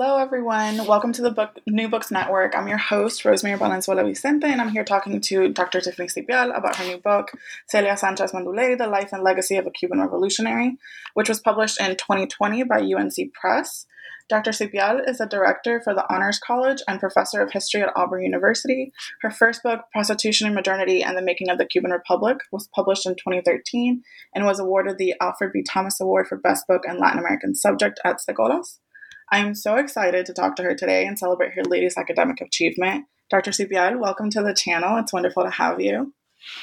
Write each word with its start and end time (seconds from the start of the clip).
Hello, 0.00 0.18
everyone. 0.18 0.86
Welcome 0.86 1.12
to 1.14 1.22
the 1.22 1.32
book 1.32 1.58
New 1.66 1.88
Books 1.88 2.12
Network. 2.12 2.56
I'm 2.56 2.68
your 2.68 2.78
host, 2.78 3.24
Rosemary 3.24 3.58
Valenzuela 3.58 4.04
Vicente, 4.04 4.46
and 4.46 4.60
I'm 4.60 4.68
here 4.68 4.84
talking 4.84 5.20
to 5.20 5.48
Dr. 5.48 5.80
Tiffany 5.80 6.06
Sippial 6.06 6.56
about 6.56 6.76
her 6.76 6.84
new 6.84 6.98
book, 6.98 7.32
Celia 7.68 7.96
Sanchez 7.96 8.30
Manduley, 8.30 8.78
The 8.78 8.86
Life 8.86 9.12
and 9.12 9.24
Legacy 9.24 9.56
of 9.56 9.66
a 9.66 9.72
Cuban 9.72 9.98
Revolutionary, 9.98 10.76
which 11.14 11.28
was 11.28 11.40
published 11.40 11.80
in 11.80 11.96
2020 11.96 12.62
by 12.62 12.78
UNC 12.78 13.34
Press. 13.34 13.86
Dr. 14.28 14.52
Sippial 14.52 15.00
is 15.08 15.20
a 15.20 15.26
director 15.26 15.80
for 15.82 15.94
the 15.94 16.06
Honors 16.08 16.38
College 16.38 16.78
and 16.86 17.00
professor 17.00 17.42
of 17.42 17.50
history 17.50 17.82
at 17.82 17.90
Auburn 17.96 18.22
University. 18.22 18.92
Her 19.22 19.32
first 19.32 19.64
book, 19.64 19.80
Prostitution 19.92 20.46
and 20.46 20.54
Modernity 20.54 21.02
and 21.02 21.18
the 21.18 21.22
Making 21.22 21.50
of 21.50 21.58
the 21.58 21.66
Cuban 21.66 21.90
Republic, 21.90 22.38
was 22.52 22.68
published 22.72 23.04
in 23.04 23.16
2013 23.16 24.04
and 24.32 24.46
was 24.46 24.60
awarded 24.60 24.96
the 24.98 25.16
Alfred 25.20 25.50
B. 25.52 25.64
Thomas 25.68 26.00
Award 26.00 26.28
for 26.28 26.38
Best 26.38 26.68
Book 26.68 26.82
in 26.86 27.00
Latin 27.00 27.18
American 27.18 27.56
Subject 27.56 27.98
at 28.04 28.20
SECOLAS. 28.20 28.78
I 29.30 29.38
am 29.38 29.54
so 29.54 29.76
excited 29.76 30.24
to 30.26 30.32
talk 30.32 30.56
to 30.56 30.62
her 30.62 30.74
today 30.74 31.06
and 31.06 31.18
celebrate 31.18 31.52
her 31.52 31.62
latest 31.62 31.98
academic 31.98 32.40
achievement. 32.40 33.06
Dr. 33.28 33.50
Sippial, 33.50 33.98
welcome 33.98 34.30
to 34.30 34.42
the 34.42 34.54
channel. 34.54 34.96
It's 34.98 35.12
wonderful 35.12 35.44
to 35.44 35.50
have 35.50 35.80
you. 35.80 36.14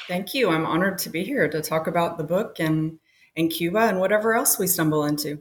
Thank 0.08 0.34
you. 0.34 0.50
I'm 0.50 0.66
honored 0.66 0.98
to 0.98 1.10
be 1.10 1.22
here 1.22 1.48
to 1.48 1.60
talk 1.60 1.86
about 1.86 2.18
the 2.18 2.24
book 2.24 2.58
and, 2.58 2.98
and 3.36 3.50
Cuba 3.50 3.80
and 3.80 4.00
whatever 4.00 4.34
else 4.34 4.58
we 4.58 4.66
stumble 4.66 5.04
into. 5.04 5.40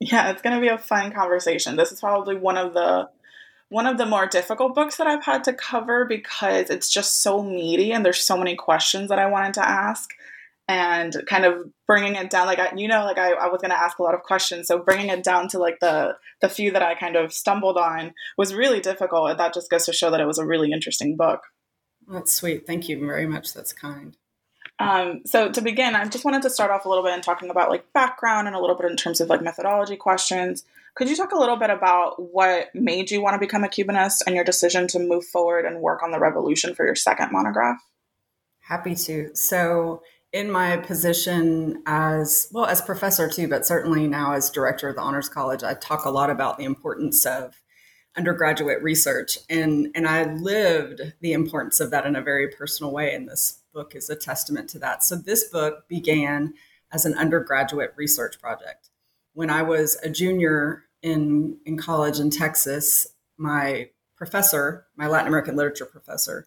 Yeah, 0.00 0.30
it's 0.30 0.42
going 0.42 0.54
to 0.54 0.60
be 0.60 0.68
a 0.68 0.76
fun 0.76 1.12
conversation. 1.12 1.76
This 1.76 1.92
is 1.92 2.00
probably 2.00 2.36
one 2.36 2.58
of 2.58 2.74
the 2.74 3.08
one 3.68 3.86
of 3.86 3.98
the 3.98 4.06
more 4.06 4.26
difficult 4.26 4.74
books 4.74 4.96
that 4.96 5.08
I've 5.08 5.24
had 5.24 5.42
to 5.44 5.52
cover 5.52 6.04
because 6.04 6.70
it's 6.70 6.88
just 6.88 7.20
so 7.22 7.42
meaty 7.42 7.90
and 7.92 8.04
there's 8.04 8.20
so 8.20 8.36
many 8.36 8.54
questions 8.54 9.08
that 9.08 9.18
I 9.18 9.26
wanted 9.26 9.54
to 9.54 9.68
ask 9.68 10.10
and 10.68 11.14
kind 11.28 11.44
of 11.44 11.70
bringing 11.86 12.16
it 12.16 12.30
down 12.30 12.46
like 12.46 12.58
I, 12.58 12.72
you 12.76 12.88
know 12.88 13.04
like 13.04 13.18
I, 13.18 13.32
I 13.32 13.48
was 13.48 13.60
going 13.60 13.70
to 13.70 13.80
ask 13.80 13.98
a 13.98 14.02
lot 14.02 14.14
of 14.14 14.22
questions 14.22 14.66
so 14.66 14.78
bringing 14.78 15.08
it 15.08 15.22
down 15.22 15.48
to 15.48 15.58
like 15.58 15.78
the 15.80 16.16
the 16.40 16.48
few 16.48 16.72
that 16.72 16.82
i 16.82 16.94
kind 16.94 17.16
of 17.16 17.32
stumbled 17.32 17.76
on 17.76 18.12
was 18.36 18.54
really 18.54 18.80
difficult 18.80 19.30
and 19.30 19.38
that 19.38 19.54
just 19.54 19.70
goes 19.70 19.86
to 19.86 19.92
show 19.92 20.10
that 20.10 20.20
it 20.20 20.26
was 20.26 20.38
a 20.38 20.46
really 20.46 20.72
interesting 20.72 21.16
book. 21.16 21.42
That's 22.08 22.32
sweet. 22.32 22.66
Thank 22.66 22.88
you 22.88 23.04
very 23.04 23.26
much. 23.26 23.52
That's 23.52 23.72
kind. 23.72 24.16
Um, 24.78 25.22
so 25.24 25.50
to 25.50 25.62
begin 25.62 25.94
i 25.94 26.04
just 26.06 26.24
wanted 26.24 26.42
to 26.42 26.50
start 26.50 26.70
off 26.70 26.84
a 26.84 26.88
little 26.88 27.02
bit 27.02 27.14
in 27.14 27.22
talking 27.22 27.48
about 27.48 27.70
like 27.70 27.90
background 27.94 28.46
and 28.46 28.54
a 28.54 28.60
little 28.60 28.76
bit 28.76 28.90
in 28.90 28.96
terms 28.96 29.20
of 29.20 29.28
like 29.28 29.40
methodology 29.40 29.96
questions. 29.96 30.64
Could 30.96 31.08
you 31.08 31.16
talk 31.16 31.32
a 31.32 31.38
little 31.38 31.56
bit 31.56 31.70
about 31.70 32.14
what 32.32 32.74
made 32.74 33.10
you 33.10 33.22
want 33.22 33.34
to 33.34 33.38
become 33.38 33.64
a 33.64 33.68
cubanist 33.68 34.18
and 34.26 34.34
your 34.34 34.44
decision 34.44 34.86
to 34.88 34.98
move 34.98 35.24
forward 35.26 35.64
and 35.64 35.80
work 35.80 36.02
on 36.02 36.10
the 36.10 36.18
revolution 36.18 36.74
for 36.74 36.84
your 36.84 36.94
second 36.94 37.32
monograph? 37.32 37.78
Happy 38.60 38.94
to. 38.94 39.30
So 39.34 40.02
in 40.36 40.50
my 40.50 40.76
position 40.76 41.82
as 41.86 42.50
well 42.52 42.66
as 42.66 42.82
professor 42.82 43.26
too, 43.26 43.48
but 43.48 43.64
certainly 43.64 44.06
now 44.06 44.34
as 44.34 44.50
director 44.50 44.90
of 44.90 44.96
the 44.96 45.00
Honors 45.00 45.30
College, 45.30 45.64
I 45.64 45.72
talk 45.72 46.04
a 46.04 46.10
lot 46.10 46.28
about 46.28 46.58
the 46.58 46.64
importance 46.64 47.24
of 47.24 47.62
undergraduate 48.18 48.82
research, 48.82 49.38
and 49.48 49.88
and 49.94 50.06
I 50.06 50.34
lived 50.34 51.14
the 51.22 51.32
importance 51.32 51.80
of 51.80 51.90
that 51.90 52.04
in 52.04 52.14
a 52.14 52.20
very 52.20 52.48
personal 52.48 52.92
way. 52.92 53.14
And 53.14 53.26
this 53.26 53.62
book 53.72 53.94
is 53.94 54.10
a 54.10 54.14
testament 54.14 54.68
to 54.70 54.78
that. 54.80 55.02
So 55.02 55.16
this 55.16 55.44
book 55.44 55.88
began 55.88 56.52
as 56.92 57.06
an 57.06 57.14
undergraduate 57.14 57.94
research 57.96 58.38
project 58.38 58.90
when 59.32 59.48
I 59.48 59.62
was 59.62 59.96
a 60.02 60.10
junior 60.10 60.84
in 61.00 61.56
in 61.64 61.78
college 61.78 62.20
in 62.20 62.28
Texas. 62.28 63.06
My 63.38 63.88
professor, 64.18 64.86
my 64.96 65.06
Latin 65.06 65.28
American 65.28 65.56
literature 65.56 65.86
professor, 65.86 66.46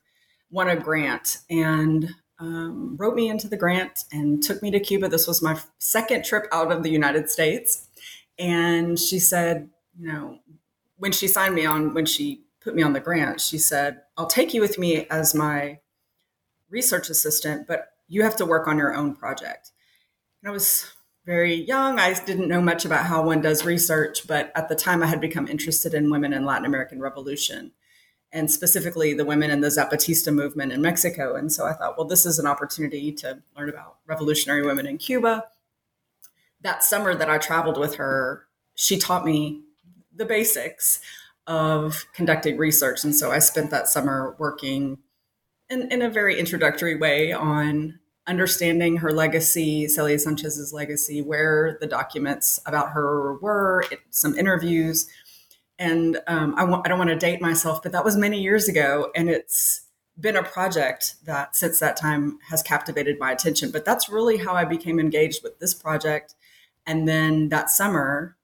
won 0.52 0.70
a 0.70 0.76
grant 0.76 1.40
and 1.50 2.14
um, 2.40 2.96
wrote 2.98 3.16
me 3.16 3.30
into 3.30 3.48
the 3.48 3.58
grant 3.58 4.06
and 4.12 4.42
took 4.42 4.62
me 4.62 4.72
to 4.72 4.80
Cuba. 4.80 5.10
This 5.10 5.28
was 5.28 5.42
my 5.42 5.60
second 5.78 6.24
trip 6.24 6.46
out 6.52 6.72
of 6.72 6.84
the 6.84 6.90
United 6.90 7.30
States. 7.30 7.88
And 8.38 8.98
she 8.98 9.20
said, 9.20 9.70
you 10.00 10.08
know, 10.08 10.40
when 10.98 11.12
she 11.12 11.28
signed 11.28 11.56
me 11.56 11.66
on, 11.66 11.94
when 11.94 12.06
she 12.06 12.44
put 12.62 12.76
me 12.76 12.82
on 12.82 12.94
the 12.94 13.00
grant, 13.00 13.42
she 13.42 13.58
said, 13.58 14.02
I'll 14.18 14.28
take 14.28 14.54
you 14.54 14.62
with 14.62 14.78
me 14.78 15.06
as 15.08 15.36
my 15.36 15.80
research 16.70 17.10
assistant, 17.10 17.68
but 17.68 17.90
you 18.08 18.24
have 18.24 18.36
to 18.38 18.46
work 18.46 18.68
on 18.68 18.78
your 18.78 18.96
own 18.96 19.16
project. 19.16 19.72
And 20.42 20.50
I 20.50 20.54
was 20.54 20.86
very 21.26 21.54
young. 21.54 22.00
I 22.00 22.14
didn't 22.14 22.48
know 22.48 22.62
much 22.62 22.86
about 22.86 23.06
how 23.06 23.24
one 23.24 23.42
does 23.42 23.66
research, 23.66 24.26
but 24.28 24.52
at 24.56 24.70
the 24.70 24.76
time 24.76 25.04
I 25.04 25.08
had 25.08 25.22
become 25.22 25.48
interested 25.48 25.94
in 25.94 26.10
women 26.10 26.34
in 26.34 26.46
Latin 26.46 26.66
American 26.66 27.02
Revolution 27.02 27.72
and 28.32 28.50
specifically 28.52 29.14
the 29.14 29.26
women 29.26 29.50
in 29.50 29.62
the 29.62 29.70
Zapatista 29.70 30.34
movement 30.34 30.72
in 30.72 30.82
Mexico. 30.82 31.36
And 31.36 31.52
so 31.52 31.66
I 31.66 31.74
thought, 31.74 31.98
well, 31.98 32.08
this 32.08 32.26
is 32.26 32.38
an 32.38 32.46
opportunity 32.46 33.12
to 33.14 33.42
learn 33.58 33.70
about 33.70 33.98
revolutionary 34.06 34.66
women 34.66 34.86
in 34.86 34.98
Cuba. 34.98 35.46
That 36.62 36.84
summer 36.84 37.16
that 37.16 37.30
I 37.30 37.38
traveled 37.38 37.78
with 37.78 37.96
her, 37.96 38.46
she 38.76 38.98
taught 38.98 39.26
me 39.26 39.62
the 40.16 40.26
basics 40.26 41.00
of 41.48 42.06
conducting 42.14 42.58
research. 42.58 43.04
And 43.04 43.16
so 43.16 43.32
I 43.32 43.40
spent 43.40 43.72
that 43.72 43.88
summer 43.88 44.36
working 44.38 45.00
in, 45.70 45.92
in 45.92 46.02
a 46.02 46.10
very 46.10 46.40
introductory 46.40 46.96
way 46.96 47.32
on 47.32 48.00
understanding 48.28 48.98
her 48.98 49.12
legacy, 49.12 49.88
Celia 49.88 50.20
Sanchez's 50.20 50.72
legacy, 50.72 51.22
where 51.22 51.78
the 51.82 51.88
documents 51.88 52.60
about 52.68 52.92
her 52.92 53.38
were, 53.40 53.84
some 54.12 54.38
interviews 54.38 55.10
and 55.80 56.20
um, 56.28 56.54
I, 56.58 56.64
I 56.64 56.90
don't 56.90 57.00
want 57.00 57.10
to 57.10 57.16
date 57.16 57.42
myself, 57.42 57.82
but 57.82 57.94
that 57.94 58.04
was 58.04 58.18
many 58.18 58.42
years 58.42 58.68
ago, 58.68 59.12
and 59.16 59.30
it's 59.30 59.82
been 60.20 60.36
a 60.36 60.44
project 60.44 61.16
that 61.24 61.56
since 61.56 61.80
that 61.80 61.96
time 61.96 62.38
has 62.50 62.62
captivated 62.62 63.18
my 63.18 63.32
attention. 63.32 63.72
But 63.72 63.86
that's 63.86 64.10
really 64.10 64.38
how 64.38 64.54
I 64.54 64.66
became 64.66 65.00
engaged 65.00 65.42
with 65.42 65.58
this 65.60 65.74
project. 65.74 66.36
And 66.86 67.08
then 67.08 67.48
that 67.50 67.70
summer, 67.70 68.36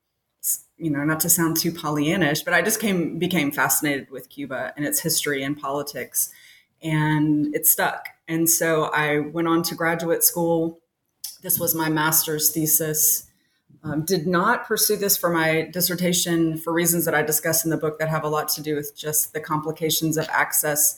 you 0.77 0.89
know, 0.89 1.03
not 1.03 1.19
to 1.21 1.29
sound 1.29 1.57
too 1.57 1.73
Pollyannish, 1.73 2.45
but 2.45 2.53
I 2.53 2.61
just 2.61 2.79
came 2.79 3.19
became 3.19 3.51
fascinated 3.51 4.09
with 4.09 4.29
Cuba 4.29 4.73
and 4.77 4.85
its 4.85 5.01
history 5.01 5.43
and 5.43 5.59
politics, 5.59 6.31
and 6.81 7.53
it 7.53 7.67
stuck. 7.67 8.07
And 8.29 8.49
so 8.49 8.85
I 8.85 9.19
went 9.19 9.49
on 9.49 9.61
to 9.63 9.75
graduate 9.75 10.23
school. 10.23 10.79
This 11.41 11.59
was 11.59 11.75
my 11.75 11.89
master's 11.89 12.51
thesis 12.51 13.29
um, 13.85 14.01
did 14.03 14.25
not 14.25 14.65
pursue 14.65 14.97
this 14.97 15.15
for 15.15 15.29
my 15.29 15.69
dissertation 15.71 16.57
for 16.57 16.73
reasons 16.73 17.05
that 17.05 17.13
I 17.13 17.21
discuss 17.21 17.63
in 17.63 17.69
the 17.69 17.77
book 17.77 17.99
that 17.99 18.09
have 18.09 18.23
a 18.23 18.27
lot 18.27 18.49
to 18.49 18.63
do 18.63 18.75
with 18.75 18.97
just 18.97 19.33
the 19.33 19.39
complications 19.39 20.17
of 20.17 20.27
access 20.29 20.97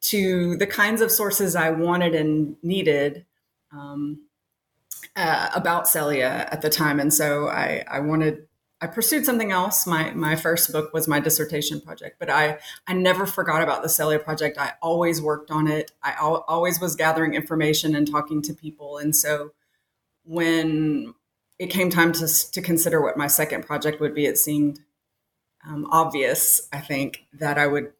to 0.00 0.56
the 0.56 0.66
kinds 0.66 1.02
of 1.02 1.10
sources 1.10 1.54
I 1.54 1.70
wanted 1.70 2.14
and 2.14 2.56
needed 2.62 3.26
um, 3.70 4.22
uh, 5.14 5.50
about 5.54 5.88
Celia 5.88 6.48
at 6.50 6.62
the 6.62 6.70
time. 6.70 7.00
And 7.00 7.12
so 7.12 7.48
I, 7.48 7.84
I 7.86 8.00
wanted 8.00 8.46
I 8.78 8.86
pursued 8.86 9.24
something 9.24 9.52
else. 9.52 9.86
My 9.86 10.10
my 10.12 10.36
first 10.36 10.70
book 10.70 10.92
was 10.92 11.08
my 11.08 11.18
dissertation 11.18 11.80
project, 11.80 12.16
but 12.18 12.28
I 12.28 12.58
I 12.86 12.92
never 12.92 13.24
forgot 13.24 13.62
about 13.62 13.82
the 13.82 13.88
Celia 13.88 14.18
project. 14.18 14.58
I 14.58 14.72
always 14.82 15.20
worked 15.20 15.50
on 15.50 15.66
it. 15.66 15.92
I 16.02 16.12
al- 16.12 16.44
always 16.46 16.78
was 16.78 16.94
gathering 16.94 17.32
information 17.32 17.94
and 17.94 18.10
talking 18.10 18.42
to 18.42 18.52
people. 18.52 18.98
And 18.98 19.16
so 19.16 19.52
when 20.24 21.14
it 21.58 21.68
came 21.68 21.90
time 21.90 22.12
to 22.12 22.50
to 22.52 22.62
consider 22.62 23.00
what 23.00 23.16
my 23.16 23.26
second 23.26 23.64
project 23.66 24.00
would 24.00 24.14
be, 24.14 24.26
it 24.26 24.38
seemed 24.38 24.80
um, 25.66 25.86
obvious. 25.90 26.68
I 26.72 26.80
think 26.80 27.24
that 27.32 27.58
I 27.58 27.66
would 27.66 27.92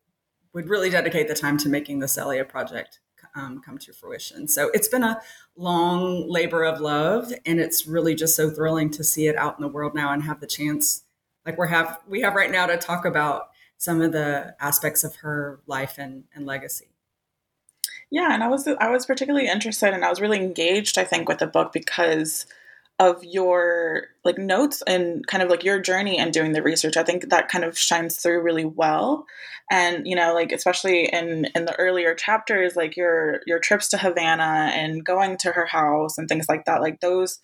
would 0.53 0.69
really 0.69 0.91
dedicate 0.91 1.29
the 1.29 1.35
time 1.35 1.59
to 1.59 1.69
making 1.69 1.99
the 1.99 2.09
Celia 2.09 2.45
project 2.45 3.01
um, 3.35 3.61
come 3.61 3.79
to 3.79 3.93
fruition. 3.93 4.49
So 4.49 4.71
it's 4.73 4.89
been 4.89 5.03
a 5.03 5.21
long 5.57 6.29
labor 6.29 6.65
of 6.65 6.81
love, 6.81 7.33
and 7.45 7.61
it's 7.61 7.87
really 7.87 8.15
just 8.15 8.35
so 8.35 8.51
thrilling 8.51 8.91
to 8.91 9.05
see 9.05 9.27
it 9.27 9.37
out 9.37 9.59
in 9.59 9.63
the 9.63 9.69
world 9.69 9.95
now 9.95 10.13
and 10.13 10.23
have 10.23 10.41
the 10.41 10.47
chance, 10.47 11.03
like 11.45 11.59
we're 11.59 11.67
have 11.67 12.01
we 12.09 12.23
have 12.23 12.35
right 12.35 12.51
now, 12.51 12.67
to 12.67 12.77
talk 12.77 13.05
about 13.05 13.51
some 13.79 14.01
of 14.01 14.13
the 14.13 14.55
aspects 14.59 15.05
of 15.05 15.17
her 15.17 15.61
life 15.67 15.97
and, 15.99 16.25
and 16.35 16.47
legacy. 16.47 16.89
Yeah, 18.11 18.33
and 18.33 18.43
I 18.43 18.49
was 18.49 18.67
I 18.67 18.89
was 18.91 19.05
particularly 19.05 19.49
interested 19.49 19.93
and 19.93 20.05
I 20.05 20.11
was 20.11 20.21
really 20.21 20.39
engaged, 20.39 20.97
I 20.97 21.05
think, 21.05 21.29
with 21.29 21.39
the 21.39 21.47
book 21.47 21.73
because 21.73 22.47
of 22.99 23.23
your 23.23 24.05
like 24.25 24.39
notes 24.39 24.83
and 24.87 25.27
kind 25.27 25.43
of 25.43 25.51
like 25.51 25.63
your 25.63 25.79
journey 25.79 26.19
and 26.19 26.33
doing 26.33 26.53
the 26.53 26.63
research 26.63 26.97
i 26.97 27.03
think 27.03 27.29
that 27.29 27.49
kind 27.49 27.65
of 27.65 27.79
shines 27.79 28.17
through 28.17 28.41
really 28.41 28.65
well. 28.65 29.27
And 29.69 30.07
you 30.07 30.15
know 30.15 30.33
like 30.33 30.53
especially 30.53 31.07
in 31.07 31.47
in 31.57 31.65
the 31.65 31.79
earlier 31.79 32.15
chapters 32.15 32.77
like 32.77 32.97
your 32.97 33.41
your 33.47 33.59
trips 33.59 33.89
to 33.89 33.99
havana 33.99 34.71
and 34.73 35.05
going 35.05 35.37
to 35.39 35.51
her 35.51 35.67
house 35.67 36.19
and 36.19 36.29
things 36.29 36.47
like 36.49 36.67
that 36.67 36.81
like 36.81 37.01
those 37.01 37.41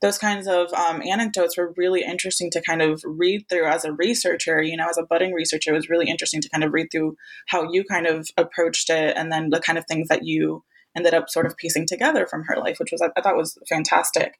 those 0.00 0.16
kinds 0.16 0.46
of 0.46 0.72
um, 0.72 1.02
anecdotes 1.02 1.56
were 1.56 1.74
really 1.76 2.02
interesting 2.02 2.50
to 2.52 2.62
kind 2.62 2.80
of 2.80 3.02
read 3.04 3.46
through 3.50 3.66
as 3.66 3.84
a 3.84 3.92
researcher 3.92 4.62
you 4.62 4.74
know 4.74 4.88
as 4.88 4.96
a 4.96 5.04
budding 5.04 5.34
researcher 5.34 5.70
it 5.70 5.76
was 5.76 5.90
really 5.90 6.08
interesting 6.08 6.40
to 6.40 6.48
kind 6.48 6.64
of 6.64 6.72
read 6.72 6.88
through 6.90 7.14
how 7.48 7.70
you 7.70 7.84
kind 7.84 8.06
of 8.06 8.26
approached 8.38 8.88
it 8.88 9.14
and 9.14 9.30
then 9.30 9.50
the 9.50 9.60
kind 9.60 9.78
of 9.78 9.84
things 9.86 10.08
that 10.08 10.24
you 10.24 10.64
ended 10.96 11.12
up 11.12 11.28
sort 11.28 11.44
of 11.44 11.58
piecing 11.58 11.86
together 11.86 12.26
from 12.26 12.44
her 12.44 12.56
life 12.56 12.78
which 12.78 12.90
was 12.90 13.02
i 13.02 13.20
thought 13.20 13.36
was 13.36 13.58
fantastic 13.68 14.38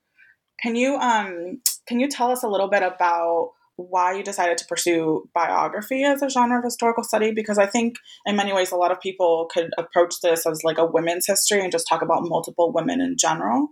can 0.60 0.76
you 0.76 0.96
um 0.96 1.60
can 1.86 2.00
you 2.00 2.08
tell 2.08 2.30
us 2.30 2.42
a 2.42 2.48
little 2.48 2.68
bit 2.68 2.82
about 2.82 3.50
why 3.76 4.14
you 4.14 4.22
decided 4.22 4.56
to 4.56 4.64
pursue 4.66 5.28
biography 5.34 6.02
as 6.02 6.22
a 6.22 6.30
genre 6.30 6.58
of 6.58 6.64
historical 6.64 7.04
study? 7.04 7.32
Because 7.32 7.58
i 7.58 7.66
think 7.66 7.96
in 8.24 8.36
many 8.36 8.52
ways 8.52 8.72
a 8.72 8.76
lot 8.76 8.92
of 8.92 9.00
people 9.00 9.48
could 9.52 9.70
approach 9.78 10.14
this 10.22 10.46
as 10.46 10.64
like 10.64 10.78
a 10.78 10.86
women's 10.86 11.26
history 11.26 11.60
and 11.60 11.72
just 11.72 11.86
talk 11.88 12.02
about 12.02 12.24
multiple 12.24 12.72
women 12.72 13.00
in 13.00 13.16
general. 13.18 13.68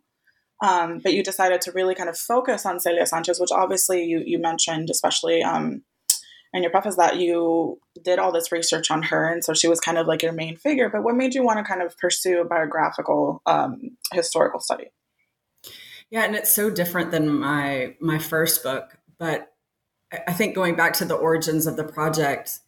Um, 0.63 1.01
but 1.03 1.13
you 1.13 1.23
decided 1.23 1.61
to 1.63 1.73
really 1.73 1.95
kind 1.95 2.09
of 2.09 2.17
focus 2.17 2.65
on 2.65 2.81
celia 2.81 3.07
sanchez 3.07 3.41
which 3.41 3.51
obviously 3.51 4.05
you, 4.05 4.23
you 4.25 4.39
mentioned 4.39 4.89
especially 4.89 5.43
um, 5.43 5.83
in 6.53 6.63
your 6.63 6.71
preface 6.71 6.97
that 6.97 7.17
you 7.17 7.79
did 8.05 8.21
all 8.21 8.31
this 8.31 8.53
research 8.53 8.91
on 8.91 9.03
her 9.03 9.29
and 9.29 9.43
so 9.43 9.53
she 9.53 9.67
was 9.67 9.81
kind 9.81 9.99
of 9.99 10.07
like 10.07 10.23
your 10.23 10.33
main 10.33 10.57
figure. 10.57 10.89
But 10.89 11.03
what 11.03 11.17
made 11.17 11.35
you 11.35 11.45
want 11.45 11.59
to 11.59 11.65
kind 11.65 11.83
of 11.83 11.99
pursue 11.99 12.41
a 12.41 12.45
biographical 12.45 13.43
um, 13.47 13.97
historical 14.13 14.61
study 14.61 14.91
yeah, 16.15 16.23
and 16.23 16.37
it's 16.37 16.53
so 16.53 16.71
different 16.71 17.11
than 17.11 17.29
my 17.29 17.97
my 17.99 18.21
first 18.21 18.63
book, 18.63 18.99
but 19.19 19.53
I 20.29 20.33
think 20.33 20.55
going 20.55 20.77
back 20.77 20.93
to 20.99 21.05
the 21.05 21.17
origins 21.17 21.67
of 21.67 21.77
the 21.77 21.83
project, 21.83 22.61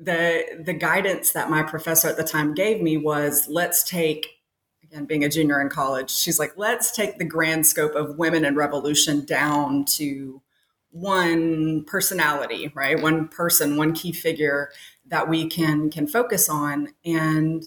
the 0.00 0.60
the 0.60 0.72
guidance 0.72 1.30
that 1.30 1.48
my 1.48 1.62
professor 1.62 2.08
at 2.08 2.16
the 2.16 2.24
time 2.24 2.52
gave 2.52 2.82
me 2.82 2.96
was 2.96 3.46
let's 3.48 3.84
take 3.84 4.40
again 4.82 5.04
being 5.04 5.22
a 5.22 5.28
junior 5.28 5.60
in 5.60 5.68
college, 5.68 6.10
she's 6.10 6.40
like 6.40 6.54
let's 6.56 6.90
take 6.90 7.18
the 7.18 7.24
grand 7.24 7.64
scope 7.64 7.94
of 7.94 8.18
women 8.18 8.44
and 8.44 8.56
revolution 8.56 9.24
down 9.24 9.84
to 9.84 10.42
one 10.90 11.84
personality, 11.84 12.72
right? 12.74 13.00
One 13.00 13.28
person, 13.28 13.76
one 13.76 13.92
key 13.92 14.10
figure 14.10 14.72
that 15.06 15.28
we 15.28 15.48
can 15.48 15.90
can 15.90 16.08
focus 16.08 16.48
on 16.48 16.88
and 17.04 17.62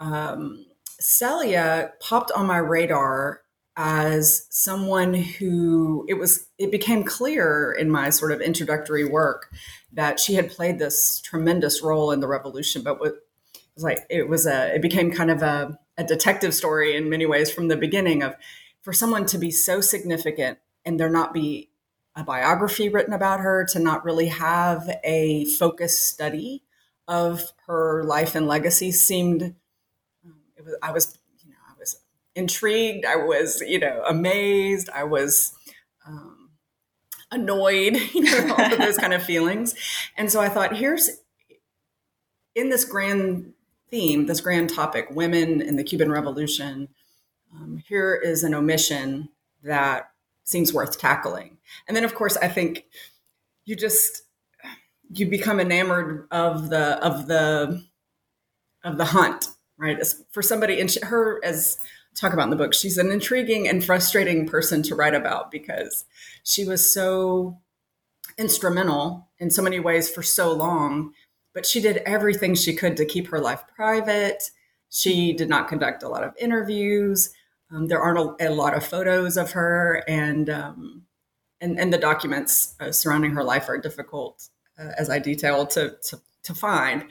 um, 0.00 0.66
Celia 0.98 1.92
popped 2.00 2.32
on 2.32 2.46
my 2.46 2.58
radar 2.58 3.42
as 3.80 4.48
someone 4.50 5.14
who 5.14 6.04
it 6.08 6.14
was 6.14 6.48
it 6.58 6.72
became 6.72 7.04
clear 7.04 7.70
in 7.78 7.88
my 7.88 8.10
sort 8.10 8.32
of 8.32 8.40
introductory 8.40 9.04
work 9.04 9.54
that 9.92 10.18
she 10.18 10.34
had 10.34 10.50
played 10.50 10.80
this 10.80 11.20
tremendous 11.20 11.80
role 11.80 12.10
in 12.10 12.18
the 12.18 12.26
revolution 12.26 12.82
but 12.82 12.98
what 12.98 13.12
it 13.54 13.62
was 13.76 13.84
like 13.84 14.00
it 14.10 14.28
was 14.28 14.46
a 14.46 14.74
it 14.74 14.82
became 14.82 15.12
kind 15.12 15.30
of 15.30 15.42
a, 15.42 15.78
a 15.96 16.02
detective 16.02 16.52
story 16.52 16.96
in 16.96 17.08
many 17.08 17.24
ways 17.24 17.52
from 17.52 17.68
the 17.68 17.76
beginning 17.76 18.20
of 18.20 18.34
for 18.82 18.92
someone 18.92 19.24
to 19.24 19.38
be 19.38 19.50
so 19.50 19.80
significant 19.80 20.58
and 20.84 20.98
there 20.98 21.08
not 21.08 21.32
be 21.32 21.70
a 22.16 22.24
biography 22.24 22.88
written 22.88 23.14
about 23.14 23.38
her 23.38 23.64
to 23.64 23.78
not 23.78 24.04
really 24.04 24.26
have 24.26 24.90
a 25.04 25.44
focused 25.44 26.04
study 26.08 26.64
of 27.06 27.52
her 27.68 28.02
life 28.02 28.34
and 28.34 28.48
legacy 28.48 28.90
seemed 28.90 29.54
um, 30.24 30.34
it 30.56 30.64
was 30.64 30.74
i 30.82 30.90
was 30.90 31.16
intrigued. 32.38 33.04
I 33.04 33.16
was, 33.16 33.60
you 33.60 33.78
know, 33.78 34.02
amazed. 34.06 34.88
I 34.94 35.04
was 35.04 35.52
um, 36.06 36.50
annoyed, 37.30 37.96
you 38.14 38.22
know, 38.22 38.54
all 38.54 38.72
of 38.72 38.78
those 38.78 38.96
kind 38.96 39.12
of 39.12 39.22
feelings. 39.22 39.74
And 40.16 40.30
so 40.30 40.40
I 40.40 40.48
thought, 40.48 40.76
here's 40.76 41.10
in 42.54 42.70
this 42.70 42.84
grand 42.84 43.52
theme, 43.90 44.26
this 44.26 44.40
grand 44.40 44.70
topic, 44.70 45.08
women 45.10 45.60
in 45.60 45.76
the 45.76 45.84
Cuban 45.84 46.10
Revolution. 46.10 46.88
Um, 47.54 47.82
here 47.88 48.14
is 48.14 48.44
an 48.44 48.54
omission 48.54 49.30
that 49.62 50.10
seems 50.44 50.72
worth 50.72 50.98
tackling. 50.98 51.58
And 51.86 51.96
then, 51.96 52.04
of 52.04 52.14
course, 52.14 52.36
I 52.36 52.48
think 52.48 52.84
you 53.64 53.74
just 53.76 54.22
you 55.10 55.26
become 55.26 55.58
enamored 55.58 56.28
of 56.30 56.70
the 56.70 57.02
of 57.04 57.26
the 57.26 57.84
of 58.84 58.98
the 58.98 59.06
hunt, 59.06 59.48
right? 59.78 59.98
As 59.98 60.24
for 60.30 60.42
somebody, 60.42 60.80
and 60.80 60.90
she, 60.90 61.00
her 61.02 61.40
as 61.42 61.80
talk 62.20 62.32
about 62.32 62.44
in 62.44 62.50
the 62.50 62.56
book. 62.56 62.74
She's 62.74 62.98
an 62.98 63.10
intriguing 63.10 63.68
and 63.68 63.84
frustrating 63.84 64.46
person 64.46 64.82
to 64.84 64.94
write 64.94 65.14
about 65.14 65.50
because 65.50 66.04
she 66.42 66.64
was 66.64 66.92
so 66.92 67.58
instrumental 68.36 69.28
in 69.38 69.50
so 69.50 69.62
many 69.62 69.80
ways 69.80 70.10
for 70.10 70.22
so 70.22 70.52
long, 70.52 71.12
but 71.54 71.66
she 71.66 71.80
did 71.80 71.98
everything 71.98 72.54
she 72.54 72.74
could 72.74 72.96
to 72.96 73.04
keep 73.04 73.28
her 73.28 73.40
life 73.40 73.62
private. 73.74 74.50
She 74.90 75.32
did 75.32 75.48
not 75.48 75.68
conduct 75.68 76.02
a 76.02 76.08
lot 76.08 76.24
of 76.24 76.34
interviews. 76.38 77.34
Um, 77.70 77.88
there 77.88 78.00
aren't 78.00 78.40
a, 78.40 78.48
a, 78.48 78.50
lot 78.50 78.74
of 78.74 78.84
photos 78.84 79.36
of 79.36 79.52
her, 79.52 80.02
and 80.08 80.48
um, 80.48 81.02
and, 81.60 81.78
and 81.78 81.92
the 81.92 81.98
documents 81.98 82.74
uh, 82.80 82.92
surrounding 82.92 83.32
her 83.32 83.44
life 83.44 83.68
are 83.68 83.76
difficult, 83.76 84.48
uh, 84.78 84.92
as 84.96 85.10
I 85.10 85.18
detailed, 85.18 85.70
to, 85.70 85.96
to 86.04 86.20
to 86.44 86.54
find. 86.54 87.04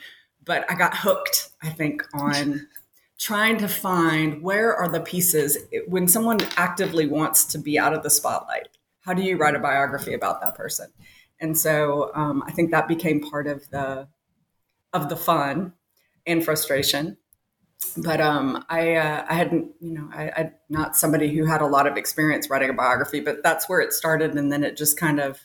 But 0.44 0.66
I 0.72 0.76
got 0.76 0.96
hooked, 0.96 1.52
I 1.62 1.70
think, 1.70 2.04
on 2.14 2.68
trying 3.18 3.58
to 3.58 3.68
find 3.68 4.42
where 4.42 4.76
are 4.76 4.88
the 4.88 5.00
pieces 5.00 5.58
when 5.88 6.08
someone 6.08 6.40
actively 6.56 7.08
wants 7.08 7.46
to 7.46 7.58
be 7.58 7.78
out 7.78 7.94
of 7.94 8.04
the 8.04 8.10
spotlight. 8.10 8.68
How 9.02 9.14
do 9.14 9.24
you 9.24 9.38
write 9.38 9.56
a 9.56 9.60
biography 9.60 10.14
about 10.14 10.42
that 10.42 10.56
person? 10.56 10.88
And 11.40 11.58
so 11.58 12.12
um, 12.16 12.44
i 12.48 12.52
think 12.52 12.72
that 12.72 12.88
became 12.88 13.22
part 13.22 13.48
of 13.48 13.70
the 13.70 14.08
of 14.94 15.10
the 15.10 15.16
fun 15.16 15.74
and 16.26 16.44
frustration. 16.44 17.18
But 17.96 18.20
um, 18.20 18.66
I, 18.70 18.96
uh, 18.96 19.26
I 19.30 19.36
hadn't, 19.36 19.72
you 19.80 19.94
know, 19.94 20.10
I, 20.12 20.24
I 20.30 20.52
not 20.68 20.96
somebody 20.96 21.36
who 21.36 21.46
had 21.46 21.62
a 21.62 21.68
lot 21.68 21.86
of 21.86 21.96
experience 21.96 22.50
writing 22.50 22.72
a 22.72 22.74
biography, 22.74 23.20
but 23.20 23.44
that's 23.44 23.70
where 23.70 23.80
it 23.80 23.94
started, 23.94 24.34
and 24.34 24.52
then 24.52 24.64
it 24.64 24.76
just 24.76 24.98
kind 24.98 25.20
of 25.20 25.40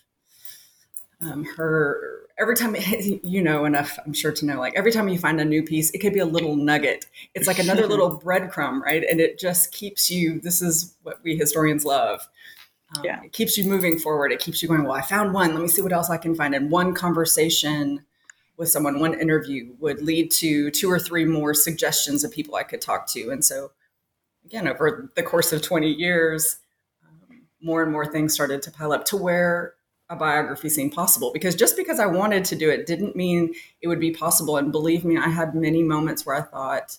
um, 1.21 1.45
her 1.57 2.22
every 2.39 2.57
time 2.57 2.77
you 3.23 3.43
know 3.43 3.65
enough 3.65 3.99
i'm 4.05 4.13
sure 4.13 4.33
to 4.33 4.45
know 4.45 4.59
like 4.59 4.75
every 4.77 4.93
time 4.93 5.09
you 5.09 5.19
find 5.19 5.41
a 5.41 5.45
new 5.45 5.63
piece 5.63 5.91
it 5.91 5.99
could 5.99 6.13
be 6.13 6.21
a 6.21 6.27
little 6.27 6.57
nugget. 6.57 7.07
It's 7.35 7.47
like 7.47 7.59
another 7.59 7.87
little 7.87 8.21
breadcrumb 8.25 8.81
right? 8.81 9.05
And 9.09 9.21
it 9.21 9.39
just 9.39 9.73
keeps 9.73 10.11
you 10.11 10.41
this 10.41 10.63
is 10.63 10.95
what 11.03 11.23
we 11.23 11.37
historians 11.37 11.85
love. 11.85 12.27
Um, 12.97 13.05
yeah. 13.05 13.23
it 13.23 13.33
keeps 13.33 13.57
you 13.57 13.65
moving 13.65 13.99
forward. 13.99 14.33
It 14.33 14.41
keeps 14.41 14.63
you 14.63 14.69
going 14.69 14.83
well 14.83 14.93
i 14.93 15.03
found 15.03 15.33
one. 15.33 15.53
Let 15.53 15.63
me 15.63 15.69
see 15.69 15.83
what 15.83 15.93
else 15.93 16.11
i 16.11 16.17
can 16.17 16.35
find. 16.35 16.55
And 16.55 16.71
one 16.71 16.95
conversation 16.95 18.05
with 18.57 18.69
someone 18.69 19.01
one 19.01 19.19
interview 19.19 19.75
would 19.81 20.03
lead 20.03 20.31
to 20.33 20.71
two 20.71 20.91
or 20.91 20.99
three 20.99 21.25
more 21.25 21.55
suggestions 21.55 22.25
of 22.25 22.33
people 22.33 22.55
i 22.55 22.63
could 22.63 22.81
talk 22.81 23.07
to. 23.09 23.31
And 23.31 23.45
so 23.45 23.73
again 24.45 24.67
over 24.69 25.11
the 25.15 25.23
course 25.23 25.53
of 25.53 25.63
20 25.63 25.91
years 25.91 26.59
um, 27.07 27.43
more 27.61 27.83
and 27.83 27.93
more 27.93 28.07
things 28.07 28.35
started 28.35 28.63
to 28.63 28.71
pile 28.71 28.93
up 28.93 29.05
to 29.07 29.17
where 29.17 29.75
a 30.09 30.17
biography 30.17 30.69
seem 30.69 30.91
possible 30.91 31.31
because 31.33 31.55
just 31.55 31.77
because 31.77 31.99
I 31.99 32.07
wanted 32.07 32.45
to 32.47 32.57
do 32.57 32.69
it 32.71 32.87
didn't 32.87 33.17
mean 33.17 33.55
it 33.81 33.89
would 33.89 34.01
be 34.01 34.11
possible. 34.11 34.57
And 34.57 34.71
believe 34.71 35.05
me, 35.05 35.17
I 35.17 35.29
had 35.29 35.55
many 35.55 35.83
moments 35.83 36.27
where 36.27 36.37
I 36.37 36.43
thought, 36.43 36.99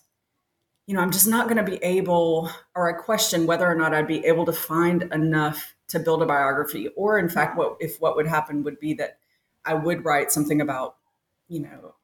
you 0.88 0.96
know, 0.96 1.02
I'm 1.02 1.12
just 1.12 1.28
not 1.28 1.48
going 1.48 1.64
to 1.64 1.72
be 1.72 1.84
able, 1.84 2.50
or 2.76 2.90
I 2.90 3.02
question 3.02 3.46
whether 3.46 3.70
or 3.70 3.76
not 3.76 3.94
I'd 3.94 4.08
be 4.08 4.26
able 4.26 4.46
to 4.46 4.54
find 4.54 5.04
enough 5.14 5.76
to 5.90 6.00
build 6.00 6.22
a 6.22 6.26
biography. 6.26 6.90
Or 6.96 7.20
in 7.20 7.30
fact, 7.30 7.58
what 7.58 7.78
if 7.80 8.02
what 8.02 8.16
would 8.16 8.28
happen 8.28 8.64
would 8.64 8.80
be 8.80 8.94
that 8.96 9.20
I 9.64 9.76
would 9.76 10.04
write 10.04 10.32
something 10.32 10.60
about, 10.60 10.96
you 11.48 11.62
know, 11.62 11.96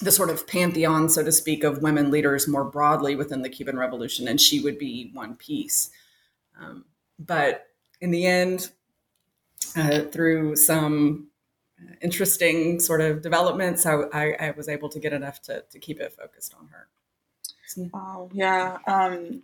the 0.00 0.12
sort 0.12 0.30
of 0.30 0.46
pantheon, 0.46 1.08
so 1.08 1.24
to 1.24 1.32
speak, 1.32 1.64
of 1.64 1.82
women 1.82 2.10
leaders 2.10 2.48
more 2.48 2.64
broadly 2.64 3.14
within 3.16 3.42
the 3.42 3.48
Cuban 3.48 3.78
Revolution, 3.78 4.28
and 4.28 4.40
she 4.40 4.60
would 4.60 4.78
be 4.78 5.10
one 5.12 5.34
piece. 5.34 5.90
Um, 6.60 6.84
but 7.18 7.66
in 8.00 8.10
the 8.10 8.26
end, 8.26 8.70
uh, 9.76 10.02
through 10.10 10.56
some 10.56 11.28
interesting 12.00 12.80
sort 12.80 13.00
of 13.00 13.22
developments, 13.22 13.86
I, 13.86 13.94
I, 14.12 14.36
I, 14.40 14.50
was 14.56 14.68
able 14.68 14.88
to 14.88 14.98
get 14.98 15.12
enough 15.12 15.40
to, 15.42 15.62
to 15.70 15.78
keep 15.78 16.00
it 16.00 16.12
focused 16.12 16.54
on 16.58 16.68
her. 16.68 16.88
Oh, 17.94 18.30
yeah. 18.32 18.78
Um, 18.86 19.42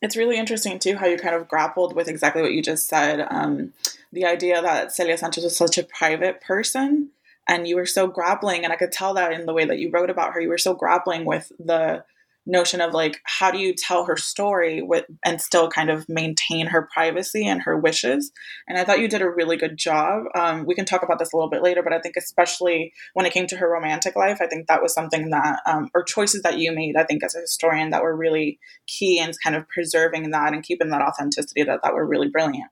it's 0.00 0.16
really 0.16 0.38
interesting, 0.38 0.78
too, 0.78 0.96
how 0.96 1.06
you 1.06 1.16
kind 1.18 1.34
of 1.34 1.48
grappled 1.48 1.94
with 1.94 2.08
exactly 2.08 2.42
what 2.42 2.52
you 2.52 2.62
just 2.62 2.88
said. 2.88 3.26
Um, 3.30 3.72
the 4.12 4.24
idea 4.24 4.62
that 4.62 4.92
Celia 4.92 5.18
Sanchez 5.18 5.44
was 5.44 5.56
such 5.56 5.76
a 5.78 5.82
private 5.82 6.40
person 6.40 7.10
and 7.48 7.66
you 7.66 7.76
were 7.76 7.86
so 7.86 8.06
grappling 8.06 8.64
and 8.64 8.72
i 8.72 8.76
could 8.76 8.92
tell 8.92 9.14
that 9.14 9.32
in 9.32 9.46
the 9.46 9.52
way 9.52 9.64
that 9.64 9.78
you 9.78 9.90
wrote 9.90 10.10
about 10.10 10.32
her 10.32 10.40
you 10.40 10.48
were 10.48 10.58
so 10.58 10.74
grappling 10.74 11.24
with 11.24 11.50
the 11.58 12.04
notion 12.46 12.80
of 12.80 12.92
like 12.92 13.20
how 13.24 13.50
do 13.50 13.58
you 13.58 13.74
tell 13.74 14.04
her 14.04 14.16
story 14.16 14.82
with 14.82 15.04
and 15.24 15.40
still 15.40 15.68
kind 15.68 15.90
of 15.90 16.08
maintain 16.08 16.66
her 16.66 16.88
privacy 16.92 17.46
and 17.46 17.62
her 17.62 17.78
wishes? 17.78 18.32
And 18.68 18.78
i 18.78 18.84
thought 18.84 19.00
you 19.00 19.08
did 19.08 19.22
a 19.22 19.30
really 19.30 19.56
good 19.56 19.76
job. 19.76 20.24
Um, 20.34 20.64
we 20.66 20.74
can 20.74 20.84
talk 20.84 21.02
about 21.02 21.18
this 21.18 21.32
a 21.32 21.36
little 21.36 21.50
bit 21.50 21.62
later 21.62 21.82
but 21.82 21.92
i 21.92 21.98
think 21.98 22.16
especially 22.16 22.92
when 23.14 23.26
it 23.26 23.32
came 23.32 23.46
to 23.46 23.56
her 23.56 23.70
romantic 23.70 24.16
life 24.16 24.38
i 24.40 24.46
think 24.46 24.66
that 24.66 24.82
was 24.82 24.94
something 24.94 25.30
that 25.30 25.60
um, 25.66 25.88
or 25.94 26.02
choices 26.02 26.42
that 26.42 26.58
you 26.58 26.72
made 26.72 26.96
i 26.96 27.04
think 27.04 27.22
as 27.22 27.34
a 27.34 27.40
historian 27.40 27.90
that 27.90 28.02
were 28.02 28.16
really 28.16 28.58
key 28.86 29.18
in 29.18 29.32
kind 29.42 29.56
of 29.56 29.68
preserving 29.68 30.30
that 30.30 30.52
and 30.52 30.62
keeping 30.62 30.90
that 30.90 31.02
authenticity 31.02 31.62
that 31.62 31.80
that 31.82 31.94
were 31.94 32.06
really 32.06 32.28
brilliant 32.28 32.70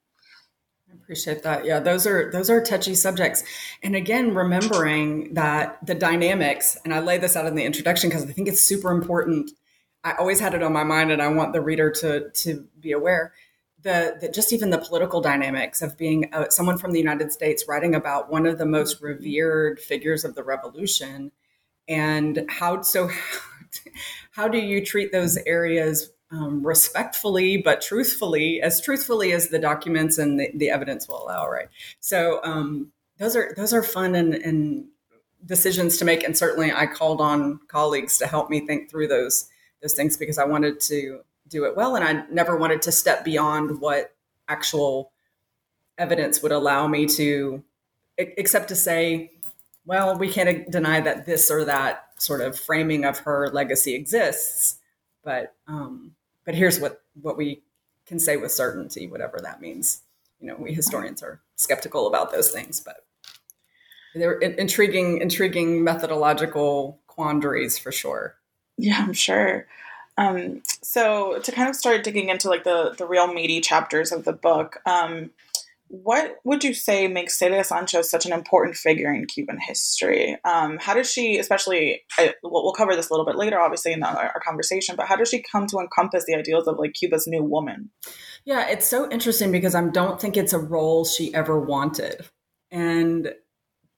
I 0.91 0.95
appreciate 0.95 1.43
that. 1.45 1.65
Yeah, 1.65 1.81
those 1.81 2.07
are 2.07 2.31
those 2.31 2.51
are 2.51 2.61
touchy 2.61 2.95
subjects. 2.95 3.45
And 3.83 3.95
again, 3.95 4.35
remembering 4.35 5.35
that 5.35 5.79
the 5.87 5.95
dynamics, 5.95 6.77
and 6.85 6.93
I 6.93 7.01
lay 7.01 7.19
this 7.19 7.37
out 7.37 7.47
in 7.47 7.55
the 7.55 7.65
introduction 7.65 8.11
because 8.11 8.25
I 8.25 8.33
think 8.33 8.49
it's 8.49 8.63
super 8.63 8.91
important. 8.91 9.53
I 10.03 10.13
always 10.13 10.41
had 10.41 10.55
it 10.55 10.63
on 10.63 10.73
my 10.73 10.85
mind, 10.85 11.13
and 11.13 11.23
I 11.23 11.29
want 11.29 11.53
the 11.53 11.61
reader 11.61 11.91
to 11.91 12.31
to 12.31 12.67
be 12.81 12.93
aware 12.93 13.33
the, 13.83 14.17
the 14.21 14.29
just 14.29 14.53
even 14.53 14.71
the 14.71 14.79
political 14.79 15.21
dynamics 15.21 15.83
of 15.83 15.97
being 15.97 16.33
uh, 16.33 16.49
someone 16.51 16.79
from 16.79 16.93
the 16.93 16.99
United 16.99 17.33
States 17.33 17.65
writing 17.69 17.95
about 17.95 18.31
one 18.31 18.47
of 18.47 18.59
the 18.59 18.67
most 18.67 19.01
revered 19.01 19.81
figures 19.81 20.25
of 20.25 20.35
the 20.35 20.45
revolution, 20.45 21.33
and 21.89 22.45
how 22.49 22.83
so. 22.83 23.11
How 24.33 24.49
do 24.49 24.59
you 24.59 24.85
treat 24.85 25.13
those 25.13 25.37
areas 25.47 26.11
um, 26.31 26.65
respectfully 26.65 27.57
but 27.57 27.81
truthfully, 27.81 28.63
as 28.63 28.81
truthfully 28.81 29.33
as 29.33 29.49
the 29.49 29.59
documents 29.59 30.19
and 30.19 30.39
the, 30.39 30.51
the 30.55 30.71
evidence 30.71 31.09
will 31.09 31.23
allow. 31.25 31.49
Right. 31.49 31.69
So 32.01 32.41
um, 32.45 32.93
those 33.19 33.37
are 33.37 33.53
those 33.57 33.73
are 33.73 33.83
fun 33.83 34.15
and, 34.15 34.35
and 34.35 34.87
decisions 35.45 35.97
to 35.99 36.05
make, 36.05 36.23
and 36.23 36.37
certainly 36.37 36.73
I 36.73 36.87
called 36.87 37.21
on 37.21 37.61
colleagues 37.69 38.19
to 38.19 38.27
help 38.27 38.51
me 38.51 38.61
think 38.61 38.91
through 38.91 39.09
those 39.09 39.49
those 39.83 39.95
things 39.95 40.17
because 40.17 40.39
I 40.39 40.45
wanted 40.45 40.81
to 40.81 41.21
do 41.49 41.65
it 41.65 41.77
well, 41.77 41.97
and 41.97 42.05
I 42.05 42.25
never 42.31 42.57
wanted 42.57 42.83
to 42.83 42.93
step 42.93 43.25
beyond 43.25 43.81
what 43.81 44.15
actual 44.49 45.13
evidence 45.99 46.43
would 46.43 46.53
allow 46.53 46.87
me 46.87 47.07
to, 47.07 47.63
except 48.17 48.69
to 48.69 48.75
say, 48.75 49.31
well, 49.85 50.17
we 50.17 50.31
can't 50.31 50.71
deny 50.71 51.01
that 51.01 51.27
this 51.27 51.51
or 51.51 51.65
that 51.65 52.05
sort 52.19 52.41
of 52.41 52.59
framing 52.59 53.05
of 53.05 53.19
her 53.21 53.49
legacy 53.53 53.95
exists, 53.95 54.79
but 55.25 55.55
um, 55.67 56.13
but 56.45 56.55
here's 56.55 56.81
what 56.81 57.03
what 57.21 57.37
we 57.37 57.63
can 58.07 58.19
say 58.19 58.37
with 58.37 58.53
certainty, 58.53 59.07
whatever 59.07 59.39
that 59.43 59.61
means. 59.61 60.03
You 60.41 60.49
know, 60.49 60.57
we 60.57 60.73
historians 60.73 61.23
are 61.23 61.41
skeptical 61.57 62.07
about 62.07 62.33
those 62.33 62.51
things, 62.51 62.81
but 62.81 63.05
they're 64.15 64.39
intriguing, 64.39 65.21
intriguing 65.21 65.85
methodological 65.85 66.99
quandaries 67.07 67.79
for 67.79 67.93
sure. 67.93 68.37
Yeah, 68.77 68.99
I'm 68.99 69.13
sure. 69.13 69.67
Um, 70.17 70.63
so 70.83 71.39
to 71.39 71.53
kind 71.53 71.69
of 71.69 71.77
start 71.77 72.03
digging 72.03 72.29
into 72.29 72.49
like 72.49 72.65
the 72.65 72.95
the 72.97 73.07
real 73.07 73.33
meaty 73.33 73.61
chapters 73.61 74.13
of 74.13 74.25
the 74.25 74.33
book, 74.33 74.81
um, 74.87 75.31
what 75.91 76.37
would 76.45 76.63
you 76.63 76.73
say 76.73 77.09
makes 77.09 77.37
Celia 77.37 77.65
Sanchez 77.65 78.09
such 78.09 78.25
an 78.25 78.33
important 78.33 78.77
figure 78.77 79.13
in 79.13 79.27
Cuban 79.27 79.59
history? 79.59 80.39
Um, 80.45 80.79
how 80.79 80.95
does 80.95 81.11
she, 81.11 81.37
especially, 81.37 82.03
I, 82.17 82.33
we'll, 82.45 82.63
we'll, 82.63 82.73
cover 82.73 82.95
this 82.95 83.11
a 83.11 83.13
little 83.13 83.27
bit 83.27 83.35
later, 83.35 83.59
obviously, 83.59 83.93
in 83.93 83.99
the, 83.99 84.07
our, 84.07 84.31
our 84.35 84.41
conversation, 84.41 84.95
but 84.95 85.07
how 85.07 85.17
does 85.17 85.29
she 85.29 85.43
come 85.43 85.67
to 85.67 85.79
encompass 85.79 86.25
the 86.27 86.37
ideals 86.37 86.69
of 86.69 86.79
like 86.79 86.95
Cuba's 86.95 87.27
new 87.27 87.43
woman? 87.43 87.91
Yeah, 88.45 88.69
it's 88.69 88.87
so 88.87 89.11
interesting 89.11 89.51
because 89.51 89.75
I 89.75 89.85
don't 89.89 90.21
think 90.21 90.37
it's 90.37 90.53
a 90.53 90.61
role 90.61 91.05
she 91.05 91.35
ever 91.35 91.59
wanted. 91.59 92.25
And 92.71 93.35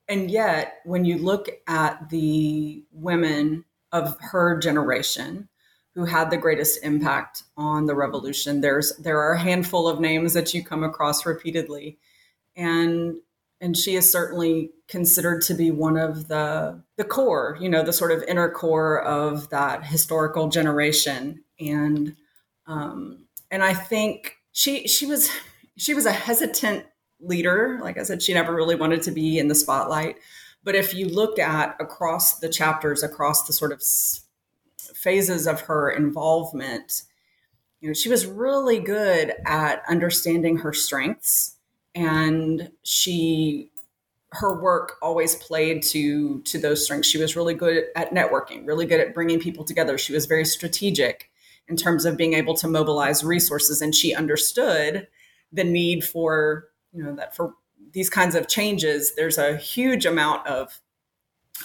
and 0.08 0.30
yet 0.30 0.78
when 0.84 1.04
you 1.04 1.18
look 1.18 1.48
at 1.68 2.08
the 2.08 2.84
women 2.90 3.64
of 3.92 4.16
her 4.20 4.58
generation 4.58 5.48
who 5.94 6.04
had 6.04 6.30
the 6.30 6.36
greatest 6.36 6.82
impact 6.82 7.42
on 7.56 7.86
the 7.86 7.94
revolution. 7.94 8.60
There's 8.60 8.96
there 8.96 9.20
are 9.20 9.32
a 9.32 9.40
handful 9.40 9.88
of 9.88 10.00
names 10.00 10.34
that 10.34 10.54
you 10.54 10.64
come 10.64 10.82
across 10.82 11.26
repeatedly, 11.26 11.98
and 12.56 13.16
and 13.60 13.76
she 13.76 13.94
is 13.94 14.10
certainly 14.10 14.70
considered 14.88 15.42
to 15.42 15.54
be 15.54 15.70
one 15.70 15.96
of 15.96 16.28
the 16.28 16.82
the 16.96 17.04
core, 17.04 17.56
you 17.60 17.68
know, 17.68 17.82
the 17.82 17.92
sort 17.92 18.10
of 18.10 18.22
inner 18.24 18.50
core 18.50 19.00
of 19.02 19.50
that 19.50 19.84
historical 19.84 20.48
generation. 20.48 21.44
And 21.60 22.16
um, 22.66 23.26
and 23.50 23.62
I 23.62 23.74
think 23.74 24.36
she 24.52 24.88
she 24.88 25.06
was 25.06 25.30
she 25.76 25.94
was 25.94 26.06
a 26.06 26.12
hesitant 26.12 26.86
leader. 27.20 27.78
Like 27.82 27.98
I 27.98 28.02
said, 28.02 28.22
she 28.22 28.34
never 28.34 28.54
really 28.54 28.74
wanted 28.74 29.02
to 29.02 29.10
be 29.10 29.38
in 29.38 29.48
the 29.48 29.54
spotlight. 29.54 30.16
But 30.64 30.74
if 30.74 30.94
you 30.94 31.08
look 31.08 31.38
at 31.38 31.76
across 31.80 32.38
the 32.38 32.48
chapters, 32.48 33.02
across 33.02 33.46
the 33.46 33.52
sort 33.52 33.72
of 33.72 33.82
phases 35.02 35.46
of 35.46 35.62
her 35.62 35.90
involvement, 35.90 37.02
you 37.80 37.88
know, 37.88 37.94
she 37.94 38.08
was 38.08 38.24
really 38.24 38.78
good 38.78 39.34
at 39.44 39.82
understanding 39.88 40.58
her 40.58 40.72
strengths 40.72 41.56
and 41.94 42.70
she 42.84 43.70
her 44.34 44.62
work 44.62 44.94
always 45.02 45.34
played 45.34 45.82
to 45.82 46.40
to 46.42 46.58
those 46.58 46.84
strengths. 46.84 47.08
She 47.08 47.18
was 47.18 47.36
really 47.36 47.54
good 47.54 47.84
at 47.96 48.14
networking, 48.14 48.66
really 48.66 48.86
good 48.86 49.00
at 49.00 49.12
bringing 49.12 49.40
people 49.40 49.64
together. 49.64 49.98
She 49.98 50.12
was 50.12 50.26
very 50.26 50.44
strategic 50.44 51.30
in 51.68 51.76
terms 51.76 52.04
of 52.04 52.16
being 52.16 52.34
able 52.34 52.54
to 52.54 52.68
mobilize 52.68 53.24
resources 53.24 53.82
and 53.82 53.94
she 53.94 54.14
understood 54.14 55.08
the 55.52 55.64
need 55.64 56.04
for, 56.04 56.68
you 56.92 57.02
know, 57.02 57.14
that 57.16 57.36
for 57.36 57.54
these 57.92 58.08
kinds 58.08 58.34
of 58.34 58.48
changes, 58.48 59.14
there's 59.16 59.38
a 59.38 59.56
huge 59.56 60.06
amount 60.06 60.46
of 60.46 60.80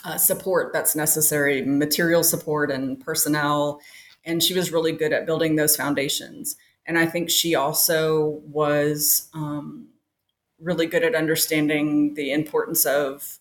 uh, 0.04 0.18
support 0.18 0.74
that's 0.74 0.96
necessary, 0.96 1.62
material 1.64 2.24
support 2.24 2.72
and 2.72 3.00
personnel. 3.00 3.80
And 4.26 4.44
she 4.44 4.54
was 4.54 4.72
really 4.72 4.92
good 4.92 5.14
at 5.14 5.26
building 5.26 5.56
those 5.56 5.76
foundations. 5.76 6.56
And 6.86 6.98
I 6.98 7.06
think 7.06 7.30
she 7.30 7.56
also 7.56 8.42
was 8.46 9.30
um, 9.34 9.90
really 10.60 10.86
good 10.86 11.04
at 11.04 11.16
understanding 11.16 12.14
the 12.14 12.32
importance 12.32 12.86
of 12.86 13.40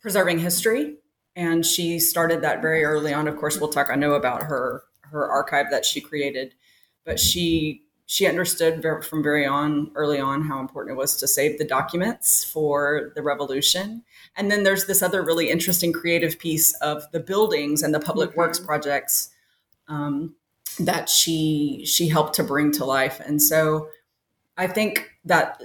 preserving 0.00 0.38
history. 0.38 0.96
And 1.36 1.66
she 1.66 1.98
started 1.98 2.42
that 2.42 2.62
very 2.62 2.84
early 2.84 3.12
on. 3.12 3.26
Of 3.26 3.36
course, 3.36 3.58
we'll 3.58 3.70
talk. 3.70 3.88
I 3.90 3.96
know 3.96 4.14
about 4.14 4.44
her 4.44 4.84
her 5.10 5.28
archive 5.28 5.66
that 5.70 5.84
she 5.84 6.00
created, 6.00 6.54
but 7.04 7.18
she 7.18 7.82
she 8.06 8.26
understood 8.26 8.84
from 9.02 9.22
very 9.22 9.46
on 9.46 9.90
early 9.94 10.20
on 10.20 10.42
how 10.42 10.60
important 10.60 10.94
it 10.94 10.98
was 10.98 11.16
to 11.16 11.26
save 11.26 11.58
the 11.58 11.64
documents 11.64 12.44
for 12.44 13.12
the 13.14 13.22
revolution 13.22 14.04
and 14.36 14.50
then 14.50 14.62
there's 14.62 14.86
this 14.86 15.02
other 15.02 15.22
really 15.22 15.50
interesting 15.50 15.92
creative 15.92 16.38
piece 16.38 16.74
of 16.80 17.10
the 17.12 17.20
buildings 17.20 17.82
and 17.82 17.94
the 17.94 18.00
public 18.00 18.30
mm-hmm. 18.30 18.40
works 18.40 18.58
projects 18.58 19.30
um, 19.88 20.34
that 20.78 21.08
she 21.08 21.84
she 21.86 22.08
helped 22.08 22.34
to 22.34 22.42
bring 22.42 22.72
to 22.72 22.84
life 22.84 23.20
and 23.24 23.40
so 23.40 23.88
i 24.56 24.66
think 24.66 25.10
that 25.24 25.62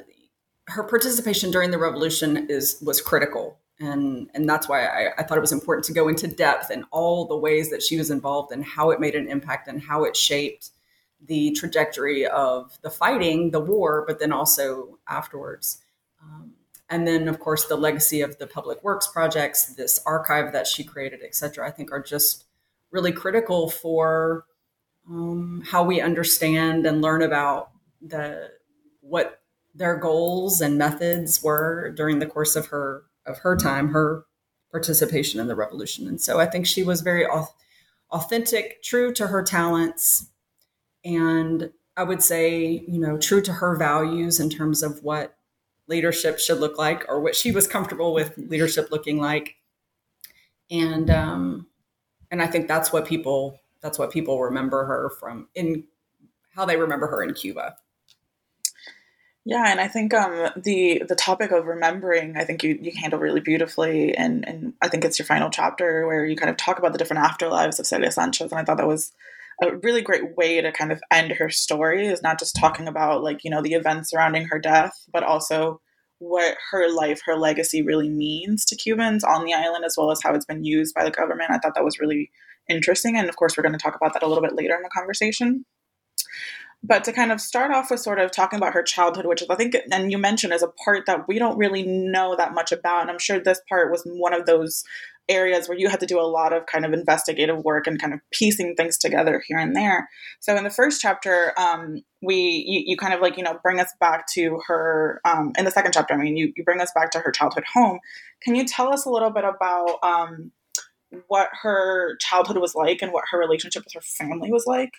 her 0.68 0.84
participation 0.84 1.50
during 1.52 1.72
the 1.72 1.80
revolution 1.80 2.48
is 2.50 2.78
was 2.82 3.02
critical 3.02 3.58
and 3.80 4.30
and 4.34 4.48
that's 4.48 4.68
why 4.68 4.86
I, 4.86 5.12
I, 5.18 5.24
thought 5.24 5.38
it 5.38 5.42
was 5.42 5.52
important 5.52 5.86
to 5.86 5.94
go 5.94 6.10
into 6.10 6.28
depth 6.28 6.70
in 6.70 6.84
all 6.92 7.26
the 7.26 7.38
ways 7.38 7.70
that 7.72 7.82
she 7.82 7.98
was 7.98 8.12
involved 8.12 8.52
and 8.52 8.64
how 8.64 8.92
it 8.92 9.00
made 9.00 9.16
an 9.16 9.28
impact 9.28 9.68
and 9.68 9.82
how 9.82 10.04
it 10.04 10.16
shaped 10.16 10.72
the 11.26 11.52
trajectory 11.52 12.26
of 12.26 12.78
the 12.82 12.90
fighting, 12.90 13.52
the 13.52 13.60
war, 13.60 14.04
but 14.08 14.20
then 14.20 14.32
also 14.32 14.98
afterwards. 15.08 15.82
And 16.90 17.08
then, 17.08 17.28
of 17.28 17.40
course, 17.40 17.66
the 17.66 17.76
legacy 17.76 18.22
of 18.22 18.38
the 18.40 18.48
public 18.48 18.84
works 18.84 19.08
projects, 19.08 19.76
this 19.76 20.02
archive 20.06 20.54
that 20.54 20.66
she 20.66 20.84
created, 20.84 21.20
et 21.24 21.36
cetera, 21.36 21.68
I 21.68 21.72
think 21.72 21.92
are 21.92 22.02
just 22.02 22.46
really 22.92 23.12
critical 23.12 23.70
for 23.70 24.46
um, 25.08 25.64
how 25.66 25.84
we 25.84 26.02
understand 26.02 26.86
and 26.86 27.02
learn 27.02 27.22
about 27.22 27.70
the 28.02 28.52
what 29.02 29.42
their 29.76 29.96
goals 29.96 30.62
and 30.62 30.78
methods 30.78 31.44
were 31.44 31.92
during 31.92 32.20
the 32.20 32.26
course 32.26 32.56
of 32.56 32.68
her 32.68 33.04
of 33.26 33.38
her 33.40 33.56
time, 33.56 33.90
her 33.90 34.26
participation 34.72 35.40
in 35.40 35.48
the 35.48 35.56
revolution. 35.56 36.08
And 36.08 36.20
so 36.20 36.40
I 36.40 36.48
think 36.48 36.66
she 36.66 36.84
was 36.84 37.02
very 37.02 37.26
authentic, 38.12 38.82
true 38.84 39.14
to 39.14 39.28
her 39.28 39.44
talents, 39.44 40.30
and 41.06 41.72
I 41.96 42.04
would 42.04 42.24
say, 42.24 42.84
you 42.88 43.00
know, 43.00 43.18
true 43.18 43.42
to 43.42 43.54
her 43.54 43.76
values 43.76 44.40
in 44.40 44.50
terms 44.50 44.82
of 44.84 45.04
what 45.04 45.36
leadership 45.90 46.40
should 46.40 46.60
look 46.60 46.78
like 46.78 47.04
or 47.10 47.20
what 47.20 47.36
she 47.36 47.52
was 47.52 47.68
comfortable 47.68 48.14
with 48.14 48.38
leadership 48.38 48.90
looking 48.92 49.18
like. 49.18 49.56
And 50.72 51.10
um, 51.10 51.68
and 52.32 52.42
I 52.42 52.48
think 52.48 52.68
that's 52.68 52.94
what 52.94 53.06
people 53.06 53.60
that's 53.82 54.00
what 54.00 54.12
people 54.12 54.42
remember 54.42 54.86
her 54.86 55.10
from 55.20 55.48
in 55.56 55.86
how 56.56 56.66
they 56.66 56.78
remember 56.78 57.08
her 57.08 57.24
in 57.24 57.34
Cuba. 57.34 57.76
Yeah, 59.46 59.66
and 59.68 59.80
I 59.80 59.88
think 59.88 60.14
um, 60.14 60.52
the 60.58 61.02
the 61.08 61.16
topic 61.16 61.52
of 61.52 61.66
remembering, 61.66 62.38
I 62.38 62.44
think 62.44 62.62
you, 62.62 62.78
you 62.80 62.92
handle 62.96 63.20
really 63.20 63.40
beautifully, 63.40 64.16
and 64.16 64.48
and 64.48 64.74
I 64.82 64.90
think 64.90 65.04
it's 65.04 65.18
your 65.18 65.26
final 65.26 65.50
chapter 65.50 66.06
where 66.06 66.24
you 66.26 66.36
kind 66.36 66.52
of 66.52 66.58
talk 66.58 66.78
about 66.78 66.92
the 66.92 67.00
different 67.00 67.24
afterlives 67.24 67.80
of 67.80 67.88
Celia 67.88 68.12
Sanchez, 68.12 68.52
and 68.52 68.60
I 68.60 68.64
thought 68.64 68.78
that 68.78 68.88
was 68.88 69.12
a 69.62 69.78
really 69.78 70.02
great 70.02 70.38
way 70.38 70.62
to 70.62 70.72
kind 70.72 70.92
of 70.92 71.02
end 71.12 71.32
her 71.34 71.50
story 71.50 72.08
is 72.08 72.22
not 72.22 72.40
just 72.40 72.56
talking 72.56 72.88
about 72.88 73.24
like 73.24 73.44
you 73.44 73.52
know 73.52 73.62
the 73.62 73.74
events 73.74 74.12
surrounding 74.12 74.46
her 74.48 74.60
death, 74.60 74.94
but 75.12 75.24
also 75.24 75.82
what 76.20 76.58
her 76.72 76.94
life, 76.94 77.22
her 77.26 77.38
legacy 77.38 77.82
really 77.82 78.10
means 78.10 78.66
to 78.66 78.76
Cubans 78.76 79.24
on 79.24 79.46
the 79.46 79.54
island, 79.54 79.86
as 79.86 79.96
well 79.98 80.12
as 80.12 80.22
how 80.22 80.34
it's 80.34 80.46
been 80.46 80.64
used 80.64 80.94
by 80.94 81.04
the 81.04 81.12
government. 81.12 81.52
I 81.52 81.58
thought 81.58 81.76
that 81.76 81.84
was 81.84 82.00
really 82.00 82.30
interesting, 82.70 83.18
and 83.18 83.30
of 83.30 83.36
course, 83.36 83.58
we're 83.58 83.64
going 83.64 83.74
to 83.74 83.80
talk 83.80 83.96
about 83.96 84.14
that 84.14 84.24
a 84.24 84.28
little 84.28 84.44
bit 84.44 84.56
later 84.56 84.76
in 84.76 84.84
the 84.84 84.90
conversation. 84.90 85.66
But 86.82 87.04
to 87.06 87.12
kind 87.12 87.32
of 87.32 87.42
start 87.42 87.72
off 87.72 87.92
with 87.92 88.00
sort 88.00 88.20
of 88.20 88.32
talking 88.32 88.58
about 88.58 88.74
her 88.74 88.84
childhood, 88.84 89.26
which 89.26 89.44
I 89.50 89.56
think, 89.56 89.76
and 89.92 90.12
you 90.12 90.18
mentioned 90.18 90.54
is 90.54 90.64
a 90.64 90.70
part 90.86 91.06
that 91.08 91.28
we 91.28 91.38
don't 91.38 91.58
really 91.58 91.84
know 91.84 92.38
that 92.38 92.54
much 92.54 92.72
about. 92.72 93.02
And 93.02 93.12
I'm 93.12 93.20
sure 93.20 93.38
this 93.38 93.60
part 93.68 93.92
was 93.92 94.04
one 94.06 94.34
of 94.34 94.46
those 94.46 94.86
areas 95.30 95.70
where 95.70 95.78
you 95.78 95.88
had 95.88 96.00
to 96.02 96.06
do 96.06 96.20
a 96.20 96.24
lot 96.24 96.52
of 96.52 96.66
kind 96.66 96.86
of 96.86 96.92
investigative 96.92 97.64
work 97.64 97.88
and 97.88 98.02
kind 98.02 98.14
of 98.14 98.20
piecing 98.32 98.76
things 98.76 98.98
together 98.98 99.42
here 99.48 99.58
and 99.58 99.76
there. 99.76 100.10
So 100.40 100.56
in 100.58 100.64
the 100.64 100.70
first 100.70 101.00
chapter, 101.00 101.54
um, 101.58 102.02
we 102.22 102.36
you, 102.68 102.84
you, 102.88 102.98
kind 102.98 103.14
of 103.14 103.22
like 103.22 103.38
you 103.38 103.44
know 103.44 103.60
bring 103.64 103.80
us 103.80 103.94
back 104.00 104.26
to 104.34 104.60
her 104.68 105.22
um, 105.24 105.54
in 105.58 105.66
the 105.66 105.72
second 105.72 105.94
chapter. 105.94 106.14
I 106.14 106.18
mean, 106.18 106.36
you 106.36 106.52
you 106.56 106.64
bring 106.64 106.82
us 106.82 106.92
back 106.94 107.12
to 107.12 107.20
her 107.20 107.32
childhood 107.32 107.64
home. 107.74 108.00
Can 108.42 108.56
you 108.56 108.66
tell 108.66 108.92
us 108.94 109.06
a 109.06 109.10
little 109.10 109.30
bit 109.30 109.46
about 109.46 110.00
um, 110.04 110.52
what 111.28 111.50
her 111.62 112.16
childhood 112.18 112.58
was 112.58 112.76
like 112.76 113.02
and 113.02 113.12
what 113.12 113.26
her 113.32 113.40
relationship 113.40 113.84
with 113.84 113.94
her 113.94 114.02
family 114.02 114.52
was 114.52 114.66
like? 114.66 114.92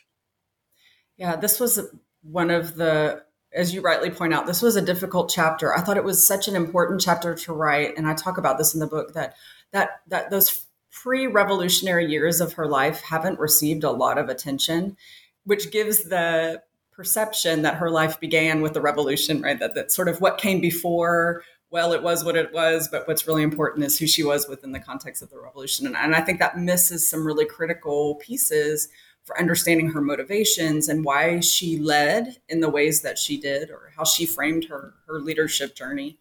Yeah, 1.17 1.37
this 1.37 1.61
was 1.61 1.81
one 2.23 2.51
of 2.51 2.77
the, 2.77 3.23
as 3.53 3.75
you 3.75 3.81
rightly 3.81 4.11
point 4.11 4.33
out, 4.33 4.47
this 4.47 4.63
was 4.63 4.77
a 4.77 4.83
difficult 4.83 5.31
chapter. 5.31 5.75
I 5.75 5.81
thought 5.81 5.97
it 5.97 6.05
was 6.05 6.27
such 6.27 6.49
an 6.49 6.57
important 6.57 7.01
chapter 7.01 7.35
to 7.35 7.53
write, 7.53 7.97
and 7.97 8.07
I 8.07 8.15
talk 8.15 8.39
about 8.39 8.59
this 8.59 8.75
in 8.75 8.81
the 8.81 8.87
book 8.87 9.15
that 9.15 9.35
that 9.73 10.01
that 10.09 10.31
those 10.31 10.67
pre-revolutionary 10.91 12.07
years 12.07 12.41
of 12.41 12.55
her 12.55 12.67
life 12.67 13.01
haven't 13.03 13.39
received 13.39 13.85
a 13.85 13.91
lot 13.91 14.19
of 14.19 14.29
attention, 14.29 14.97
which 15.45 15.71
gives 15.71 16.05
the 16.05 16.63
perception 16.93 17.63
that 17.63 17.77
her 17.77 17.91
life 17.91 18.21
began 18.21 18.61
with 18.61 18.75
the 18.75 18.81
revolution, 18.81 19.43
right? 19.43 19.59
That 19.59 19.75
that 19.75 19.93
sort 19.93 20.09
of 20.09 20.21
what 20.21 20.39
came 20.39 20.61
before 20.61 21.43
well, 21.71 21.93
it 21.93 22.03
was 22.03 22.25
what 22.25 22.37
it 22.37 22.53
was, 22.53 22.89
but 22.89 23.07
what's 23.07 23.29
really 23.29 23.45
important 23.45 23.87
is 23.87 23.99
who 23.99 24.07
she 24.07 24.25
was 24.25 24.49
within 24.49 24.73
the 24.73 24.81
context 24.81 25.23
of 25.23 25.31
the 25.31 25.39
revolution. 25.39 25.87
And, 25.87 25.97
and 25.97 26.17
I 26.17 26.21
think 26.21 26.41
that 26.41 26.59
misses 26.59 27.09
some 27.09 27.25
really 27.25 27.47
critical 27.47 28.17
pieces 28.17 28.89
for 29.25 29.39
understanding 29.39 29.91
her 29.91 30.01
motivations 30.01 30.89
and 30.89 31.05
why 31.05 31.41
she 31.41 31.79
led 31.79 32.37
in 32.49 32.61
the 32.61 32.71
ways 32.71 33.03
that 33.03 33.19
she 33.19 33.39
did 33.39 33.71
or 33.71 33.93
how 33.97 34.05
she 34.05 34.27
framed 34.27 34.65
her 34.65 34.95
her 35.07 35.21
leadership 35.21 35.75
journey. 35.75 36.19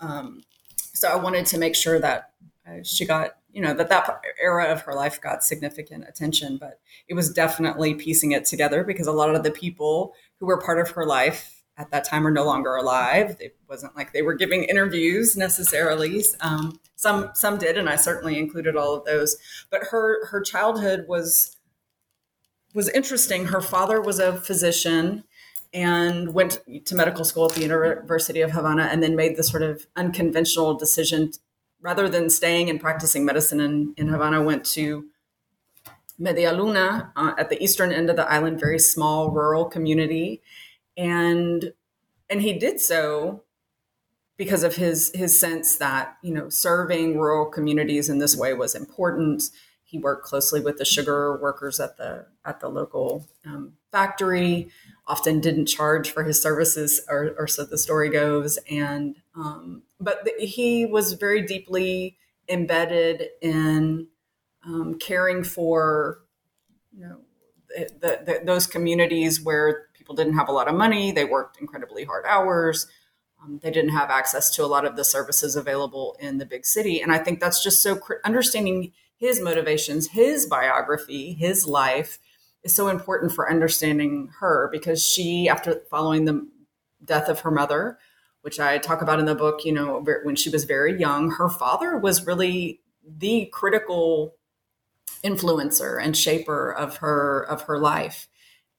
Um, 0.00 0.42
so 0.76 1.08
I 1.08 1.16
wanted 1.16 1.46
to 1.46 1.58
make 1.58 1.74
sure 1.74 1.98
that 2.00 2.30
she 2.82 3.04
got 3.04 3.36
you 3.52 3.62
know 3.62 3.74
that 3.74 3.88
that 3.88 4.22
era 4.40 4.66
of 4.66 4.82
her 4.82 4.94
life 4.94 5.20
got 5.20 5.44
significant 5.44 6.04
attention, 6.08 6.56
but 6.56 6.80
it 7.08 7.14
was 7.14 7.32
definitely 7.32 7.94
piecing 7.94 8.32
it 8.32 8.44
together 8.44 8.82
because 8.84 9.06
a 9.06 9.12
lot 9.12 9.34
of 9.34 9.42
the 9.42 9.50
people 9.50 10.14
who 10.40 10.46
were 10.46 10.60
part 10.60 10.80
of 10.80 10.90
her 10.90 11.06
life 11.06 11.62
at 11.76 11.90
that 11.90 12.04
time 12.04 12.26
are 12.26 12.32
no 12.32 12.44
longer 12.44 12.74
alive. 12.74 13.36
It 13.40 13.56
wasn't 13.68 13.96
like 13.96 14.12
they 14.12 14.22
were 14.22 14.34
giving 14.34 14.64
interviews 14.64 15.36
necessarily. 15.36 16.24
Um, 16.40 16.80
some 16.96 17.30
some 17.34 17.58
did, 17.58 17.78
and 17.78 17.88
I 17.88 17.96
certainly 17.96 18.38
included 18.38 18.76
all 18.76 18.94
of 18.94 19.04
those. 19.04 19.36
But 19.70 19.84
her 19.90 20.26
her 20.26 20.40
childhood 20.40 21.06
was 21.08 21.56
was 22.74 22.88
interesting. 22.90 23.46
Her 23.46 23.60
father 23.60 24.00
was 24.00 24.18
a 24.18 24.36
physician 24.36 25.24
and 25.72 26.34
went 26.34 26.60
to 26.84 26.94
medical 26.94 27.24
school 27.24 27.46
at 27.46 27.52
the 27.52 27.62
University 27.62 28.40
of 28.40 28.50
Havana 28.50 28.84
and 28.84 29.02
then 29.02 29.16
made 29.16 29.36
the 29.36 29.42
sort 29.42 29.62
of 29.62 29.86
unconventional 29.96 30.74
decision 30.74 31.32
rather 31.80 32.08
than 32.08 32.30
staying 32.30 32.70
and 32.70 32.80
practicing 32.80 33.24
medicine 33.24 33.60
in, 33.60 33.94
in 33.96 34.08
Havana, 34.08 34.42
went 34.42 34.64
to 34.64 35.06
Media 36.18 36.52
Luna 36.52 37.12
uh, 37.16 37.34
at 37.36 37.50
the 37.50 37.62
eastern 37.62 37.92
end 37.92 38.08
of 38.08 38.16
the 38.16 38.28
island, 38.30 38.58
very 38.58 38.78
small 38.78 39.30
rural 39.30 39.66
community. 39.66 40.42
And 40.96 41.72
and 42.30 42.40
he 42.40 42.54
did 42.54 42.80
so 42.80 43.42
because 44.36 44.62
of 44.62 44.76
his 44.76 45.12
his 45.14 45.38
sense 45.38 45.76
that, 45.76 46.16
you 46.22 46.32
know, 46.32 46.48
serving 46.48 47.18
rural 47.18 47.46
communities 47.46 48.08
in 48.08 48.18
this 48.18 48.36
way 48.36 48.54
was 48.54 48.74
important 48.74 49.50
he 49.94 50.00
worked 50.00 50.24
closely 50.24 50.60
with 50.60 50.78
the 50.78 50.84
sugar 50.84 51.36
workers 51.36 51.78
at 51.78 51.96
the 51.98 52.26
at 52.44 52.58
the 52.58 52.68
local 52.68 53.28
um, 53.46 53.74
factory. 53.92 54.68
Often 55.06 55.40
didn't 55.40 55.66
charge 55.66 56.10
for 56.10 56.24
his 56.24 56.42
services, 56.42 57.00
or, 57.08 57.36
or 57.38 57.46
so 57.46 57.64
the 57.64 57.78
story 57.78 58.10
goes. 58.10 58.58
And 58.68 59.14
um, 59.36 59.84
but 60.00 60.24
the, 60.24 60.44
he 60.44 60.84
was 60.84 61.12
very 61.12 61.42
deeply 61.42 62.16
embedded 62.48 63.28
in 63.40 64.08
um, 64.66 64.98
caring 64.98 65.44
for 65.44 66.22
you 66.92 67.06
know 67.06 67.20
the, 68.00 68.18
the, 68.26 68.40
those 68.44 68.66
communities 68.66 69.40
where 69.40 69.86
people 69.94 70.16
didn't 70.16 70.34
have 70.34 70.48
a 70.48 70.52
lot 70.52 70.66
of 70.66 70.74
money. 70.74 71.12
They 71.12 71.24
worked 71.24 71.60
incredibly 71.60 72.02
hard 72.02 72.24
hours. 72.26 72.88
Um, 73.40 73.60
they 73.62 73.70
didn't 73.70 73.90
have 73.90 74.10
access 74.10 74.50
to 74.56 74.64
a 74.64 74.66
lot 74.66 74.84
of 74.84 74.96
the 74.96 75.04
services 75.04 75.54
available 75.54 76.16
in 76.18 76.38
the 76.38 76.46
big 76.46 76.66
city. 76.66 77.00
And 77.00 77.12
I 77.12 77.18
think 77.18 77.38
that's 77.38 77.62
just 77.62 77.80
so 77.80 77.94
cr- 77.94 78.14
understanding 78.24 78.92
his 79.24 79.40
motivations, 79.40 80.08
his 80.08 80.44
biography, 80.44 81.32
his 81.32 81.66
life 81.66 82.18
is 82.62 82.74
so 82.74 82.88
important 82.88 83.32
for 83.32 83.50
understanding 83.50 84.28
her 84.40 84.68
because 84.70 85.02
she, 85.02 85.48
after 85.48 85.80
following 85.90 86.26
the 86.26 86.46
death 87.02 87.30
of 87.30 87.40
her 87.40 87.50
mother, 87.50 87.98
which 88.42 88.60
I 88.60 88.76
talk 88.76 89.00
about 89.00 89.18
in 89.18 89.24
the 89.24 89.34
book, 89.34 89.64
you 89.64 89.72
know, 89.72 90.04
when 90.24 90.36
she 90.36 90.50
was 90.50 90.64
very 90.64 91.00
young, 91.00 91.30
her 91.30 91.48
father 91.48 91.96
was 91.96 92.26
really 92.26 92.82
the 93.02 93.46
critical 93.46 94.34
influencer 95.24 95.98
and 95.98 96.14
shaper 96.14 96.70
of 96.70 96.98
her 96.98 97.46
of 97.48 97.62
her 97.62 97.78
life, 97.78 98.28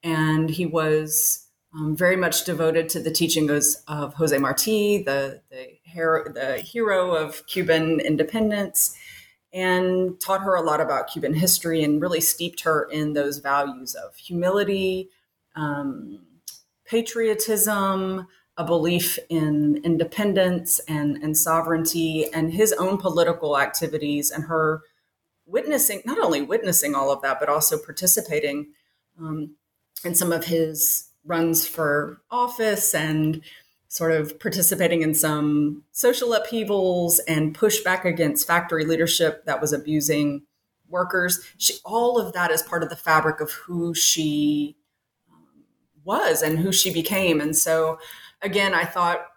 and 0.04 0.48
he 0.48 0.64
was 0.64 1.48
um, 1.74 1.96
very 1.96 2.16
much 2.16 2.44
devoted 2.44 2.88
to 2.90 3.00
the 3.00 3.10
teachings 3.10 3.82
of 3.88 4.14
Jose 4.14 4.38
Marti, 4.38 5.02
the 5.02 5.42
the 5.50 5.76
the 6.32 6.58
hero 6.58 7.16
of 7.16 7.44
Cuban 7.48 7.98
independence, 7.98 8.96
and 9.56 10.20
taught 10.20 10.42
her 10.42 10.54
a 10.54 10.60
lot 10.60 10.82
about 10.82 11.08
Cuban 11.08 11.32
history 11.32 11.82
and 11.82 12.02
really 12.02 12.20
steeped 12.20 12.60
her 12.60 12.84
in 12.92 13.14
those 13.14 13.38
values 13.38 13.94
of 13.94 14.14
humility, 14.14 15.08
um, 15.54 16.20
patriotism, 16.84 18.28
a 18.58 18.64
belief 18.64 19.18
in 19.30 19.80
independence 19.82 20.78
and, 20.80 21.16
and 21.22 21.38
sovereignty, 21.38 22.26
and 22.34 22.52
his 22.52 22.74
own 22.74 22.98
political 22.98 23.58
activities, 23.58 24.30
and 24.30 24.44
her 24.44 24.82
witnessing, 25.46 26.02
not 26.04 26.18
only 26.18 26.42
witnessing 26.42 26.94
all 26.94 27.10
of 27.10 27.22
that, 27.22 27.40
but 27.40 27.48
also 27.48 27.78
participating 27.78 28.74
um, 29.18 29.56
in 30.04 30.14
some 30.14 30.32
of 30.32 30.44
his 30.44 31.08
runs 31.24 31.66
for 31.66 32.20
office 32.30 32.94
and 32.94 33.40
sort 33.96 34.12
of 34.12 34.38
participating 34.38 35.00
in 35.00 35.14
some 35.14 35.82
social 35.90 36.34
upheavals 36.34 37.18
and 37.20 37.56
pushback 37.56 38.04
against 38.04 38.46
factory 38.46 38.84
leadership 38.84 39.46
that 39.46 39.58
was 39.58 39.72
abusing 39.72 40.42
workers. 40.86 41.42
She, 41.56 41.76
all 41.82 42.18
of 42.18 42.34
that 42.34 42.50
is 42.50 42.60
part 42.60 42.82
of 42.82 42.90
the 42.90 42.96
fabric 42.96 43.40
of 43.40 43.50
who 43.52 43.94
she 43.94 44.76
um, 45.32 45.64
was 46.04 46.42
and 46.42 46.58
who 46.58 46.72
she 46.72 46.92
became. 46.92 47.40
And 47.40 47.56
so, 47.56 47.98
again, 48.42 48.74
I 48.74 48.84
thought 48.84 49.28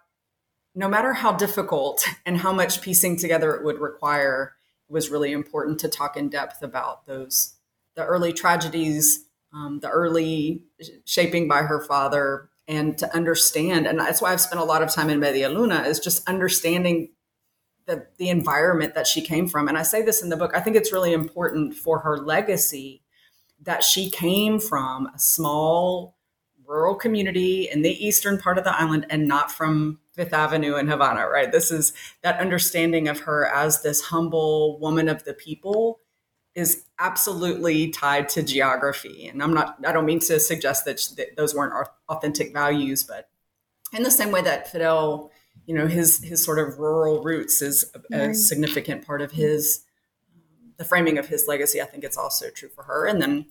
no 0.74 0.90
matter 0.90 1.14
how 1.14 1.32
difficult 1.32 2.06
and 2.26 2.36
how 2.36 2.52
much 2.52 2.82
piecing 2.82 3.16
together 3.16 3.54
it 3.54 3.64
would 3.64 3.80
require, 3.80 4.56
it 4.90 4.92
was 4.92 5.08
really 5.08 5.32
important 5.32 5.80
to 5.80 5.88
talk 5.88 6.18
in 6.18 6.28
depth 6.28 6.62
about 6.62 7.06
those 7.06 7.54
the 7.94 8.04
early 8.04 8.34
tragedies, 8.34 9.24
um, 9.54 9.80
the 9.80 9.88
early 9.88 10.64
shaping 11.06 11.48
by 11.48 11.62
her 11.62 11.80
father, 11.80 12.49
and 12.70 12.96
to 12.96 13.14
understand 13.14 13.86
and 13.86 13.98
that's 13.98 14.22
why 14.22 14.32
i've 14.32 14.40
spent 14.40 14.60
a 14.60 14.64
lot 14.64 14.82
of 14.82 14.90
time 14.90 15.10
in 15.10 15.18
media 15.18 15.48
luna 15.48 15.82
is 15.82 15.98
just 15.98 16.26
understanding 16.28 17.10
the, 17.86 18.06
the 18.18 18.28
environment 18.28 18.94
that 18.94 19.06
she 19.06 19.20
came 19.20 19.48
from 19.48 19.66
and 19.68 19.76
i 19.76 19.82
say 19.82 20.00
this 20.00 20.22
in 20.22 20.28
the 20.28 20.36
book 20.36 20.52
i 20.54 20.60
think 20.60 20.76
it's 20.76 20.92
really 20.92 21.12
important 21.12 21.74
for 21.74 21.98
her 21.98 22.16
legacy 22.16 23.02
that 23.60 23.82
she 23.82 24.08
came 24.08 24.58
from 24.58 25.06
a 25.14 25.18
small 25.18 26.16
rural 26.64 26.94
community 26.94 27.68
in 27.68 27.82
the 27.82 28.06
eastern 28.06 28.38
part 28.38 28.56
of 28.56 28.62
the 28.62 28.80
island 28.80 29.04
and 29.10 29.26
not 29.26 29.50
from 29.50 29.98
Fifth 30.12 30.32
Avenue 30.32 30.76
in 30.76 30.86
Havana, 30.86 31.28
right? 31.28 31.50
This 31.50 31.72
is 31.72 31.92
that 32.22 32.38
understanding 32.38 33.08
of 33.08 33.20
her 33.20 33.46
as 33.46 33.82
this 33.82 34.00
humble 34.00 34.78
woman 34.78 35.08
of 35.08 35.24
the 35.24 35.34
people 35.34 35.98
is 36.60 36.84
absolutely 36.98 37.88
tied 37.88 38.28
to 38.30 38.42
geography. 38.42 39.26
And 39.26 39.42
I'm 39.42 39.52
not, 39.52 39.76
I 39.84 39.92
don't 39.92 40.06
mean 40.06 40.20
to 40.20 40.38
suggest 40.38 40.84
that, 40.84 41.00
that 41.16 41.36
those 41.36 41.54
weren't 41.54 41.88
authentic 42.08 42.52
values, 42.52 43.02
but 43.02 43.28
in 43.92 44.04
the 44.04 44.10
same 44.10 44.30
way 44.30 44.42
that 44.42 44.70
Fidel, 44.70 45.32
you 45.66 45.74
know, 45.74 45.86
his, 45.86 46.22
his 46.22 46.44
sort 46.44 46.58
of 46.58 46.78
rural 46.78 47.22
roots 47.22 47.62
is 47.62 47.90
a, 48.12 48.30
a 48.30 48.34
significant 48.34 49.06
part 49.06 49.22
of 49.22 49.32
his, 49.32 49.84
the 50.76 50.84
framing 50.84 51.18
of 51.18 51.28
his 51.28 51.46
legacy. 51.48 51.80
I 51.80 51.86
think 51.86 52.04
it's 52.04 52.16
also 52.16 52.50
true 52.50 52.68
for 52.68 52.84
her. 52.84 53.06
And 53.06 53.20
then 53.20 53.46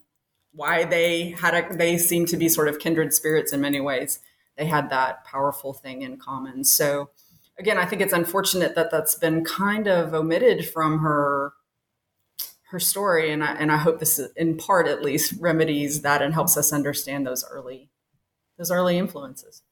why 0.54 0.86
they 0.86 1.32
had 1.32 1.54
a, 1.54 1.76
they 1.76 1.98
seem 1.98 2.26
to 2.28 2.38
be 2.38 2.50
sort 2.50 2.68
of 2.68 2.80
kindred 2.80 3.14
spirits 3.14 3.52
in 3.52 3.62
many 3.62 3.82
ways. 3.82 4.20
they 4.58 4.66
had 4.66 4.90
that 4.90 5.24
powerful 5.26 5.74
thing 5.74 6.02
in 6.02 6.18
common. 6.18 6.64
So 6.64 7.10
again, 7.58 7.78
I 7.78 7.86
think 7.86 8.02
it's 8.02 8.14
unfortunate 8.14 8.76
that 8.76 8.92
that's 8.92 9.16
been 9.16 9.44
kind 9.44 9.88
of 9.88 10.14
omitted 10.14 10.68
from 10.68 11.00
her 11.00 11.54
her 12.70 12.80
story, 12.80 13.32
and 13.32 13.44
I 13.44 13.54
and 13.56 13.72
I 13.72 13.78
hope 13.78 14.00
this, 14.00 14.20
in 14.36 14.58
part 14.58 14.88
at 14.88 15.02
least, 15.02 15.34
remedies 15.40 16.02
that 16.02 16.22
and 16.22 16.34
helps 16.34 16.56
us 16.58 16.72
understand 16.72 17.26
those 17.26 17.44
early 17.50 17.90
those 18.58 18.72
early 18.72 18.98
influences. 18.98 19.64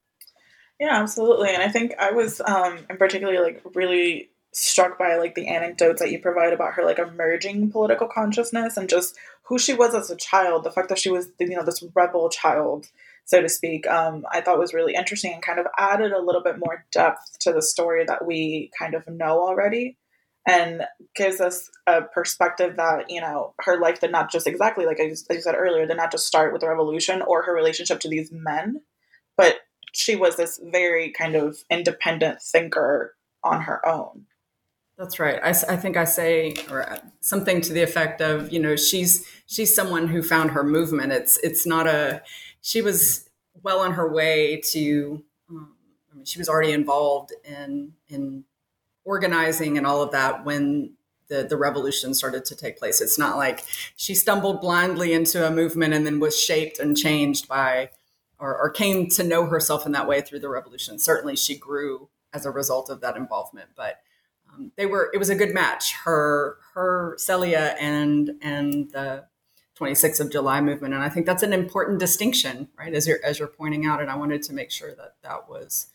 Yeah, 0.79 1.01
absolutely. 1.01 1.53
And 1.53 1.62
I 1.62 1.69
think 1.69 1.93
I 1.99 2.12
was 2.12 2.41
um, 2.41 2.79
in 2.89 2.97
particularly 2.97 3.39
like 3.39 3.62
really 3.73 4.29
struck 4.53 4.97
by 4.97 5.17
like 5.17 5.36
the 5.36 5.47
anecdotes 5.47 6.01
that 6.01 6.12
you 6.12 6.19
provide 6.19 6.53
about 6.53 6.73
her 6.73 6.83
like 6.83 6.97
emerging 6.97 7.69
political 7.71 8.07
consciousness 8.07 8.77
and 8.77 8.89
just 8.89 9.15
who 9.43 9.60
she 9.60 9.73
was 9.73 9.93
as 9.93 10.10
a 10.10 10.15
child. 10.15 10.63
The 10.63 10.71
fact 10.71 10.89
that 10.89 10.99
she 10.99 11.12
was 11.12 11.27
you 11.39 11.49
know 11.49 11.63
this 11.63 11.83
rebel 11.95 12.29
child, 12.29 12.88
so 13.25 13.41
to 13.41 13.49
speak, 13.49 13.86
um, 13.88 14.25
I 14.31 14.41
thought 14.41 14.57
was 14.57 14.73
really 14.73 14.95
interesting 14.95 15.33
and 15.33 15.41
kind 15.41 15.60
of 15.60 15.67
added 15.77 16.13
a 16.13 16.21
little 16.21 16.41
bit 16.41 16.57
more 16.57 16.86
depth 16.91 17.39
to 17.41 17.53
the 17.53 17.62
story 17.62 18.05
that 18.05 18.25
we 18.25 18.71
kind 18.77 18.95
of 18.95 19.07
know 19.07 19.41
already. 19.41 19.97
And 20.47 20.83
gives 21.13 21.41
us 21.41 21.69
a 21.88 22.03
perspective 22.03 22.77
that 22.77 23.10
you 23.10 23.19
know 23.19 23.53
her 23.60 23.79
life 23.79 23.99
did 23.99 24.12
not 24.12 24.31
just 24.31 24.47
exactly 24.47 24.86
like 24.86 24.99
I, 24.99 25.10
just, 25.10 25.27
said 25.27 25.55
earlier, 25.55 25.86
did 25.86 25.97
not 25.97 26.12
just 26.12 26.25
start 26.25 26.53
with 26.53 26.62
the 26.62 26.69
revolution 26.69 27.21
or 27.21 27.43
her 27.43 27.53
relationship 27.53 27.99
to 27.99 28.10
these 28.10 28.31
men, 28.31 28.81
but 29.36 29.57
she 29.91 30.15
was 30.15 30.38
this 30.38 30.60
very 30.63 31.12
kind 31.12 31.36
of 31.36 31.57
independent 31.69 32.41
thinker 32.41 33.15
on 33.43 33.62
her 33.62 33.86
own. 33.86 34.25
That's 34.97 35.19
right. 35.19 35.39
I, 35.43 35.49
I, 35.49 35.77
think 35.77 35.95
I 35.95 36.05
say 36.05 36.55
or 36.71 36.97
something 37.19 37.62
to 37.62 37.73
the 37.73 37.83
effect 37.83 38.19
of, 38.19 38.51
you 38.51 38.60
know, 38.60 38.75
she's 38.75 39.27
she's 39.45 39.75
someone 39.75 40.07
who 40.07 40.23
found 40.23 40.51
her 40.51 40.63
movement. 40.63 41.12
It's 41.12 41.38
it's 41.43 41.67
not 41.67 41.86
a. 41.86 42.23
She 42.62 42.81
was 42.81 43.29
well 43.62 43.79
on 43.79 43.93
her 43.93 44.12
way 44.12 44.62
to. 44.71 45.23
Um, 45.49 45.75
I 46.12 46.15
mean, 46.15 46.25
she 46.25 46.39
was 46.39 46.49
already 46.49 46.71
involved 46.71 47.31
in 47.45 47.93
in 48.10 48.45
organizing 49.07 49.77
and 49.77 49.87
all 49.87 50.01
of 50.03 50.11
that 50.11 50.45
when 50.45 50.91
the 51.29 51.43
the 51.43 51.57
revolution 51.57 52.13
started 52.13 52.45
to 52.45 52.55
take 52.55 52.77
place. 52.77 53.01
It's 53.01 53.17
not 53.17 53.37
like 53.37 53.65
she 53.95 54.13
stumbled 54.13 54.61
blindly 54.61 55.13
into 55.13 55.47
a 55.47 55.51
movement 55.51 55.93
and 55.93 56.05
then 56.05 56.19
was 56.19 56.39
shaped 56.39 56.79
and 56.79 56.95
changed 56.95 57.47
by 57.47 57.89
or, 58.39 58.55
or 58.55 58.69
came 58.69 59.09
to 59.09 59.23
know 59.23 59.45
herself 59.45 59.85
in 59.85 59.93
that 59.93 60.07
way 60.07 60.21
through 60.21 60.39
the 60.39 60.49
revolution. 60.49 60.99
Certainly, 60.99 61.37
she 61.37 61.57
grew 61.57 62.09
as 62.33 62.45
a 62.45 62.51
result 62.51 62.89
of 62.89 63.01
that 63.01 63.17
involvement. 63.17 63.69
But 63.75 63.99
um, 64.53 64.71
they 64.75 64.85
were 64.85 65.09
it 65.13 65.17
was 65.17 65.29
a 65.29 65.35
good 65.35 65.53
match. 65.53 65.93
Her 66.03 66.57
her 66.73 67.15
Celia 67.17 67.75
and 67.79 68.31
and 68.41 68.91
the 68.91 69.25
26th 69.79 70.19
of 70.19 70.31
July 70.31 70.59
movement, 70.59 70.93
and 70.93 71.03
I 71.03 71.09
think 71.09 71.25
that's 71.25 71.43
an 71.43 71.53
important 71.53 71.99
distinction, 71.99 72.69
right? 72.77 72.93
As 72.93 73.07
you're 73.07 73.23
as 73.23 73.39
you're 73.39 73.47
pointing 73.47 73.85
out, 73.85 74.01
and 74.01 74.09
I 74.09 74.15
wanted 74.15 74.43
to 74.43 74.53
make 74.53 74.71
sure 74.71 74.93
that 74.95 75.15
that 75.23 75.49
was 75.49 75.87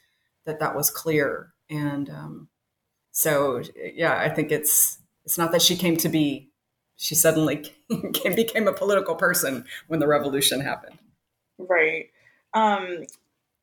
that 0.44 0.60
that 0.60 0.74
was 0.74 0.90
clear. 0.90 1.52
And 1.70 2.10
um, 2.10 2.48
so, 3.12 3.62
yeah, 3.76 4.18
I 4.18 4.30
think 4.30 4.50
it's 4.50 4.98
it's 5.24 5.38
not 5.38 5.52
that 5.52 5.62
she 5.62 5.76
came 5.76 5.96
to 5.98 6.08
be. 6.08 6.48
She 6.96 7.14
suddenly 7.14 7.72
came, 8.14 8.34
became 8.34 8.66
a 8.66 8.72
political 8.72 9.14
person 9.14 9.64
when 9.86 10.00
the 10.00 10.06
revolution 10.06 10.60
happened. 10.60 10.98
Right. 11.58 12.10
Um, 12.54 13.04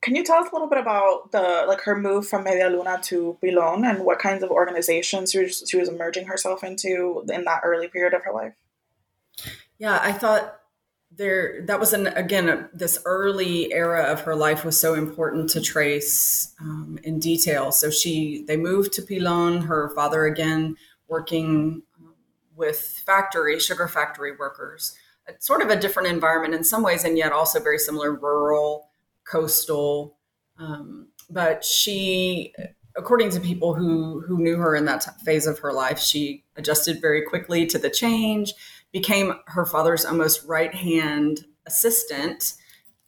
can 0.01 0.15
you 0.15 0.23
tell 0.23 0.37
us 0.37 0.49
a 0.51 0.55
little 0.55 0.69
bit 0.69 0.77
about 0.77 1.31
the 1.31 1.65
like 1.67 1.81
her 1.81 1.97
move 1.97 2.27
from 2.27 2.43
Media 2.43 2.69
Luna 2.69 2.99
to 3.03 3.37
Pilon 3.41 3.83
and 3.85 4.05
what 4.05 4.19
kinds 4.19 4.43
of 4.43 4.51
organizations 4.51 5.31
she 5.31 5.39
was, 5.39 5.63
she 5.67 5.77
was 5.77 5.89
emerging 5.89 6.27
herself 6.27 6.63
into 6.63 7.25
in 7.29 7.43
that 7.43 7.61
early 7.63 7.87
period 7.87 8.13
of 8.13 8.23
her 8.23 8.31
life? 8.31 8.53
Yeah, 9.77 9.99
I 10.01 10.11
thought 10.11 10.59
there 11.19 11.61
that 11.65 11.79
was 11.79 11.91
an 11.91 12.07
again 12.07 12.69
this 12.73 12.97
early 13.05 13.71
era 13.73 14.03
of 14.03 14.21
her 14.21 14.35
life 14.35 14.63
was 14.63 14.79
so 14.79 14.93
important 14.93 15.49
to 15.49 15.59
trace 15.61 16.55
um, 16.61 16.97
in 17.03 17.19
detail. 17.19 17.71
So 17.73 17.91
she 17.91 18.45
they 18.47 18.55
moved 18.55 18.93
to 18.93 19.01
Pilon. 19.01 19.63
Her 19.63 19.89
father 19.93 20.25
again 20.25 20.77
working 21.09 21.83
um, 21.99 22.15
with 22.55 22.79
factory 23.05 23.59
sugar 23.59 23.87
factory 23.87 24.33
workers 24.35 24.95
It's 25.27 25.45
sort 25.45 25.61
of 25.61 25.69
a 25.69 25.79
different 25.79 26.07
environment 26.07 26.55
in 26.55 26.63
some 26.63 26.83
ways, 26.83 27.03
and 27.03 27.17
yet 27.17 27.33
also 27.33 27.59
very 27.59 27.79
similar 27.79 28.13
rural, 28.13 28.89
coastal. 29.25 30.17
Um, 30.57 31.09
but 31.29 31.65
she, 31.65 32.53
according 32.95 33.31
to 33.31 33.41
people 33.41 33.73
who 33.73 34.21
who 34.21 34.37
knew 34.39 34.55
her 34.57 34.73
in 34.73 34.85
that 34.85 35.01
t- 35.01 35.11
phase 35.25 35.47
of 35.47 35.59
her 35.59 35.73
life, 35.73 35.99
she 35.99 36.43
adjusted 36.55 37.01
very 37.01 37.23
quickly 37.23 37.65
to 37.67 37.77
the 37.77 37.89
change, 37.89 38.53
became 38.91 39.33
her 39.47 39.65
father's 39.65 40.05
almost 40.05 40.45
right 40.45 40.73
hand 40.73 41.45
assistant, 41.65 42.53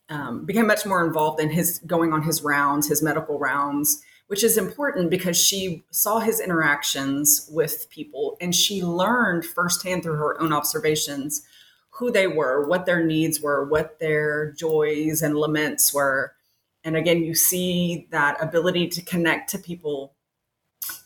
um, 0.09 0.45
became 0.45 0.67
much 0.67 0.85
more 0.85 1.05
involved 1.05 1.39
in 1.39 1.49
his 1.49 1.79
going 1.85 2.13
on 2.13 2.23
his 2.23 2.43
rounds, 2.43 2.87
his 2.87 3.01
medical 3.01 3.39
rounds. 3.39 4.03
Which 4.27 4.45
is 4.45 4.57
important 4.57 5.09
because 5.09 5.35
she 5.35 5.83
saw 5.91 6.19
his 6.19 6.39
interactions 6.39 7.49
with 7.51 7.89
people 7.89 8.37
and 8.39 8.55
she 8.55 8.81
learned 8.81 9.43
firsthand 9.43 10.03
through 10.03 10.15
her 10.15 10.39
own 10.39 10.53
observations 10.53 11.45
who 11.91 12.11
they 12.11 12.27
were, 12.27 12.65
what 12.65 12.85
their 12.85 13.03
needs 13.03 13.41
were, 13.41 13.65
what 13.65 13.99
their 13.99 14.53
joys 14.53 15.21
and 15.21 15.37
laments 15.37 15.93
were. 15.93 16.33
And 16.83 16.95
again, 16.95 17.23
you 17.23 17.35
see 17.35 18.07
that 18.11 18.41
ability 18.41 18.87
to 18.87 19.01
connect 19.01 19.49
to 19.51 19.59
people 19.59 20.15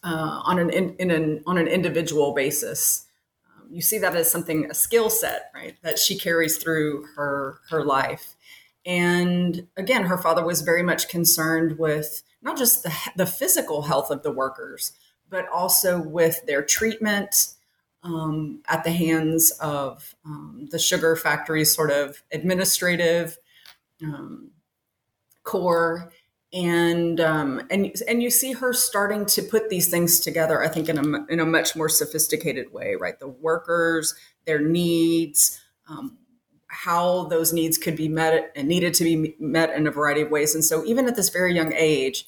uh, 0.03 0.41
on 0.43 0.59
an 0.59 0.69
in, 0.69 0.95
in 0.97 1.11
an 1.11 1.43
on 1.45 1.57
an 1.57 1.67
individual 1.67 2.33
basis. 2.33 3.04
You 3.69 3.81
see 3.81 3.97
that 3.99 4.15
as 4.15 4.31
something 4.31 4.69
a 4.69 4.73
skill 4.73 5.09
set, 5.09 5.51
right? 5.53 5.75
That 5.81 5.99
she 5.99 6.17
carries 6.17 6.57
through 6.57 7.05
her 7.15 7.59
her 7.69 7.83
life. 7.83 8.35
And 8.85 9.67
again, 9.77 10.05
her 10.05 10.17
father 10.17 10.45
was 10.45 10.61
very 10.61 10.83
much 10.83 11.09
concerned 11.09 11.79
with 11.79 12.21
not 12.41 12.57
just 12.57 12.83
the, 12.83 12.93
the 13.15 13.25
physical 13.25 13.83
health 13.83 14.11
of 14.11 14.21
the 14.21 14.31
workers, 14.31 14.91
but 15.29 15.49
also 15.49 15.99
with 15.99 16.45
their 16.45 16.63
treatment, 16.63 17.55
um, 18.03 18.61
at 18.67 18.83
the 18.83 18.91
hands 18.91 19.49
of 19.59 20.15
um, 20.25 20.67
the 20.69 20.77
sugar 20.77 21.15
factory's 21.15 21.73
sort 21.73 21.91
of 21.91 22.21
administrative 22.31 23.37
um, 24.03 24.51
core. 25.43 26.11
And 26.55 27.19
um, 27.19 27.61
and 27.69 27.93
and 28.07 28.23
you 28.23 28.29
see 28.29 28.53
her 28.53 28.71
starting 28.71 29.25
to 29.25 29.41
put 29.41 29.69
these 29.69 29.89
things 29.89 30.21
together. 30.21 30.63
I 30.63 30.69
think 30.69 30.87
in 30.87 30.97
a 30.97 31.25
in 31.29 31.41
a 31.41 31.45
much 31.45 31.75
more 31.75 31.89
sophisticated 31.89 32.71
way, 32.71 32.95
right? 32.95 33.19
The 33.19 33.27
workers, 33.27 34.15
their 34.45 34.59
needs, 34.59 35.59
um, 35.89 36.17
how 36.67 37.25
those 37.25 37.51
needs 37.51 37.77
could 37.77 37.97
be 37.97 38.07
met 38.07 38.53
and 38.55 38.69
needed 38.69 38.93
to 38.95 39.03
be 39.03 39.35
met 39.37 39.75
in 39.75 39.85
a 39.85 39.91
variety 39.91 40.21
of 40.21 40.31
ways. 40.31 40.55
And 40.55 40.63
so, 40.63 40.85
even 40.85 41.07
at 41.07 41.17
this 41.17 41.29
very 41.29 41.53
young 41.53 41.73
age, 41.73 42.25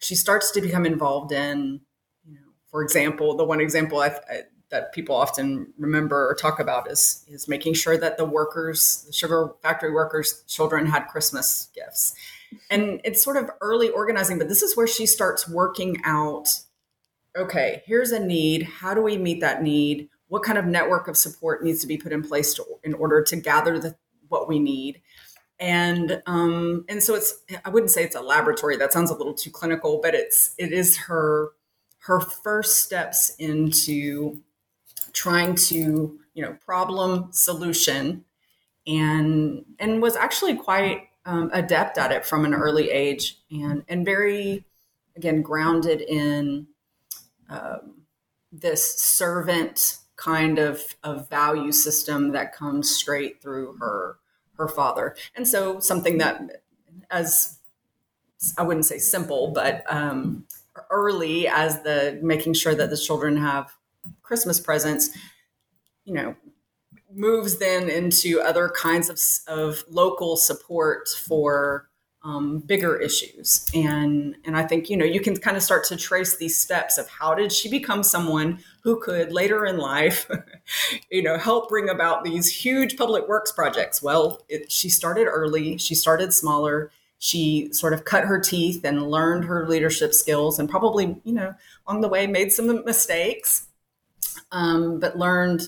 she 0.00 0.16
starts 0.16 0.50
to 0.50 0.60
become 0.60 0.84
involved 0.84 1.32
in, 1.32 1.80
you 2.26 2.34
know, 2.34 2.52
for 2.70 2.82
example, 2.82 3.36
the 3.36 3.44
one 3.44 3.60
example 3.60 4.00
I, 4.00 4.08
I 4.08 4.42
that 4.70 4.92
people 4.94 5.14
often 5.14 5.72
remember 5.78 6.28
or 6.28 6.34
talk 6.34 6.58
about 6.58 6.90
is 6.90 7.24
is 7.28 7.46
making 7.46 7.74
sure 7.74 7.96
that 7.96 8.16
the 8.16 8.24
workers, 8.24 9.04
the 9.06 9.12
sugar 9.12 9.52
factory 9.62 9.92
workers' 9.92 10.42
children 10.48 10.86
had 10.86 11.06
Christmas 11.08 11.68
gifts. 11.74 12.14
And 12.70 13.00
it's 13.04 13.22
sort 13.22 13.36
of 13.36 13.50
early 13.60 13.90
organizing, 13.90 14.38
but 14.38 14.48
this 14.48 14.62
is 14.62 14.76
where 14.76 14.86
she 14.86 15.06
starts 15.06 15.48
working 15.48 15.98
out 16.04 16.62
okay, 17.36 17.82
here's 17.86 18.12
a 18.12 18.20
need. 18.20 18.62
How 18.62 18.94
do 18.94 19.02
we 19.02 19.16
meet 19.16 19.40
that 19.40 19.62
need? 19.62 20.08
What 20.28 20.42
kind 20.42 20.58
of 20.58 20.66
network 20.66 21.08
of 21.08 21.16
support 21.16 21.62
needs 21.62 21.80
to 21.80 21.86
be 21.86 21.96
put 21.96 22.12
in 22.12 22.22
place 22.22 22.54
to, 22.54 22.64
in 22.82 22.94
order 22.94 23.22
to 23.22 23.36
gather 23.36 23.78
the, 23.78 23.96
what 24.28 24.48
we 24.48 24.58
need? 24.58 25.00
And 25.58 26.22
um, 26.26 26.84
and 26.88 27.02
so 27.02 27.14
it's 27.14 27.34
I 27.64 27.70
wouldn't 27.70 27.92
say 27.92 28.02
it's 28.02 28.16
a 28.16 28.20
laboratory. 28.20 28.76
That 28.76 28.92
sounds 28.92 29.10
a 29.10 29.14
little 29.14 29.34
too 29.34 29.50
clinical, 29.50 30.00
but 30.02 30.14
it's 30.14 30.54
it 30.58 30.72
is 30.72 30.96
her 30.96 31.50
her 32.00 32.18
first 32.18 32.82
steps 32.82 33.34
into 33.38 34.40
trying 35.12 35.54
to 35.54 36.18
you 36.34 36.42
know 36.42 36.56
problem 36.64 37.28
solution 37.30 38.24
and 38.88 39.64
and 39.78 40.02
was 40.02 40.16
actually 40.16 40.56
quite 40.56 41.08
um, 41.24 41.50
adept 41.52 41.98
at 41.98 42.12
it 42.12 42.24
from 42.26 42.44
an 42.44 42.54
early 42.54 42.90
age 42.90 43.38
and 43.50 43.84
and 43.88 44.04
very 44.04 44.64
again 45.16 45.42
grounded 45.42 46.00
in 46.00 46.66
um, 47.48 48.02
this 48.50 49.00
servant 49.00 49.98
kind 50.16 50.58
of, 50.58 50.80
of 51.02 51.28
value 51.28 51.72
system 51.72 52.32
that 52.32 52.54
comes 52.54 52.90
straight 52.90 53.42
through 53.42 53.76
her 53.78 54.18
her 54.56 54.68
father. 54.68 55.16
And 55.34 55.46
so 55.46 55.80
something 55.80 56.18
that 56.18 56.62
as 57.10 57.58
i 58.58 58.62
wouldn't 58.62 58.86
say 58.86 58.98
simple 58.98 59.52
but 59.52 59.84
um, 59.92 60.44
early 60.90 61.46
as 61.46 61.82
the 61.82 62.18
making 62.22 62.54
sure 62.54 62.74
that 62.74 62.90
the 62.90 62.96
children 62.96 63.36
have 63.36 63.72
Christmas 64.22 64.58
presents, 64.58 65.10
you 66.04 66.14
know, 66.14 66.36
moves 67.14 67.58
then 67.58 67.88
into 67.88 68.40
other 68.40 68.68
kinds 68.68 69.08
of, 69.08 69.20
of 69.46 69.84
local 69.88 70.36
support 70.36 71.08
for 71.08 71.88
um, 72.24 72.60
bigger 72.60 72.96
issues. 72.96 73.66
And, 73.74 74.36
and 74.44 74.56
I 74.56 74.64
think, 74.64 74.88
you 74.88 74.96
know, 74.96 75.04
you 75.04 75.20
can 75.20 75.36
kind 75.36 75.56
of 75.56 75.62
start 75.62 75.84
to 75.86 75.96
trace 75.96 76.36
these 76.36 76.56
steps 76.56 76.96
of 76.96 77.08
how 77.08 77.34
did 77.34 77.52
she 77.52 77.68
become 77.68 78.02
someone 78.02 78.60
who 78.82 79.00
could 79.00 79.32
later 79.32 79.66
in 79.66 79.78
life, 79.78 80.30
you 81.10 81.22
know, 81.22 81.36
help 81.36 81.68
bring 81.68 81.88
about 81.88 82.24
these 82.24 82.48
huge 82.48 82.96
public 82.96 83.28
works 83.28 83.50
projects. 83.50 84.02
Well, 84.02 84.42
it, 84.48 84.70
she 84.70 84.88
started 84.88 85.26
early, 85.26 85.78
she 85.78 85.94
started 85.94 86.32
smaller, 86.32 86.92
she 87.18 87.72
sort 87.72 87.92
of 87.92 88.04
cut 88.04 88.24
her 88.24 88.40
teeth 88.40 88.84
and 88.84 89.10
learned 89.10 89.44
her 89.44 89.68
leadership 89.68 90.14
skills 90.14 90.58
and 90.58 90.68
probably, 90.68 91.20
you 91.24 91.32
know, 91.32 91.54
along 91.86 92.02
the 92.02 92.08
way 92.08 92.26
made 92.26 92.52
some 92.52 92.84
mistakes, 92.84 93.66
um, 94.52 95.00
but 95.00 95.18
learned 95.18 95.62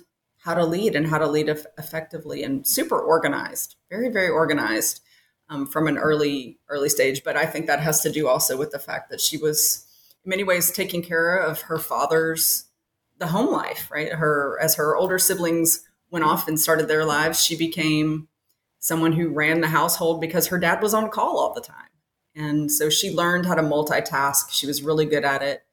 how 0.44 0.52
to 0.52 0.64
lead 0.64 0.94
and 0.94 1.06
how 1.06 1.16
to 1.16 1.26
lead 1.26 1.48
effectively 1.48 2.42
and 2.42 2.66
super 2.66 3.00
organized, 3.00 3.76
very, 3.88 4.10
very 4.10 4.28
organized 4.28 5.00
um, 5.48 5.66
from 5.66 5.88
an 5.88 5.96
early, 5.96 6.58
early 6.68 6.90
stage. 6.90 7.24
But 7.24 7.34
I 7.34 7.46
think 7.46 7.66
that 7.66 7.80
has 7.80 8.02
to 8.02 8.12
do 8.12 8.28
also 8.28 8.58
with 8.58 8.70
the 8.70 8.78
fact 8.78 9.08
that 9.08 9.22
she 9.22 9.38
was 9.38 9.86
in 10.22 10.28
many 10.28 10.44
ways 10.44 10.70
taking 10.70 11.02
care 11.02 11.36
of 11.36 11.62
her 11.62 11.78
father's 11.78 12.66
the 13.18 13.28
home 13.28 13.50
life, 13.50 13.88
right? 13.90 14.12
Her 14.12 14.58
as 14.60 14.74
her 14.74 14.94
older 14.94 15.18
siblings 15.18 15.88
went 16.10 16.26
off 16.26 16.46
and 16.46 16.60
started 16.60 16.88
their 16.88 17.06
lives, 17.06 17.42
she 17.42 17.56
became 17.56 18.28
someone 18.80 19.12
who 19.12 19.32
ran 19.32 19.62
the 19.62 19.68
household 19.68 20.20
because 20.20 20.48
her 20.48 20.58
dad 20.58 20.82
was 20.82 20.92
on 20.92 21.08
call 21.08 21.38
all 21.38 21.54
the 21.54 21.60
time. 21.62 21.88
And 22.36 22.70
so 22.70 22.90
she 22.90 23.10
learned 23.10 23.46
how 23.46 23.54
to 23.54 23.62
multitask. 23.62 24.50
She 24.50 24.66
was 24.66 24.82
really 24.82 25.06
good 25.06 25.24
at 25.24 25.42
it 25.42 25.63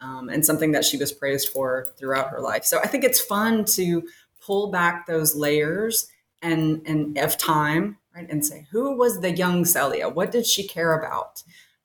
um, 0.00 0.28
and 0.28 0.44
something 0.44 0.72
that 0.72 0.84
she 0.84 0.96
was 0.96 1.12
praised 1.12 1.48
for 1.48 1.88
throughout 1.98 2.30
her 2.30 2.40
life. 2.40 2.64
So 2.64 2.78
I 2.78 2.86
think 2.86 3.04
it's 3.04 3.20
fun 3.20 3.64
to 3.66 4.02
pull 4.44 4.70
back 4.70 5.06
those 5.06 5.34
layers 5.34 6.08
and, 6.42 6.82
and 6.86 7.18
of 7.18 7.36
time, 7.36 7.98
right? 8.14 8.26
And 8.30 8.44
say, 8.44 8.66
who 8.70 8.96
was 8.96 9.20
the 9.20 9.30
young 9.30 9.64
Celia? 9.64 10.08
What 10.08 10.32
did 10.32 10.46
she 10.46 10.66
care 10.66 10.98
about? 10.98 11.42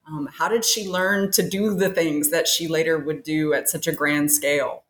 Um, 0.08 0.30
how 0.32 0.48
did 0.48 0.64
she 0.64 0.88
learn 0.88 1.32
to 1.32 1.48
do 1.48 1.74
the 1.74 1.90
things 1.90 2.30
that 2.30 2.48
she 2.48 2.68
later 2.68 2.98
would 2.98 3.24
do 3.24 3.54
at 3.54 3.70
such 3.70 3.88
a 3.88 3.92
grand 3.92 4.32
scale? 4.32 4.84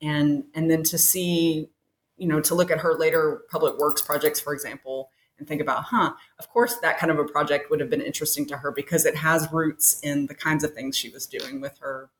And, 0.00 0.44
and 0.54 0.70
then 0.70 0.82
to 0.84 0.98
see, 0.98 1.70
you 2.16 2.26
know, 2.26 2.40
to 2.40 2.54
look 2.54 2.70
at 2.70 2.80
her 2.80 2.94
later 2.94 3.42
public 3.50 3.78
works 3.78 4.02
projects, 4.02 4.40
for 4.40 4.52
example, 4.52 5.10
and 5.38 5.46
think 5.46 5.60
about, 5.60 5.84
huh, 5.84 6.14
of 6.38 6.48
course, 6.48 6.76
that 6.76 6.98
kind 6.98 7.12
of 7.12 7.18
a 7.18 7.24
project 7.24 7.70
would 7.70 7.80
have 7.80 7.90
been 7.90 8.00
interesting 8.00 8.46
to 8.46 8.56
her 8.56 8.72
because 8.72 9.04
it 9.04 9.16
has 9.16 9.52
roots 9.52 10.00
in 10.02 10.26
the 10.26 10.34
kinds 10.34 10.64
of 10.64 10.72
things 10.72 10.96
she 10.96 11.10
was 11.10 11.26
doing 11.26 11.60
with 11.60 11.78
her 11.78 12.10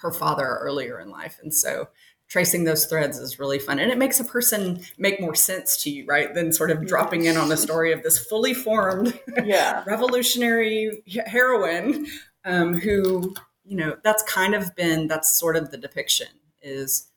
her 0.00 0.12
father 0.12 0.58
earlier 0.60 1.00
in 1.00 1.10
life. 1.10 1.38
And 1.42 1.52
so 1.52 1.88
tracing 2.28 2.64
those 2.64 2.86
threads 2.86 3.18
is 3.18 3.38
really 3.38 3.58
fun. 3.58 3.78
And 3.78 3.90
it 3.90 3.98
makes 3.98 4.20
a 4.20 4.24
person 4.24 4.82
make 4.98 5.20
more 5.20 5.34
sense 5.34 5.82
to 5.82 5.90
you, 5.90 6.06
right? 6.06 6.32
Than 6.32 6.52
sort 6.52 6.70
of 6.70 6.86
dropping 6.86 7.24
in 7.24 7.36
on 7.36 7.48
the 7.48 7.56
story 7.56 7.92
of 7.92 8.02
this 8.02 8.18
fully 8.18 8.54
formed 8.54 9.18
yeah. 9.44 9.82
revolutionary 9.86 11.02
heroine 11.26 12.06
um, 12.44 12.74
who, 12.74 13.34
you 13.64 13.76
know, 13.76 13.96
that's 14.04 14.22
kind 14.22 14.54
of 14.54 14.74
been, 14.76 15.08
that's 15.08 15.36
sort 15.38 15.56
of 15.56 15.70
the 15.70 15.76
depiction 15.76 16.28
is 16.62 17.08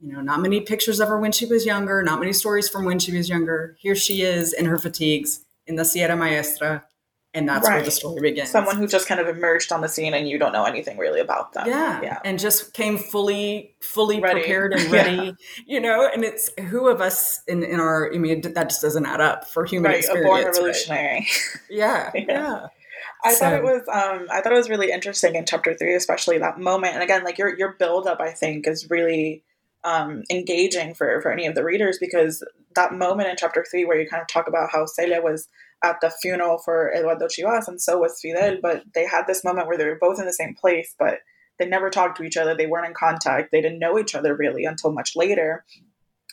you 0.00 0.12
know, 0.12 0.20
not 0.20 0.40
many 0.40 0.60
pictures 0.60 1.00
of 1.00 1.08
her 1.08 1.18
when 1.18 1.32
she 1.32 1.46
was 1.46 1.66
younger, 1.66 2.02
not 2.02 2.20
many 2.20 2.32
stories 2.32 2.68
from 2.68 2.84
when 2.84 2.98
she 2.98 3.16
was 3.16 3.28
younger. 3.28 3.76
Here 3.80 3.96
she 3.96 4.22
is 4.22 4.52
in 4.52 4.66
her 4.66 4.78
fatigues 4.78 5.44
in 5.66 5.76
the 5.76 5.84
Sierra 5.84 6.16
Maestra, 6.16 6.84
and 7.34 7.48
that's 7.48 7.68
right. 7.68 7.76
where 7.76 7.84
the 7.84 7.90
story 7.90 8.20
begins. 8.20 8.50
Someone 8.50 8.76
who 8.76 8.86
just 8.86 9.06
kind 9.06 9.20
of 9.20 9.28
emerged 9.28 9.70
on 9.70 9.80
the 9.80 9.88
scene 9.88 10.14
and 10.14 10.28
you 10.28 10.38
don't 10.38 10.52
know 10.52 10.64
anything 10.64 10.96
really 10.96 11.20
about 11.20 11.52
them. 11.52 11.66
Yeah. 11.66 12.00
Yeah. 12.02 12.18
And 12.24 12.38
just 12.38 12.72
came 12.72 12.96
fully, 12.96 13.74
fully 13.80 14.20
ready. 14.20 14.40
prepared 14.40 14.72
and 14.72 14.82
ready, 14.90 15.16
yeah. 15.16 15.32
you 15.66 15.80
know, 15.80 16.08
and 16.12 16.24
it's 16.24 16.50
who 16.58 16.88
of 16.88 17.00
us 17.00 17.42
in, 17.46 17.62
in 17.62 17.80
our, 17.80 18.12
I 18.12 18.18
mean, 18.18 18.40
that 18.40 18.70
just 18.70 18.80
doesn't 18.80 19.04
add 19.04 19.20
up 19.20 19.46
for 19.46 19.66
human 19.66 19.90
right, 19.90 19.98
experience. 19.98 20.24
A 20.24 20.28
born 20.28 20.44
revolutionary. 20.44 21.14
Right? 21.14 21.26
Yeah, 21.70 22.10
yeah. 22.14 22.24
yeah. 22.28 22.66
I 23.24 23.34
so. 23.34 23.40
thought 23.40 23.52
it 23.54 23.62
was 23.62 23.82
um 23.88 24.28
I 24.30 24.40
thought 24.40 24.52
it 24.52 24.56
was 24.56 24.70
really 24.70 24.90
interesting 24.92 25.34
in 25.34 25.44
chapter 25.44 25.74
three, 25.74 25.94
especially 25.94 26.38
that 26.38 26.58
moment. 26.58 26.94
And 26.94 27.02
again, 27.02 27.24
like 27.24 27.36
your 27.36 27.56
your 27.58 27.74
build 27.78 28.06
up, 28.06 28.20
I 28.20 28.30
think, 28.30 28.66
is 28.66 28.88
really 28.90 29.42
um, 29.84 30.22
engaging 30.30 30.94
for, 30.94 31.20
for 31.22 31.32
any 31.32 31.46
of 31.46 31.54
the 31.54 31.64
readers 31.64 31.98
because 31.98 32.44
that 32.74 32.94
moment 32.94 33.28
in 33.28 33.36
chapter 33.36 33.64
three 33.70 33.84
where 33.84 34.00
you 34.00 34.08
kind 34.08 34.20
of 34.20 34.28
talk 34.28 34.48
about 34.48 34.70
how 34.72 34.86
Celia 34.86 35.20
was 35.20 35.48
at 35.82 36.00
the 36.00 36.10
funeral 36.22 36.58
for 36.58 36.92
Eduardo 36.92 37.26
Chivas 37.26 37.68
and 37.68 37.80
so 37.80 37.98
was 37.98 38.20
Fidel, 38.20 38.58
but 38.60 38.82
they 38.94 39.06
had 39.06 39.26
this 39.26 39.44
moment 39.44 39.68
where 39.68 39.78
they 39.78 39.84
were 39.84 39.98
both 40.00 40.18
in 40.18 40.26
the 40.26 40.32
same 40.32 40.54
place, 40.54 40.94
but 40.98 41.20
they 41.58 41.66
never 41.66 41.90
talked 41.90 42.16
to 42.18 42.24
each 42.24 42.36
other. 42.36 42.54
They 42.54 42.66
weren't 42.66 42.86
in 42.86 42.94
contact. 42.94 43.50
They 43.50 43.60
didn't 43.60 43.78
know 43.78 43.98
each 43.98 44.14
other 44.14 44.34
really 44.34 44.64
until 44.64 44.92
much 44.92 45.16
later. 45.16 45.64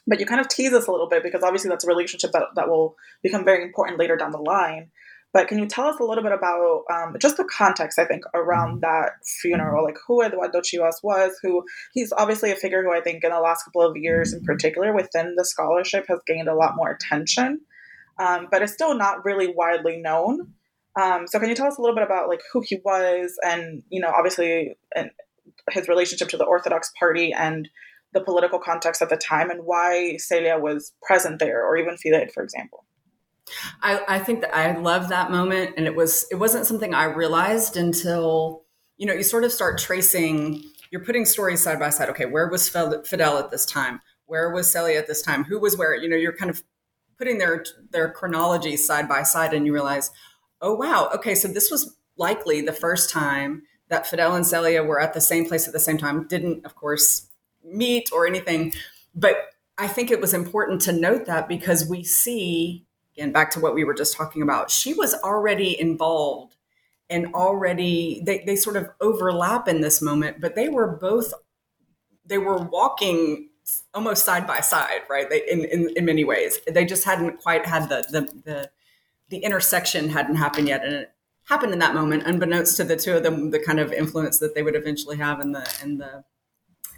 But 0.07 0.19
you 0.19 0.25
kind 0.25 0.41
of 0.41 0.47
tease 0.47 0.73
us 0.73 0.87
a 0.87 0.91
little 0.91 1.09
bit 1.09 1.23
because 1.23 1.43
obviously 1.43 1.69
that's 1.69 1.83
a 1.83 1.87
relationship 1.87 2.31
that, 2.31 2.49
that 2.55 2.69
will 2.69 2.95
become 3.23 3.43
very 3.43 3.63
important 3.63 3.99
later 3.99 4.15
down 4.15 4.31
the 4.31 4.37
line. 4.37 4.91
But 5.33 5.49
can 5.49 5.59
you 5.59 5.65
tell 5.65 5.87
us 5.87 5.99
a 5.99 6.03
little 6.03 6.23
bit 6.23 6.31
about 6.31 6.83
um, 6.89 7.17
just 7.19 7.35
the 7.35 7.43
context, 7.43 7.99
I 7.99 8.05
think, 8.05 8.23
around 8.33 8.75
mm-hmm. 8.75 8.79
that 8.81 9.25
funeral? 9.41 9.83
Like 9.83 9.97
who 10.07 10.23
Eduardo 10.23 10.61
Chivas 10.61 11.03
was, 11.03 11.37
who 11.41 11.65
he's 11.91 12.13
obviously 12.13 12.51
a 12.51 12.55
figure 12.55 12.83
who 12.83 12.93
I 12.93 13.01
think 13.01 13.23
in 13.23 13.31
the 13.31 13.39
last 13.41 13.65
couple 13.65 13.81
of 13.81 13.97
years 13.97 14.31
in 14.31 14.45
particular 14.45 14.93
within 14.93 15.35
the 15.35 15.43
scholarship 15.43 16.05
has 16.07 16.19
gained 16.25 16.47
a 16.47 16.55
lot 16.55 16.77
more 16.77 16.89
attention, 16.89 17.59
um, 18.19 18.47
but 18.51 18.61
is 18.61 18.73
still 18.73 18.95
not 18.95 19.25
really 19.25 19.53
widely 19.55 19.97
known. 19.97 20.53
Um, 21.01 21.27
so 21.27 21.39
can 21.39 21.49
you 21.49 21.55
tell 21.55 21.67
us 21.67 21.77
a 21.77 21.81
little 21.81 21.95
bit 21.95 22.05
about 22.05 22.29
like 22.29 22.41
who 22.53 22.63
he 22.65 22.79
was 22.85 23.37
and, 23.43 23.83
you 23.89 23.99
know, 23.99 24.11
obviously 24.15 24.77
and 24.95 25.11
his 25.71 25.87
relationship 25.87 26.29
to 26.29 26.37
the 26.37 26.45
Orthodox 26.45 26.91
Party 26.97 27.33
and 27.33 27.67
the 28.13 28.21
political 28.21 28.59
context 28.59 29.01
at 29.01 29.09
the 29.09 29.17
time 29.17 29.49
and 29.49 29.61
why 29.65 30.15
Celia 30.17 30.57
was 30.57 30.93
present 31.03 31.39
there 31.39 31.65
or 31.65 31.77
even 31.77 31.97
Fidel, 31.97 32.27
for 32.33 32.43
example? 32.43 32.85
I, 33.81 34.01
I 34.07 34.19
think 34.19 34.41
that 34.41 34.55
I 34.55 34.77
love 34.77 35.09
that 35.09 35.31
moment, 35.31 35.75
and 35.77 35.85
it 35.85 35.95
was 35.95 36.25
it 36.31 36.35
wasn't 36.35 36.65
something 36.65 36.93
I 36.93 37.05
realized 37.05 37.77
until 37.77 38.63
you 38.97 39.05
know 39.05 39.13
you 39.13 39.23
sort 39.23 39.43
of 39.43 39.51
start 39.51 39.77
tracing. 39.77 40.63
You're 40.91 41.03
putting 41.03 41.25
stories 41.25 41.61
side 41.61 41.79
by 41.79 41.89
side. 41.89 42.09
Okay, 42.09 42.25
where 42.25 42.49
was 42.49 42.69
Fidel 42.69 43.37
at 43.37 43.51
this 43.51 43.65
time? 43.65 44.01
Where 44.25 44.51
was 44.51 44.71
Celia 44.71 44.97
at 44.97 45.07
this 45.07 45.21
time? 45.21 45.43
Who 45.43 45.59
was 45.59 45.77
where? 45.77 45.95
You 45.95 46.09
know, 46.09 46.15
you're 46.15 46.35
kind 46.35 46.49
of 46.49 46.63
putting 47.17 47.37
their 47.37 47.65
their 47.91 48.09
chronology 48.11 48.77
side 48.77 49.07
by 49.07 49.23
side, 49.23 49.53
and 49.53 49.65
you 49.65 49.73
realize, 49.73 50.11
oh 50.61 50.75
wow, 50.75 51.09
okay, 51.15 51.35
so 51.35 51.47
this 51.47 51.71
was 51.71 51.95
likely 52.17 52.61
the 52.61 52.73
first 52.73 53.09
time 53.09 53.63
that 53.89 54.07
Fidel 54.07 54.35
and 54.35 54.45
Celia 54.45 54.83
were 54.83 54.99
at 54.99 55.13
the 55.13 55.21
same 55.21 55.45
place 55.45 55.67
at 55.67 55.73
the 55.73 55.79
same 55.79 55.97
time. 55.97 56.27
Didn't, 56.27 56.65
of 56.65 56.75
course, 56.75 57.27
meet 57.63 58.09
or 58.11 58.25
anything, 58.25 58.73
but 59.13 59.35
I 59.77 59.87
think 59.87 60.09
it 60.09 60.21
was 60.21 60.33
important 60.33 60.81
to 60.81 60.91
note 60.91 61.25
that 61.25 61.47
because 61.47 61.87
we 61.87 62.03
see 62.03 62.85
again 63.15 63.31
back 63.31 63.51
to 63.51 63.59
what 63.59 63.73
we 63.73 63.83
were 63.83 63.93
just 63.93 64.15
talking 64.15 64.41
about 64.41 64.69
she 64.69 64.93
was 64.93 65.13
already 65.15 65.79
involved 65.79 66.55
and 67.09 67.33
already 67.33 68.21
they, 68.25 68.43
they 68.45 68.55
sort 68.55 68.75
of 68.75 68.89
overlap 69.01 69.67
in 69.67 69.81
this 69.81 70.01
moment 70.01 70.41
but 70.41 70.55
they 70.55 70.69
were 70.69 70.87
both 70.87 71.33
they 72.25 72.37
were 72.37 72.57
walking 72.57 73.49
almost 73.93 74.25
side 74.25 74.45
by 74.45 74.59
side 74.59 75.01
right? 75.09 75.29
They, 75.29 75.41
in, 75.49 75.65
in, 75.65 75.89
in 75.95 76.05
many 76.05 76.23
ways. 76.23 76.59
They 76.67 76.85
just 76.85 77.03
hadn't 77.03 77.41
quite 77.41 77.65
had 77.65 77.89
the, 77.89 78.05
the 78.09 78.21
the 78.43 78.71
the 79.29 79.37
intersection 79.37 80.09
hadn't 80.09 80.35
happened 80.35 80.67
yet. 80.67 80.83
And 80.83 80.93
it 80.93 81.11
happened 81.49 81.73
in 81.73 81.79
that 81.79 81.95
moment 81.95 82.23
unbeknownst 82.25 82.77
to 82.77 82.83
the 82.83 82.95
two 82.95 83.15
of 83.17 83.23
them 83.23 83.51
the 83.51 83.59
kind 83.59 83.79
of 83.79 83.91
influence 83.91 84.39
that 84.39 84.55
they 84.55 84.63
would 84.63 84.75
eventually 84.75 85.17
have 85.17 85.39
in 85.39 85.51
the 85.51 85.79
in 85.83 85.97
the 85.97 86.23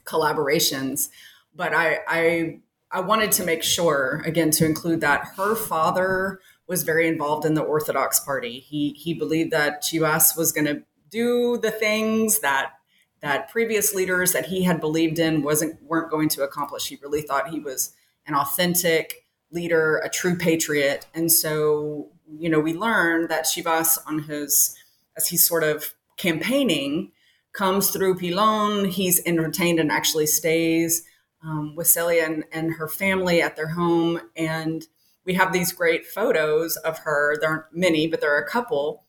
collaborations. 0.06 1.10
But 1.56 1.74
i 1.74 2.00
i 2.08 2.60
I 2.90 3.02
wanted 3.02 3.34
to 3.34 3.44
make 3.44 3.64
sure, 3.64 4.22
again, 4.26 4.50
to 4.52 4.66
include 4.66 5.02
that 5.02 5.34
her 5.36 5.56
father 5.56 6.40
was 6.68 6.84
very 6.84 7.06
involved 7.06 7.46
in 7.46 7.54
the 7.54 7.62
Orthodox 7.62 8.20
Party. 8.20 8.60
He 8.60 8.94
he 8.94 9.14
believed 9.14 9.52
that 9.52 9.84
Chivas 9.84 10.38
was 10.38 10.52
going 10.52 10.66
to 10.66 10.84
do 11.10 11.58
the 11.58 11.72
things 11.72 12.40
that 12.40 12.74
that 13.22 13.50
previous 13.50 13.94
leaders 13.94 14.34
that 14.34 14.48
he 14.48 14.64
had 14.64 14.80
believed 14.80 15.20
in 15.20 15.42
wasn't 15.42 15.82
weren't 15.84 16.12
going 16.12 16.30
to 16.30 16.44
accomplish. 16.44 16.88
He 16.88 17.00
really 17.02 17.22
thought 17.22 17.50
he 17.50 17.60
was 17.60 17.94
an 18.26 18.36
authentic 18.36 19.26
leader, 19.52 19.98
a 19.98 20.10
true 20.10 20.38
patriot, 20.38 21.08
and 21.14 21.32
so 21.32 22.10
you 22.30 22.50
know 22.50 22.60
we 22.60 22.74
learned 22.74 23.30
that 23.30 23.46
Chivas 23.46 23.98
on 24.06 24.24
his 24.24 24.76
as 25.16 25.28
he's 25.28 25.48
sort 25.48 25.64
of 25.64 25.94
campaigning 26.18 27.12
comes 27.54 27.90
through 27.90 28.16
Pilon. 28.16 28.86
He's 28.86 29.22
entertained 29.26 29.80
and 29.80 29.92
actually 29.92 30.28
stays 30.28 31.04
um, 31.44 31.76
with 31.76 31.88
Celia 31.88 32.24
and, 32.24 32.44
and 32.52 32.74
her 32.74 32.88
family 32.88 33.42
at 33.42 33.56
their 33.56 33.70
home. 33.70 34.22
And 34.36 34.86
we 35.26 35.34
have 35.34 35.52
these 35.52 35.72
great 35.72 36.06
photos 36.06 36.78
of 36.78 37.00
her. 37.00 37.36
There 37.40 37.50
aren't 37.50 37.74
many, 37.74 38.08
but 38.08 38.22
there 38.22 38.34
are 38.34 38.42
a 38.42 38.50
couple 38.50 39.06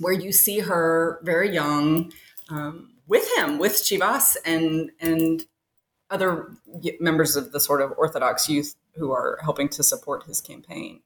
where 0.00 0.12
you 0.12 0.32
see 0.32 0.60
her 0.60 1.20
very 1.22 1.52
young 1.52 2.12
um, 2.48 2.93
with 3.06 3.28
him, 3.36 3.58
with 3.58 3.74
Chivas 3.74 4.36
and 4.44 4.90
and 5.00 5.44
other 6.10 6.52
members 7.00 7.36
of 7.36 7.52
the 7.52 7.60
sort 7.60 7.80
of 7.80 7.92
Orthodox 7.96 8.48
youth 8.48 8.74
who 8.94 9.12
are 9.12 9.38
helping 9.42 9.68
to 9.70 9.82
support 9.82 10.24
his 10.24 10.40
campaign. 10.40 11.00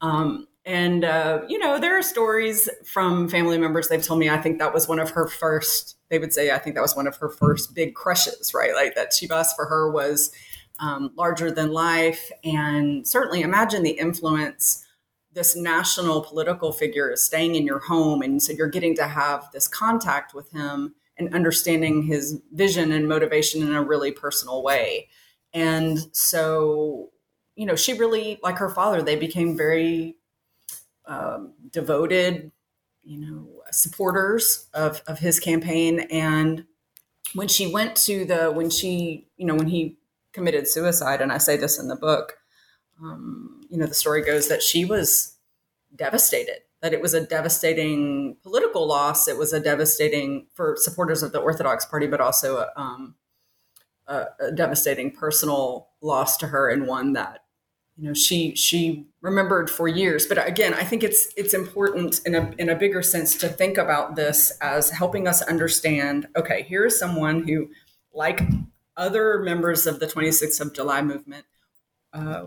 Um, 0.00 0.46
and 0.64 1.04
uh, 1.04 1.42
you 1.48 1.58
know, 1.58 1.78
there 1.78 1.96
are 1.96 2.02
stories 2.02 2.68
from 2.84 3.28
family 3.28 3.56
members. 3.56 3.88
They've 3.88 4.02
told 4.02 4.20
me 4.20 4.28
I 4.28 4.38
think 4.38 4.58
that 4.58 4.74
was 4.74 4.88
one 4.88 4.98
of 4.98 5.10
her 5.10 5.28
first. 5.28 5.96
They 6.10 6.18
would 6.18 6.32
say 6.32 6.50
I 6.50 6.58
think 6.58 6.74
that 6.74 6.82
was 6.82 6.96
one 6.96 7.06
of 7.06 7.16
her 7.16 7.28
first 7.28 7.74
big 7.74 7.94
crushes, 7.94 8.52
right? 8.52 8.74
Like 8.74 8.94
that 8.96 9.12
Chivas 9.12 9.54
for 9.54 9.66
her 9.66 9.90
was 9.90 10.32
um, 10.78 11.12
larger 11.16 11.50
than 11.50 11.72
life, 11.72 12.30
and 12.44 13.06
certainly 13.06 13.42
imagine 13.42 13.82
the 13.82 13.90
influence 13.90 14.84
this 15.32 15.54
national 15.54 16.22
political 16.22 16.72
figure 16.72 17.10
is 17.10 17.24
staying 17.24 17.54
in 17.54 17.64
your 17.64 17.78
home, 17.78 18.22
and 18.22 18.42
so 18.42 18.52
you're 18.52 18.68
getting 18.68 18.96
to 18.96 19.06
have 19.06 19.50
this 19.52 19.68
contact 19.68 20.34
with 20.34 20.50
him 20.50 20.94
and 21.18 21.34
understanding 21.34 22.02
his 22.02 22.40
vision 22.52 22.92
and 22.92 23.08
motivation 23.08 23.62
in 23.62 23.74
a 23.74 23.82
really 23.82 24.12
personal 24.12 24.62
way. 24.62 25.08
And 25.54 25.98
so, 26.12 27.10
you 27.54 27.66
know, 27.66 27.76
she 27.76 27.94
really, 27.94 28.38
like 28.42 28.58
her 28.58 28.68
father, 28.68 29.02
they 29.02 29.16
became 29.16 29.56
very 29.56 30.16
um, 31.06 31.54
devoted 31.70 32.52
you 33.06 33.18
know, 33.18 33.62
supporters 33.70 34.66
of, 34.74 35.00
of 35.06 35.20
his 35.20 35.38
campaign. 35.38 36.00
And 36.10 36.66
when 37.34 37.46
she 37.46 37.72
went 37.72 37.94
to 37.98 38.24
the, 38.24 38.50
when 38.50 38.68
she, 38.68 39.28
you 39.36 39.46
know, 39.46 39.54
when 39.54 39.68
he 39.68 39.96
committed 40.32 40.66
suicide, 40.66 41.20
and 41.20 41.30
I 41.30 41.38
say 41.38 41.56
this 41.56 41.78
in 41.78 41.86
the 41.86 41.96
book, 41.96 42.36
um, 43.00 43.60
you 43.70 43.78
know, 43.78 43.86
the 43.86 43.94
story 43.94 44.22
goes 44.22 44.48
that 44.48 44.60
she 44.60 44.84
was 44.84 45.36
devastated, 45.94 46.62
that 46.86 46.92
it 46.92 47.02
was 47.02 47.14
a 47.14 47.20
devastating 47.20 48.36
political 48.44 48.86
loss. 48.86 49.26
It 49.26 49.36
was 49.36 49.52
a 49.52 49.58
devastating 49.58 50.46
for 50.54 50.76
supporters 50.78 51.20
of 51.20 51.32
the 51.32 51.40
Orthodox 51.40 51.84
Party, 51.84 52.06
but 52.06 52.20
also 52.20 52.58
a, 52.58 52.80
um, 52.80 53.16
a, 54.06 54.26
a 54.38 54.52
devastating 54.52 55.10
personal 55.10 55.88
loss 56.00 56.36
to 56.36 56.46
her 56.46 56.70
and 56.70 56.86
one 56.86 57.14
that 57.14 57.42
you 57.96 58.06
know 58.06 58.14
she 58.14 58.54
she 58.54 59.08
remembered 59.20 59.68
for 59.68 59.88
years 59.88 60.26
but 60.26 60.46
again 60.46 60.74
i 60.74 60.84
think 60.84 61.02
it's 61.02 61.32
it's 61.34 61.54
important 61.54 62.20
in 62.26 62.34
a 62.34 62.52
in 62.58 62.68
a 62.68 62.76
bigger 62.76 63.02
sense 63.02 63.34
to 63.38 63.48
think 63.48 63.78
about 63.78 64.16
this 64.16 64.52
as 64.60 64.90
helping 64.90 65.26
us 65.26 65.40
understand 65.42 66.26
okay 66.36 66.62
here 66.62 66.84
is 66.84 66.98
someone 66.98 67.48
who 67.48 67.70
like 68.12 68.42
other 68.98 69.38
members 69.38 69.86
of 69.86 69.98
the 69.98 70.06
26th 70.06 70.60
of 70.60 70.74
july 70.74 71.00
movement 71.00 71.46
uh, 72.12 72.44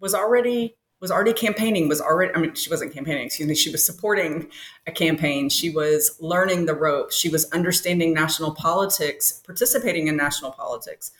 was 0.00 0.14
already 0.14 0.76
was 1.00 1.10
already 1.10 1.32
campaigning 1.32 1.88
was 1.88 2.00
already 2.00 2.32
i 2.34 2.38
mean 2.38 2.54
she 2.54 2.70
wasn't 2.70 2.92
campaigning 2.92 3.26
excuse 3.26 3.48
me 3.48 3.54
she 3.54 3.70
was 3.70 3.84
supporting 3.84 4.48
a 4.86 4.92
campaign 4.92 5.48
she 5.48 5.70
was 5.70 6.16
learning 6.20 6.66
the 6.66 6.74
ropes 6.74 7.16
she 7.16 7.28
was 7.28 7.50
understanding 7.52 8.12
national 8.12 8.54
politics 8.54 9.42
participating 9.46 10.08
in 10.08 10.16
national 10.16 10.50
politics 10.50 11.12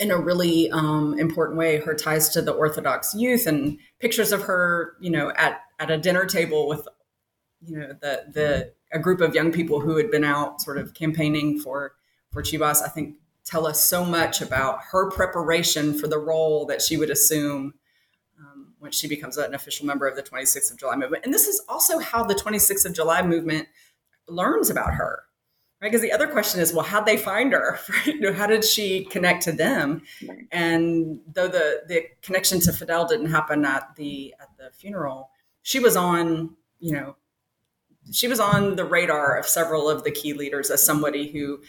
in 0.00 0.10
a 0.10 0.18
really 0.18 0.70
um, 0.70 1.18
important 1.18 1.58
way 1.58 1.78
her 1.78 1.94
ties 1.94 2.28
to 2.30 2.42
the 2.42 2.52
Orthodox 2.52 3.14
youth 3.14 3.46
and 3.46 3.78
pictures 3.98 4.32
of 4.32 4.42
her, 4.42 4.96
you 5.00 5.10
know, 5.10 5.32
at 5.36 5.60
at 5.78 5.90
a 5.90 5.98
dinner 5.98 6.26
table 6.26 6.68
with, 6.68 6.86
you 7.64 7.78
know, 7.78 7.88
the 8.00 8.24
the 8.32 8.72
a 8.92 8.98
group 8.98 9.20
of 9.20 9.34
young 9.34 9.52
people 9.52 9.80
who 9.80 9.96
had 9.96 10.10
been 10.10 10.24
out 10.24 10.60
sort 10.60 10.78
of 10.78 10.94
campaigning 10.94 11.58
for 11.58 11.94
for 12.30 12.42
Chivas. 12.42 12.82
I 12.82 12.88
think 12.88 13.16
tell 13.44 13.66
us 13.66 13.84
so 13.84 14.04
much 14.04 14.40
about 14.40 14.80
her 14.90 15.10
preparation 15.10 15.98
for 15.98 16.06
the 16.06 16.18
role 16.18 16.66
that 16.66 16.80
she 16.80 16.96
would 16.96 17.10
assume 17.10 17.64
um, 17.64 17.74
when 18.82 18.90
she 18.90 19.06
becomes 19.06 19.36
an 19.36 19.54
official 19.54 19.86
member 19.86 20.08
of 20.08 20.16
the 20.16 20.22
26th 20.22 20.72
of 20.72 20.76
July 20.76 20.96
movement. 20.96 21.24
And 21.24 21.32
this 21.32 21.46
is 21.46 21.62
also 21.68 22.00
how 22.00 22.24
the 22.24 22.34
26th 22.34 22.84
of 22.84 22.92
July 22.92 23.22
movement 23.22 23.68
learns 24.26 24.70
about 24.70 24.94
her 24.94 25.22
right? 25.82 25.90
Because 25.90 26.00
the 26.00 26.12
other 26.12 26.28
question 26.28 26.60
is, 26.60 26.72
well, 26.72 26.84
how'd 26.84 27.06
they 27.06 27.16
find 27.16 27.52
her? 27.52 27.78
you 28.06 28.20
know, 28.20 28.32
how 28.32 28.46
did 28.46 28.64
she 28.64 29.04
connect 29.06 29.42
to 29.42 29.52
them? 29.52 30.02
And 30.52 31.18
though 31.26 31.48
the 31.48 31.82
the 31.88 32.04
connection 32.22 32.60
to 32.60 32.72
Fidel 32.72 33.06
didn't 33.06 33.30
happen 33.30 33.64
at 33.64 33.96
the 33.96 34.32
at 34.40 34.48
the 34.56 34.70
funeral, 34.72 35.30
she 35.62 35.80
was 35.80 35.96
on, 35.96 36.54
you 36.78 36.92
know, 36.92 37.16
she 38.12 38.28
was 38.28 38.40
on 38.40 38.76
the 38.76 38.84
radar 38.84 39.36
of 39.36 39.46
several 39.46 39.90
of 39.90 40.04
the 40.04 40.10
key 40.12 40.32
leaders 40.32 40.70
as 40.70 40.84
somebody 40.84 41.28
who, 41.32 41.60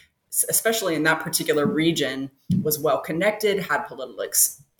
especially 0.47 0.95
in 0.95 1.03
that 1.03 1.19
particular 1.19 1.65
region, 1.65 2.29
was 2.61 2.79
well 2.79 2.99
connected, 2.99 3.59
had 3.59 3.83
political 3.83 4.23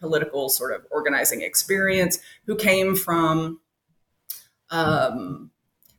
political 0.04 0.50
sort 0.50 0.76
of 0.76 0.86
organizing 0.92 1.42
experience, 1.42 2.20
who 2.46 2.56
came 2.56 2.96
from. 2.96 3.60
Um, 4.70 5.52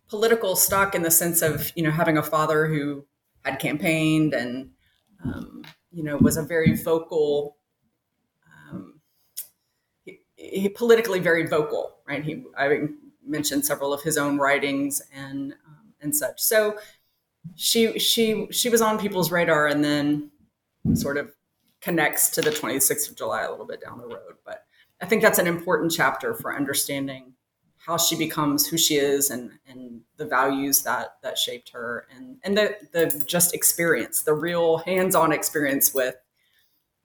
political 0.09 0.55
stock 0.55 0.95
in 0.95 1.03
the 1.03 1.11
sense 1.11 1.43
of 1.43 1.73
you 1.75 1.83
know 1.83 1.91
having 1.91 2.17
a 2.17 2.23
father 2.23 2.67
who 2.67 3.05
had 3.45 3.59
campaigned 3.59 4.33
and 4.33 4.71
um, 5.25 5.65
you 5.91 6.05
know 6.05 6.17
was 6.17 6.37
a 6.37 6.43
very 6.43 6.77
vocal 6.77 7.57
um, 8.71 9.01
he, 10.05 10.21
he, 10.37 10.69
politically 10.69 11.19
very 11.19 11.47
vocal 11.47 11.97
right 12.07 12.23
he 12.23 12.45
i 12.57 12.83
mentioned 13.27 13.65
several 13.65 13.93
of 13.93 14.03
his 14.03 14.17
own 14.17 14.39
writings 14.39 15.03
and 15.13 15.55
um, 15.67 15.93
and 16.01 16.15
such 16.15 16.41
so 16.41 16.77
she 17.57 17.99
she 17.99 18.47
she 18.51 18.69
was 18.69 18.81
on 18.81 18.99
people's 18.99 19.31
radar 19.31 19.67
and 19.67 19.85
then 19.85 20.31
sort 20.95 21.17
of 21.17 21.33
connects 21.85 22.31
to 22.31 22.41
the 22.41 22.51
26th 22.51 23.11
of 23.11 23.17
july 23.17 23.43
a 23.43 23.51
little 23.51 23.67
bit 23.67 23.81
down 23.81 23.99
the 23.99 24.07
road 24.07 24.35
but 24.45 24.65
i 25.03 25.07
think 25.07 25.21
that's 25.23 25.39
an 25.39 25.47
important 25.47 25.93
chapter 25.93 26.35
for 26.35 26.57
understanding 26.57 27.35
how 27.85 27.99
she 27.99 28.17
becomes 28.17 28.67
who 28.67 28.79
she 28.79 28.97
is 28.97 29.31
and 29.31 29.51
and 29.69 30.01
the 30.17 30.25
values 30.25 30.83
that 30.83 31.17
that 31.23 31.37
shaped 31.37 31.71
her 31.71 32.07
and 32.15 32.39
and 32.43 32.57
the 32.57 32.75
the 32.93 33.25
just 33.27 33.55
experience 33.55 34.23
the 34.23 34.33
real 34.33 34.79
hands-on 34.79 35.33
experience 35.33 35.93
with 35.93 36.17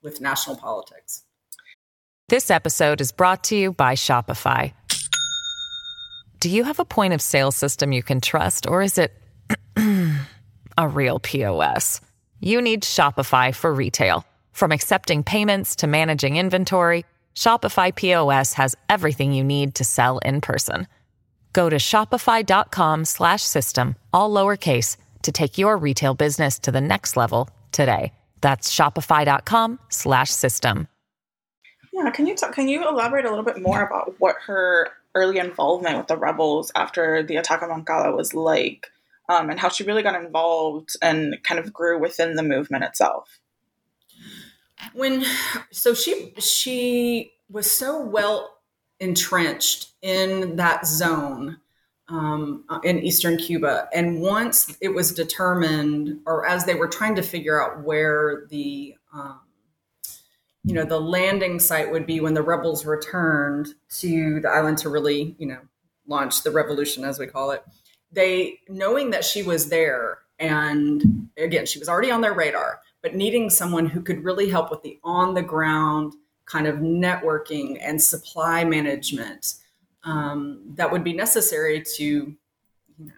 with 0.01 0.21
national 0.21 0.55
politics. 0.55 1.23
This 2.29 2.49
episode 2.49 3.01
is 3.01 3.11
brought 3.11 3.43
to 3.45 3.55
you 3.55 3.73
by 3.73 3.95
shopify. 3.95 4.71
Do 6.39 6.49
you 6.49 6.63
have 6.63 6.79
a 6.79 6.85
point 6.85 7.13
of 7.13 7.21
sale 7.21 7.51
system 7.51 7.91
you 7.91 8.03
can 8.03 8.21
trust 8.21 8.65
or 8.65 8.81
is 8.81 8.97
it 8.97 9.11
a 10.77 10.87
real 10.87 11.19
pos 11.19 11.99
you 12.39 12.61
need 12.61 12.83
shopify 12.83 13.53
for 13.53 13.73
retail 13.73 14.23
from 14.59 14.71
accepting 14.71 15.23
payments 15.23 15.77
to 15.77 15.87
managing 15.87 16.37
inventory 16.37 17.03
Shopify 17.39 17.95
POS 17.95 18.53
has 18.55 18.75
everything 18.89 19.31
you 19.31 19.45
need 19.45 19.75
to 19.75 19.85
sell 19.85 20.17
in 20.19 20.41
person. 20.41 20.87
Go 21.53 21.69
to 21.69 21.77
shopify.com/system 21.77 23.95
all 24.11 24.29
lowercase 24.29 24.97
to 25.21 25.31
take 25.31 25.57
your 25.57 25.77
retail 25.77 26.13
business 26.13 26.59
to 26.59 26.69
the 26.71 26.81
next 26.81 27.15
level 27.15 27.47
today. 27.71 28.11
That's 28.41 28.75
shopify.com/system. 28.75 30.87
Yeah, 31.93 32.09
can 32.11 32.27
you 32.27 32.35
talk, 32.35 32.53
can 32.53 32.67
you 32.67 32.85
elaborate 32.85 33.23
a 33.25 33.29
little 33.29 33.45
bit 33.45 33.61
more 33.61 33.83
about 33.83 34.15
what 34.19 34.35
her 34.47 34.89
early 35.15 35.39
involvement 35.39 35.97
with 35.97 36.07
the 36.07 36.17
rebels 36.17 36.73
after 36.75 37.23
the 37.23 37.37
attack 37.37 37.63
on 37.63 37.69
Moncada 37.69 38.13
was 38.13 38.33
like, 38.33 38.87
um, 39.29 39.49
and 39.49 39.57
how 39.59 39.69
she 39.69 39.85
really 39.85 40.03
got 40.03 40.21
involved 40.21 40.97
and 41.01 41.37
kind 41.43 41.59
of 41.59 41.71
grew 41.71 41.97
within 41.97 42.35
the 42.35 42.43
movement 42.43 42.83
itself? 42.83 43.38
When 44.93 45.23
so 45.71 45.93
she 45.93 46.33
she 46.37 47.33
was 47.49 47.69
so 47.69 48.01
well 48.01 48.57
entrenched 48.99 49.91
in 50.01 50.55
that 50.57 50.85
zone 50.85 51.57
um, 52.09 52.65
in 52.83 52.99
eastern 52.99 53.37
Cuba, 53.37 53.87
and 53.93 54.19
once 54.19 54.75
it 54.81 54.89
was 54.89 55.13
determined, 55.13 56.19
or 56.25 56.47
as 56.47 56.65
they 56.65 56.75
were 56.75 56.87
trying 56.87 57.15
to 57.15 57.21
figure 57.21 57.61
out 57.61 57.83
where 57.83 58.47
the 58.49 58.95
um, 59.13 59.39
you 60.63 60.73
know 60.73 60.83
the 60.83 60.99
landing 60.99 61.59
site 61.59 61.91
would 61.91 62.05
be 62.05 62.19
when 62.19 62.33
the 62.33 62.41
rebels 62.41 62.85
returned 62.85 63.73
to 63.89 64.39
the 64.41 64.49
island 64.49 64.77
to 64.79 64.89
really 64.89 65.35
you 65.39 65.47
know 65.47 65.59
launch 66.07 66.43
the 66.43 66.51
revolution 66.51 67.03
as 67.03 67.19
we 67.19 67.27
call 67.27 67.51
it 67.51 67.63
they 68.11 68.59
knowing 68.67 69.11
that 69.11 69.23
she 69.23 69.43
was 69.43 69.69
there 69.69 70.19
and 70.37 71.29
again 71.37 71.65
she 71.65 71.79
was 71.79 71.87
already 71.87 72.11
on 72.11 72.21
their 72.21 72.33
radar 72.33 72.81
but 73.01 73.15
needing 73.15 73.49
someone 73.49 73.87
who 73.87 74.01
could 74.01 74.23
really 74.23 74.49
help 74.49 74.69
with 74.71 74.81
the 74.81 74.99
on 75.03 75.33
the 75.33 75.41
ground 75.41 76.13
kind 76.45 76.67
of 76.67 76.77
networking 76.77 77.77
and 77.81 78.01
supply 78.01 78.63
management 78.63 79.55
um, 80.03 80.61
that 80.75 80.91
would 80.91 81.03
be 81.03 81.13
necessary 81.13 81.83
to 81.97 82.03
you 82.03 82.37
know 82.99 83.13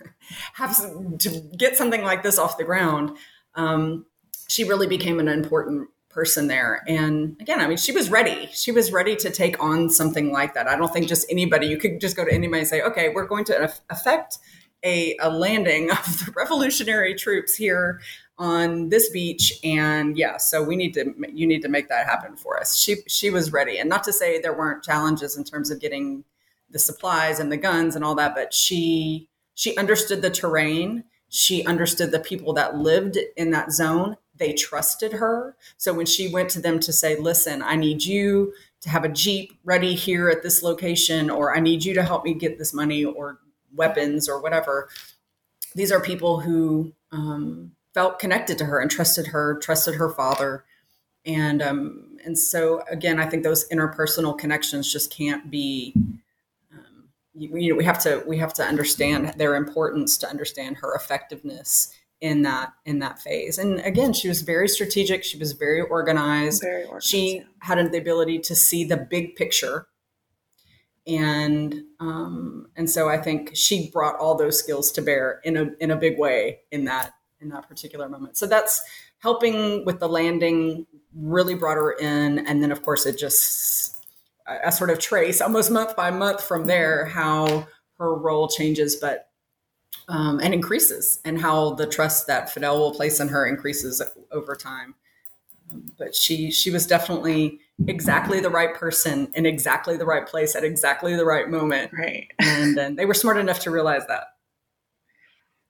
have 0.54 0.74
some, 0.74 1.18
to 1.18 1.40
get 1.56 1.76
something 1.76 2.02
like 2.02 2.22
this 2.22 2.38
off 2.38 2.58
the 2.58 2.64
ground. 2.64 3.16
Um, 3.54 4.06
she 4.48 4.64
really 4.64 4.86
became 4.86 5.20
an 5.20 5.28
important 5.28 5.88
person 6.08 6.46
there. 6.46 6.82
And 6.88 7.36
again 7.40 7.60
i 7.60 7.68
mean 7.68 7.76
she 7.76 7.92
was 7.92 8.10
ready. 8.10 8.48
She 8.52 8.72
was 8.72 8.92
ready 8.92 9.16
to 9.16 9.30
take 9.30 9.62
on 9.62 9.90
something 9.90 10.32
like 10.32 10.54
that. 10.54 10.68
I 10.68 10.76
don't 10.76 10.92
think 10.92 11.08
just 11.08 11.26
anybody 11.30 11.66
you 11.66 11.76
could 11.76 12.00
just 12.00 12.16
go 12.16 12.24
to 12.24 12.32
anybody 12.32 12.60
and 12.60 12.68
say 12.68 12.82
okay 12.82 13.10
we're 13.10 13.26
going 13.26 13.44
to 13.46 13.72
affect 13.90 14.38
a, 14.84 15.16
a 15.20 15.28
landing 15.28 15.90
of 15.90 16.24
the 16.24 16.32
revolutionary 16.36 17.14
troops 17.14 17.56
here 17.56 18.00
on 18.38 18.88
this 18.88 19.10
beach 19.10 19.52
and 19.64 20.16
yeah 20.16 20.36
so 20.36 20.62
we 20.62 20.76
need 20.76 20.94
to 20.94 21.12
you 21.32 21.46
need 21.46 21.62
to 21.62 21.68
make 21.68 21.88
that 21.88 22.06
happen 22.06 22.36
for 22.36 22.58
us. 22.58 22.76
She 22.76 22.96
she 23.08 23.30
was 23.30 23.52
ready 23.52 23.78
and 23.78 23.88
not 23.88 24.04
to 24.04 24.12
say 24.12 24.40
there 24.40 24.56
weren't 24.56 24.84
challenges 24.84 25.36
in 25.36 25.44
terms 25.44 25.70
of 25.70 25.80
getting 25.80 26.24
the 26.70 26.78
supplies 26.78 27.40
and 27.40 27.50
the 27.50 27.56
guns 27.56 27.96
and 27.96 28.04
all 28.04 28.14
that 28.14 28.34
but 28.34 28.54
she 28.54 29.28
she 29.54 29.76
understood 29.76 30.22
the 30.22 30.30
terrain. 30.30 31.04
She 31.28 31.64
understood 31.64 32.12
the 32.12 32.20
people 32.20 32.52
that 32.54 32.76
lived 32.76 33.18
in 33.36 33.50
that 33.50 33.72
zone. 33.72 34.16
They 34.36 34.52
trusted 34.52 35.14
her. 35.14 35.56
So 35.76 35.92
when 35.92 36.06
she 36.06 36.28
went 36.28 36.48
to 36.50 36.60
them 36.60 36.78
to 36.80 36.92
say 36.92 37.16
listen 37.16 37.62
i 37.62 37.74
need 37.74 38.04
you 38.04 38.52
to 38.80 38.88
have 38.88 39.04
a 39.04 39.08
jeep 39.08 39.52
ready 39.64 39.94
here 39.96 40.28
at 40.28 40.42
this 40.44 40.62
location 40.62 41.28
or 41.28 41.56
i 41.56 41.60
need 41.60 41.84
you 41.84 41.92
to 41.94 42.04
help 42.04 42.24
me 42.24 42.34
get 42.34 42.58
this 42.58 42.72
money 42.72 43.04
or 43.04 43.38
weapons 43.74 44.28
or 44.28 44.40
whatever 44.40 44.88
these 45.74 45.92
are 45.92 46.00
people 46.00 46.40
who 46.40 46.92
um, 47.12 47.72
felt 47.98 48.20
connected 48.20 48.56
to 48.56 48.64
her 48.64 48.78
and 48.78 48.88
trusted 48.88 49.26
her, 49.26 49.58
trusted 49.58 49.96
her 49.96 50.08
father. 50.08 50.64
And 51.26 51.60
um, 51.60 52.16
and 52.24 52.38
so 52.38 52.84
again, 52.88 53.18
I 53.18 53.26
think 53.26 53.42
those 53.42 53.68
interpersonal 53.70 54.38
connections 54.38 54.92
just 54.92 55.10
can't 55.10 55.50
be. 55.50 55.92
Um, 56.72 57.08
you, 57.34 57.56
you 57.56 57.70
know, 57.70 57.76
we 57.76 57.84
have 57.84 57.98
to 58.04 58.22
we 58.24 58.38
have 58.38 58.54
to 58.54 58.62
understand 58.62 59.34
their 59.36 59.56
importance 59.56 60.16
to 60.18 60.28
understand 60.28 60.76
her 60.76 60.94
effectiveness 60.94 61.92
in 62.20 62.42
that 62.42 62.72
in 62.84 63.00
that 63.00 63.18
phase. 63.18 63.58
And 63.58 63.80
again, 63.80 64.12
she 64.12 64.28
was 64.28 64.42
very 64.42 64.68
strategic. 64.68 65.24
She 65.24 65.36
was 65.36 65.50
very 65.50 65.80
organized. 65.80 66.62
Very 66.62 66.84
organized 66.84 67.08
she 67.08 67.38
yeah. 67.38 67.42
had 67.62 67.90
the 67.90 67.98
ability 67.98 68.38
to 68.38 68.54
see 68.54 68.84
the 68.84 68.96
big 68.96 69.34
picture 69.34 69.88
and 71.08 71.84
um, 72.00 72.68
and 72.76 72.88
so 72.88 73.08
I 73.08 73.16
think 73.16 73.52
she 73.54 73.90
brought 73.90 74.16
all 74.20 74.36
those 74.36 74.58
skills 74.58 74.92
to 74.92 75.02
bear 75.02 75.40
in 75.42 75.56
a 75.56 75.70
in 75.80 75.90
a 75.90 75.96
big 75.96 76.18
way 76.18 76.60
in 76.70 76.84
that 76.84 77.14
in 77.40 77.48
that 77.50 77.68
particular 77.68 78.08
moment. 78.08 78.36
So 78.36 78.46
that's 78.46 78.82
helping 79.18 79.84
with 79.84 80.00
the 80.00 80.08
landing 80.08 80.86
really 81.14 81.54
brought 81.54 81.76
her 81.76 81.92
in, 81.92 82.46
and 82.46 82.62
then 82.62 82.72
of 82.72 82.82
course 82.82 83.06
it 83.06 83.18
just 83.18 84.06
a 84.64 84.72
sort 84.72 84.90
of 84.90 84.98
trace 84.98 85.40
almost 85.40 85.70
month 85.70 85.94
by 85.94 86.10
month 86.10 86.42
from 86.42 86.66
there 86.66 87.04
how 87.04 87.66
her 87.98 88.14
role 88.14 88.48
changes, 88.48 88.96
but 88.96 89.28
um, 90.08 90.40
and 90.40 90.54
increases, 90.54 91.20
and 91.24 91.40
how 91.40 91.74
the 91.74 91.86
trust 91.86 92.26
that 92.28 92.50
Fidel 92.50 92.78
will 92.78 92.94
place 92.94 93.20
in 93.20 93.28
her 93.28 93.46
increases 93.46 94.00
over 94.32 94.54
time. 94.54 94.94
But 95.98 96.14
she 96.14 96.50
she 96.50 96.70
was 96.70 96.86
definitely 96.86 97.60
exactly 97.86 98.40
the 98.40 98.50
right 98.50 98.74
person 98.74 99.30
in 99.34 99.44
exactly 99.44 99.96
the 99.96 100.06
right 100.06 100.26
place 100.26 100.56
at 100.56 100.64
exactly 100.64 101.14
the 101.14 101.26
right 101.26 101.48
moment. 101.48 101.92
Right. 101.92 102.28
And 102.38 102.76
then 102.76 102.96
they 102.96 103.04
were 103.04 103.14
smart 103.14 103.36
enough 103.36 103.60
to 103.60 103.70
realize 103.70 104.06
that. 104.08 104.28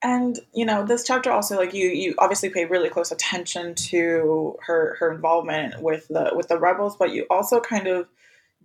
And 0.03 0.39
you 0.55 0.65
know, 0.65 0.87
this 0.87 1.05
chapter 1.05 1.31
also 1.31 1.57
like 1.57 1.75
you 1.75 1.89
you 1.89 2.15
obviously 2.19 2.51
pay 2.51 2.67
really 2.67 2.89
close 2.89 3.11
attention 3.11 3.75
to 3.75 4.57
her 4.67 4.97
her 5.01 5.13
involvement 5.13 5.83
with 5.83 6.07
the 6.09 6.31
with 6.35 6.49
the 6.49 6.59
rebels, 6.59 6.97
but 6.97 7.13
you 7.13 7.27
also 7.31 7.61
kind 7.61 7.89
of 7.89 8.07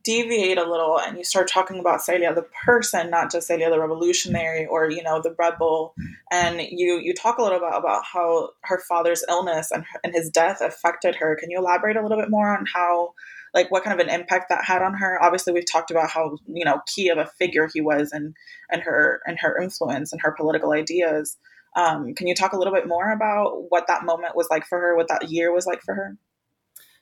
deviate 0.04 0.58
a 0.58 0.70
little 0.70 1.00
and 1.00 1.18
you 1.18 1.24
start 1.24 1.48
talking 1.48 1.80
about 1.80 2.02
Celia 2.02 2.34
the 2.36 2.46
person, 2.66 3.10
not 3.10 3.32
just 3.32 3.48
Celia 3.48 3.70
the 3.70 3.80
revolutionary 3.80 4.66
or 4.66 4.92
you 4.92 5.02
know 5.02 5.22
the 5.22 5.36
rebel. 5.40 5.96
And 6.30 6.62
you 6.62 7.00
you 7.00 7.14
talk 7.14 7.40
a 7.40 7.42
little 7.42 7.60
bit 7.60 7.74
about 7.74 8.04
how 8.06 8.50
her 8.62 8.80
father's 8.88 9.24
illness 9.28 9.72
and 9.72 9.86
and 10.04 10.14
his 10.14 10.30
death 10.30 10.62
affected 10.62 11.16
her. 11.16 11.36
Can 11.36 11.50
you 11.50 11.58
elaborate 11.58 11.96
a 11.96 12.02
little 12.02 12.20
bit 12.20 12.30
more 12.30 12.56
on 12.56 12.68
how 12.72 13.14
like 13.54 13.70
what 13.72 13.84
kind 13.84 14.00
of 14.00 14.06
an 14.06 14.14
impact 14.14 14.50
that 14.50 14.66
had 14.66 14.82
on 14.82 14.94
her? 14.96 15.22
Obviously, 15.22 15.54
we've 15.54 15.72
talked 15.72 15.92
about 15.92 16.10
how 16.10 16.38
you 16.48 16.66
know 16.66 16.82
key 16.88 17.10
of 17.10 17.18
a 17.18 17.26
figure 17.26 17.70
he 17.74 17.82
was 17.82 18.12
and 18.12 18.36
and 18.70 18.82
her 18.82 19.22
and 19.26 19.38
her 19.40 19.60
influence 19.62 20.12
and 20.12 20.22
her 20.22 20.32
political 20.32 20.72
ideas. 20.72 21.38
Um, 21.76 22.14
can 22.14 22.28
you 22.28 22.36
talk 22.36 22.54
a 22.54 22.58
little 22.58 22.74
bit 22.74 22.88
more 22.88 23.12
about 23.12 23.66
what 23.70 23.88
that 23.88 24.06
moment 24.06 24.36
was 24.36 24.48
like 24.52 24.66
for 24.66 24.80
her, 24.80 24.96
what 24.96 25.08
that 25.08 25.30
year 25.30 25.52
was 25.52 25.66
like 25.66 25.82
for 25.82 25.96
her? 25.96 26.18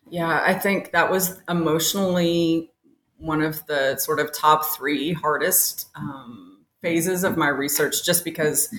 Yeah, 0.09 0.41
I 0.45 0.53
think 0.53 0.91
that 0.91 1.11
was 1.11 1.41
emotionally 1.49 2.71
one 3.17 3.41
of 3.41 3.65
the 3.67 3.97
sort 3.97 4.19
of 4.19 4.33
top 4.33 4.65
three 4.65 5.13
hardest 5.13 5.87
um, 5.95 6.65
phases 6.81 7.23
of 7.23 7.37
my 7.37 7.47
research, 7.47 8.03
just 8.03 8.25
because 8.25 8.73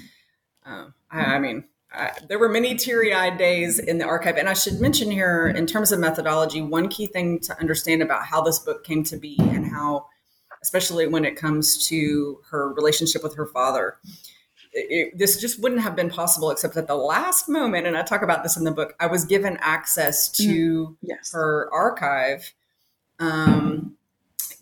uh, 0.66 0.86
I, 1.10 1.20
I, 1.20 1.38
mean, 1.38 1.64
I, 1.94 2.12
there 2.28 2.38
were 2.38 2.48
many 2.48 2.74
teary 2.74 3.12
eyed 3.14 3.38
days 3.38 3.78
in 3.78 3.98
the 3.98 4.04
archive. 4.04 4.36
And 4.36 4.48
I 4.48 4.54
should 4.54 4.80
mention 4.80 5.10
here, 5.10 5.48
in 5.48 5.66
terms 5.66 5.92
of 5.92 6.00
methodology, 6.00 6.62
one 6.62 6.88
key 6.88 7.06
thing 7.06 7.38
to 7.40 7.58
understand 7.60 8.02
about 8.02 8.24
how 8.24 8.42
this 8.42 8.58
book 8.58 8.84
came 8.84 9.04
to 9.04 9.16
be 9.16 9.36
and 9.38 9.66
how, 9.66 10.06
especially 10.62 11.06
when 11.06 11.24
it 11.24 11.36
comes 11.36 11.86
to 11.88 12.40
her 12.50 12.72
relationship 12.72 13.22
with 13.22 13.36
her 13.36 13.46
father. 13.46 13.98
It, 14.74 15.18
this 15.18 15.38
just 15.38 15.62
wouldn't 15.62 15.82
have 15.82 15.94
been 15.94 16.08
possible 16.08 16.50
except 16.50 16.78
at 16.78 16.86
the 16.86 16.94
last 16.94 17.46
moment 17.46 17.86
and 17.86 17.94
i 17.94 18.00
talk 18.00 18.22
about 18.22 18.42
this 18.42 18.56
in 18.56 18.64
the 18.64 18.70
book 18.70 18.94
i 18.98 19.06
was 19.06 19.26
given 19.26 19.58
access 19.60 20.30
to 20.30 20.42
mm, 20.88 20.96
yes. 21.02 21.30
her 21.34 21.68
archive 21.70 22.54
um, 23.18 23.98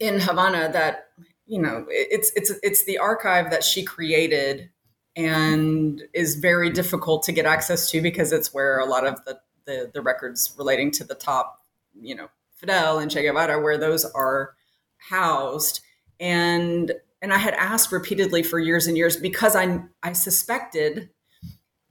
in 0.00 0.18
Havana 0.18 0.70
that 0.72 1.10
you 1.46 1.60
know 1.60 1.84
it's 1.88 2.32
it's 2.34 2.52
it's 2.62 2.84
the 2.84 2.98
archive 2.98 3.50
that 3.50 3.62
she 3.62 3.84
created 3.84 4.70
and 5.16 6.02
is 6.14 6.36
very 6.36 6.70
difficult 6.70 7.22
to 7.24 7.32
get 7.32 7.46
access 7.46 7.90
to 7.90 8.00
because 8.00 8.32
it's 8.32 8.54
where 8.54 8.78
a 8.78 8.86
lot 8.86 9.06
of 9.06 9.24
the 9.24 9.40
the, 9.66 9.90
the 9.92 10.00
records 10.00 10.54
relating 10.56 10.90
to 10.90 11.04
the 11.04 11.14
top 11.14 11.60
you 12.00 12.14
know 12.14 12.28
Fidel 12.60 12.98
and 12.98 13.10
Che 13.10 13.22
Guevara 13.22 13.60
where 13.60 13.78
those 13.78 14.04
are 14.04 14.54
housed. 14.98 15.80
And 16.20 16.92
and 17.22 17.32
I 17.32 17.38
had 17.38 17.54
asked 17.54 17.92
repeatedly 17.92 18.42
for 18.42 18.58
years 18.58 18.86
and 18.86 18.96
years 18.96 19.16
because 19.16 19.56
I 19.56 19.82
I 20.02 20.12
suspected 20.12 21.10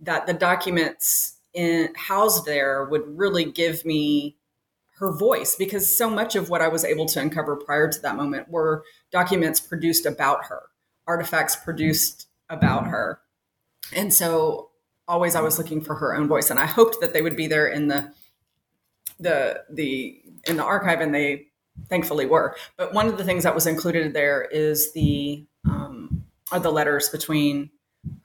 that 0.01 0.27
the 0.27 0.33
documents 0.33 1.37
in, 1.53 1.89
housed 1.95 2.45
there 2.45 2.85
would 2.85 3.03
really 3.05 3.45
give 3.45 3.83
me 3.83 4.37
her 4.99 5.11
voice 5.11 5.55
because 5.57 5.97
so 5.97 6.09
much 6.09 6.35
of 6.35 6.49
what 6.49 6.61
I 6.61 6.67
was 6.67 6.85
able 6.85 7.05
to 7.07 7.19
uncover 7.19 7.55
prior 7.55 7.89
to 7.89 8.01
that 8.01 8.15
moment 8.15 8.49
were 8.49 8.83
documents 9.11 9.59
produced 9.59 10.05
about 10.05 10.45
her, 10.45 10.63
artifacts 11.07 11.55
produced 11.55 12.27
about 12.49 12.87
her. 12.87 13.19
And 13.95 14.13
so 14.13 14.69
always 15.07 15.35
I 15.35 15.41
was 15.41 15.57
looking 15.57 15.81
for 15.81 15.95
her 15.95 16.15
own 16.15 16.27
voice 16.27 16.49
and 16.49 16.59
I 16.59 16.65
hoped 16.65 17.01
that 17.01 17.13
they 17.13 17.21
would 17.21 17.35
be 17.35 17.47
there 17.47 17.67
in 17.67 17.87
the 17.87 18.13
the 19.19 19.63
the 19.69 20.21
in 20.47 20.57
the 20.57 20.63
archive 20.63 21.01
and 21.01 21.13
they 21.13 21.47
thankfully 21.89 22.25
were. 22.25 22.55
But 22.77 22.93
one 22.93 23.07
of 23.07 23.17
the 23.17 23.23
things 23.23 23.43
that 23.43 23.55
was 23.55 23.67
included 23.67 24.13
there 24.13 24.43
is 24.43 24.93
the 24.93 25.45
um, 25.65 26.25
are 26.51 26.59
the 26.59 26.71
letters 26.71 27.09
between 27.09 27.69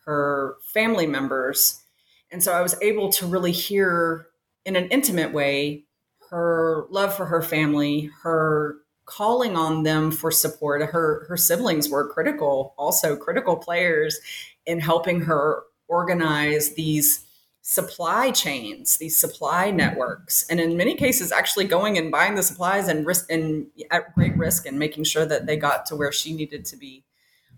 her 0.05 0.57
family 0.63 1.07
members. 1.07 1.83
And 2.31 2.43
so 2.43 2.53
I 2.53 2.63
was 2.63 2.77
able 2.83 3.11
to 3.13 3.27
really 3.27 3.53
hear 3.53 4.29
in 4.65 4.77
an 4.77 4.89
intimate 4.89 5.33
way 5.33 5.85
her 6.31 6.87
love 6.91 7.15
for 7.15 7.27
her 7.27 7.43
family, 7.43 8.11
her 8.23 8.79
calling 9.07 9.57
on 9.57 9.83
them 9.83 10.11
for 10.11 10.31
support. 10.31 10.83
Her 10.83 11.27
her 11.29 11.37
siblings 11.37 11.89
were 11.89 12.09
critical, 12.09 12.75
also 12.79 13.17
critical 13.17 13.57
players 13.57 14.21
in 14.67 14.81
helping 14.81 15.21
her 15.23 15.65
organize 15.89 16.75
these 16.75 17.25
supply 17.63 18.31
chains, 18.31 18.99
these 18.99 19.19
supply 19.19 19.71
networks, 19.71 20.47
and 20.49 20.61
in 20.61 20.77
many 20.77 20.95
cases, 20.95 21.33
actually 21.33 21.65
going 21.65 21.97
and 21.97 22.11
buying 22.11 22.35
the 22.35 22.43
supplies 22.43 22.89
and 22.89 23.07
risk 23.07 23.31
and 23.31 23.67
at 23.91 24.15
great 24.15 24.37
risk 24.37 24.67
and 24.67 24.79
making 24.79 25.05
sure 25.05 25.25
that 25.25 25.47
they 25.47 25.57
got 25.57 25.87
to 25.87 25.97
where 25.97 26.13
she 26.13 26.35
needed 26.35 26.65
to 26.65 26.77
be 26.77 27.05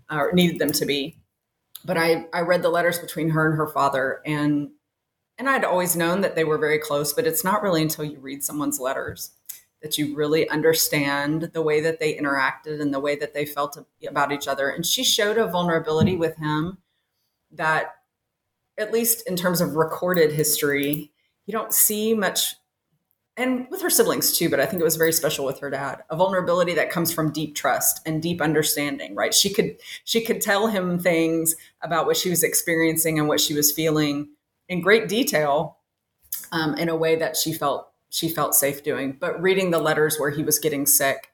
or 0.09 0.31
needed 0.31 0.59
them 0.59 0.71
to 0.71 0.85
be. 0.85 1.17
But 1.85 1.97
I 1.97 2.27
I 2.33 2.41
read 2.41 2.61
the 2.61 2.69
letters 2.69 2.99
between 2.99 3.29
her 3.31 3.47
and 3.47 3.57
her 3.57 3.67
father, 3.67 4.21
and 4.25 4.71
and 5.37 5.49
I'd 5.49 5.65
always 5.65 5.95
known 5.95 6.21
that 6.21 6.35
they 6.35 6.43
were 6.43 6.57
very 6.57 6.79
close, 6.79 7.13
but 7.13 7.27
it's 7.27 7.43
not 7.43 7.61
really 7.61 7.81
until 7.81 8.05
you 8.05 8.19
read 8.19 8.43
someone's 8.43 8.79
letters 8.79 9.31
that 9.81 9.97
you 9.97 10.15
really 10.15 10.49
understand 10.49 11.51
the 11.53 11.61
way 11.61 11.81
that 11.81 11.99
they 11.99 12.15
interacted 12.15 12.81
and 12.81 12.93
the 12.93 12.99
way 12.99 13.15
that 13.15 13.33
they 13.33 13.45
felt 13.45 13.77
about 14.07 14.31
each 14.31 14.47
other. 14.47 14.69
And 14.69 14.85
she 14.85 15.03
showed 15.03 15.37
a 15.37 15.47
vulnerability 15.47 16.15
with 16.15 16.35
him 16.37 16.79
that, 17.51 17.95
at 18.77 18.91
least 18.91 19.27
in 19.27 19.35
terms 19.35 19.61
of 19.61 19.75
recorded 19.75 20.31
history, 20.31 21.11
you 21.45 21.51
don't 21.51 21.73
see 21.73 22.13
much. 22.13 22.55
And 23.39 23.67
with 23.69 23.81
her 23.83 23.89
siblings 23.91 24.35
too, 24.35 24.49
but 24.49 24.59
I 24.59 24.65
think 24.65 24.81
it 24.81 24.85
was 24.85 24.95
very 24.95 25.13
special 25.13 25.45
with 25.45 25.59
her 25.59 25.69
dad. 25.69 26.03
A 26.09 26.15
vulnerability 26.15 26.73
that 26.73 26.89
comes 26.89 27.13
from 27.13 27.31
deep 27.31 27.55
trust 27.55 28.01
and 28.03 28.19
deep 28.19 28.41
understanding, 28.41 29.13
right? 29.13 29.31
She 29.31 29.53
could 29.53 29.77
she 30.05 30.21
could 30.21 30.41
tell 30.41 30.67
him 30.67 30.97
things 30.97 31.55
about 31.83 32.07
what 32.07 32.17
she 32.17 32.31
was 32.31 32.41
experiencing 32.41 33.19
and 33.19 33.27
what 33.27 33.39
she 33.39 33.53
was 33.53 33.71
feeling 33.71 34.29
in 34.67 34.81
great 34.81 35.07
detail 35.07 35.77
um, 36.51 36.73
in 36.75 36.89
a 36.89 36.95
way 36.95 37.15
that 37.15 37.37
she 37.37 37.53
felt 37.53 37.91
she 38.09 38.29
felt 38.29 38.55
safe 38.55 38.83
doing. 38.83 39.17
But 39.19 39.41
reading 39.41 39.71
the 39.71 39.79
letters 39.79 40.17
where 40.19 40.29
he 40.29 40.43
was 40.43 40.59
getting 40.59 40.85
sick, 40.85 41.31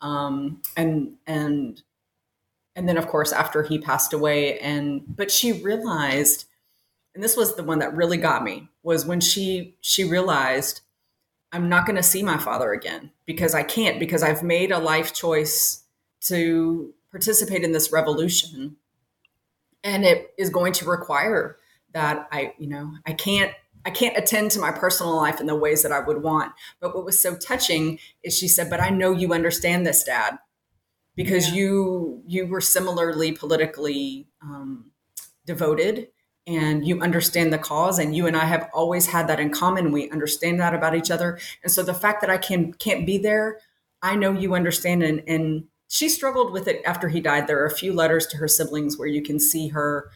um, 0.00 0.62
and 0.76 1.14
and 1.26 1.82
and 2.74 2.88
then 2.88 2.96
of 2.96 3.06
course 3.06 3.32
after 3.32 3.62
he 3.62 3.78
passed 3.78 4.12
away, 4.12 4.58
and 4.58 5.02
but 5.08 5.30
she 5.30 5.52
realized, 5.52 6.44
and 7.14 7.22
this 7.22 7.36
was 7.36 7.56
the 7.56 7.64
one 7.64 7.78
that 7.78 7.94
really 7.94 8.18
got 8.18 8.44
me 8.44 8.68
was 8.82 9.06
when 9.06 9.20
she 9.20 9.76
she 9.80 10.04
realized 10.04 10.82
I'm 11.52 11.68
not 11.68 11.86
going 11.86 11.96
to 11.96 12.02
see 12.02 12.22
my 12.22 12.38
father 12.38 12.72
again 12.72 13.12
because 13.24 13.54
I 13.54 13.62
can't 13.62 13.98
because 14.00 14.22
I've 14.22 14.42
made 14.42 14.72
a 14.72 14.78
life 14.78 15.14
choice 15.14 15.84
to 16.22 16.92
participate 17.10 17.62
in 17.62 17.72
this 17.72 17.92
revolution, 17.92 18.76
and 19.82 20.04
it 20.04 20.34
is 20.36 20.50
going 20.50 20.72
to 20.74 20.84
require 20.84 21.56
that 21.92 22.28
I, 22.30 22.52
you 22.58 22.66
know, 22.66 22.92
I 23.06 23.14
can't 23.14 23.52
I 23.86 23.90
can't 23.90 24.18
attend 24.18 24.50
to 24.50 24.60
my 24.60 24.72
personal 24.72 25.14
life 25.14 25.40
in 25.40 25.46
the 25.46 25.54
ways 25.54 25.84
that 25.84 25.92
I 25.92 26.00
would 26.00 26.20
want. 26.20 26.52
But 26.80 26.92
what 26.92 27.04
was 27.04 27.20
so 27.20 27.36
touching 27.36 28.00
is 28.24 28.36
she 28.36 28.48
said, 28.48 28.68
"But 28.68 28.80
I 28.80 28.90
know 28.90 29.12
you 29.12 29.32
understand 29.32 29.86
this, 29.86 30.02
Dad, 30.02 30.38
because 31.14 31.48
yeah. 31.48 31.54
you 31.54 32.22
you 32.26 32.46
were 32.48 32.60
similarly 32.60 33.30
politically 33.30 34.26
um, 34.42 34.90
devoted, 35.46 36.08
and 36.48 36.84
you 36.84 37.00
understand 37.00 37.52
the 37.52 37.58
cause, 37.58 38.00
and 38.00 38.14
you 38.14 38.26
and 38.26 38.36
I 38.36 38.46
have 38.46 38.68
always 38.74 39.06
had 39.06 39.28
that 39.28 39.38
in 39.38 39.50
common. 39.50 39.92
We 39.92 40.10
understand 40.10 40.58
that 40.58 40.74
about 40.74 40.96
each 40.96 41.12
other, 41.12 41.38
and 41.62 41.72
so 41.72 41.84
the 41.84 41.94
fact 41.94 42.20
that 42.22 42.30
I 42.30 42.38
can 42.38 42.72
can't 42.72 43.06
be 43.06 43.18
there, 43.18 43.60
I 44.02 44.16
know 44.16 44.32
you 44.32 44.54
understand, 44.54 45.04
and 45.04 45.22
and." 45.28 45.68
She 45.88 46.08
struggled 46.08 46.52
with 46.52 46.66
it 46.66 46.82
after 46.84 47.08
he 47.08 47.20
died. 47.20 47.46
There 47.46 47.62
are 47.62 47.66
a 47.66 47.70
few 47.70 47.92
letters 47.92 48.26
to 48.26 48.38
her 48.38 48.48
siblings 48.48 48.98
where 48.98 49.06
you 49.06 49.22
can 49.22 49.38
see 49.38 49.68
her 49.68 50.10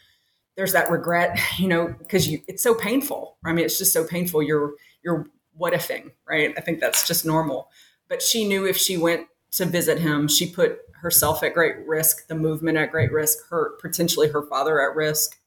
there's 0.57 0.73
that 0.73 0.91
regret, 0.91 1.39
you 1.59 1.69
know, 1.69 1.95
because 1.99 2.29
you 2.29 2.41
it's 2.49 2.63
so 2.63 2.75
painful. 2.75 3.39
I 3.45 3.53
mean, 3.53 3.65
it's 3.65 3.79
just 3.79 3.93
so 3.93 4.05
painful. 4.05 4.43
You're 4.43 4.75
you're 5.03 5.27
what 5.55 5.75
right? 6.29 6.55
I 6.57 6.61
think 6.61 6.81
that's 6.81 7.07
just 7.07 7.27
normal. 7.27 7.71
But 8.09 8.23
she 8.23 8.47
knew 8.47 8.67
if 8.67 8.77
she 8.77 8.97
went 8.97 9.27
to 9.53 9.67
visit 9.67 9.99
him, 9.99 10.27
she 10.29 10.51
put 10.51 10.81
herself 11.01 11.43
at 11.43 11.55
great 11.55 11.87
risk, 11.87 12.29
the 12.29 12.35
movement 12.35 12.79
at 12.79 12.91
great 12.91 13.13
risk, 13.13 13.39
her 13.51 13.77
potentially 13.81 14.29
her 14.29 14.43
father 14.43 14.81
at 14.81 14.97
risk. 14.97 15.39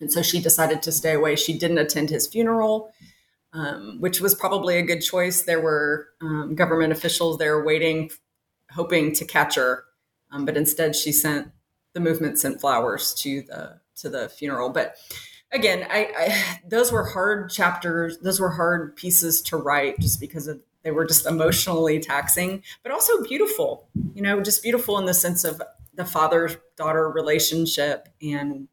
And 0.00 0.10
so 0.10 0.22
she 0.22 0.40
decided 0.40 0.82
to 0.82 0.92
stay 0.92 1.12
away. 1.12 1.36
She 1.36 1.56
didn't 1.56 1.78
attend 1.78 2.10
his 2.10 2.26
funeral, 2.26 2.92
um, 3.52 3.98
which 4.00 4.20
was 4.20 4.34
probably 4.34 4.78
a 4.78 4.82
good 4.82 5.00
choice. 5.00 5.42
There 5.42 5.60
were 5.60 6.08
um, 6.20 6.54
government 6.54 6.92
officials 6.92 7.38
there 7.38 7.62
waiting, 7.62 8.10
hoping 8.72 9.12
to 9.14 9.24
catch 9.24 9.56
her 9.56 9.84
Um, 10.30 10.44
but 10.44 10.56
instead, 10.56 10.96
she 10.96 11.12
sent 11.12 11.48
the 11.92 12.00
movement 12.00 12.38
sent 12.38 12.60
flowers 12.60 13.12
to 13.14 13.42
the 13.42 13.80
to 14.00 14.08
the 14.08 14.28
funeral. 14.28 14.70
But 14.70 14.96
again, 15.52 15.86
I, 15.90 16.12
I 16.16 16.60
those 16.68 16.92
were 16.92 17.04
hard 17.04 17.50
chapters. 17.50 18.18
Those 18.18 18.40
were 18.40 18.50
hard 18.50 18.96
pieces 18.96 19.40
to 19.42 19.56
write, 19.56 19.98
just 19.98 20.20
because 20.20 20.46
of 20.46 20.60
they 20.82 20.90
were 20.90 21.04
just 21.04 21.26
emotionally 21.26 22.00
taxing, 22.00 22.62
but 22.82 22.92
also 22.92 23.22
beautiful. 23.22 23.88
You 24.14 24.22
know, 24.22 24.40
just 24.40 24.62
beautiful 24.62 24.98
in 24.98 25.04
the 25.04 25.14
sense 25.14 25.44
of 25.44 25.60
the 25.94 26.04
father 26.04 26.50
daughter 26.76 27.10
relationship 27.10 28.08
and 28.22 28.68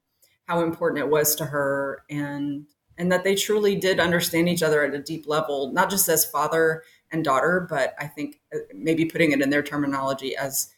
how 0.47 0.61
important 0.61 0.99
it 0.99 1.09
was 1.09 1.36
to 1.36 1.45
her 1.45 2.03
and 2.09 2.65
and 2.97 3.11
that 3.11 3.23
they 3.23 3.36
truly 3.36 3.75
did 3.75 3.99
understand 3.99 4.49
each 4.49 4.63
other 4.63 4.84
at 4.84 4.93
a 4.93 4.99
deep 4.99 5.28
level 5.28 5.71
not 5.73 5.89
just 5.89 6.07
as 6.07 6.25
father 6.25 6.84
and 7.11 7.23
daughter 7.23 7.67
but 7.69 7.93
i 7.99 8.07
think 8.07 8.39
uh, 8.55 8.59
maybe 8.73 9.03
putting 9.05 9.32
it 9.32 9.41
in 9.41 9.49
their 9.49 9.61
terminology 9.61 10.36
as 10.38 10.73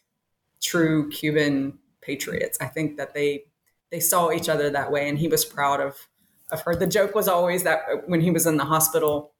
true 0.60 1.08
cuban 1.10 1.78
patriots 2.00 2.58
i 2.60 2.66
think 2.66 2.96
that 2.96 3.14
they 3.14 3.44
they 3.90 4.00
saw 4.00 4.30
each 4.30 4.48
other 4.48 4.70
that 4.70 4.90
way 4.90 5.08
and 5.08 5.18
he 5.18 5.28
was 5.28 5.44
proud 5.44 5.80
of 5.80 6.08
of 6.50 6.62
her 6.62 6.74
the 6.74 6.86
joke 6.86 7.14
was 7.14 7.28
always 7.28 7.62
that 7.62 7.80
when 8.06 8.20
he 8.20 8.30
was 8.30 8.46
in 8.46 8.56
the 8.56 8.64
hospital 8.64 9.32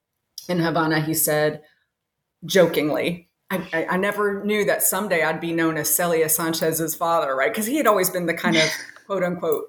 in 0.48 0.58
havana 0.58 1.00
he 1.00 1.14
said 1.14 1.62
jokingly 2.44 3.28
I, 3.52 3.88
I, 3.90 3.96
never 3.96 4.44
knew 4.44 4.64
that 4.66 4.80
someday 4.80 5.24
I'd 5.24 5.40
be 5.40 5.52
known 5.52 5.76
as 5.76 5.92
Celia 5.92 6.28
Sanchez's 6.28 6.94
father, 6.94 7.34
right? 7.34 7.50
Because 7.50 7.66
he 7.66 7.78
had 7.78 7.88
always 7.88 8.08
been 8.08 8.26
the 8.26 8.34
kind 8.34 8.54
of 8.56 8.62
quote 9.06 9.24
unquote 9.24 9.64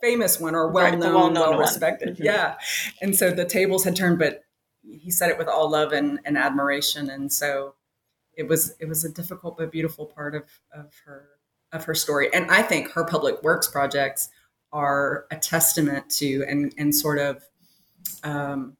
famous 0.00 0.38
one 0.38 0.54
or 0.54 0.70
well 0.70 0.96
known, 0.96 1.34
right, 1.34 1.48
well 1.48 1.58
respected. 1.58 2.14
Mm-hmm. 2.14 2.24
Yeah. 2.24 2.56
And 3.02 3.16
so 3.16 3.30
the 3.30 3.44
tables 3.44 3.84
had 3.84 3.96
turned, 3.96 4.18
but 4.18 4.44
he 4.82 5.10
said 5.10 5.30
it 5.30 5.38
with 5.38 5.48
all 5.48 5.70
love 5.70 5.92
and, 5.92 6.20
and 6.24 6.38
admiration. 6.38 7.10
And 7.10 7.32
so 7.32 7.74
it 8.34 8.46
was 8.46 8.74
it 8.78 8.86
was 8.86 9.04
a 9.04 9.10
difficult 9.10 9.58
but 9.58 9.72
beautiful 9.72 10.06
part 10.06 10.34
of, 10.34 10.44
of 10.72 10.92
her 11.04 11.28
of 11.72 11.84
her 11.84 11.94
story. 11.94 12.32
And 12.32 12.50
I 12.50 12.62
think 12.62 12.90
her 12.92 13.04
public 13.04 13.42
works 13.42 13.68
projects 13.68 14.28
are 14.72 15.26
a 15.30 15.36
testament 15.36 16.10
to 16.10 16.44
and 16.48 16.74
and 16.76 16.94
sort 16.94 17.18
of 17.18 17.42
um, 18.22 18.76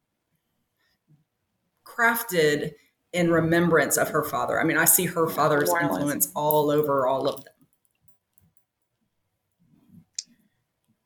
crafted 1.84 2.72
in 3.12 3.30
remembrance 3.30 3.96
of 3.96 4.10
her 4.10 4.22
father. 4.22 4.60
I 4.60 4.64
mean, 4.64 4.76
I 4.76 4.84
see 4.84 5.06
her 5.06 5.28
father's 5.28 5.72
influence 5.80 6.30
all 6.34 6.70
over 6.70 7.06
all 7.06 7.28
of 7.28 7.44
them. 7.44 7.54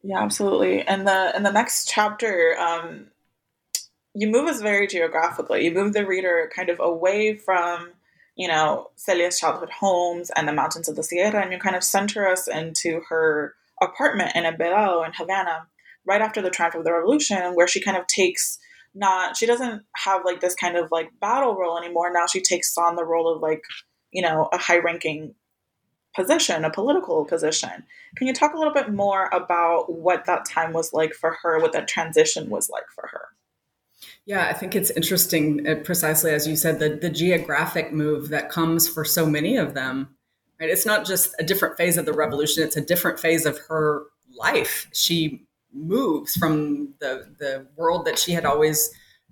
Yeah, 0.03 0.21
absolutely. 0.21 0.83
And 0.83 1.07
the 1.07 1.33
in 1.37 1.45
the 1.45 1.53
next 1.53 1.89
chapter, 1.89 2.57
um, 2.59 3.07
you 4.15 4.27
move 4.29 4.49
us 4.49 4.61
very 4.61 4.87
geographically. 4.87 5.65
You 5.65 5.73
move 5.73 5.93
the 5.93 6.05
reader 6.05 6.51
kind 6.55 6.69
of 6.69 6.81
away 6.81 7.37
from, 7.37 7.93
you 8.37 8.49
know, 8.49 8.89
Celia's 8.97 9.39
childhood 9.39 9.71
homes 9.71 10.31
and 10.37 10.49
the 10.49 10.53
mountains 10.53 10.89
of 10.89 10.97
the 10.97 11.03
Sierra, 11.03 11.43
and 11.43 11.53
you 11.53 11.59
kind 11.59 11.77
of 11.77 11.85
center 11.85 12.27
us 12.27 12.49
into 12.49 13.01
her 13.09 13.55
apartment 13.83 14.33
in 14.35 14.45
Vedado 14.45 15.05
in 15.05 15.13
Havana, 15.13 15.67
right 16.07 16.23
after 16.23 16.41
the 16.41 16.51
triumph 16.51 16.75
of 16.75 16.85
the 16.85 16.93
revolution, 16.93 17.55
where 17.55 17.69
she 17.69 17.81
kind 17.81 17.97
of 17.97 18.07
takes 18.07 18.59
not 18.95 19.37
she 19.37 19.47
doesn't 19.47 19.83
have 19.97 20.23
like 20.25 20.41
this 20.41 20.55
kind 20.55 20.77
of 20.77 20.91
like 20.91 21.09
battle 21.21 21.55
role 21.55 21.79
anymore. 21.79 22.13
Now 22.13 22.27
she 22.27 22.43
takes 22.43 22.77
on 22.77 22.97
the 22.97 23.05
role 23.05 23.33
of 23.33 23.41
like, 23.41 23.63
you 24.11 24.23
know, 24.23 24.49
a 24.53 24.59
high 24.59 24.79
ranking 24.79 25.35
position, 26.15 26.65
a 26.65 26.71
political 26.71 27.25
position. 27.25 27.85
Can 28.17 28.27
you 28.27 28.35
talk 28.35 28.53
a 28.53 28.59
little 28.59 28.75
bit 28.75 28.93
more 28.93 29.31
about 29.33 29.91
what 29.91 30.27
that 30.27 30.45
time 30.45 30.73
was 30.73 30.93
like 30.93 31.15
for 31.15 31.37
her, 31.43 31.59
what 31.59 31.73
that 31.73 31.89
transition 31.89 32.51
was 32.51 32.69
like 32.69 32.85
for 32.95 33.09
her? 33.11 33.29
Yeah, 34.25 34.47
I 34.47 34.53
think 34.53 34.77
it's 34.77 34.91
interesting, 34.91 35.67
uh, 35.67 35.77
precisely 35.85 36.31
as 36.31 36.47
you 36.47 36.55
said, 36.55 36.79
the, 36.79 36.91
the 36.91 37.11
geographic 37.11 37.93
move 37.93 38.29
that 38.29 38.51
comes 38.51 38.89
for 38.89 39.05
so 39.05 39.27
many 39.27 39.57
of 39.57 39.75
them. 39.75 40.15
Right? 40.61 40.71
It's 40.71 40.87
not 40.87 41.05
just 41.05 41.35
a 41.41 41.45
different 41.45 41.77
phase 41.77 41.97
of 41.97 42.07
the 42.07 42.13
revolution, 42.13 42.63
it's 42.63 42.77
a 42.77 42.81
different 42.81 43.19
phase 43.19 43.47
of 43.47 43.59
her 43.69 44.05
life. 44.39 44.89
She 44.93 45.45
moves 45.73 46.37
from 46.37 46.95
the, 47.01 47.35
the 47.39 47.67
world 47.77 48.05
that 48.05 48.19
she 48.19 48.33
had 48.33 48.45
always 48.45 48.91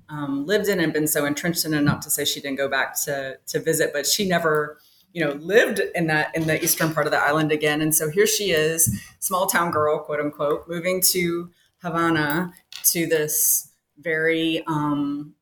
um, 0.09 0.45
lived 0.45 0.69
in 0.69 0.81
and 0.81 0.93
been 0.93 1.07
so 1.07 1.25
entrenched 1.25 1.65
in, 1.65 1.73
and 1.73 1.87
not 1.87 2.03
to 2.03 2.11
say 2.11 2.25
she 2.25 2.41
didn't 2.41 2.59
go 2.59 2.69
back 2.69 3.01
to, 3.03 3.39
to 3.47 3.61
visit, 3.61 3.93
but 3.93 4.07
she 4.07 4.29
never 4.29 4.79
you 5.13 5.25
know 5.25 5.33
lived 5.33 5.81
in 5.95 6.07
that 6.07 6.35
in 6.37 6.47
the 6.47 6.63
eastern 6.63 6.95
part 6.95 7.07
of 7.07 7.11
the 7.11 7.19
island 7.19 7.51
again 7.51 7.81
and 7.81 7.93
so 7.95 8.09
here 8.09 8.29
she 8.29 8.53
is 8.53 9.03
small 9.19 9.47
town 9.47 9.73
girl 9.73 9.99
quote 9.99 10.21
unquote 10.21 10.69
moving 10.69 11.01
to 11.01 11.51
havana 11.83 12.53
to 12.85 13.07
this 13.07 13.70
very 14.01 14.65
um 14.67 15.35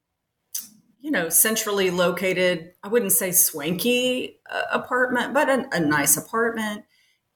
you 1.01 1.11
know 1.11 1.29
centrally 1.29 1.91
located 1.91 2.73
i 2.83 2.89
wouldn't 2.89 3.13
say 3.13 3.31
swanky 3.31 4.39
uh, 4.51 4.63
apartment 4.73 5.35
but 5.35 5.49
a, 5.49 5.67
a 5.73 5.81
nice 5.81 6.17
apartment. 6.17 6.85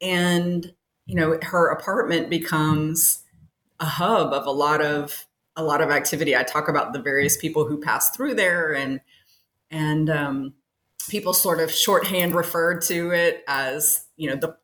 And 0.01 0.75
you 1.07 1.15
know 1.15 1.39
her 1.43 1.69
apartment 1.69 2.31
becomes 2.31 3.23
a 3.81 3.85
hub 3.85 4.33
of 4.33 4.47
a 4.47 4.51
lot 4.51 4.81
of 4.81 5.27
a 5.57 5.63
lot 5.63 5.81
of 5.81 5.91
activity. 5.91 6.35
I 6.35 6.45
talk 6.45 6.69
about 6.69 6.93
the 6.93 7.03
various 7.03 7.37
people 7.37 7.67
who 7.67 7.81
pass 7.81 8.11
through 8.11 8.35
there 8.35 8.75
and 8.75 9.01
and 9.71 10.11
um 10.11 10.55
people 11.09 11.35
sort 11.35 11.61
of 11.61 11.71
shorthand 11.71 12.35
referred 12.35 12.83
to 12.83 13.11
it 13.11 13.45
as 13.47 14.07
you 14.17 14.29
know 14.29 14.37
the 14.37 14.57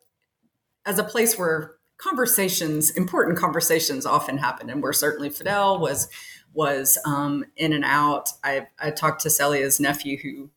as 0.85 0.99
a 0.99 1.03
place 1.03 1.37
where 1.37 1.75
conversations 1.97 2.89
important 2.91 3.37
conversations 3.37 4.05
often 4.05 4.37
happen. 4.37 4.69
And 4.69 4.81
where 4.81 4.93
certainly 4.93 5.29
fidel 5.29 5.79
was 5.79 6.09
was 6.53 6.97
um, 7.05 7.45
in 7.55 7.73
and 7.73 7.85
out. 7.85 8.29
I, 8.43 8.67
I 8.79 8.91
talked 8.91 9.21
to 9.21 9.29
celia's 9.29 9.79
nephew 9.79 10.17
who 10.17 10.49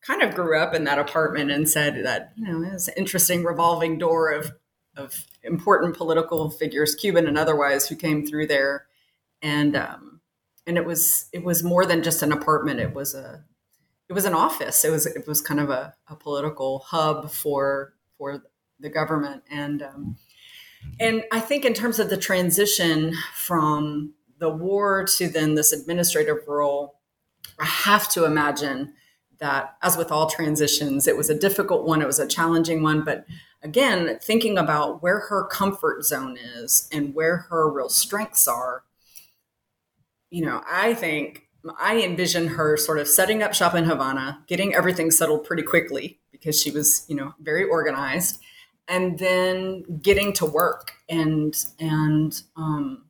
kind 0.00 0.22
of 0.22 0.34
grew 0.34 0.58
up 0.58 0.74
in 0.74 0.84
that 0.84 0.98
apartment 0.98 1.50
and 1.50 1.68
said 1.68 2.04
that 2.04 2.32
you 2.36 2.46
know 2.46 2.66
it 2.66 2.72
was 2.72 2.88
an 2.88 2.94
interesting 2.96 3.44
revolving 3.44 3.98
door 3.98 4.30
of 4.30 4.52
of 4.96 5.26
important 5.42 5.96
political 5.96 6.50
figures 6.50 6.94
cuban 6.94 7.26
and 7.26 7.38
otherwise 7.38 7.88
who 7.88 7.96
came 7.96 8.26
through 8.26 8.46
there. 8.46 8.86
And 9.40 9.76
um, 9.76 10.20
and 10.66 10.76
it 10.76 10.84
was 10.84 11.28
it 11.32 11.42
was 11.42 11.64
more 11.64 11.86
than 11.86 12.02
just 12.02 12.22
an 12.22 12.32
apartment. 12.32 12.78
It 12.78 12.94
was 12.94 13.14
a 13.14 13.44
it 14.08 14.12
was 14.12 14.24
an 14.24 14.34
office. 14.34 14.84
It 14.84 14.90
was 14.90 15.06
it 15.06 15.26
was 15.26 15.40
kind 15.40 15.60
of 15.60 15.70
a, 15.70 15.94
a 16.08 16.14
political 16.16 16.80
hub 16.80 17.30
for 17.30 17.94
for 18.18 18.42
the 18.80 18.90
government, 18.90 19.42
and 19.50 19.82
um, 19.82 20.16
and 21.00 21.24
I 21.32 21.40
think 21.40 21.64
in 21.64 21.74
terms 21.74 21.98
of 21.98 22.10
the 22.10 22.16
transition 22.16 23.14
from 23.34 24.14
the 24.38 24.50
war 24.50 25.04
to 25.04 25.28
then 25.28 25.54
this 25.54 25.72
administrative 25.72 26.46
role, 26.46 27.00
I 27.58 27.64
have 27.64 28.08
to 28.10 28.24
imagine 28.24 28.94
that 29.38 29.76
as 29.82 29.96
with 29.96 30.10
all 30.10 30.28
transitions, 30.28 31.06
it 31.06 31.16
was 31.16 31.30
a 31.30 31.38
difficult 31.38 31.86
one. 31.86 32.02
It 32.02 32.06
was 32.06 32.18
a 32.18 32.26
challenging 32.26 32.82
one, 32.82 33.04
but 33.04 33.24
again, 33.62 34.18
thinking 34.22 34.58
about 34.58 35.02
where 35.02 35.20
her 35.20 35.44
comfort 35.44 36.04
zone 36.04 36.36
is 36.36 36.88
and 36.92 37.14
where 37.14 37.46
her 37.50 37.70
real 37.70 37.88
strengths 37.88 38.48
are, 38.48 38.84
you 40.30 40.44
know, 40.44 40.62
I 40.68 40.94
think 40.94 41.48
I 41.80 42.02
envision 42.02 42.48
her 42.48 42.76
sort 42.76 42.98
of 42.98 43.08
setting 43.08 43.42
up 43.42 43.54
shop 43.54 43.74
in 43.74 43.84
Havana, 43.84 44.44
getting 44.46 44.74
everything 44.74 45.10
settled 45.10 45.44
pretty 45.44 45.62
quickly 45.62 46.20
because 46.30 46.60
she 46.60 46.70
was, 46.70 47.04
you 47.08 47.16
know, 47.16 47.34
very 47.40 47.64
organized, 47.64 48.40
and 48.86 49.18
then 49.18 49.84
getting 50.00 50.32
to 50.34 50.46
work 50.46 50.92
and 51.08 51.54
and 51.78 52.42
um, 52.56 53.07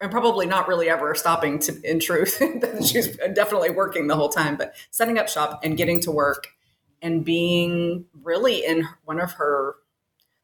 and 0.00 0.10
probably 0.10 0.46
not 0.46 0.68
really 0.68 0.88
ever 0.88 1.14
stopping 1.14 1.58
to 1.58 1.80
in 1.82 1.98
truth 2.00 2.42
she's 2.84 3.16
definitely 3.34 3.70
working 3.70 4.06
the 4.06 4.16
whole 4.16 4.28
time 4.28 4.56
but 4.56 4.74
setting 4.90 5.18
up 5.18 5.28
shop 5.28 5.60
and 5.62 5.76
getting 5.76 6.00
to 6.00 6.10
work 6.10 6.48
and 7.00 7.24
being 7.24 8.04
really 8.22 8.64
in 8.64 8.86
one 9.04 9.20
of 9.20 9.32
her 9.32 9.76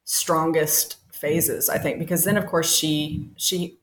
strongest 0.03 0.97
phases 1.11 1.69
i 1.69 1.77
think 1.77 1.99
because 1.99 2.23
then 2.23 2.37
of 2.37 2.45
course 2.45 2.75
she 2.75 3.29
she 3.35 3.77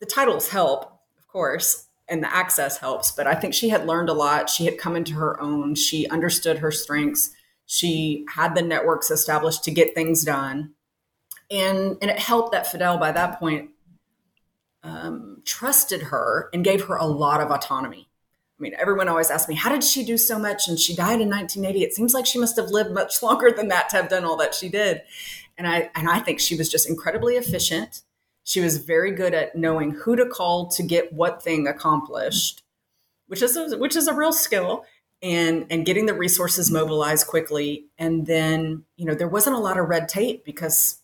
the 0.00 0.06
titles 0.06 0.48
help 0.48 1.00
of 1.18 1.26
course 1.28 1.86
and 2.10 2.22
the 2.22 2.34
access 2.34 2.76
helps. 2.76 3.12
But 3.12 3.26
I 3.26 3.34
think 3.34 3.54
she 3.54 3.68
had 3.68 3.86
learned 3.86 4.10
a 4.10 4.12
lot. 4.12 4.50
She 4.50 4.64
had 4.64 4.76
come 4.76 4.96
into 4.96 5.14
her 5.14 5.40
own. 5.40 5.76
She 5.76 6.08
understood 6.08 6.58
her 6.58 6.72
strengths. 6.72 7.30
She 7.66 8.26
had 8.28 8.54
the 8.54 8.62
networks 8.62 9.10
established 9.10 9.64
to 9.64 9.70
get 9.70 9.94
things 9.94 10.24
done. 10.24 10.72
And, 11.50 11.96
and 12.02 12.10
it 12.10 12.18
helped 12.18 12.52
that 12.52 12.66
Fidel, 12.66 12.98
by 12.98 13.12
that 13.12 13.38
point, 13.38 13.70
um, 14.82 15.42
trusted 15.44 16.04
her 16.04 16.48
and 16.52 16.64
gave 16.64 16.84
her 16.84 16.96
a 16.96 17.06
lot 17.06 17.40
of 17.40 17.50
autonomy. 17.50 18.08
I 18.58 18.62
mean, 18.62 18.74
everyone 18.78 19.08
always 19.08 19.30
asks 19.30 19.48
me, 19.48 19.54
how 19.54 19.70
did 19.70 19.82
she 19.82 20.04
do 20.04 20.18
so 20.18 20.38
much? 20.38 20.68
And 20.68 20.78
she 20.78 20.94
died 20.94 21.20
in 21.20 21.30
1980. 21.30 21.82
It 21.82 21.94
seems 21.94 22.12
like 22.12 22.26
she 22.26 22.38
must 22.38 22.56
have 22.56 22.68
lived 22.68 22.92
much 22.92 23.22
longer 23.22 23.50
than 23.50 23.68
that 23.68 23.88
to 23.90 23.96
have 23.96 24.08
done 24.08 24.24
all 24.24 24.36
that 24.36 24.54
she 24.54 24.68
did. 24.68 25.02
And 25.56 25.66
I, 25.66 25.90
and 25.94 26.08
I 26.08 26.20
think 26.20 26.40
she 26.40 26.56
was 26.56 26.68
just 26.68 26.88
incredibly 26.88 27.36
efficient. 27.36 28.02
She 28.44 28.60
was 28.60 28.78
very 28.78 29.12
good 29.12 29.34
at 29.34 29.54
knowing 29.54 29.92
who 29.92 30.16
to 30.16 30.26
call 30.26 30.68
to 30.68 30.82
get 30.82 31.12
what 31.12 31.42
thing 31.42 31.66
accomplished, 31.66 32.62
which 33.28 33.42
is 33.42 33.56
a, 33.56 33.78
which 33.78 33.96
is 33.96 34.08
a 34.08 34.14
real 34.14 34.32
skill, 34.32 34.84
and 35.22 35.66
and 35.70 35.84
getting 35.84 36.06
the 36.06 36.14
resources 36.14 36.70
mobilized 36.70 37.26
quickly. 37.26 37.86
And 37.98 38.26
then 38.26 38.84
you 38.96 39.04
know 39.04 39.14
there 39.14 39.28
wasn't 39.28 39.56
a 39.56 39.60
lot 39.60 39.78
of 39.78 39.88
red 39.88 40.08
tape 40.08 40.44
because 40.44 40.99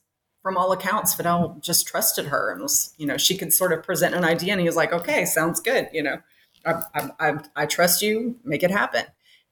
from 0.47 0.57
all 0.57 0.71
accounts, 0.71 1.13
Fidel 1.13 1.59
just 1.61 1.89
trusted 1.89 2.27
her 2.27 2.53
and 2.53 2.63
was 2.63 2.95
you 2.99 3.05
know 3.05 3.17
she 3.17 3.37
could 3.37 3.53
sort 3.53 3.73
of 3.73 3.83
present 3.83 4.15
an 4.15 4.23
idea, 4.23 4.53
and 4.53 4.61
he 4.61 4.67
was 4.69 4.77
like, 4.77 4.93
okay, 4.93 5.25
sounds 5.25 5.59
good, 5.59 5.89
you 5.93 6.05
know. 6.05 6.19
I, 6.65 6.83
I, 6.95 7.11
I, 7.19 7.39
I 7.57 7.67
trust 7.67 8.01
you, 8.01 8.37
make 8.45 8.63
it 8.63 8.71
happen. 8.71 9.07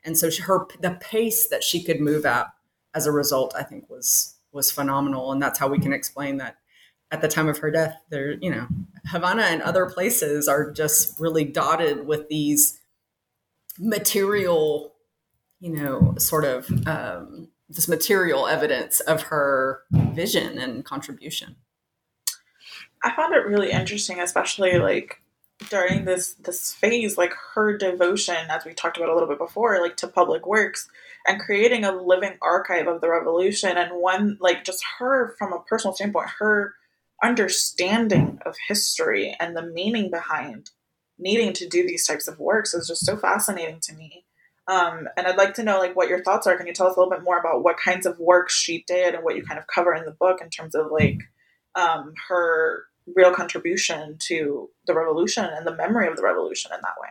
And 0.04 0.16
so 0.16 0.30
her 0.44 0.68
the 0.78 0.92
pace 1.00 1.48
that 1.48 1.64
she 1.64 1.82
could 1.82 2.00
move 2.00 2.24
at 2.24 2.46
as 2.94 3.08
a 3.08 3.10
result, 3.10 3.56
I 3.58 3.64
think 3.64 3.90
was 3.90 4.36
was 4.52 4.70
phenomenal, 4.70 5.32
and 5.32 5.42
that's 5.42 5.58
how 5.58 5.66
we 5.66 5.80
can 5.80 5.92
explain 5.92 6.36
that 6.36 6.58
at 7.10 7.20
the 7.20 7.26
time 7.26 7.48
of 7.48 7.58
her 7.58 7.72
death, 7.72 7.96
there, 8.10 8.34
you 8.34 8.50
know, 8.50 8.68
Havana 9.06 9.42
and 9.42 9.62
other 9.62 9.86
places 9.86 10.46
are 10.46 10.70
just 10.70 11.18
really 11.18 11.44
dotted 11.44 12.06
with 12.06 12.28
these 12.28 12.78
material, 13.80 14.94
you 15.58 15.72
know, 15.72 16.14
sort 16.18 16.44
of 16.44 16.70
um, 16.86 17.48
this 17.68 17.88
material 17.88 18.46
evidence 18.46 19.00
of 19.00 19.22
her 19.24 19.82
vision 19.90 20.58
and 20.58 20.84
contribution. 20.84 21.56
I 23.02 23.14
found 23.14 23.34
it 23.34 23.46
really 23.46 23.70
interesting, 23.70 24.20
especially 24.20 24.78
like 24.78 25.20
during 25.70 26.04
this 26.04 26.34
this 26.34 26.72
phase, 26.72 27.16
like 27.16 27.32
her 27.54 27.76
devotion, 27.76 28.36
as 28.48 28.64
we 28.64 28.74
talked 28.74 28.96
about 28.96 29.08
a 29.08 29.14
little 29.14 29.28
bit 29.28 29.38
before, 29.38 29.80
like 29.80 29.96
to 29.98 30.08
public 30.08 30.46
works 30.46 30.88
and 31.26 31.40
creating 31.40 31.84
a 31.84 31.92
living 31.92 32.36
archive 32.42 32.86
of 32.86 33.00
the 33.00 33.08
revolution 33.08 33.76
and 33.76 34.00
one 34.00 34.36
like 34.40 34.64
just 34.64 34.84
her 34.98 35.34
from 35.38 35.52
a 35.52 35.60
personal 35.60 35.94
standpoint, 35.94 36.30
her 36.38 36.74
understanding 37.22 38.38
of 38.44 38.56
history 38.68 39.36
and 39.40 39.56
the 39.56 39.62
meaning 39.62 40.10
behind 40.10 40.70
needing 41.18 41.52
to 41.52 41.68
do 41.68 41.86
these 41.86 42.06
types 42.06 42.28
of 42.28 42.38
works 42.38 42.74
is 42.74 42.88
just 42.88 43.06
so 43.06 43.16
fascinating 43.16 43.78
to 43.80 43.94
me. 43.94 44.24
Um, 44.66 45.08
and 45.16 45.26
I'd 45.26 45.36
like 45.36 45.54
to 45.54 45.62
know 45.62 45.78
like 45.78 45.94
what 45.94 46.08
your 46.08 46.22
thoughts 46.22 46.46
are. 46.46 46.56
Can 46.56 46.66
you 46.66 46.72
tell 46.72 46.86
us 46.86 46.96
a 46.96 46.98
little 46.98 47.10
bit 47.10 47.22
more 47.22 47.38
about 47.38 47.62
what 47.62 47.76
kinds 47.76 48.06
of 48.06 48.18
works 48.18 48.54
she 48.54 48.84
did 48.86 49.14
and 49.14 49.22
what 49.22 49.36
you 49.36 49.42
kind 49.42 49.58
of 49.58 49.66
cover 49.66 49.94
in 49.94 50.04
the 50.04 50.10
book 50.12 50.40
in 50.40 50.48
terms 50.48 50.74
of 50.74 50.86
like 50.90 51.18
um, 51.74 52.14
her 52.28 52.84
real 53.14 53.34
contribution 53.34 54.16
to 54.18 54.70
the 54.86 54.94
revolution 54.94 55.44
and 55.44 55.66
the 55.66 55.76
memory 55.76 56.08
of 56.08 56.16
the 56.16 56.22
revolution 56.22 56.70
in 56.72 56.80
that 56.82 56.94
way? 57.00 57.08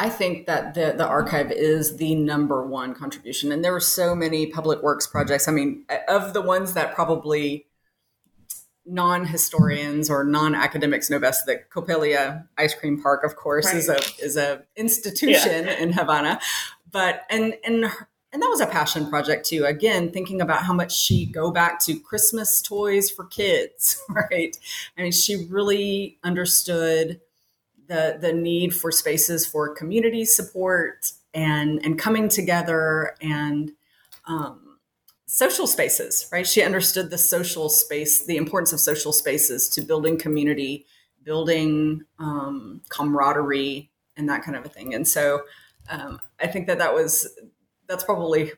I 0.00 0.08
think 0.08 0.46
that 0.46 0.74
the 0.74 0.94
the 0.96 1.06
archive 1.06 1.50
is 1.50 1.96
the 1.96 2.14
number 2.14 2.64
one 2.64 2.94
contribution, 2.94 3.50
and 3.50 3.64
there 3.64 3.72
were 3.72 3.80
so 3.80 4.14
many 4.14 4.46
public 4.46 4.80
works 4.80 5.08
projects. 5.08 5.48
I 5.48 5.52
mean, 5.52 5.84
of 6.06 6.34
the 6.34 6.42
ones 6.42 6.74
that 6.74 6.94
probably 6.94 7.66
non-historians 8.88 10.10
or 10.10 10.24
non-academics 10.24 11.10
know 11.10 11.18
best 11.18 11.46
that 11.46 11.70
Coppelia 11.70 12.46
Ice 12.56 12.74
Cream 12.74 13.00
Park, 13.00 13.24
of 13.24 13.36
course, 13.36 13.66
right. 13.66 13.76
is 13.76 13.88
a 13.88 14.00
is 14.22 14.36
a 14.36 14.62
institution 14.76 15.66
yeah. 15.66 15.78
in 15.78 15.92
Havana. 15.92 16.40
But 16.90 17.24
and 17.30 17.54
and 17.64 17.84
and 18.32 18.42
that 18.42 18.48
was 18.48 18.60
a 18.60 18.66
passion 18.66 19.08
project 19.08 19.46
too. 19.46 19.64
Again, 19.64 20.10
thinking 20.10 20.40
about 20.40 20.62
how 20.62 20.74
much 20.74 20.96
she 20.96 21.26
go 21.26 21.50
back 21.50 21.80
to 21.84 21.98
Christmas 21.98 22.60
toys 22.60 23.10
for 23.10 23.24
kids, 23.24 24.02
right? 24.08 24.56
I 24.96 25.02
mean, 25.02 25.12
she 25.12 25.46
really 25.48 26.18
understood 26.22 27.20
the 27.86 28.18
the 28.20 28.32
need 28.32 28.74
for 28.74 28.92
spaces 28.92 29.46
for 29.46 29.74
community 29.74 30.24
support 30.24 31.12
and 31.32 31.80
and 31.84 31.98
coming 31.98 32.28
together 32.28 33.14
and 33.20 33.72
um, 34.26 34.67
social 35.28 35.66
spaces, 35.66 36.26
right? 36.32 36.46
She 36.46 36.62
understood 36.62 37.10
the 37.10 37.18
social 37.18 37.68
space, 37.68 38.24
the 38.24 38.38
importance 38.38 38.72
of 38.72 38.80
social 38.80 39.12
spaces 39.12 39.68
to 39.70 39.82
building 39.82 40.18
community, 40.18 40.86
building 41.22 42.02
um, 42.18 42.80
camaraderie, 42.88 43.90
and 44.16 44.26
that 44.30 44.42
kind 44.42 44.56
of 44.56 44.64
a 44.64 44.70
thing. 44.70 44.94
And 44.94 45.06
so 45.06 45.42
um, 45.90 46.18
I 46.40 46.46
think 46.46 46.66
that 46.66 46.78
that 46.78 46.94
was 46.94 47.28
that's 47.86 48.04
probably 48.04 48.52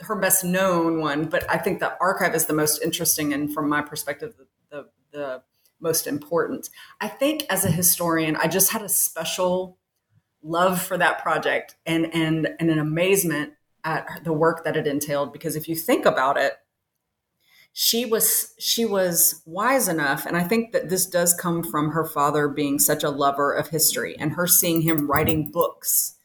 her 0.00 0.16
best 0.16 0.44
known 0.44 1.00
one, 1.00 1.26
but 1.26 1.48
I 1.50 1.58
think 1.58 1.80
the 1.80 1.96
archive 2.00 2.34
is 2.34 2.46
the 2.46 2.54
most 2.54 2.82
interesting 2.82 3.32
and 3.32 3.52
from 3.52 3.68
my 3.68 3.82
perspective, 3.82 4.34
the, 4.36 4.46
the, 4.70 4.88
the 5.12 5.42
most 5.78 6.06
important. 6.06 6.70
I 7.02 7.08
think 7.08 7.44
as 7.50 7.66
a 7.66 7.70
historian, 7.70 8.36
I 8.36 8.48
just 8.48 8.72
had 8.72 8.82
a 8.82 8.88
special 8.88 9.78
love 10.42 10.80
for 10.80 10.96
that 10.96 11.22
project 11.22 11.74
and 11.84 12.14
and 12.14 12.48
and 12.60 12.70
an 12.70 12.78
amazement 12.78 13.54
at 13.86 14.24
the 14.24 14.32
work 14.32 14.64
that 14.64 14.76
it 14.76 14.86
entailed 14.86 15.32
because 15.32 15.54
if 15.54 15.68
you 15.68 15.76
think 15.76 16.04
about 16.04 16.36
it 16.36 16.54
she 17.72 18.04
was 18.04 18.52
she 18.58 18.84
was 18.84 19.42
wise 19.46 19.86
enough 19.86 20.26
and 20.26 20.36
i 20.36 20.42
think 20.42 20.72
that 20.72 20.88
this 20.88 21.06
does 21.06 21.32
come 21.32 21.62
from 21.62 21.92
her 21.92 22.04
father 22.04 22.48
being 22.48 22.78
such 22.78 23.04
a 23.04 23.10
lover 23.10 23.52
of 23.52 23.68
history 23.68 24.16
and 24.18 24.32
her 24.32 24.46
seeing 24.46 24.82
him 24.82 25.06
writing 25.06 25.50
books 25.50 26.16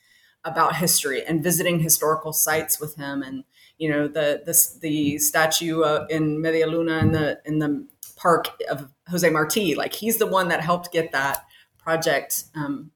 about 0.43 0.78
history 0.78 1.24
and 1.24 1.43
visiting 1.43 1.80
historical 1.80 2.34
sites 2.34 2.80
with 2.80 2.95
him 2.95 3.22
and 3.22 3.43
you 3.78 3.88
know 3.88 4.07
the 4.07 4.41
the, 4.45 4.80
the 4.82 5.18
statue 5.20 5.84
uh, 5.84 6.07
in 6.09 6.41
media 6.41 6.66
luna 6.66 6.97
in 6.97 7.12
the 7.12 7.39
in 7.45 7.59
the 7.59 7.88
park 8.16 8.49
of 8.72 8.89
jose 9.09 9.30
marti 9.30 9.76
like 9.76 9.93
he's 9.93 10.18
the 10.18 10.26
one 10.26 10.47
that 10.47 10.62
helped 10.62 10.91
get 10.91 11.12
that 11.12 11.45
project 11.78 12.45
um, 12.55 12.89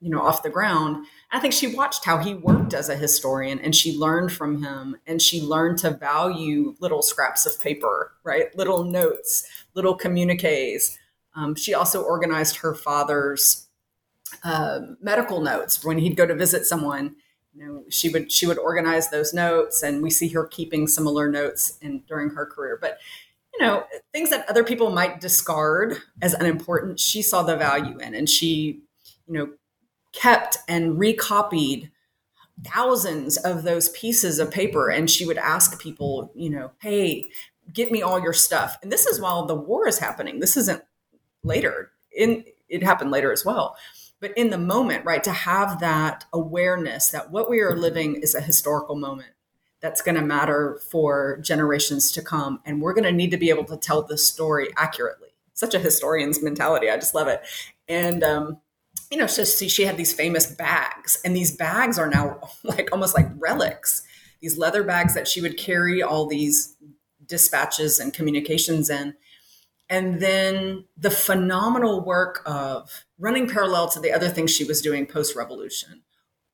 you 0.00 0.10
know 0.10 0.20
off 0.20 0.44
the 0.44 0.50
ground 0.50 1.06
I 1.32 1.40
think 1.40 1.52
she 1.52 1.74
watched 1.74 2.04
how 2.04 2.18
he 2.18 2.34
worked 2.34 2.72
as 2.72 2.88
a 2.88 2.96
historian 2.96 3.58
and 3.58 3.74
she 3.74 3.96
learned 3.96 4.32
from 4.32 4.62
him 4.62 4.96
and 5.06 5.20
she 5.20 5.42
learned 5.42 5.78
to 5.78 5.90
value 5.90 6.76
little 6.78 7.02
scraps 7.02 7.46
of 7.46 7.60
paper, 7.60 8.12
right? 8.22 8.56
Little 8.56 8.84
notes, 8.84 9.46
little 9.74 9.96
communiques. 9.96 10.98
Um, 11.34 11.54
she 11.54 11.74
also 11.74 12.02
organized 12.02 12.56
her 12.58 12.74
father's 12.74 13.66
uh, 14.44 14.80
medical 15.00 15.40
notes 15.40 15.84
when 15.84 15.98
he'd 15.98 16.16
go 16.16 16.26
to 16.26 16.34
visit 16.34 16.64
someone. 16.64 17.16
You 17.54 17.66
know, 17.66 17.84
she 17.88 18.08
would 18.08 18.30
she 18.30 18.46
would 18.46 18.58
organize 18.58 19.10
those 19.10 19.32
notes, 19.32 19.82
and 19.82 20.02
we 20.02 20.10
see 20.10 20.28
her 20.28 20.46
keeping 20.46 20.86
similar 20.86 21.28
notes 21.28 21.78
in 21.80 22.02
during 22.06 22.30
her 22.30 22.44
career. 22.44 22.78
But 22.80 22.98
you 23.54 23.64
know, 23.64 23.84
things 24.12 24.30
that 24.30 24.48
other 24.48 24.62
people 24.64 24.90
might 24.90 25.20
discard 25.20 25.96
as 26.20 26.34
unimportant, 26.34 27.00
she 27.00 27.22
saw 27.22 27.42
the 27.42 27.56
value 27.56 27.98
in, 27.98 28.14
and 28.14 28.28
she, 28.28 28.82
you 29.26 29.32
know, 29.32 29.48
kept 30.16 30.58
and 30.66 30.98
recopied 30.98 31.90
thousands 32.64 33.36
of 33.36 33.62
those 33.62 33.90
pieces 33.90 34.38
of 34.38 34.50
paper. 34.50 34.88
And 34.88 35.10
she 35.10 35.26
would 35.26 35.38
ask 35.38 35.80
people 35.80 36.32
you 36.34 36.50
know 36.50 36.72
hey 36.80 37.30
get 37.72 37.90
me 37.90 38.02
all 38.02 38.20
your 38.20 38.32
stuff. 38.32 38.78
And 38.82 38.90
this 38.90 39.06
is 39.06 39.20
while 39.20 39.46
the 39.46 39.54
war 39.54 39.88
is 39.88 39.98
happening. 39.98 40.40
This 40.40 40.56
isn't 40.56 40.82
later. 41.42 41.90
In 42.16 42.44
it 42.68 42.82
happened 42.82 43.10
later 43.10 43.32
as 43.32 43.44
well. 43.44 43.76
But 44.20 44.36
in 44.36 44.50
the 44.50 44.58
moment 44.58 45.04
right 45.04 45.22
to 45.24 45.32
have 45.32 45.80
that 45.80 46.24
awareness 46.32 47.10
that 47.10 47.30
what 47.30 47.50
we 47.50 47.60
are 47.60 47.76
living 47.76 48.16
is 48.16 48.34
a 48.34 48.40
historical 48.40 48.96
moment 48.96 49.30
that's 49.80 50.00
going 50.00 50.14
to 50.14 50.22
matter 50.22 50.80
for 50.90 51.38
generations 51.42 52.10
to 52.12 52.22
come 52.22 52.60
and 52.64 52.80
we're 52.80 52.94
going 52.94 53.04
to 53.04 53.12
need 53.12 53.30
to 53.30 53.36
be 53.36 53.50
able 53.50 53.64
to 53.64 53.76
tell 53.76 54.02
this 54.02 54.26
story 54.26 54.68
accurately. 54.76 55.28
Such 55.52 55.74
a 55.74 55.78
historian's 55.78 56.42
mentality. 56.42 56.90
I 56.90 56.96
just 56.96 57.14
love 57.14 57.28
it. 57.28 57.42
And 57.88 58.24
um, 58.24 58.58
you 59.10 59.16
know, 59.16 59.26
so 59.26 59.44
she 59.44 59.82
had 59.82 59.96
these 59.96 60.12
famous 60.12 60.46
bags, 60.46 61.18
and 61.24 61.34
these 61.36 61.56
bags 61.56 61.98
are 61.98 62.08
now 62.08 62.40
like 62.64 62.88
almost 62.92 63.16
like 63.16 63.28
relics. 63.38 64.02
These 64.40 64.58
leather 64.58 64.82
bags 64.82 65.14
that 65.14 65.28
she 65.28 65.40
would 65.40 65.56
carry 65.56 66.02
all 66.02 66.26
these 66.26 66.76
dispatches 67.26 67.98
and 67.98 68.12
communications 68.12 68.90
in. 68.90 69.14
And 69.88 70.20
then 70.20 70.84
the 70.96 71.10
phenomenal 71.10 72.04
work 72.04 72.42
of 72.44 73.06
running 73.18 73.48
parallel 73.48 73.88
to 73.90 74.00
the 74.00 74.12
other 74.12 74.28
things 74.28 74.50
she 74.50 74.64
was 74.64 74.82
doing 74.82 75.06
post 75.06 75.36
revolution, 75.36 76.02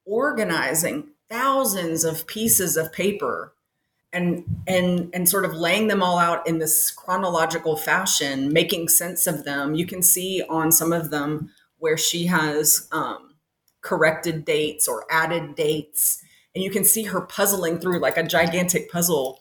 organizing 0.04 1.08
thousands 1.30 2.04
of 2.04 2.26
pieces 2.26 2.76
of 2.76 2.92
paper 2.92 3.54
and 4.12 4.44
and 4.66 5.10
and 5.14 5.28
sort 5.28 5.46
of 5.46 5.54
laying 5.54 5.88
them 5.88 6.02
all 6.02 6.18
out 6.18 6.46
in 6.46 6.58
this 6.58 6.90
chronological 6.90 7.76
fashion 7.76 8.52
making 8.52 8.86
sense 8.86 9.26
of 9.26 9.44
them 9.44 9.74
you 9.74 9.86
can 9.86 10.02
see 10.02 10.42
on 10.50 10.70
some 10.70 10.92
of 10.92 11.10
them 11.10 11.50
where 11.82 11.98
she 11.98 12.26
has 12.26 12.88
um, 12.92 13.34
corrected 13.80 14.44
dates 14.44 14.86
or 14.86 15.04
added 15.10 15.56
dates. 15.56 16.22
And 16.54 16.62
you 16.62 16.70
can 16.70 16.84
see 16.84 17.02
her 17.02 17.20
puzzling 17.20 17.80
through 17.80 17.98
like 17.98 18.16
a 18.16 18.22
gigantic 18.22 18.88
puzzle. 18.88 19.40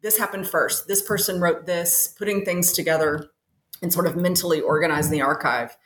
This 0.00 0.16
happened 0.16 0.48
first. 0.48 0.88
This 0.88 1.02
person 1.02 1.42
wrote 1.42 1.66
this, 1.66 2.08
putting 2.18 2.46
things 2.46 2.72
together 2.72 3.28
and 3.82 3.92
sort 3.92 4.06
of 4.06 4.16
mentally 4.16 4.62
organizing 4.62 5.12
the 5.12 5.20
archive. 5.20 5.76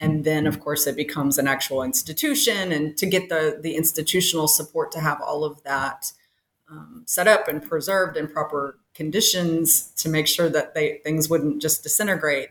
And 0.00 0.24
then, 0.24 0.48
of 0.48 0.58
course, 0.58 0.88
it 0.88 0.96
becomes 0.96 1.38
an 1.38 1.46
actual 1.46 1.84
institution. 1.84 2.72
And 2.72 2.96
to 2.96 3.06
get 3.06 3.28
the, 3.28 3.60
the 3.62 3.76
institutional 3.76 4.48
support 4.48 4.90
to 4.90 5.00
have 5.00 5.20
all 5.22 5.44
of 5.44 5.62
that 5.62 6.10
um, 6.68 7.04
set 7.06 7.28
up 7.28 7.46
and 7.46 7.62
preserved 7.62 8.16
in 8.16 8.26
proper 8.26 8.80
conditions 8.92 9.92
to 9.98 10.08
make 10.08 10.26
sure 10.26 10.48
that 10.48 10.74
they, 10.74 10.98
things 11.04 11.30
wouldn't 11.30 11.62
just 11.62 11.84
disintegrate 11.84 12.48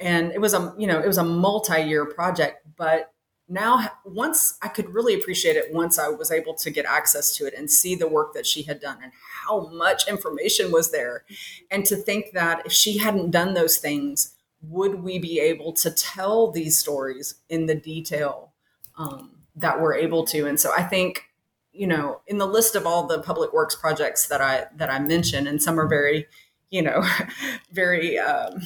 and 0.00 0.32
it 0.32 0.40
was 0.40 0.54
a 0.54 0.74
you 0.78 0.86
know 0.86 1.00
it 1.00 1.06
was 1.06 1.18
a 1.18 1.24
multi-year 1.24 2.04
project 2.04 2.64
but 2.76 3.12
now 3.48 3.90
once 4.04 4.56
i 4.62 4.68
could 4.68 4.88
really 4.90 5.14
appreciate 5.14 5.56
it 5.56 5.72
once 5.72 5.98
i 5.98 6.08
was 6.08 6.30
able 6.30 6.54
to 6.54 6.70
get 6.70 6.84
access 6.84 7.34
to 7.36 7.46
it 7.46 7.54
and 7.54 7.70
see 7.70 7.94
the 7.94 8.08
work 8.08 8.34
that 8.34 8.46
she 8.46 8.62
had 8.62 8.80
done 8.80 8.98
and 9.02 9.12
how 9.48 9.68
much 9.68 10.08
information 10.08 10.70
was 10.70 10.90
there. 10.90 11.24
And 11.70 11.84
to 11.86 11.96
think 11.96 12.32
that 12.32 12.66
if 12.66 12.72
she 12.72 12.98
hadn't 12.98 13.30
done 13.30 13.54
those 13.54 13.78
things 13.78 14.34
would 14.60 15.04
we 15.04 15.20
be 15.20 15.38
able 15.38 15.72
to 15.72 15.88
tell 15.88 16.50
these 16.50 16.76
stories 16.76 17.36
in 17.48 17.66
the 17.66 17.76
detail 17.76 18.52
um, 18.96 19.30
that 19.54 19.80
we're 19.80 19.94
able 19.94 20.24
to? 20.26 20.46
And 20.46 20.58
so 20.58 20.72
i 20.76 20.82
think 20.82 21.24
you 21.72 21.86
know 21.86 22.20
in 22.26 22.38
the 22.38 22.46
list 22.46 22.74
of 22.74 22.86
all 22.86 23.06
the 23.06 23.22
public 23.22 23.52
works 23.52 23.76
projects 23.76 24.26
that 24.28 24.40
i 24.40 24.66
that 24.76 24.90
i 24.90 24.98
mentioned 24.98 25.46
and 25.46 25.62
some 25.62 25.78
are 25.78 25.86
very 25.86 26.26
you 26.70 26.82
know 26.82 27.04
very 27.72 28.18
um, 28.18 28.60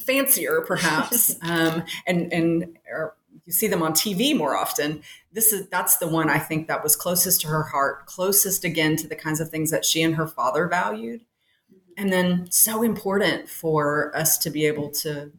fancier 0.00 0.62
perhaps 0.62 1.36
um, 1.42 1.84
and 2.06 2.32
and 2.32 2.78
you 3.46 3.52
see 3.52 3.66
them 3.66 3.82
on 3.82 3.94
TV 3.94 4.36
more 4.36 4.56
often. 4.56 5.02
This 5.32 5.52
is 5.52 5.68
that's 5.68 5.96
the 5.96 6.08
one 6.08 6.28
I 6.28 6.38
think 6.38 6.68
that 6.68 6.82
was 6.82 6.96
closest 6.96 7.40
to 7.42 7.48
her 7.48 7.62
heart, 7.62 8.06
closest 8.06 8.64
again 8.64 8.96
to 8.96 9.08
the 9.08 9.16
kinds 9.16 9.40
of 9.40 9.48
things 9.48 9.70
that 9.70 9.84
she 9.84 10.02
and 10.02 10.16
her 10.16 10.26
father 10.26 10.68
valued, 10.68 11.22
and 11.96 12.12
then 12.12 12.50
so 12.50 12.82
important 12.82 13.48
for 13.48 14.14
us 14.14 14.36
to 14.38 14.50
be 14.50 14.66
able 14.66 14.90
to 14.90 15.32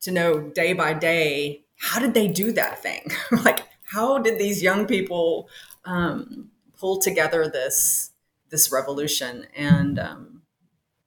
to 0.00 0.10
know 0.10 0.40
day 0.40 0.72
by 0.72 0.92
day 0.92 1.62
how 1.78 2.00
did 2.00 2.12
they 2.12 2.28
do 2.28 2.52
that 2.52 2.82
thing? 2.82 3.10
like 3.44 3.66
how 3.84 4.18
did 4.18 4.38
these 4.38 4.62
young 4.62 4.86
people 4.86 5.48
um, 5.84 6.50
pull 6.76 6.98
together 6.98 7.48
this 7.48 8.10
this 8.50 8.72
revolution 8.72 9.46
and 9.56 9.98
um, 9.98 10.37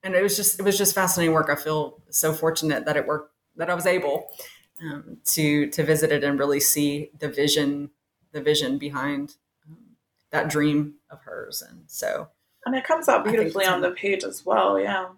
and 0.04 0.16
it 0.16 0.24
was 0.24 0.36
just 0.36 0.60
it 0.60 0.64
was 0.64 0.78
just 0.78 0.96
fascinating 0.96 1.34
work. 1.34 1.50
I 1.50 1.56
feel 1.56 2.02
so 2.10 2.34
fortunate 2.34 2.86
that 2.86 2.98
it 2.98 3.06
worked 3.06 3.34
that 3.56 3.70
I 3.70 3.74
was 3.74 3.86
able 3.86 4.28
um, 4.82 5.18
to 5.26 5.68
to 5.70 5.84
visit 5.84 6.12
it 6.12 6.24
and 6.24 6.40
really 6.40 6.60
see 6.60 7.12
the 7.20 7.30
vision 7.30 7.92
the 8.32 8.42
vision 8.42 8.78
behind 8.78 9.36
um, 9.68 9.78
that 10.32 10.50
dream 10.50 10.96
of 11.10 11.22
hers. 11.24 11.62
And 11.62 11.84
so, 11.88 12.30
and 12.66 12.76
it 12.76 12.84
comes 12.84 13.08
out 13.10 13.26
beautifully 13.26 13.66
on 13.66 13.82
the 13.82 13.92
page 13.92 14.24
as 14.24 14.46
well. 14.46 14.80
Yeah. 14.80 15.10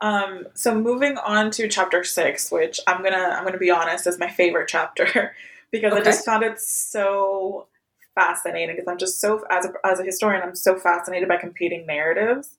Um, 0.00 0.46
so 0.54 0.74
moving 0.74 1.18
on 1.18 1.50
to 1.52 1.68
chapter 1.68 2.04
six, 2.04 2.52
which 2.52 2.78
I'm 2.86 3.02
gonna 3.02 3.34
I'm 3.36 3.44
gonna 3.44 3.58
be 3.58 3.70
honest 3.70 4.06
is 4.06 4.18
my 4.18 4.28
favorite 4.28 4.68
chapter 4.68 5.34
because 5.72 5.92
okay. 5.92 6.02
I 6.02 6.04
just 6.04 6.24
found 6.24 6.44
it 6.44 6.60
so 6.60 7.66
fascinating 8.14 8.76
because 8.76 8.88
I'm 8.88 8.98
just 8.98 9.20
so 9.20 9.44
as 9.50 9.66
a, 9.66 9.72
as 9.84 10.00
a 10.00 10.04
historian 10.04 10.42
I'm 10.42 10.54
so 10.54 10.76
fascinated 10.76 11.28
by 11.28 11.36
competing 11.36 11.86
narratives 11.86 12.50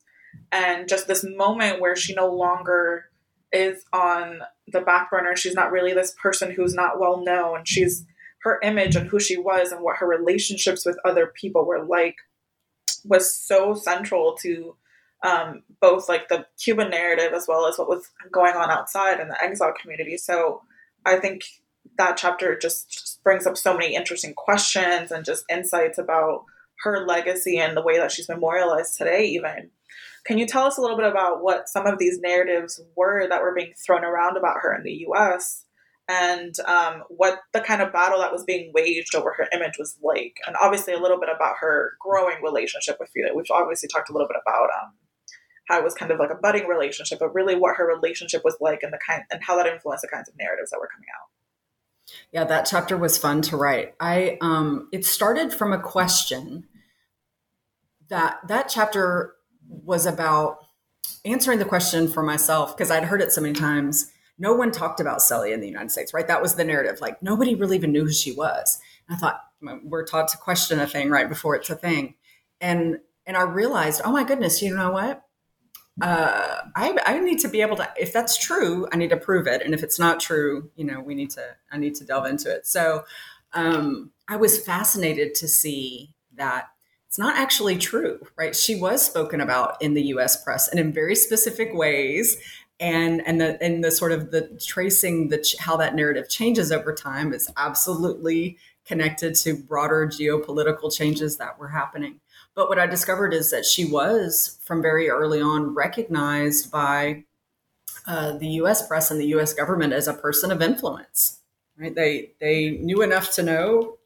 and 0.52 0.88
just 0.88 1.08
this 1.08 1.24
moment 1.24 1.82
where 1.82 1.96
she 1.96 2.14
no 2.14 2.32
longer 2.32 3.06
is 3.52 3.84
on 3.94 4.42
the 4.68 4.82
back 4.82 5.10
burner 5.10 5.36
she's 5.36 5.56
not 5.56 5.72
really 5.72 5.94
this 5.94 6.14
person 6.22 6.52
who's 6.52 6.74
not 6.74 7.00
well 7.00 7.24
known 7.24 7.64
she's 7.66 8.06
her 8.44 8.60
image 8.64 8.96
and 8.96 9.08
who 9.08 9.20
she 9.20 9.38
was 9.38 9.72
and 9.72 9.82
what 9.82 9.98
her 9.98 10.08
relationships 10.08 10.86
with 10.86 10.98
other 11.04 11.28
people 11.28 11.66
were 11.66 11.84
like 11.84 12.16
was 13.04 13.34
so 13.34 13.74
central 13.74 14.36
to 14.42 14.76
um, 15.24 15.64
both 15.82 16.08
like 16.08 16.30
the 16.30 16.46
Cuban 16.64 16.90
narrative 16.90 17.34
as 17.34 17.46
well 17.48 17.68
as 17.68 17.78
what 17.78 17.90
was 17.90 18.10
going 18.32 18.56
on 18.56 18.70
outside 18.70 19.20
in 19.20 19.28
the 19.28 19.44
exile 19.44 19.74
community. 19.80 20.18
So 20.18 20.62
I 21.06 21.18
think 21.18 21.44
that 21.98 22.18
chapter 22.18 22.58
just 22.58 23.20
brings 23.24 23.46
up 23.46 23.58
so 23.58 23.74
many 23.74 23.96
interesting 23.96 24.34
questions 24.34 25.12
and 25.12 25.26
just 25.26 25.44
insights 25.50 25.98
about 25.98 26.46
her 26.84 27.06
legacy 27.06 27.58
and 27.58 27.76
the 27.76 27.82
way 27.82 27.98
that 27.98 28.12
she's 28.12 28.30
memorialized 28.30 28.98
today, 28.98 29.26
even. 29.26 29.72
Can 30.26 30.38
you 30.38 30.46
tell 30.46 30.66
us 30.66 30.78
a 30.78 30.82
little 30.82 30.98
bit 30.98 31.10
about 31.10 31.44
what 31.44 31.70
some 31.70 31.86
of 31.86 32.00
these 32.00 32.20
narratives 32.20 32.82
were 32.96 33.28
that 33.28 33.42
were 33.42 33.54
being 33.54 33.74
thrown 33.86 34.04
around 34.04 34.38
about 34.38 34.58
her 34.62 34.76
in 34.76 34.84
the 34.84 35.06
US 35.08 35.66
and 36.10 36.54
um, 36.66 37.04
what 37.10 37.40
the 37.54 37.62
kind 37.62 37.82
of 37.82 37.94
battle 37.94 38.20
that 38.20 38.32
was 38.32 38.44
being 38.44 38.72
waged 38.74 39.14
over 39.16 39.34
her 39.38 39.48
image 39.54 39.78
was 39.78 39.98
like? 40.04 40.38
And 40.48 40.56
obviously, 40.62 40.94
a 40.94 41.00
little 41.00 41.20
bit 41.20 41.30
about 41.34 41.58
her 41.60 41.94
growing 42.02 42.42
relationship 42.44 42.98
with 43.00 43.10
Fidel. 43.14 43.36
We've 43.36 43.46
obviously 43.52 43.90
talked 43.90 44.10
a 44.10 44.14
little 44.14 44.28
bit 44.28 44.42
about 44.42 44.70
um, 44.82 44.94
how 45.68 45.78
it 45.78 45.84
was 45.84 45.94
kind 45.94 46.12
of 46.12 46.18
like 46.18 46.32
a 46.32 46.36
budding 46.36 46.68
relationship, 46.68 47.20
but 47.20 47.34
really 47.34 47.56
what 47.56 47.76
her 47.78 47.88
relationship 47.88 48.44
was 48.44 48.58
like 48.60 48.82
and 48.82 48.92
the 48.92 49.00
kind 49.06 49.24
and 49.32 49.44
how 49.44 49.56
that 49.56 49.68
influenced 49.68 50.02
the 50.02 50.08
kinds 50.08 50.28
of 50.28 50.36
narratives 50.38 50.72
that 50.72 50.80
were 50.80 50.90
coming 50.92 51.08
out. 51.16 51.30
Yeah, 52.32 52.44
that 52.46 52.66
chapter 52.66 52.98
was 52.98 53.20
fun 53.20 53.44
to 53.44 53.58
write. 53.58 53.94
I 54.00 54.40
um, 54.42 54.90
it 54.92 55.06
started 55.06 55.54
from 55.54 55.74
a 55.74 55.80
question 55.80 56.68
that 58.10 58.40
that 58.48 58.68
chapter 58.68 59.36
was 59.70 60.06
about 60.06 60.66
answering 61.24 61.60
the 61.60 61.66
question 61.66 62.08
for 62.08 62.24
myself 62.24 62.76
because 62.76 62.92
I'd 62.92 63.06
heard 63.06 63.22
it 63.22 63.32
so 63.32 63.42
many 63.42 63.54
times. 63.54 64.12
No 64.38 64.54
one 64.54 64.72
talked 64.72 65.00
about 65.00 65.22
Celia 65.22 65.54
in 65.54 65.62
the 65.62 65.68
United 65.68 65.92
States, 65.92 66.14
right? 66.14 66.28
That 66.28 66.42
was 66.42 66.56
the 66.56 66.64
narrative. 66.64 67.02
Like 67.02 67.22
nobody 67.22 67.56
really 67.56 67.78
even 67.78 67.92
knew 67.92 68.06
who 68.06 68.12
she 68.12 68.32
was. 68.32 68.80
And 69.08 69.16
I 69.16 69.20
thought 69.20 69.42
we're 69.84 70.06
taught 70.06 70.30
to 70.30 70.38
question 70.38 70.80
a 70.80 70.88
thing 70.88 71.10
right 71.10 71.28
before 71.28 71.56
it's 71.56 71.70
a 71.70 71.76
thing, 71.76 72.16
and 72.62 73.00
and 73.26 73.38
I 73.38 73.44
realized, 73.44 74.02
oh 74.04 74.12
my 74.12 74.24
goodness, 74.24 74.62
you 74.62 74.76
know 74.76 74.92
what? 74.92 75.24
uh, 76.02 76.62
I, 76.76 76.98
I 77.06 77.20
need 77.20 77.40
to 77.40 77.48
be 77.48 77.62
able 77.62 77.76
to 77.78 77.90
if 77.98 78.14
that's 78.14 78.38
true 78.38 78.88
i 78.92 78.98
need 78.98 79.10
to 79.10 79.18
prove 79.18 79.48
it 79.48 79.62
and 79.62 79.74
if 79.74 79.84
it's 79.84 80.00
not 80.00 80.20
true 80.20 80.70
you 80.76 80.86
know 80.86 81.02
we 81.02 81.16
need 81.16 81.32
to 81.32 81.44
i 81.72 81.78
need 81.78 81.96
to 81.96 82.06
delve 82.06 82.26
into 82.26 82.54
it 82.54 82.66
so 82.66 83.04
um, 83.54 84.12
i 84.28 84.36
was 84.36 84.64
fascinated 84.64 85.36
to 85.36 85.48
see 85.48 86.14
that 86.36 86.70
it's 87.10 87.20
not 87.20 87.36
actually 87.36 87.78
true 87.78 88.26
right 88.38 88.56
she 88.56 88.76
was 88.76 89.06
spoken 89.06 89.42
about 89.42 89.82
in 89.82 89.94
the 89.94 90.04
us 90.04 90.42
press 90.42 90.70
and 90.70 90.80
in 90.80 90.94
very 90.94 91.16
specific 91.16 91.74
ways 91.74 92.38
and 92.80 93.22
and 93.28 93.42
the 93.42 93.62
and 93.62 93.84
the 93.84 93.92
sort 93.92 94.14
of 94.14 94.32
the 94.32 94.42
tracing 94.66 95.28
the 95.28 95.44
how 95.60 95.76
that 95.76 95.96
narrative 95.96 96.30
changes 96.30 96.72
over 96.72 96.94
time 96.94 97.34
is 97.34 97.50
absolutely 97.58 98.58
connected 98.86 99.36
to 99.36 99.54
broader 99.54 100.08
geopolitical 100.08 100.96
changes 100.96 101.38
that 101.38 101.60
were 101.60 101.68
happening 101.68 102.20
but 102.60 102.68
what 102.68 102.78
I 102.78 102.88
discovered 102.88 103.34
is 103.34 103.52
that 103.52 103.64
she 103.66 103.86
was, 103.86 104.60
from 104.66 104.82
very 104.82 105.10
early 105.10 105.42
on, 105.42 105.74
recognized 105.74 106.70
by 106.70 107.24
uh, 108.06 108.38
the 108.38 108.48
U.S. 108.48 108.86
press 108.86 109.12
and 109.12 109.18
the 109.18 109.28
U.S. 109.28 109.54
government 109.54 109.94
as 109.94 110.10
a 110.10 110.14
person 110.14 110.52
of 110.52 110.62
influence. 110.62 111.40
Right? 111.78 111.96
They 111.96 112.34
they 112.42 112.72
knew 112.72 113.02
enough 113.02 113.32
to 113.36 113.44
know 113.44 113.99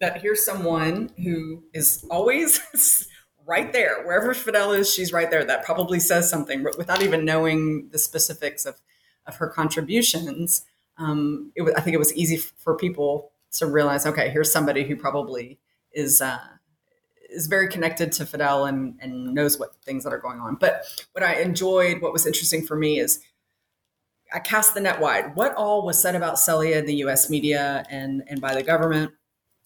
that 0.00 0.20
here's 0.22 0.44
someone 0.44 1.10
who 1.22 1.64
is 1.72 2.04
always 2.10 2.60
right 3.46 3.72
there 3.72 4.02
wherever 4.04 4.34
Fidel 4.34 4.72
is. 4.72 4.92
She's 4.92 5.12
right 5.12 5.30
there. 5.30 5.44
That 5.44 5.64
probably 5.64 6.00
says 6.00 6.28
something, 6.28 6.64
without 6.76 7.02
even 7.02 7.24
knowing 7.24 7.88
the 7.90 7.98
specifics 7.98 8.64
of 8.64 8.80
of 9.26 9.36
her 9.36 9.48
contributions. 9.48 10.64
Um, 10.98 11.52
it, 11.56 11.68
I 11.76 11.80
think 11.80 11.94
it 11.94 11.98
was 11.98 12.14
easy 12.14 12.36
for 12.36 12.76
people 12.76 13.32
to 13.52 13.66
realize, 13.66 14.06
okay, 14.06 14.30
here's 14.30 14.52
somebody 14.52 14.84
who 14.84 14.96
probably 14.96 15.58
is. 15.92 16.20
Uh, 16.20 16.38
is 17.28 17.48
very 17.48 17.68
connected 17.68 18.12
to 18.12 18.24
Fidel 18.24 18.64
and, 18.66 18.96
and 19.00 19.34
knows 19.34 19.58
what 19.58 19.74
things 19.84 20.04
that 20.04 20.12
are 20.12 20.18
going 20.18 20.38
on. 20.40 20.54
But 20.54 20.84
what 21.12 21.24
I 21.24 21.40
enjoyed, 21.40 22.00
what 22.00 22.12
was 22.12 22.24
interesting 22.24 22.64
for 22.64 22.76
me 22.76 23.00
is 23.00 23.20
I 24.32 24.38
cast 24.38 24.74
the 24.74 24.80
net 24.80 25.00
wide. 25.00 25.36
What 25.36 25.54
all 25.54 25.84
was 25.84 26.00
said 26.00 26.14
about 26.14 26.38
Celia 26.38 26.78
in 26.78 26.86
the 26.86 26.94
US 26.96 27.30
media 27.30 27.84
and, 27.90 28.22
and 28.28 28.40
by 28.40 28.54
the 28.54 28.62
government? 28.62 29.12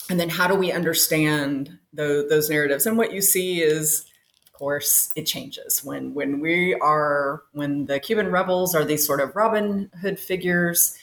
And 0.09 0.19
then 0.19 0.29
how 0.29 0.47
do 0.47 0.55
we 0.55 0.73
understand 0.73 1.79
the, 1.93 2.27
those 2.29 2.51
narratives? 2.51 2.87
And 2.87 2.97
what 2.97 3.13
you 3.13 3.21
see 3.21 3.61
is, 3.61 4.07
of 4.47 4.53
course, 4.53 5.13
it 5.15 5.25
changes 5.25 5.85
when 5.85 6.15
when 6.15 6.41
we 6.41 6.75
are 6.75 7.43
when 7.53 7.87
the 7.87 8.01
Cuban 8.01 8.31
rebels 8.31 8.75
are 8.75 8.85
these 8.85 9.07
sort 9.07 9.21
of 9.21 9.37
Robin 9.37 9.91
Hood 10.01 10.19
figures, 10.19 10.99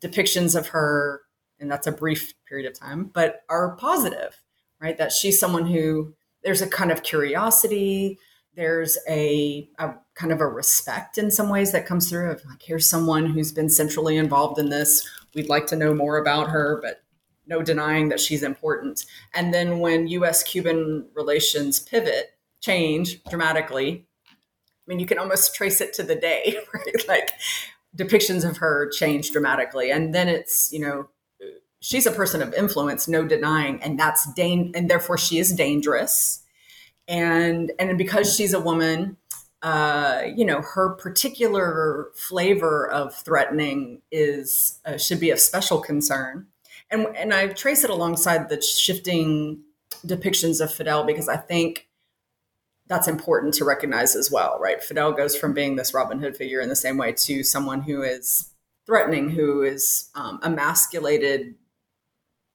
depictions 0.00 0.56
of 0.56 0.68
her, 0.68 1.22
and 1.58 1.70
that's 1.70 1.86
a 1.86 1.92
brief 1.92 2.34
period 2.48 2.70
of 2.70 2.78
time, 2.78 3.04
but 3.12 3.42
are 3.48 3.76
positive 3.76 4.42
right? 4.82 4.98
That 4.98 5.12
she's 5.12 5.38
someone 5.38 5.66
who 5.66 6.12
there's 6.42 6.60
a 6.60 6.66
kind 6.66 6.90
of 6.90 7.04
curiosity, 7.04 8.18
there's 8.54 8.98
a, 9.08 9.70
a, 9.78 9.94
kind 10.14 10.32
of 10.32 10.40
a 10.40 10.46
respect 10.46 11.16
in 11.16 11.30
some 11.30 11.48
ways 11.48 11.72
that 11.72 11.86
comes 11.86 12.10
through 12.10 12.30
of 12.32 12.44
like, 12.44 12.60
here's 12.60 12.90
someone 12.90 13.26
who's 13.26 13.52
been 13.52 13.70
centrally 13.70 14.16
involved 14.16 14.58
in 14.58 14.68
this. 14.68 15.08
We'd 15.34 15.48
like 15.48 15.66
to 15.68 15.76
know 15.76 15.94
more 15.94 16.18
about 16.18 16.50
her, 16.50 16.80
but 16.82 17.02
no 17.46 17.62
denying 17.62 18.08
that 18.08 18.20
she's 18.20 18.42
important. 18.42 19.04
And 19.34 19.52
then 19.52 19.78
when 19.78 20.08
US 20.08 20.42
Cuban 20.42 21.06
relations 21.14 21.80
pivot, 21.80 22.34
change 22.60 23.22
dramatically, 23.24 24.06
I 24.28 24.84
mean, 24.86 24.98
you 24.98 25.06
can 25.06 25.18
almost 25.18 25.54
trace 25.54 25.80
it 25.80 25.92
to 25.94 26.02
the 26.02 26.16
day, 26.16 26.56
right? 26.74 27.08
Like 27.08 27.32
depictions 27.96 28.48
of 28.48 28.58
her 28.58 28.88
change 28.90 29.30
dramatically. 29.30 29.90
And 29.90 30.14
then 30.14 30.28
it's, 30.28 30.72
you 30.72 30.80
know, 30.80 31.08
she's 31.80 32.06
a 32.06 32.10
person 32.10 32.40
of 32.40 32.54
influence, 32.54 33.06
no 33.06 33.26
denying, 33.26 33.82
and 33.82 33.98
that's 33.98 34.32
dan- 34.34 34.72
and 34.74 34.88
therefore 34.88 35.18
she 35.18 35.38
is 35.38 35.52
dangerous. 35.52 36.42
And 37.06 37.72
and 37.78 37.98
because 37.98 38.34
she's 38.34 38.54
a 38.54 38.60
woman, 38.60 39.18
uh, 39.62 40.22
you 40.34 40.44
know, 40.44 40.62
her 40.62 40.90
particular 40.90 42.10
flavor 42.14 42.88
of 42.88 43.14
threatening 43.14 44.00
is 44.10 44.80
uh, 44.86 44.96
should 44.96 45.20
be 45.20 45.30
of 45.30 45.40
special 45.40 45.80
concern. 45.80 46.46
And 46.92 47.08
and 47.16 47.34
I 47.34 47.48
trace 47.48 47.82
it 47.82 47.90
alongside 47.90 48.48
the 48.48 48.60
shifting 48.62 49.62
depictions 50.06 50.60
of 50.60 50.72
Fidel 50.72 51.04
because 51.04 51.28
I 51.28 51.36
think 51.36 51.88
that's 52.86 53.08
important 53.08 53.54
to 53.54 53.64
recognize 53.64 54.14
as 54.14 54.30
well, 54.30 54.58
right? 54.60 54.82
Fidel 54.82 55.12
goes 55.12 55.34
from 55.34 55.54
being 55.54 55.76
this 55.76 55.94
Robin 55.94 56.20
Hood 56.20 56.36
figure 56.36 56.60
in 56.60 56.68
the 56.68 56.76
same 56.76 56.98
way 56.98 57.12
to 57.12 57.42
someone 57.42 57.82
who 57.82 58.02
is 58.02 58.50
threatening, 58.86 59.30
who 59.30 59.62
is 59.62 60.10
um, 60.14 60.40
emasculated 60.42 61.54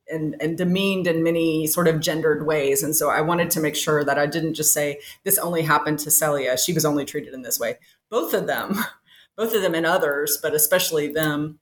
and, 0.09 0.35
and 0.39 0.57
demeaned 0.57 1.07
in 1.07 1.23
many 1.23 1.67
sort 1.67 1.87
of 1.87 1.99
gendered 1.99 2.45
ways. 2.45 2.83
And 2.83 2.95
so 2.95 3.09
I 3.09 3.21
wanted 3.21 3.49
to 3.51 3.59
make 3.59 3.75
sure 3.75 4.03
that 4.03 4.19
I 4.19 4.25
didn't 4.25 4.53
just 4.53 4.73
say 4.73 4.99
this 5.23 5.37
only 5.37 5.63
happened 5.63 5.99
to 5.99 6.11
Celia. 6.11 6.57
She 6.57 6.73
was 6.73 6.85
only 6.85 7.05
treated 7.05 7.33
in 7.33 7.41
this 7.41 7.59
way. 7.59 7.77
Both 8.09 8.33
of 8.33 8.47
them, 8.47 8.77
both 9.37 9.53
of 9.53 9.61
them 9.61 9.75
and 9.75 9.85
others, 9.85 10.37
but 10.41 10.53
especially 10.53 11.07
them, 11.07 11.59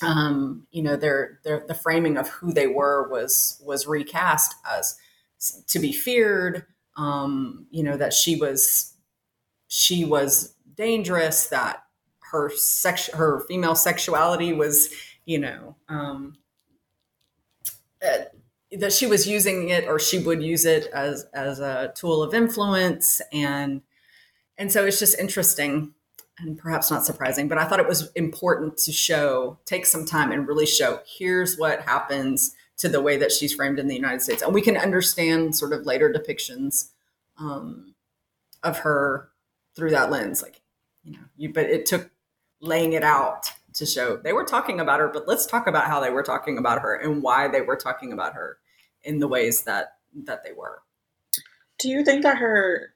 um, 0.00 0.66
you 0.70 0.82
know, 0.82 0.96
their, 0.96 1.40
their 1.44 1.64
the 1.66 1.74
framing 1.74 2.16
of 2.16 2.28
who 2.28 2.52
they 2.52 2.66
were 2.66 3.08
was 3.08 3.60
was 3.64 3.86
recast 3.86 4.54
as 4.68 4.96
to 5.66 5.78
be 5.78 5.92
feared. 5.92 6.66
Um, 6.96 7.66
you 7.70 7.82
know 7.82 7.96
that 7.96 8.12
she 8.12 8.36
was 8.36 8.94
she 9.68 10.04
was 10.04 10.54
dangerous. 10.76 11.48
That 11.48 11.84
her 12.32 12.50
sex 12.50 13.08
her 13.12 13.40
female 13.40 13.74
sexuality 13.74 14.52
was 14.52 14.88
you 15.24 15.38
know 15.38 15.76
um, 15.88 16.36
uh, 18.02 18.24
that 18.78 18.92
she 18.92 19.06
was 19.06 19.26
using 19.26 19.68
it 19.68 19.86
or 19.86 19.98
she 19.98 20.18
would 20.18 20.42
use 20.42 20.64
it 20.64 20.86
as 20.92 21.26
as 21.34 21.60
a 21.60 21.92
tool 21.94 22.22
of 22.22 22.34
influence 22.34 23.20
and 23.32 23.82
and 24.56 24.72
so 24.72 24.84
it's 24.84 24.98
just 24.98 25.18
interesting 25.18 25.94
and 26.42 26.58
perhaps 26.58 26.90
not 26.90 27.04
surprising 27.04 27.48
but 27.48 27.58
i 27.58 27.64
thought 27.64 27.80
it 27.80 27.88
was 27.88 28.10
important 28.12 28.76
to 28.76 28.92
show 28.92 29.58
take 29.64 29.86
some 29.86 30.04
time 30.04 30.30
and 30.32 30.46
really 30.46 30.66
show 30.66 31.00
here's 31.18 31.56
what 31.56 31.82
happens 31.82 32.54
to 32.76 32.88
the 32.88 33.00
way 33.00 33.16
that 33.16 33.32
she's 33.32 33.54
framed 33.54 33.78
in 33.78 33.88
the 33.88 33.94
united 33.94 34.20
states 34.20 34.42
and 34.42 34.54
we 34.54 34.60
can 34.60 34.76
understand 34.76 35.56
sort 35.56 35.72
of 35.72 35.86
later 35.86 36.12
depictions 36.12 36.90
um, 37.38 37.94
of 38.62 38.78
her 38.78 39.30
through 39.74 39.90
that 39.90 40.10
lens 40.10 40.42
like 40.42 40.60
you 41.04 41.12
know 41.12 41.24
you 41.36 41.52
but 41.52 41.66
it 41.66 41.86
took 41.86 42.10
laying 42.60 42.92
it 42.92 43.02
out 43.02 43.50
to 43.72 43.86
show 43.86 44.16
they 44.16 44.32
were 44.32 44.44
talking 44.44 44.80
about 44.80 45.00
her 45.00 45.08
but 45.08 45.26
let's 45.26 45.46
talk 45.46 45.66
about 45.66 45.86
how 45.86 46.00
they 46.00 46.10
were 46.10 46.22
talking 46.22 46.58
about 46.58 46.82
her 46.82 46.94
and 46.94 47.22
why 47.22 47.48
they 47.48 47.62
were 47.62 47.76
talking 47.76 48.12
about 48.12 48.34
her 48.34 48.58
in 49.04 49.18
the 49.18 49.28
ways 49.28 49.62
that 49.62 49.94
that 50.14 50.44
they 50.44 50.52
were. 50.52 50.82
Do 51.78 51.88
you 51.88 52.04
think 52.04 52.22
that 52.22 52.38
her 52.38 52.91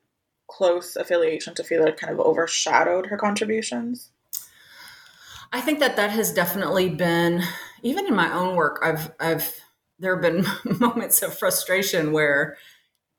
close 0.49 0.97
affiliation 0.97 1.55
to 1.55 1.65
Fidel 1.65 1.93
kind 1.93 2.13
of 2.13 2.21
overshadowed 2.21 3.07
her 3.07 3.17
contributions? 3.17 4.11
I 5.53 5.61
think 5.61 5.79
that 5.81 5.97
that 5.97 6.11
has 6.11 6.33
definitely 6.33 6.89
been 6.89 7.43
even 7.83 8.07
in 8.07 8.15
my 8.15 8.33
own 8.33 8.57
work. 8.57 8.81
I've 8.83 9.13
I've 9.21 9.61
there 9.99 10.15
have 10.15 10.23
been 10.23 10.47
moments 10.81 11.23
of 11.23 11.37
frustration 11.39 12.13
where 12.13 12.57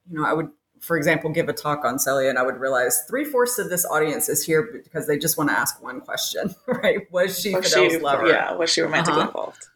you 0.10 0.20
know 0.20 0.26
I 0.26 0.34
would 0.34 0.50
for 0.80 0.96
example, 0.96 1.32
give 1.32 1.50
a 1.50 1.54
talk 1.54 1.84
on 1.84 1.98
Celia, 1.98 2.30
and 2.30 2.38
I 2.38 2.44
would 2.44 2.60
realize 2.60 3.04
three 3.10 3.26
fourths 3.26 3.58
of 3.58 3.72
this 3.72 3.84
audience 3.84 4.30
is 4.30 4.44
here 4.44 4.62
because 4.84 5.08
they 5.08 5.18
just 5.18 5.36
want 5.36 5.50
to 5.50 5.58
ask 5.58 5.82
one 5.82 6.02
question, 6.02 6.54
right? 6.68 7.12
Was 7.12 7.40
she 7.40 7.56
was 7.56 7.74
Fidel's 7.74 7.94
she, 7.94 8.00
lover? 8.00 8.28
Yeah, 8.28 8.54
was 8.54 8.70
she 8.70 8.82
romantically 8.82 9.22
uh-huh. 9.22 9.30
involved? 9.30 9.68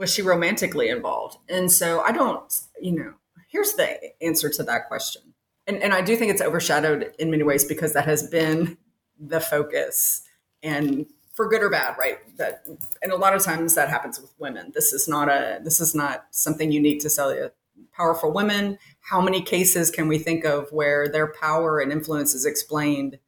was 0.00 0.12
she 0.12 0.22
romantically 0.22 0.88
involved? 0.88 1.36
And 1.48 1.70
so 1.70 2.00
I 2.00 2.10
don't, 2.10 2.60
you 2.80 2.92
know, 2.92 3.12
here's 3.48 3.74
the 3.74 3.98
answer 4.22 4.48
to 4.48 4.62
that 4.62 4.88
question. 4.88 5.29
And, 5.70 5.84
and 5.84 5.94
I 5.94 6.00
do 6.00 6.16
think 6.16 6.32
it's 6.32 6.42
overshadowed 6.42 7.14
in 7.20 7.30
many 7.30 7.44
ways 7.44 7.64
because 7.64 7.92
that 7.92 8.04
has 8.04 8.28
been 8.28 8.76
the 9.20 9.38
focus 9.38 10.22
and 10.64 11.06
for 11.32 11.48
good 11.48 11.62
or 11.62 11.70
bad, 11.70 11.94
right? 11.96 12.18
That 12.38 12.66
and 13.02 13.12
a 13.12 13.16
lot 13.16 13.36
of 13.36 13.44
times 13.44 13.76
that 13.76 13.88
happens 13.88 14.20
with 14.20 14.34
women. 14.36 14.72
This 14.74 14.92
is 14.92 15.06
not 15.06 15.28
a 15.28 15.60
this 15.62 15.80
is 15.80 15.94
not 15.94 16.26
something 16.32 16.72
unique 16.72 16.98
to 17.02 17.08
Celia. 17.10 17.52
Powerful 17.92 18.32
women. 18.32 18.78
How 18.98 19.20
many 19.20 19.42
cases 19.42 19.92
can 19.92 20.08
we 20.08 20.18
think 20.18 20.44
of 20.44 20.72
where 20.72 21.08
their 21.08 21.32
power 21.32 21.78
and 21.78 21.92
influence 21.92 22.34
is 22.34 22.44
explained 22.44 23.20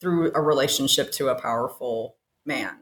through 0.00 0.32
a 0.34 0.42
relationship 0.42 1.12
to 1.12 1.28
a 1.28 1.40
powerful 1.40 2.16
man? 2.44 2.78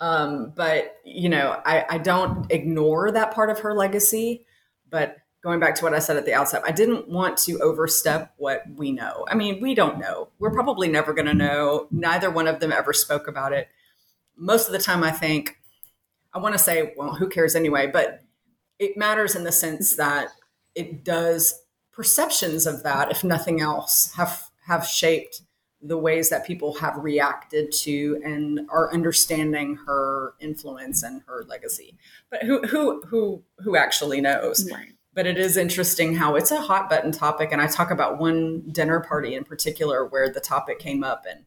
Um, 0.00 0.52
but 0.56 0.96
you 1.04 1.28
know, 1.28 1.62
I, 1.64 1.84
I 1.88 1.98
don't 1.98 2.50
ignore 2.50 3.12
that 3.12 3.32
part 3.32 3.50
of 3.50 3.60
her 3.60 3.72
legacy. 3.72 4.46
But 4.90 5.21
going 5.42 5.58
back 5.58 5.74
to 5.74 5.84
what 5.84 5.94
I 5.94 5.98
said 5.98 6.16
at 6.16 6.24
the 6.24 6.34
outset, 6.34 6.62
I 6.64 6.70
didn't 6.70 7.08
want 7.08 7.36
to 7.38 7.58
overstep 7.60 8.32
what 8.36 8.62
we 8.74 8.92
know. 8.92 9.26
I 9.28 9.34
mean, 9.34 9.60
we 9.60 9.74
don't 9.74 9.98
know. 9.98 10.28
We're 10.38 10.52
probably 10.52 10.88
never 10.88 11.12
going 11.12 11.26
to 11.26 11.34
know. 11.34 11.88
Neither 11.90 12.30
one 12.30 12.46
of 12.46 12.60
them 12.60 12.72
ever 12.72 12.92
spoke 12.92 13.26
about 13.26 13.52
it. 13.52 13.68
Most 14.36 14.66
of 14.66 14.72
the 14.72 14.78
time, 14.78 15.02
I 15.02 15.10
think 15.10 15.58
I 16.32 16.38
want 16.38 16.54
to 16.54 16.58
say, 16.58 16.94
well, 16.96 17.14
who 17.14 17.28
cares 17.28 17.54
anyway? 17.54 17.88
But 17.88 18.22
it 18.78 18.96
matters 18.96 19.34
in 19.34 19.44
the 19.44 19.52
sense 19.52 19.96
that 19.96 20.28
it 20.74 21.04
does 21.04 21.62
perceptions 21.92 22.66
of 22.66 22.82
that, 22.84 23.10
if 23.10 23.22
nothing 23.22 23.60
else, 23.60 24.12
have 24.14 24.48
have 24.66 24.86
shaped 24.86 25.42
the 25.82 25.98
ways 25.98 26.30
that 26.30 26.46
people 26.46 26.74
have 26.74 26.96
reacted 26.96 27.72
to 27.72 28.20
and 28.24 28.60
are 28.70 28.92
understanding 28.92 29.76
her 29.86 30.34
influence 30.40 31.02
and 31.02 31.22
her 31.26 31.44
legacy. 31.48 31.96
But 32.30 32.44
who 32.44 32.62
who 32.66 33.02
who 33.02 33.42
who 33.58 33.76
actually 33.76 34.20
knows? 34.20 34.70
Right. 34.70 34.92
But 35.14 35.26
it 35.26 35.36
is 35.36 35.56
interesting 35.56 36.14
how 36.14 36.36
it's 36.36 36.50
a 36.50 36.60
hot 36.60 36.88
button 36.88 37.12
topic, 37.12 37.50
and 37.52 37.60
I 37.60 37.66
talk 37.66 37.90
about 37.90 38.18
one 38.18 38.62
dinner 38.70 39.00
party 39.00 39.34
in 39.34 39.44
particular 39.44 40.06
where 40.06 40.30
the 40.30 40.40
topic 40.40 40.78
came 40.78 41.04
up, 41.04 41.24
and 41.28 41.44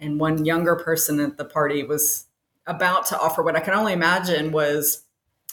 and 0.00 0.18
one 0.18 0.44
younger 0.44 0.76
person 0.76 1.20
at 1.20 1.36
the 1.36 1.44
party 1.44 1.82
was 1.82 2.26
about 2.66 3.06
to 3.06 3.18
offer 3.18 3.42
what 3.42 3.56
I 3.56 3.60
can 3.60 3.74
only 3.74 3.92
imagine 3.92 4.52
was 4.52 5.04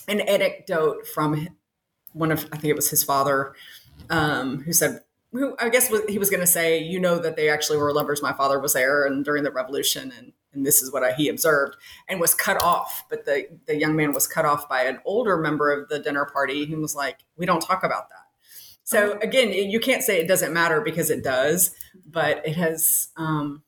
an 0.08 0.22
anecdote 0.22 1.06
from 1.08 1.49
one 2.14 2.32
of 2.32 2.45
I 2.52 2.58
think 2.58 2.72
it 2.72 2.76
was 2.76 2.89
his 2.89 3.04
father, 3.04 3.54
um, 4.10 4.62
who 4.64 4.74
said 4.74 5.02
who 5.34 5.56
I 5.60 5.70
guess 5.70 5.89
he 6.08 6.18
was 6.18 6.30
going 6.30 6.41
to 6.41 6.47
say, 6.47 6.80
you 6.82 6.99
know, 6.99 7.20
that 7.20 7.36
they 7.36 7.49
actually 7.49 7.78
were 7.78 7.93
lovers. 7.93 8.22
My 8.22 8.34
father 8.34 8.60
was 8.60 8.74
there 8.74 9.06
and 9.06 9.24
during 9.24 9.43
the 9.43 9.52
revolution, 9.52 10.12
and, 10.18 10.34
and 10.54 10.66
this 10.66 10.82
is 10.82 10.91
what 10.91 11.04
I, 11.04 11.14
he 11.14 11.30
observed, 11.30 11.76
and 12.08 12.20
was 12.20 12.34
cut 12.34 12.62
off. 12.62 13.06
But 13.10 13.26
the 13.26 13.47
the 13.66 13.78
young 13.78 13.95
man 13.95 14.14
was 14.14 14.28
cut 14.28 14.45
off 14.45 14.68
by 14.68 14.84
an 14.84 14.99
older 15.06 15.38
member 15.38 15.72
of 15.72 15.89
the 15.89 15.99
dinner 15.99 16.26
party 16.26 16.66
who 16.66 16.80
was 16.80 16.95
like, 16.95 17.20
"We 17.38 17.45
don't 17.45 17.62
talk 17.62 17.84
about 17.84 18.10
that." 18.10 18.26
So 18.84 19.18
again, 19.20 19.54
you 19.54 19.80
can't 19.80 20.04
say 20.04 20.20
it 20.20 20.28
doesn't 20.28 20.54
matter 20.54 20.82
because 20.82 21.10
it 21.10 21.24
does, 21.24 21.74
but 22.06 22.45
it 22.45 22.56
has. 22.56 23.10
Um, 23.18 23.64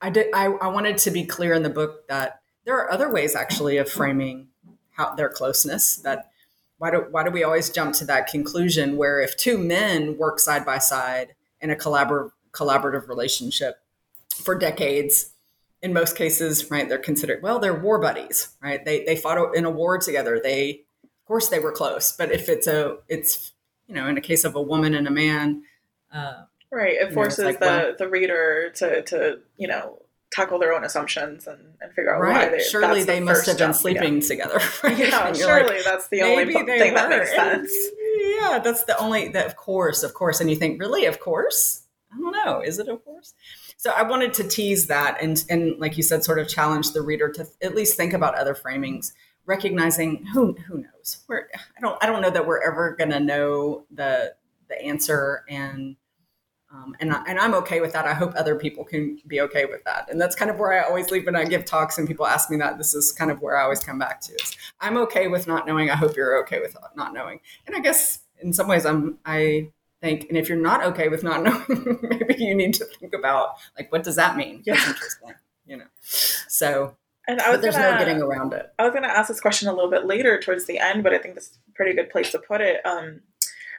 I 0.00 0.10
did. 0.10 0.28
I, 0.34 0.46
I 0.46 0.68
wanted 0.68 0.98
to 0.98 1.10
be 1.10 1.24
clear 1.24 1.54
in 1.54 1.62
the 1.62 1.70
book 1.70 2.06
that 2.08 2.40
there 2.64 2.76
are 2.76 2.90
other 2.92 3.10
ways 3.10 3.34
actually 3.34 3.78
of 3.78 3.88
framing 3.88 4.48
how 4.90 5.14
their 5.14 5.28
closeness 5.28 5.96
that 5.98 6.30
why 6.78 6.90
do 6.90 7.06
why 7.10 7.24
do 7.24 7.30
we 7.30 7.44
always 7.44 7.70
jump 7.70 7.94
to 7.94 8.04
that 8.04 8.26
conclusion 8.26 8.96
where 8.96 9.20
if 9.20 9.36
two 9.36 9.56
men 9.56 10.16
work 10.18 10.38
side 10.38 10.64
by 10.64 10.78
side 10.78 11.34
in 11.60 11.70
a 11.70 11.76
collaborative 11.76 12.30
collaborative 12.52 13.08
relationship 13.08 13.76
for 14.34 14.54
decades 14.54 15.30
in 15.82 15.92
most 15.92 16.16
cases 16.16 16.70
right 16.70 16.88
they're 16.88 16.98
considered 16.98 17.42
well 17.42 17.58
they're 17.58 17.74
war 17.74 17.98
buddies 17.98 18.56
right 18.62 18.84
they 18.84 19.04
they 19.04 19.16
fought 19.16 19.54
in 19.54 19.64
a 19.64 19.70
war 19.70 19.98
together 19.98 20.40
they 20.42 20.82
of 21.04 21.26
course 21.26 21.48
they 21.48 21.58
were 21.58 21.72
close 21.72 22.12
but 22.12 22.32
if 22.32 22.48
it's 22.48 22.66
a 22.66 22.96
it's 23.08 23.52
you 23.86 23.94
know 23.94 24.06
in 24.08 24.16
a 24.16 24.20
case 24.20 24.44
of 24.44 24.54
a 24.54 24.62
woman 24.62 24.94
and 24.94 25.06
a 25.06 25.10
man 25.10 25.62
uh, 26.12 26.42
right 26.70 26.96
it 26.96 27.12
forces 27.12 27.40
know, 27.40 27.44
like, 27.46 27.60
the 27.60 27.66
well, 27.66 27.94
the 27.98 28.08
reader 28.08 28.70
to 28.74 29.02
to 29.02 29.38
you 29.56 29.68
know 29.68 30.00
tackle 30.32 30.58
their 30.58 30.74
own 30.74 30.84
assumptions 30.84 31.46
and, 31.46 31.60
and 31.80 31.92
figure 31.92 32.14
out 32.14 32.20
right. 32.20 32.50
why 32.50 32.56
they 32.56 32.62
surely 32.62 33.04
they 33.04 33.20
the 33.20 33.24
must 33.24 33.46
have 33.46 33.58
been 33.58 33.72
sleeping 33.72 34.14
yeah. 34.20 34.28
together 34.28 34.60
right? 34.82 34.98
yeah 34.98 35.32
surely 35.32 35.76
like, 35.76 35.84
that's 35.84 36.08
the 36.08 36.22
only 36.22 36.44
thing 36.52 36.66
were. 36.66 36.94
that 36.94 37.08
makes 37.08 37.30
sense 37.34 37.72
yeah 38.40 38.58
that's 38.58 38.84
the 38.84 38.98
only 38.98 39.28
that 39.28 39.46
of 39.46 39.56
course 39.56 40.02
of 40.02 40.14
course 40.14 40.40
and 40.40 40.50
you 40.50 40.56
think 40.56 40.80
really 40.80 41.06
of 41.06 41.20
course 41.20 41.82
i 42.12 42.18
don't 42.18 42.32
know 42.32 42.60
is 42.60 42.78
it 42.78 42.88
of 42.88 43.04
course 43.04 43.34
so 43.76 43.90
i 43.90 44.02
wanted 44.02 44.32
to 44.34 44.44
tease 44.44 44.86
that 44.86 45.16
and 45.20 45.44
and 45.50 45.78
like 45.78 45.96
you 45.96 46.02
said 46.02 46.24
sort 46.24 46.38
of 46.38 46.48
challenge 46.48 46.92
the 46.92 47.02
reader 47.02 47.30
to 47.30 47.46
at 47.62 47.74
least 47.74 47.96
think 47.96 48.12
about 48.12 48.34
other 48.36 48.54
framings 48.54 49.12
recognizing 49.46 50.24
who 50.26 50.54
who 50.66 50.78
knows 50.78 51.24
i 51.30 51.80
don't 51.80 52.02
i 52.02 52.06
don't 52.06 52.22
know 52.22 52.30
that 52.30 52.46
we're 52.46 52.62
ever 52.62 52.94
going 52.96 53.10
to 53.10 53.20
know 53.20 53.84
the 53.90 54.34
the 54.68 54.80
answer 54.82 55.44
and 55.48 55.96
um, 56.72 56.96
and, 57.00 57.12
I, 57.12 57.22
and 57.26 57.38
I'm 57.38 57.54
okay 57.54 57.80
with 57.80 57.92
that. 57.92 58.06
I 58.06 58.14
hope 58.14 58.32
other 58.36 58.56
people 58.56 58.84
can 58.84 59.18
be 59.26 59.40
okay 59.42 59.66
with 59.66 59.84
that. 59.84 60.10
And 60.10 60.20
that's 60.20 60.34
kind 60.34 60.50
of 60.50 60.58
where 60.58 60.72
I 60.72 60.86
always 60.86 61.10
leave 61.10 61.24
when 61.24 61.36
I 61.36 61.44
give 61.44 61.64
talks 61.64 61.96
and 61.96 62.08
people 62.08 62.26
ask 62.26 62.50
me 62.50 62.56
that. 62.58 62.76
This 62.76 62.94
is 62.94 63.12
kind 63.12 63.30
of 63.30 63.40
where 63.40 63.56
I 63.56 63.62
always 63.62 63.80
come 63.80 63.98
back 63.98 64.20
to 64.22 64.34
is 64.34 64.56
I'm 64.80 64.96
okay 64.98 65.28
with 65.28 65.46
not 65.46 65.66
knowing. 65.66 65.90
I 65.90 65.96
hope 65.96 66.16
you're 66.16 66.38
okay 66.40 66.60
with 66.60 66.76
not 66.96 67.14
knowing. 67.14 67.40
And 67.66 67.76
I 67.76 67.80
guess 67.80 68.20
in 68.40 68.52
some 68.52 68.66
ways 68.66 68.84
I'm, 68.84 69.18
I 69.24 69.70
think, 70.06 70.28
and 70.28 70.38
if 70.38 70.48
you're 70.48 70.58
not 70.58 70.82
okay 70.84 71.08
with 71.08 71.22
not 71.22 71.42
knowing, 71.68 71.98
maybe 72.02 72.36
you 72.38 72.54
need 72.54 72.74
to 72.74 72.84
think 72.84 73.12
about 73.14 73.56
like, 73.76 73.90
what 73.90 74.04
does 74.04 74.16
that 74.16 74.36
mean? 74.36 74.62
Yeah. 74.64 74.74
That's 74.74 74.88
interesting, 74.88 75.34
you 75.66 75.76
know? 75.78 75.86
So, 76.00 76.96
and 77.28 77.40
I 77.40 77.50
was 77.50 77.60
there's 77.60 77.74
gonna, 77.74 77.92
no 77.92 77.98
getting 77.98 78.22
around 78.22 78.52
it. 78.52 78.72
I 78.78 78.84
was 78.84 78.92
going 78.92 79.02
to 79.02 79.10
ask 79.10 79.28
this 79.28 79.40
question 79.40 79.68
a 79.68 79.72
little 79.72 79.90
bit 79.90 80.06
later 80.06 80.38
towards 80.40 80.66
the 80.66 80.78
end, 80.78 81.02
but 81.02 81.12
I 81.12 81.18
think 81.18 81.34
this 81.34 81.48
is 81.50 81.58
a 81.68 81.72
pretty 81.72 81.94
good 81.94 82.10
place 82.10 82.30
to 82.32 82.38
put 82.38 82.60
it. 82.60 82.84
Um, 82.86 83.20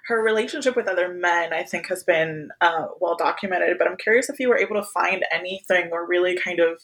her 0.07 0.21
relationship 0.21 0.75
with 0.75 0.87
other 0.87 1.13
men, 1.13 1.53
I 1.53 1.63
think, 1.63 1.87
has 1.87 2.03
been 2.03 2.49
uh, 2.61 2.87
well 2.99 3.15
documented. 3.17 3.77
But 3.77 3.87
I'm 3.87 3.97
curious 3.97 4.29
if 4.29 4.39
you 4.39 4.49
were 4.49 4.57
able 4.57 4.75
to 4.75 4.83
find 4.83 5.25
anything 5.31 5.89
or 5.91 6.07
really 6.07 6.37
kind 6.37 6.59
of 6.59 6.81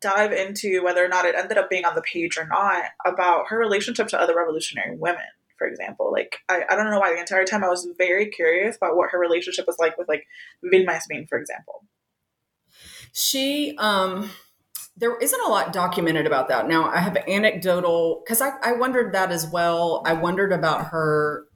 dive 0.00 0.32
into 0.32 0.82
whether 0.82 1.04
or 1.04 1.08
not 1.08 1.24
it 1.24 1.34
ended 1.36 1.58
up 1.58 1.70
being 1.70 1.84
on 1.84 1.94
the 1.94 2.02
page 2.02 2.36
or 2.36 2.46
not 2.46 2.84
about 3.04 3.48
her 3.48 3.58
relationship 3.58 4.08
to 4.08 4.20
other 4.20 4.36
revolutionary 4.36 4.96
women, 4.96 5.22
for 5.62 5.68
example. 5.68 6.10
Like, 6.10 6.38
I, 6.48 6.62
I 6.68 6.74
don't 6.74 6.90
know 6.90 6.98
why 6.98 7.12
the 7.14 7.20
entire 7.20 7.44
time 7.44 7.62
I 7.62 7.68
was 7.68 7.88
very 7.96 8.26
curious 8.26 8.76
about 8.76 8.96
what 8.96 9.10
her 9.10 9.18
relationship 9.18 9.66
was 9.66 9.76
like 9.78 9.96
with, 9.96 10.08
like, 10.08 10.26
Vilma 10.64 10.92
Espin, 10.92 11.28
for 11.28 11.38
example. 11.38 11.84
She, 13.12 13.76
um, 13.78 14.30
there 14.96 15.16
isn't 15.16 15.40
a 15.40 15.48
lot 15.48 15.72
documented 15.72 16.26
about 16.26 16.48
that. 16.48 16.66
Now, 16.66 16.90
I 16.90 16.98
have 16.98 17.16
anecdotal, 17.28 18.22
because 18.24 18.40
I, 18.40 18.54
I 18.62 18.72
wondered 18.72 19.12
that 19.12 19.30
as 19.30 19.46
well. 19.46 20.02
I 20.04 20.14
wondered 20.14 20.52
about 20.52 20.86
her 20.86 21.46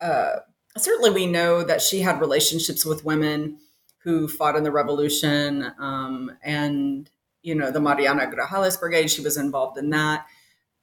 uh, 0.00 0.40
certainly 0.76 1.10
we 1.10 1.26
know 1.26 1.62
that 1.62 1.82
she 1.82 2.00
had 2.00 2.20
relationships 2.20 2.84
with 2.84 3.04
women 3.04 3.58
who 3.98 4.28
fought 4.28 4.56
in 4.56 4.62
the 4.62 4.70
revolution 4.70 5.72
um, 5.78 6.30
and 6.42 7.10
you 7.42 7.54
know 7.54 7.70
the 7.70 7.80
mariana 7.80 8.26
grajales 8.26 8.78
brigade 8.78 9.10
she 9.10 9.22
was 9.22 9.36
involved 9.36 9.78
in 9.78 9.90
that 9.90 10.26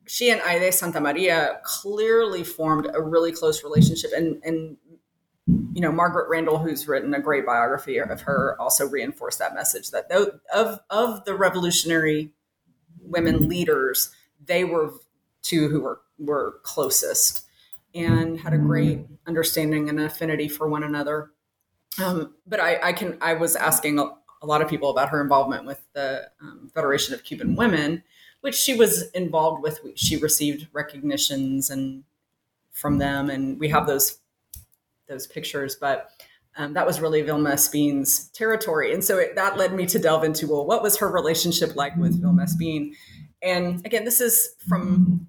she 0.08 0.30
and 0.30 0.42
Haydée 0.42 0.70
Santamaría 0.70 1.62
clearly 1.64 2.44
formed 2.44 2.90
a 2.94 3.02
really 3.02 3.32
close 3.32 3.64
relationship 3.64 4.12
and 4.16 4.42
and 4.44 4.78
you 5.74 5.82
know 5.82 5.92
margaret 5.92 6.30
randall 6.30 6.58
who's 6.58 6.88
written 6.88 7.14
a 7.14 7.20
great 7.20 7.46
biography 7.46 7.98
of 7.98 8.22
her 8.22 8.56
also 8.60 8.88
reinforced 8.88 9.40
that 9.40 9.54
message 9.54 9.92
that 9.92 10.10
though, 10.10 10.40
of 10.54 10.80
of 10.90 11.26
the 11.26 11.36
revolutionary 11.36 12.32
women 13.02 13.48
leaders 13.50 14.12
they 14.46 14.64
were 14.64 14.92
two 15.42 15.70
who 15.70 15.82
were 15.82 16.02
were 16.18 16.60
closest 16.64 17.46
and 17.94 18.40
had 18.40 18.54
a 18.54 18.58
great 18.58 19.06
understanding 19.28 19.90
and 19.90 20.00
affinity 20.00 20.48
for 20.48 20.68
one 20.68 20.84
another. 20.84 21.32
Um, 22.02 22.36
but 22.48 22.60
I, 22.60 22.80
I, 22.82 22.94
can 22.94 23.18
I 23.22 23.34
was 23.34 23.56
asking 23.56 24.00
a, 24.00 24.04
a, 24.42 24.46
lot 24.46 24.62
of 24.62 24.70
people 24.70 24.90
about 24.90 25.10
her 25.10 25.22
involvement 25.22 25.66
with 25.66 25.82
the 25.94 26.30
um, 26.42 26.72
Federation 26.74 27.14
of 27.14 27.24
Cuban 27.24 27.56
Women, 27.56 28.04
which 28.42 28.56
she 28.56 28.76
was 28.76 29.10
involved 29.12 29.64
with. 29.64 29.80
She 29.96 30.18
received 30.18 30.68
recognitions 30.74 31.70
and 31.70 32.04
from 32.72 32.98
them, 32.98 33.30
and 33.30 33.60
we 33.60 33.70
have 33.70 33.88
those 33.88 34.20
those 35.08 35.28
pictures. 35.28 35.76
But 35.76 36.10
um, 36.58 36.74
that 36.74 36.86
was 36.86 37.00
really 37.00 37.22
Vilma 37.22 37.52
Espin's 37.52 38.28
territory, 38.30 38.94
and 38.94 39.04
so 39.04 39.18
it, 39.18 39.36
that 39.36 39.58
led 39.58 39.74
me 39.74 39.86
to 39.88 40.00
delve 40.00 40.24
into 40.24 40.48
well, 40.48 40.66
what 40.66 40.84
was 40.84 40.98
her 40.98 41.10
relationship 41.10 41.76
like 41.76 41.96
with 41.96 42.20
Vilma 42.22 42.44
Espin? 42.44 42.94
And 43.42 43.86
again, 43.86 44.04
this 44.04 44.20
is 44.22 44.56
from 44.68 45.28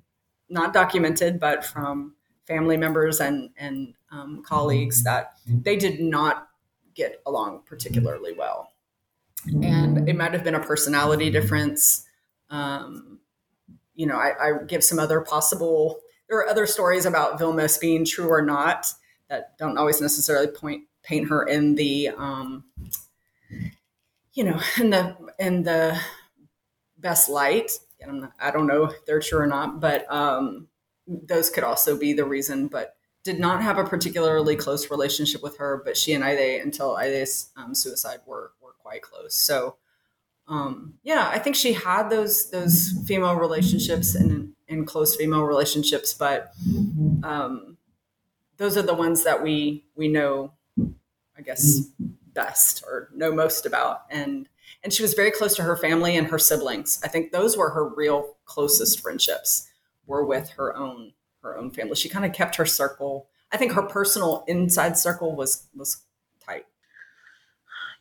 not 0.48 0.72
documented, 0.72 1.38
but 1.38 1.64
from 1.64 2.14
family 2.46 2.76
members 2.76 3.20
and 3.20 3.50
and 3.56 3.94
um, 4.10 4.42
colleagues 4.44 5.04
that 5.04 5.34
they 5.46 5.76
did 5.76 6.00
not 6.00 6.48
get 6.94 7.22
along 7.24 7.62
particularly 7.66 8.32
well, 8.32 8.72
and 9.62 10.08
it 10.08 10.16
might 10.16 10.32
have 10.32 10.44
been 10.44 10.54
a 10.54 10.60
personality 10.60 11.30
difference. 11.30 12.06
Um, 12.52 13.18
you 13.94 14.06
know, 14.06 14.16
I, 14.16 14.32
I, 14.40 14.64
give 14.66 14.84
some 14.84 14.98
other 14.98 15.20
possible. 15.22 16.00
There 16.28 16.38
are 16.38 16.48
other 16.48 16.66
stories 16.66 17.06
about 17.06 17.38
Vilma 17.38 17.66
being 17.80 18.04
true 18.04 18.28
or 18.28 18.42
not 18.42 18.86
that 19.28 19.56
don't 19.58 19.78
always 19.78 20.00
necessarily 20.00 20.46
point 20.46 20.84
paint 21.02 21.28
her 21.30 21.44
in 21.44 21.74
the, 21.74 22.10
um, 22.10 22.64
you 24.34 24.44
know, 24.44 24.60
in 24.78 24.90
the 24.90 25.16
in 25.38 25.62
the 25.62 25.98
best 26.98 27.28
light. 27.28 27.72
Not, 28.06 28.32
i 28.40 28.50
don't 28.50 28.66
know 28.66 28.84
if 28.84 29.04
they're 29.06 29.20
true 29.20 29.38
or 29.38 29.46
not, 29.46 29.80
but 29.80 30.12
um, 30.12 30.68
those 31.06 31.50
could 31.50 31.64
also 31.64 31.96
be 31.96 32.12
the 32.12 32.24
reason, 32.24 32.66
but 32.66 32.96
did 33.24 33.38
not 33.38 33.62
have 33.62 33.78
a 33.78 33.84
particularly 33.84 34.56
close 34.56 34.90
relationship 34.90 35.42
with 35.42 35.56
her. 35.58 35.82
But 35.84 35.96
she 35.96 36.12
and 36.12 36.24
Haydée, 36.24 36.62
until 36.62 36.96
Haydée's 36.96 37.50
um, 37.56 37.74
suicide, 37.74 38.18
were 38.26 38.52
were 38.60 38.74
quite 38.78 39.02
close. 39.02 39.34
So, 39.34 39.76
um, 40.48 40.94
yeah, 41.02 41.30
I 41.32 41.38
think 41.38 41.56
she 41.56 41.72
had 41.72 42.10
those 42.10 42.50
those 42.50 42.94
female 43.06 43.36
relationships 43.36 44.14
and 44.14 44.52
in 44.68 44.84
close 44.84 45.14
female 45.14 45.44
relationships, 45.44 46.14
but 46.14 46.52
um, 47.22 47.76
those 48.56 48.76
are 48.76 48.82
the 48.82 48.94
ones 48.94 49.24
that 49.24 49.42
we 49.42 49.84
we 49.94 50.08
know, 50.08 50.52
I 51.36 51.42
guess, 51.44 51.86
best 52.32 52.82
or 52.86 53.10
know 53.14 53.32
most 53.32 53.66
about. 53.66 54.02
And 54.10 54.48
and 54.82 54.92
she 54.92 55.02
was 55.02 55.14
very 55.14 55.30
close 55.30 55.54
to 55.56 55.62
her 55.62 55.76
family 55.76 56.16
and 56.16 56.26
her 56.28 56.38
siblings. 56.38 57.00
I 57.04 57.08
think 57.08 57.30
those 57.30 57.56
were 57.56 57.70
her 57.70 57.88
real 57.88 58.36
closest 58.44 59.00
friendships 59.00 59.68
were 60.06 60.24
with 60.24 60.50
her 60.50 60.76
own 60.76 61.12
her 61.42 61.56
own 61.56 61.70
family. 61.70 61.94
She 61.94 62.08
kind 62.08 62.24
of 62.24 62.32
kept 62.32 62.56
her 62.56 62.66
circle. 62.66 63.28
I 63.52 63.56
think 63.56 63.72
her 63.72 63.82
personal 63.82 64.44
inside 64.48 64.98
circle 64.98 65.36
was 65.36 65.68
was. 65.74 66.02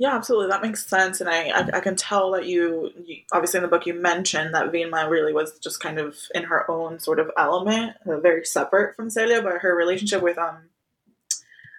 Yeah, 0.02 0.16
absolutely. 0.16 0.48
That 0.48 0.64
makes 0.64 0.84
sense, 0.84 1.22
and 1.22 1.30
I 1.30 1.50
I, 1.50 1.78
I 1.78 1.80
can 1.80 1.96
tell 1.96 2.32
that 2.32 2.48
you, 2.48 2.90
you, 3.06 3.18
obviously 3.32 3.60
in 3.60 3.62
the 3.62 3.68
book 3.68 3.86
you 3.86 3.94
mentioned 3.94 4.56
that 4.56 4.72
Vilma 4.72 5.08
really 5.08 5.32
was 5.32 5.60
just 5.60 5.80
kind 5.80 6.00
of 6.00 6.18
in 6.34 6.46
her 6.46 6.70
own 6.72 6.98
sort 7.00 7.20
of 7.20 7.30
element, 7.38 7.98
uh, 8.08 8.20
very 8.20 8.44
separate 8.44 8.96
from 8.96 9.12
Celia, 9.12 9.44
but 9.44 9.60
her 9.62 9.76
relationship 9.76 10.24
with 10.24 10.40
um. 10.40 10.70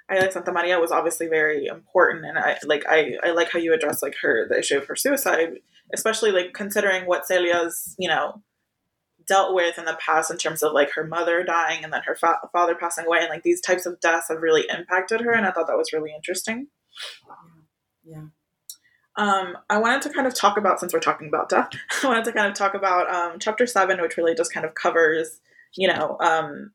Haydée 0.08 0.32
Santamaría 0.32 0.80
was 0.80 0.92
obviously 0.92 1.26
very 1.26 1.66
important, 1.66 2.24
and 2.24 2.38
I 2.38 2.58
like 2.64 2.84
I, 2.88 3.14
I 3.24 3.32
like 3.32 3.50
how 3.50 3.58
you 3.58 3.74
address 3.74 4.04
like 4.04 4.14
her 4.22 4.46
the 4.48 4.60
issue 4.60 4.78
of 4.78 4.86
her 4.86 4.94
suicide, 4.94 5.54
especially 5.92 6.30
like 6.30 6.52
considering 6.52 7.06
what 7.06 7.26
Celia's 7.26 7.96
you 7.98 8.08
know 8.08 8.40
dealt 9.26 9.52
with 9.52 9.78
in 9.78 9.84
the 9.84 9.98
past 9.98 10.30
in 10.30 10.38
terms 10.38 10.62
of 10.62 10.72
like 10.72 10.92
her 10.94 11.04
mother 11.04 11.42
dying 11.42 11.82
and 11.82 11.92
then 11.92 12.02
her 12.06 12.14
fa- 12.14 12.38
father 12.52 12.76
passing 12.76 13.06
away 13.06 13.18
and 13.20 13.30
like 13.30 13.42
these 13.42 13.60
types 13.60 13.84
of 13.84 13.98
deaths 14.00 14.28
have 14.28 14.42
really 14.42 14.64
impacted 14.68 15.20
her 15.20 15.32
and 15.32 15.46
i 15.46 15.50
thought 15.52 15.68
that 15.68 15.76
was 15.76 15.92
really 15.92 16.12
interesting 16.12 16.66
yeah 18.04 18.24
um, 19.16 19.58
I 19.68 19.78
wanted 19.78 20.02
to 20.02 20.10
kind 20.10 20.26
of 20.26 20.34
talk 20.34 20.56
about 20.56 20.80
since 20.80 20.92
we're 20.92 21.00
talking 21.00 21.28
about 21.28 21.48
death. 21.48 21.68
I 22.02 22.06
wanted 22.06 22.24
to 22.24 22.32
kind 22.32 22.46
of 22.46 22.54
talk 22.54 22.74
about 22.74 23.12
um, 23.12 23.38
chapter 23.38 23.66
seven, 23.66 24.00
which 24.00 24.16
really 24.16 24.34
just 24.34 24.52
kind 24.52 24.64
of 24.64 24.74
covers, 24.74 25.40
you 25.74 25.88
know, 25.88 26.16
um, 26.20 26.72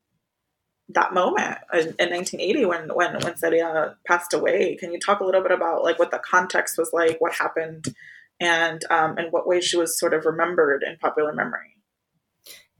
that 0.90 1.14
moment 1.14 1.58
in, 1.74 1.96
in, 2.00 2.12
1980 2.12 2.66
when 2.66 2.90
when 2.94 3.20
when 3.20 3.36
Celia 3.36 3.98
passed 4.06 4.34
away. 4.34 4.76
Can 4.76 4.94
you 4.94 5.00
talk 5.00 5.20
a 5.20 5.26
little 5.26 5.42
bit 5.42 5.52
about 5.52 5.84
like 5.84 6.00
what 6.00 6.12
the 6.12 6.20
context 6.20 6.78
was 6.78 6.92
like, 6.94 7.20
what 7.20 7.34
happened, 7.34 7.94
and 8.40 8.84
um, 8.90 9.18
and 9.18 9.32
what 9.32 9.48
way 9.48 9.60
she 9.60 9.76
was 9.76 10.00
sort 10.00 10.14
of 10.14 10.26
remembered 10.26 10.84
in 10.84 10.98
popular 10.98 11.34
memory? 11.34 11.76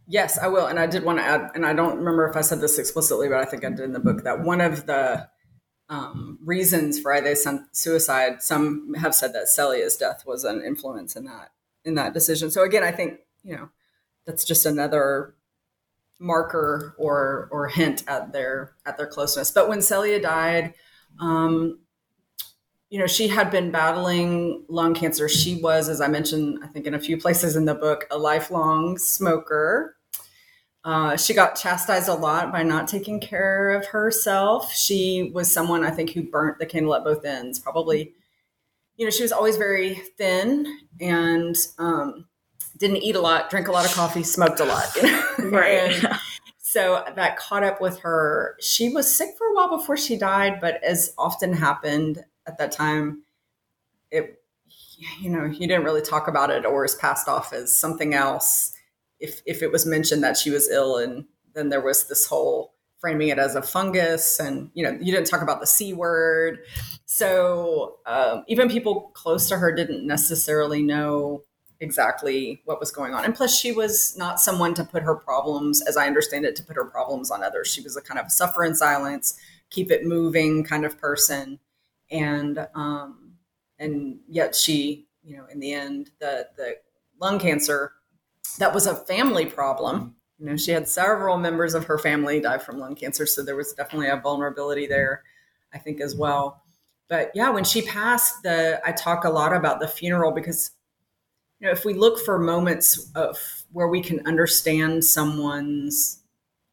Yes, 0.08 0.38
I 0.38 0.48
will. 0.48 0.68
And 0.68 0.80
I 0.80 0.86
did 0.86 1.04
want 1.04 1.20
to 1.20 1.26
add, 1.26 1.52
and 1.54 1.66
I 1.66 1.74
don't 1.74 1.98
remember 1.98 2.30
if 2.30 2.38
I 2.38 2.42
said 2.42 2.62
this 2.62 2.78
explicitly, 2.78 3.28
but 3.28 3.40
I 3.40 3.46
think 3.46 3.66
I 3.66 3.70
did 3.70 3.82
in 3.82 3.92
the 3.92 4.00
book 4.00 4.24
that 4.24 4.42
one 4.42 4.62
of 4.62 4.86
the 4.86 5.28
um, 5.90 6.40
reasons 6.44 7.00
for 7.00 7.12
Haydée's 7.12 7.48
suicide, 7.72 8.42
some 8.42 8.94
have 8.96 9.16
said 9.16 9.34
that 9.34 9.48
Celia's 9.48 9.96
death 9.96 10.24
was 10.26 10.44
an 10.44 10.62
influence 10.62 11.16
in 11.16 11.26
that 11.26 11.52
in 11.86 11.96
that 11.96 12.14
decision. 12.14 12.52
So 12.52 12.64
again, 12.64 12.84
I 12.84 12.92
think 12.92 13.20
you 13.44 13.56
know 13.56 13.70
that's 14.26 14.44
just 14.44 14.66
another 14.66 15.36
marker 16.20 16.96
or 16.98 17.48
or 17.52 17.68
hint 17.68 18.04
at 18.08 18.34
their 18.34 18.74
at 18.86 18.98
their 18.98 19.08
closeness. 19.08 19.52
But 19.52 19.70
when 19.70 19.82
Celia 19.82 20.22
died, 20.22 20.74
um, 21.20 21.80
you 22.90 23.00
know, 23.00 23.08
she 23.08 23.28
had 23.28 23.52
been 23.52 23.72
battling 23.72 24.64
lung 24.70 24.94
cancer. 24.94 25.28
She 25.28 25.62
was, 25.62 25.90
as 25.90 26.00
I 26.00 26.08
mentioned, 26.08 26.60
I 26.64 26.68
think 26.68 26.86
in 26.86 26.94
a 26.94 27.00
few 27.00 27.18
places 27.18 27.56
in 27.56 27.66
the 27.66 27.76
book, 27.76 28.06
a 28.12 28.18
lifelong 28.18 28.98
smoker. 28.98 29.97
Uh, 30.88 31.18
she 31.18 31.34
got 31.34 31.54
chastised 31.58 32.08
a 32.08 32.14
lot 32.14 32.50
by 32.50 32.64
not 32.64 32.88
taking 32.88 33.20
care 33.20 33.72
of 33.72 33.86
herself. 33.88 34.72
She 34.72 35.32
was 35.34 35.52
someone 35.52 35.84
I 35.84 35.92
think 35.92 36.12
who 36.12 36.24
burnt 36.24 36.60
the 36.60 36.66
candle 36.66 36.96
at 36.96 37.04
both 37.04 37.26
ends. 37.26 37.60
Probably, 37.60 38.14
you 38.96 39.06
know, 39.06 39.10
she 39.10 39.22
was 39.22 39.34
always 39.34 39.58
very 39.58 39.96
thin 40.18 40.66
and 41.02 41.58
um, 41.78 42.26
didn't 42.78 43.04
eat 43.04 43.18
a 43.18 43.20
lot, 43.20 43.50
drink 43.50 43.68
a 43.68 43.72
lot 43.74 43.86
of 43.86 43.94
coffee, 43.94 44.24
smoked 44.24 44.62
a 44.62 44.64
lot. 44.64 44.96
You 44.96 45.04
know? 45.04 45.24
Right. 45.50 46.06
so 46.58 47.04
that 47.18 47.36
caught 47.36 47.66
up 47.66 47.82
with 47.82 48.00
her. 48.00 48.56
She 48.62 48.88
was 48.88 49.14
sick 49.14 49.32
for 49.38 49.48
a 49.48 49.54
while 49.54 49.78
before 49.78 49.98
she 49.98 50.16
died, 50.16 50.62
but 50.62 50.82
as 50.86 51.14
often 51.18 51.52
happened 51.52 52.24
at 52.48 52.58
that 52.60 52.72
time, 52.72 53.24
it, 54.10 54.42
you 55.20 55.32
know, 55.32 55.44
you 55.44 55.68
didn't 55.68 55.84
really 55.84 56.02
talk 56.02 56.30
about 56.30 56.50
it 56.50 56.66
or 56.66 56.86
is 56.86 56.96
passed 56.96 57.28
off 57.28 57.52
as 57.52 57.78
something 57.78 58.14
else 58.14 58.72
if 59.20 59.42
if 59.46 59.62
it 59.62 59.72
was 59.72 59.86
mentioned 59.86 60.24
that 60.24 60.38
she 60.38 60.50
was 60.50 60.70
ill 60.70 60.98
and 60.98 61.26
then 61.54 61.70
there 61.70 61.82
was 61.82 62.08
this 62.08 62.26
whole 62.26 62.74
framing 63.00 63.28
it 63.28 63.38
as 63.38 63.56
a 63.56 63.62
fungus 63.62 64.40
and 64.40 64.72
you 64.74 64.84
know 64.84 64.92
you 65.00 65.12
didn't 65.12 65.28
talk 65.28 65.42
about 65.42 65.60
the 65.60 65.68
c 65.68 65.94
word. 65.94 66.60
So 67.06 67.98
um, 68.06 68.44
even 68.48 68.70
people 68.70 69.12
close 69.14 69.48
to 69.50 69.58
her 69.58 69.72
didn't 69.74 70.06
necessarily 70.06 70.82
know 70.82 71.44
exactly 71.80 72.62
what 72.66 72.80
was 72.80 72.92
going 72.92 73.14
on. 73.14 73.24
And 73.24 73.36
plus 73.36 73.58
she 73.58 73.72
was 73.72 74.18
not 74.18 74.40
someone 74.40 74.74
to 74.74 74.84
put 74.84 75.04
her 75.04 75.16
problems 75.16 75.82
as 75.82 75.96
i 75.96 76.08
understand 76.08 76.44
it 76.46 76.56
to 76.56 76.64
put 76.64 76.76
her 76.76 76.86
problems 76.86 77.32
on 77.32 77.44
others. 77.44 77.68
She 77.72 77.82
was 77.82 77.96
a 77.96 78.02
kind 78.02 78.20
of 78.20 78.32
suffer 78.32 78.64
in 78.64 78.76
silence 78.76 79.40
keep 79.70 79.92
it 79.92 80.06
moving 80.06 80.64
kind 80.64 80.86
of 80.86 80.98
person. 80.98 81.60
And 82.10 82.68
um 82.74 83.34
and 83.80 84.20
yet 84.28 84.56
she 84.56 85.08
you 85.24 85.38
know 85.38 85.46
in 85.52 85.60
the 85.60 85.74
end 85.74 86.12
the 86.20 86.48
the 86.56 86.76
lung 87.20 87.40
cancer 87.40 87.94
that 88.60 88.74
was 88.74 88.88
a 88.88 88.96
family 88.96 89.46
problem. 89.46 90.16
You 90.40 90.48
know, 90.48 90.58
she 90.58 90.72
had 90.72 90.88
several 90.88 91.38
members 91.38 91.74
of 91.74 91.86
her 91.86 91.98
family 91.98 92.40
die 92.40 92.60
from 92.60 92.78
lung 92.78 92.96
cancer, 92.96 93.26
so 93.26 93.44
there 93.44 93.56
was 93.56 93.74
definitely 93.74 94.10
a 94.10 94.18
vulnerability 94.18 94.86
there, 94.86 95.24
I 95.74 95.80
think, 95.80 96.00
as 96.00 96.16
well. 96.16 96.64
But 97.10 97.32
yeah, 97.34 97.50
when 97.50 97.64
she 97.64 97.82
passed, 97.82 98.44
the 98.44 98.82
I 98.86 98.92
talk 98.92 99.24
a 99.24 99.30
lot 99.30 99.54
about 99.54 99.80
the 99.80 99.88
funeral 99.88 100.32
because 100.32 100.72
you 101.60 101.68
know 101.68 101.72
if 101.72 101.86
we 101.86 101.94
look 101.94 102.20
for 102.20 102.38
moments 102.38 103.12
of 103.16 103.38
where 103.72 103.88
we 103.88 104.02
can 104.02 104.26
understand 104.28 105.04
someone's 105.04 106.22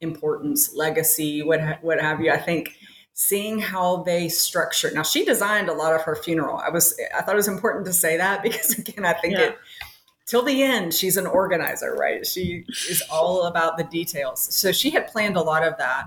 importance, 0.00 0.74
legacy, 0.74 1.42
what 1.42 1.82
what 1.82 2.00
have 2.00 2.20
you, 2.20 2.30
I 2.30 2.38
think 2.38 2.76
seeing 3.14 3.60
how 3.60 4.02
they 4.02 4.28
structured. 4.28 4.92
Now 4.92 5.04
she 5.04 5.24
designed 5.24 5.68
a 5.68 5.72
lot 5.72 5.94
of 5.94 6.02
her 6.02 6.16
funeral. 6.16 6.58
I 6.58 6.68
was 6.68 6.98
I 7.16 7.22
thought 7.22 7.34
it 7.34 7.36
was 7.36 7.48
important 7.48 7.86
to 7.86 7.92
say 7.92 8.16
that 8.16 8.42
because 8.42 8.76
again, 8.76 9.04
I 9.04 9.14
think 9.14 9.34
yeah. 9.34 9.50
it 9.50 9.58
till 10.26 10.42
the 10.42 10.62
end 10.62 10.92
she's 10.94 11.16
an 11.16 11.26
organizer 11.26 11.94
right 11.94 12.26
she 12.26 12.64
is 12.88 13.02
all 13.10 13.44
about 13.44 13.76
the 13.76 13.84
details 13.84 14.42
so 14.54 14.72
she 14.72 14.90
had 14.90 15.06
planned 15.06 15.36
a 15.36 15.42
lot 15.42 15.66
of 15.66 15.76
that 15.78 16.06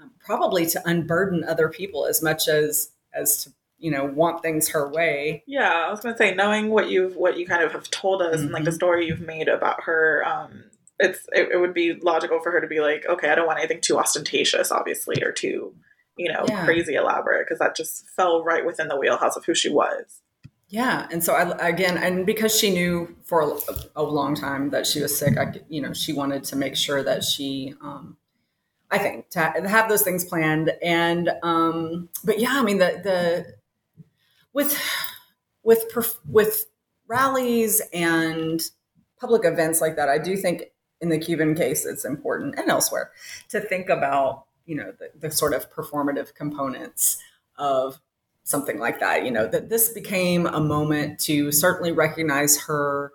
um, 0.00 0.10
probably 0.24 0.66
to 0.66 0.80
unburden 0.88 1.44
other 1.44 1.68
people 1.68 2.06
as 2.06 2.22
much 2.22 2.48
as 2.48 2.90
as 3.14 3.44
to 3.44 3.50
you 3.78 3.90
know 3.90 4.04
want 4.04 4.42
things 4.42 4.68
her 4.68 4.88
way 4.88 5.42
yeah 5.46 5.84
i 5.86 5.90
was 5.90 6.00
gonna 6.00 6.16
say 6.16 6.34
knowing 6.34 6.70
what 6.70 6.90
you've 6.90 7.16
what 7.16 7.38
you 7.38 7.46
kind 7.46 7.62
of 7.62 7.72
have 7.72 7.88
told 7.90 8.22
us 8.22 8.36
mm-hmm. 8.36 8.44
and 8.44 8.52
like 8.52 8.64
the 8.64 8.70
mm-hmm. 8.70 8.76
story 8.76 9.06
you've 9.06 9.20
made 9.20 9.48
about 9.48 9.82
her 9.84 10.22
um 10.26 10.64
it's 10.98 11.26
it, 11.32 11.48
it, 11.52 11.56
would 11.56 11.72
be 11.72 11.94
logical 11.94 12.40
for 12.40 12.52
her 12.52 12.60
to 12.60 12.66
be 12.66 12.80
like 12.80 13.06
okay 13.08 13.30
i 13.30 13.34
don't 13.34 13.46
want 13.46 13.58
anything 13.58 13.80
too 13.80 13.98
ostentatious 13.98 14.70
obviously 14.70 15.22
or 15.22 15.32
too 15.32 15.74
you 16.18 16.30
know 16.30 16.44
yeah. 16.46 16.64
crazy 16.64 16.94
elaborate 16.94 17.46
because 17.46 17.58
that 17.58 17.74
just 17.74 18.06
fell 18.10 18.44
right 18.44 18.66
within 18.66 18.88
the 18.88 18.98
wheelhouse 18.98 19.36
of 19.36 19.44
who 19.46 19.54
she 19.54 19.70
was 19.70 20.20
Yeah, 20.70 21.08
and 21.10 21.22
so 21.22 21.34
I 21.34 21.68
again, 21.68 21.98
and 21.98 22.24
because 22.24 22.56
she 22.56 22.70
knew 22.70 23.16
for 23.24 23.42
a, 23.42 23.56
a 23.96 24.02
long 24.04 24.36
time 24.36 24.70
that 24.70 24.86
she 24.86 25.02
was 25.02 25.16
sick, 25.18 25.36
I 25.36 25.52
you 25.68 25.82
know 25.82 25.92
she 25.92 26.12
wanted 26.12 26.44
to 26.44 26.56
make 26.56 26.76
sure 26.76 27.02
that 27.02 27.24
she, 27.24 27.74
um, 27.82 28.16
I 28.88 28.98
think, 28.98 29.30
to 29.30 29.40
have 29.40 29.88
those 29.88 30.02
things 30.02 30.24
planned. 30.24 30.70
And 30.80 31.28
um, 31.42 32.08
but 32.22 32.38
yeah, 32.38 32.52
I 32.52 32.62
mean 32.62 32.78
the 32.78 33.00
the 33.02 33.54
with 34.52 34.80
with 35.64 35.92
with 36.24 36.66
rallies 37.08 37.82
and 37.92 38.62
public 39.20 39.44
events 39.44 39.80
like 39.80 39.96
that, 39.96 40.08
I 40.08 40.18
do 40.18 40.36
think 40.36 40.70
in 41.00 41.08
the 41.08 41.18
Cuban 41.18 41.56
case 41.56 41.84
it's 41.84 42.04
important 42.04 42.56
and 42.56 42.70
elsewhere 42.70 43.10
to 43.48 43.60
think 43.60 43.88
about 43.88 44.44
you 44.66 44.76
know 44.76 44.92
the, 45.00 45.10
the 45.18 45.32
sort 45.32 45.52
of 45.52 45.68
performative 45.72 46.32
components 46.36 47.18
of 47.58 48.00
something 48.50 48.78
like 48.78 49.00
that. 49.00 49.24
You 49.24 49.30
know, 49.30 49.46
that 49.46 49.68
this 49.68 49.88
became 49.90 50.46
a 50.46 50.60
moment 50.60 51.18
to 51.20 51.52
certainly 51.52 51.92
recognize 51.92 52.60
her 52.62 53.12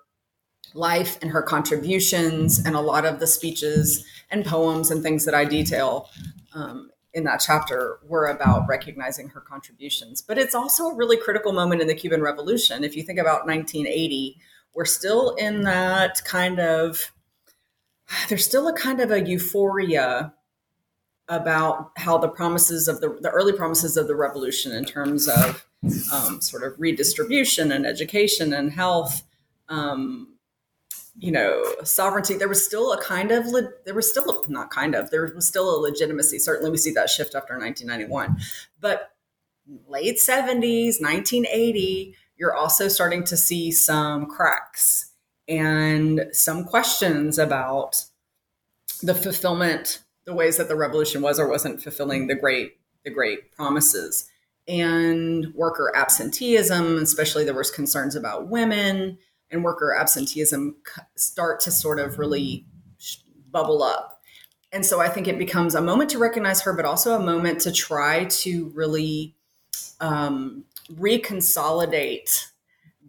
life 0.73 1.17
and 1.21 1.31
her 1.31 1.41
contributions 1.41 2.59
and 2.65 2.75
a 2.75 2.81
lot 2.81 3.05
of 3.05 3.19
the 3.19 3.27
speeches 3.27 4.05
and 4.31 4.45
poems 4.45 4.91
and 4.91 5.03
things 5.03 5.25
that 5.25 5.33
I 5.33 5.45
detail 5.45 6.09
um, 6.53 6.89
in 7.13 7.23
that 7.23 7.41
chapter 7.45 7.99
were 8.07 8.27
about 8.27 8.67
recognizing 8.67 9.29
her 9.29 9.41
contributions. 9.41 10.21
But 10.21 10.37
it's 10.37 10.55
also 10.55 10.87
a 10.87 10.95
really 10.95 11.17
critical 11.17 11.53
moment 11.53 11.81
in 11.81 11.87
the 11.87 11.95
Cuban 11.95 12.21
Revolution. 12.21 12.83
If 12.83 12.95
you 12.95 13.03
think 13.03 13.19
about 13.19 13.45
1980, 13.45 14.37
we're 14.73 14.85
still 14.85 15.35
in 15.35 15.61
that 15.63 16.21
kind 16.25 16.59
of, 16.59 17.11
there's 18.27 18.45
still 18.45 18.67
a 18.67 18.77
kind 18.77 18.99
of 18.99 19.11
a 19.11 19.25
euphoria 19.25 20.33
about 21.27 21.91
how 21.97 22.17
the 22.17 22.27
promises 22.27 22.87
of 22.87 23.01
the, 23.01 23.17
the 23.21 23.29
early 23.29 23.53
promises 23.53 23.97
of 23.97 24.07
the 24.07 24.15
revolution 24.15 24.71
in 24.71 24.85
terms 24.85 25.27
of 25.27 25.65
um, 26.11 26.41
sort 26.41 26.63
of 26.63 26.79
redistribution 26.79 27.71
and 27.71 27.85
education 27.85 28.53
and 28.53 28.71
health 28.71 29.23
um, 29.69 30.35
you 31.17 31.31
know 31.31 31.63
sovereignty 31.83 32.35
there 32.35 32.49
was 32.49 32.63
still 32.63 32.91
a 32.91 33.01
kind 33.01 33.31
of 33.31 33.47
le- 33.47 33.69
there 33.85 33.93
was 33.93 34.09
still 34.09 34.43
a, 34.45 34.51
not 34.51 34.69
kind 34.69 34.93
of 34.93 35.09
there 35.09 35.31
was 35.33 35.47
still 35.47 35.75
a 35.75 35.79
legitimacy. 35.79 36.39
Certainly 36.39 36.71
we 36.71 36.77
see 36.77 36.91
that 36.91 37.09
shift 37.09 37.35
after 37.35 37.57
1991 37.57 38.37
but 38.79 39.11
late 39.87 40.17
70s 40.17 41.01
1980 41.01 42.15
you're 42.37 42.53
also 42.53 42.87
starting 42.87 43.23
to 43.23 43.37
see 43.37 43.71
some 43.71 44.27
cracks 44.27 45.11
and 45.47 46.27
some 46.31 46.63
questions 46.65 47.39
about 47.39 48.05
the 49.01 49.15
fulfillment 49.15 49.99
the 50.25 50.33
ways 50.33 50.57
that 50.57 50.67
the 50.67 50.75
revolution 50.75 51.21
was 51.21 51.39
or 51.39 51.47
wasn't 51.47 51.81
fulfilling 51.81 52.27
the 52.27 52.35
great 52.35 52.77
the 53.03 53.11
great 53.11 53.51
promises. 53.51 54.29
And 54.67 55.53
worker 55.53 55.91
absenteeism 55.95 56.97
especially 56.97 57.43
there 57.43 57.53
was 57.53 57.71
concerns 57.71 58.15
about 58.15 58.49
women 58.49 59.19
and 59.51 59.63
worker 59.63 59.95
absenteeism 59.95 60.75
start 61.15 61.59
to 61.61 61.71
sort 61.71 61.99
of 61.99 62.17
really 62.17 62.65
bubble 63.51 63.83
up. 63.83 64.21
And 64.71 64.85
so 64.85 64.99
i 64.99 65.07
think 65.07 65.27
it 65.27 65.37
becomes 65.37 65.75
a 65.75 65.81
moment 65.81 66.09
to 66.11 66.17
recognize 66.17 66.61
her 66.61 66.73
but 66.73 66.85
also 66.85 67.15
a 67.15 67.23
moment 67.23 67.61
to 67.61 67.71
try 67.71 68.25
to 68.25 68.71
really 68.73 69.35
um, 69.99 70.65
reconsolidate 70.93 72.47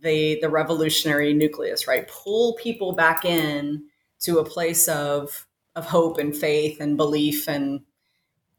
the 0.01 0.39
the 0.41 0.49
revolutionary 0.49 1.33
nucleus 1.33 1.87
right? 1.87 2.07
Pull 2.09 2.55
people 2.55 2.93
back 2.93 3.25
in 3.25 3.85
to 4.21 4.39
a 4.39 4.45
place 4.45 4.89
of 4.89 5.46
of 5.77 5.87
hope 5.87 6.19
and 6.19 6.35
faith 6.35 6.81
and 6.81 6.97
belief 6.97 7.49
and 7.49 7.83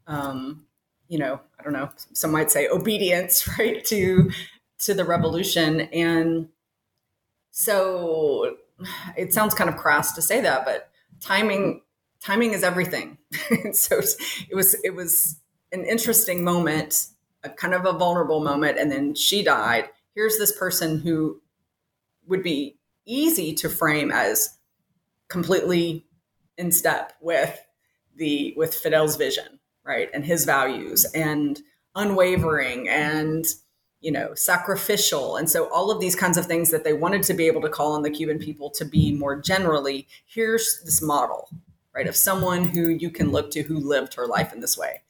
um, 0.08 0.66
you 1.10 1.20
know 1.20 1.42
i 1.60 1.64
don't 1.64 1.74
know 1.74 1.90
some 2.14 2.32
might 2.32 2.50
say 2.50 2.70
obedience 2.70 3.48
right 3.60 3.84
to 3.84 4.32
to 4.80 4.94
the 4.94 5.06
revolution. 5.06 5.82
And 5.82 6.50
so 7.52 8.58
it 9.16 9.34
sounds 9.34 9.54
kind 9.54 9.70
of 9.70 9.78
crass 9.78 10.14
to 10.14 10.22
say 10.22 10.42
that 10.42 10.66
but 10.66 10.90
timing 11.20 11.82
timing 12.24 12.54
is 12.54 12.64
everything. 12.64 13.18
So 13.74 14.00
it 14.00 14.56
was 14.56 14.76
it 14.84 14.96
was 14.96 15.40
an 15.72 15.86
interesting 15.86 16.44
moment 16.44 17.08
a 17.44 17.50
kind 17.50 17.74
of 17.74 17.86
a 17.86 17.94
vulnerable 17.94 18.44
moment 18.44 18.78
and 18.78 18.92
then 18.92 19.16
she 19.16 19.44
died. 19.44 19.90
Here's 20.16 20.38
this 20.38 20.58
person 20.58 21.00
who 21.00 21.42
would 22.28 22.44
be 22.44 22.78
easy 23.06 23.54
to 23.56 23.70
frame 23.70 24.12
as 24.12 24.58
completely 25.28 26.07
in 26.58 26.72
step 26.72 27.14
with 27.22 27.60
the 28.16 28.54
with 28.58 28.76
Fidel's 28.76 29.16
vision, 29.16 29.60
right, 29.84 30.10
and 30.14 30.26
his 30.26 30.46
values, 30.46 31.06
and 31.14 31.62
unwavering, 31.96 32.90
and 32.90 33.46
you 34.02 34.12
know, 34.12 34.34
sacrificial, 34.36 35.38
and 35.38 35.50
so 35.50 35.72
all 35.72 35.90
of 35.90 36.00
these 36.00 36.16
kinds 36.16 36.38
of 36.38 36.46
things 36.46 36.70
that 36.72 36.84
they 36.84 36.94
wanted 36.94 37.24
to 37.24 37.34
be 37.34 37.48
able 37.48 37.62
to 37.62 37.70
call 37.70 37.94
on 37.94 38.04
the 38.04 38.10
Cuban 38.10 38.40
people 38.40 38.70
to 38.72 38.86
be 38.86 39.12
more 39.12 39.40
generally. 39.40 40.08
Here's 40.26 40.82
this 40.84 41.02
model, 41.02 41.50
right, 41.94 42.08
of 42.08 42.16
someone 42.16 42.64
who 42.64 42.90
you 42.90 43.10
can 43.10 43.32
look 43.32 43.52
to 43.52 43.64
who 43.64 43.78
lived 43.78 44.14
her 44.16 44.28
life 44.28 44.54
in 44.54 44.60
this 44.60 44.78
way. 44.78 45.02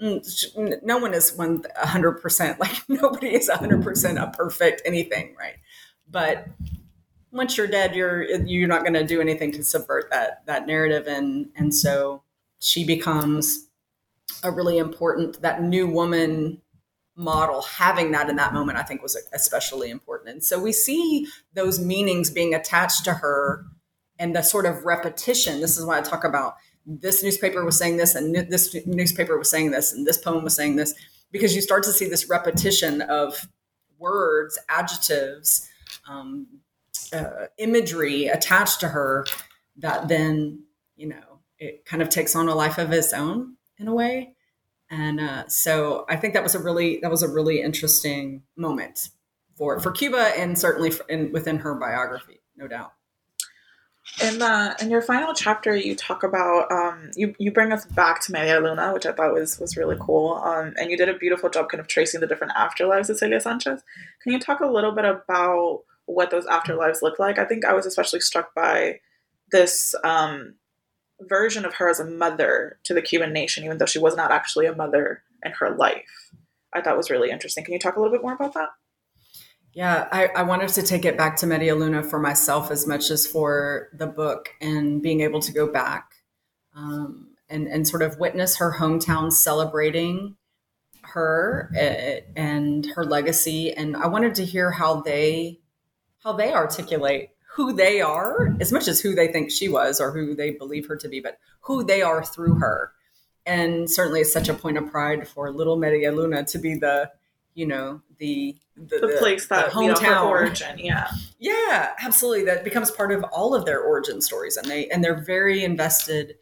Mm, 0.00 0.82
no 0.82 0.98
one 0.98 1.14
is 1.14 1.32
one 1.32 1.64
hundred 1.76 2.20
percent 2.20 2.60
like 2.60 2.76
nobody 2.88 3.34
is 3.34 3.48
hundred 3.48 3.82
percent 3.82 4.18
a 4.18 4.28
perfect 4.28 4.82
anything, 4.84 5.34
right? 5.38 5.56
But 6.08 6.46
once 7.32 7.56
you're 7.56 7.66
dead, 7.66 7.94
you're 7.94 8.22
you're 8.22 8.68
not 8.68 8.82
going 8.82 8.94
to 8.94 9.04
do 9.04 9.20
anything 9.20 9.52
to 9.52 9.64
subvert 9.64 10.10
that 10.10 10.44
that 10.46 10.66
narrative, 10.66 11.06
and 11.06 11.50
and 11.56 11.74
so 11.74 12.22
she 12.58 12.84
becomes 12.84 13.68
a 14.42 14.50
really 14.50 14.78
important 14.78 15.40
that 15.42 15.62
new 15.62 15.86
woman 15.86 16.60
model 17.14 17.62
having 17.62 18.12
that 18.12 18.28
in 18.28 18.36
that 18.36 18.52
moment 18.52 18.76
i 18.76 18.82
think 18.82 19.02
was 19.02 19.16
especially 19.32 19.90
important. 19.90 20.30
And 20.30 20.44
so 20.44 20.60
we 20.60 20.72
see 20.72 21.26
those 21.54 21.80
meanings 21.80 22.28
being 22.30 22.54
attached 22.54 23.04
to 23.04 23.14
her 23.14 23.64
and 24.18 24.36
the 24.36 24.42
sort 24.42 24.66
of 24.66 24.84
repetition. 24.84 25.60
This 25.60 25.78
is 25.78 25.86
why 25.86 25.98
i 25.98 26.02
talk 26.02 26.24
about 26.24 26.56
this 26.86 27.22
newspaper 27.22 27.64
was 27.64 27.78
saying 27.78 27.96
this 27.96 28.14
and 28.14 28.34
this 28.34 28.76
newspaper 28.86 29.38
was 29.38 29.50
saying 29.50 29.70
this 29.70 29.92
and 29.92 30.06
this 30.06 30.18
poem 30.18 30.44
was 30.44 30.54
saying 30.54 30.76
this 30.76 30.94
because 31.32 31.54
you 31.54 31.60
start 31.60 31.82
to 31.84 31.92
see 31.92 32.08
this 32.08 32.28
repetition 32.28 33.00
of 33.02 33.48
words 33.98 34.58
adjectives 34.68 35.68
um, 36.08 36.46
uh, 37.12 37.46
imagery 37.58 38.26
attached 38.26 38.80
to 38.80 38.88
her 38.88 39.26
that 39.78 40.08
then 40.08 40.62
you 40.96 41.08
know 41.08 41.40
it 41.58 41.84
kind 41.84 42.02
of 42.02 42.08
takes 42.08 42.36
on 42.36 42.48
a 42.48 42.54
life 42.54 42.78
of 42.78 42.92
its 42.92 43.12
own 43.12 43.56
in 43.78 43.88
a 43.88 43.94
way 43.94 44.34
and 44.90 45.20
uh, 45.20 45.46
so 45.48 46.04
i 46.08 46.16
think 46.16 46.34
that 46.34 46.42
was 46.42 46.54
a 46.54 46.58
really 46.58 46.98
that 47.00 47.10
was 47.10 47.22
a 47.22 47.28
really 47.28 47.60
interesting 47.60 48.42
moment 48.56 49.08
for 49.56 49.80
for 49.80 49.90
cuba 49.90 50.32
and 50.38 50.58
certainly 50.58 50.92
in, 51.08 51.32
within 51.32 51.58
her 51.58 51.74
biography 51.74 52.40
no 52.56 52.66
doubt 52.66 52.92
in 54.22 54.38
the 54.38 54.76
in 54.80 54.90
your 54.90 55.02
final 55.02 55.34
chapter, 55.34 55.76
you 55.76 55.94
talk 55.94 56.22
about 56.22 56.70
um, 56.72 57.10
you 57.16 57.34
you 57.38 57.52
bring 57.52 57.72
us 57.72 57.84
back 57.84 58.20
to 58.22 58.32
Media 58.32 58.60
Luna, 58.60 58.92
which 58.94 59.04
I 59.04 59.12
thought 59.12 59.34
was 59.34 59.58
was 59.58 59.76
really 59.76 59.96
cool. 60.00 60.34
Um, 60.34 60.74
and 60.78 60.90
you 60.90 60.96
did 60.96 61.08
a 61.08 61.18
beautiful 61.18 61.50
job, 61.50 61.68
kind 61.68 61.80
of 61.80 61.86
tracing 61.86 62.20
the 62.20 62.26
different 62.26 62.54
afterlives 62.54 63.10
of 63.10 63.18
Celia 63.18 63.40
Sanchez. 63.40 63.82
Can 64.22 64.32
you 64.32 64.38
talk 64.38 64.60
a 64.60 64.66
little 64.66 64.92
bit 64.92 65.04
about 65.04 65.82
what 66.06 66.30
those 66.30 66.46
afterlives 66.46 67.02
look 67.02 67.18
like. 67.18 67.38
I 67.38 67.44
think 67.44 67.64
I 67.64 67.74
was 67.74 67.86
especially 67.86 68.20
struck 68.20 68.54
by 68.54 69.00
this 69.52 69.94
um, 70.02 70.54
version 71.20 71.64
of 71.64 71.74
her 71.74 71.88
as 71.88 72.00
a 72.00 72.04
mother 72.04 72.78
to 72.84 72.94
the 72.94 73.02
Cuban 73.02 73.32
nation, 73.32 73.64
even 73.64 73.78
though 73.78 73.86
she 73.86 73.98
was 73.98 74.16
not 74.16 74.32
actually 74.32 74.66
a 74.66 74.74
mother 74.74 75.22
in 75.44 75.52
her 75.52 75.70
life. 75.70 76.30
I 76.72 76.80
thought 76.80 76.96
was 76.96 77.10
really 77.10 77.30
interesting. 77.30 77.64
Can 77.64 77.72
you 77.72 77.80
talk 77.80 77.96
a 77.96 78.00
little 78.00 78.14
bit 78.14 78.22
more 78.22 78.34
about 78.34 78.54
that? 78.54 78.70
Yeah, 79.72 80.08
I, 80.10 80.28
I, 80.28 80.42
wanted 80.42 80.70
to 80.70 80.82
take 80.82 81.04
it 81.04 81.18
back 81.18 81.36
to 81.36 81.46
Media 81.46 81.74
Luna 81.74 82.02
for 82.02 82.18
myself 82.18 82.70
as 82.70 82.86
much 82.86 83.10
as 83.10 83.26
for 83.26 83.90
the 83.92 84.06
book 84.06 84.48
and 84.58 85.02
being 85.02 85.20
able 85.20 85.40
to 85.40 85.52
go 85.52 85.70
back 85.70 86.12
um, 86.74 87.34
and, 87.50 87.66
and 87.66 87.86
sort 87.86 88.00
of 88.00 88.18
witness 88.18 88.56
her 88.56 88.76
hometown 88.78 89.30
celebrating 89.30 90.36
her 91.02 91.70
eh, 91.76 92.20
and 92.34 92.86
her 92.94 93.04
legacy. 93.04 93.70
And 93.72 93.96
I 93.96 94.06
wanted 94.06 94.34
to 94.36 94.46
hear 94.46 94.70
how 94.70 95.02
they 95.02 95.60
how 96.26 96.32
they 96.32 96.52
articulate 96.52 97.30
who 97.54 97.72
they 97.72 98.00
are 98.00 98.56
as 98.60 98.72
much 98.72 98.88
as 98.88 99.00
who 99.00 99.14
they 99.14 99.28
think 99.28 99.48
she 99.48 99.68
was 99.68 100.00
or 100.00 100.10
who 100.10 100.34
they 100.34 100.50
believe 100.50 100.88
her 100.88 100.96
to 100.96 101.08
be, 101.08 101.20
but 101.20 101.38
who 101.60 101.84
they 101.84 102.02
are 102.02 102.24
through 102.24 102.56
her. 102.56 102.90
And 103.46 103.88
certainly 103.88 104.22
it's 104.22 104.32
such 104.32 104.48
a 104.48 104.54
point 104.54 104.76
of 104.76 104.90
pride 104.90 105.28
for 105.28 105.52
little 105.52 105.76
Media 105.76 106.10
Luna 106.10 106.44
to 106.46 106.58
be 106.58 106.74
the, 106.74 107.12
you 107.54 107.64
know, 107.64 108.02
the 108.18 108.56
the, 108.76 108.98
the 108.98 109.16
place 109.18 109.46
that 109.46 109.66
the 109.66 109.70
hometown 109.70 110.02
you 110.02 110.10
know, 110.10 110.28
origin, 110.28 110.78
yeah, 110.78 111.08
yeah, 111.38 111.92
absolutely. 112.02 112.44
That 112.44 112.64
becomes 112.64 112.90
part 112.90 113.12
of 113.12 113.22
all 113.32 113.54
of 113.54 113.64
their 113.64 113.80
origin 113.80 114.20
stories, 114.20 114.58
and 114.58 114.66
they 114.66 114.88
and 114.88 115.02
they're 115.02 115.22
very 115.22 115.64
invested 115.64 116.34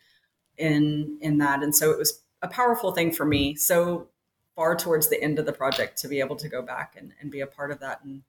in 0.57 1.19
in 1.21 1.39
that. 1.39 1.63
And 1.63 1.77
so 1.77 1.93
it 1.93 1.99
was 1.99 2.23
a 2.43 2.49
powerful 2.49 2.91
thing 2.91 3.13
for 3.13 3.25
me. 3.25 3.55
So 3.55 4.09
far 4.57 4.75
towards 4.75 5.11
the 5.11 5.23
end 5.23 5.39
of 5.39 5.47
the 5.47 5.53
project 5.53 5.99
to 5.99 6.09
be 6.09 6.21
able 6.21 6.37
to 6.37 6.49
go 6.49 6.63
back 6.63 6.97
and, 6.99 7.13
and 7.21 7.31
be 7.31 7.41
a 7.41 7.47
part 7.47 7.71
of 7.71 7.81
that 7.81 8.01
and 8.03 8.23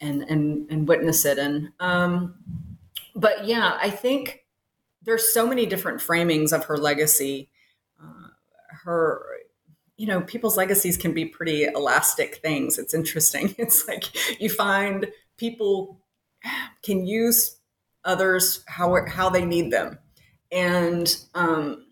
and 0.00 0.22
and 0.22 0.70
and 0.70 0.88
witness 0.88 1.24
it 1.24 1.38
and 1.38 1.70
um 1.80 2.34
but 3.14 3.46
yeah 3.46 3.76
i 3.80 3.90
think 3.90 4.44
there's 5.02 5.32
so 5.32 5.46
many 5.46 5.66
different 5.66 6.00
framings 6.00 6.52
of 6.52 6.64
her 6.64 6.76
legacy 6.76 7.50
uh, 8.02 8.28
her 8.84 9.24
you 10.00 10.06
know, 10.06 10.22
people's 10.22 10.56
legacies 10.56 10.96
can 10.96 11.12
be 11.12 11.26
pretty 11.26 11.64
elastic 11.64 12.36
things. 12.36 12.78
It's 12.78 12.94
interesting. 12.94 13.54
It's 13.58 13.86
like 13.86 14.04
you 14.40 14.48
find 14.48 15.06
people 15.36 16.00
can 16.82 17.04
use 17.06 17.58
others 18.06 18.64
how 18.66 19.04
how 19.06 19.28
they 19.28 19.44
need 19.44 19.70
them, 19.70 19.98
and 20.50 21.14
um, 21.34 21.84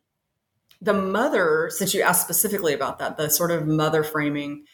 the 0.80 0.94
mother. 0.94 1.68
Since 1.70 1.92
you 1.92 2.00
asked 2.00 2.22
specifically 2.22 2.72
about 2.72 2.98
that, 3.00 3.18
the 3.18 3.28
sort 3.28 3.50
of 3.50 3.66
mother 3.66 4.02
framing 4.02 4.64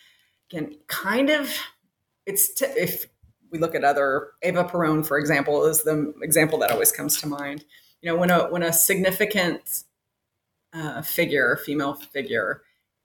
can 0.48 0.76
kind 0.86 1.28
of 1.28 1.52
it's 2.26 2.54
t- 2.54 2.66
if 2.66 3.06
we 3.50 3.58
look 3.58 3.74
at 3.74 3.84
other 3.84 4.32
Eva 4.42 4.64
Peron, 4.64 5.04
for 5.04 5.18
example, 5.18 5.64
is 5.66 5.82
the 5.82 6.12
example 6.22 6.58
that 6.58 6.70
always 6.70 6.92
comes 6.92 7.20
to 7.20 7.28
mind. 7.28 7.64
You 8.02 8.10
know, 8.10 8.16
when 8.16 8.30
a 8.30 8.50
when 8.50 8.62
a 8.62 8.72
significant 8.72 9.84
uh, 10.72 11.02
figure, 11.02 11.56
female 11.64 11.94
figure, 11.94 12.62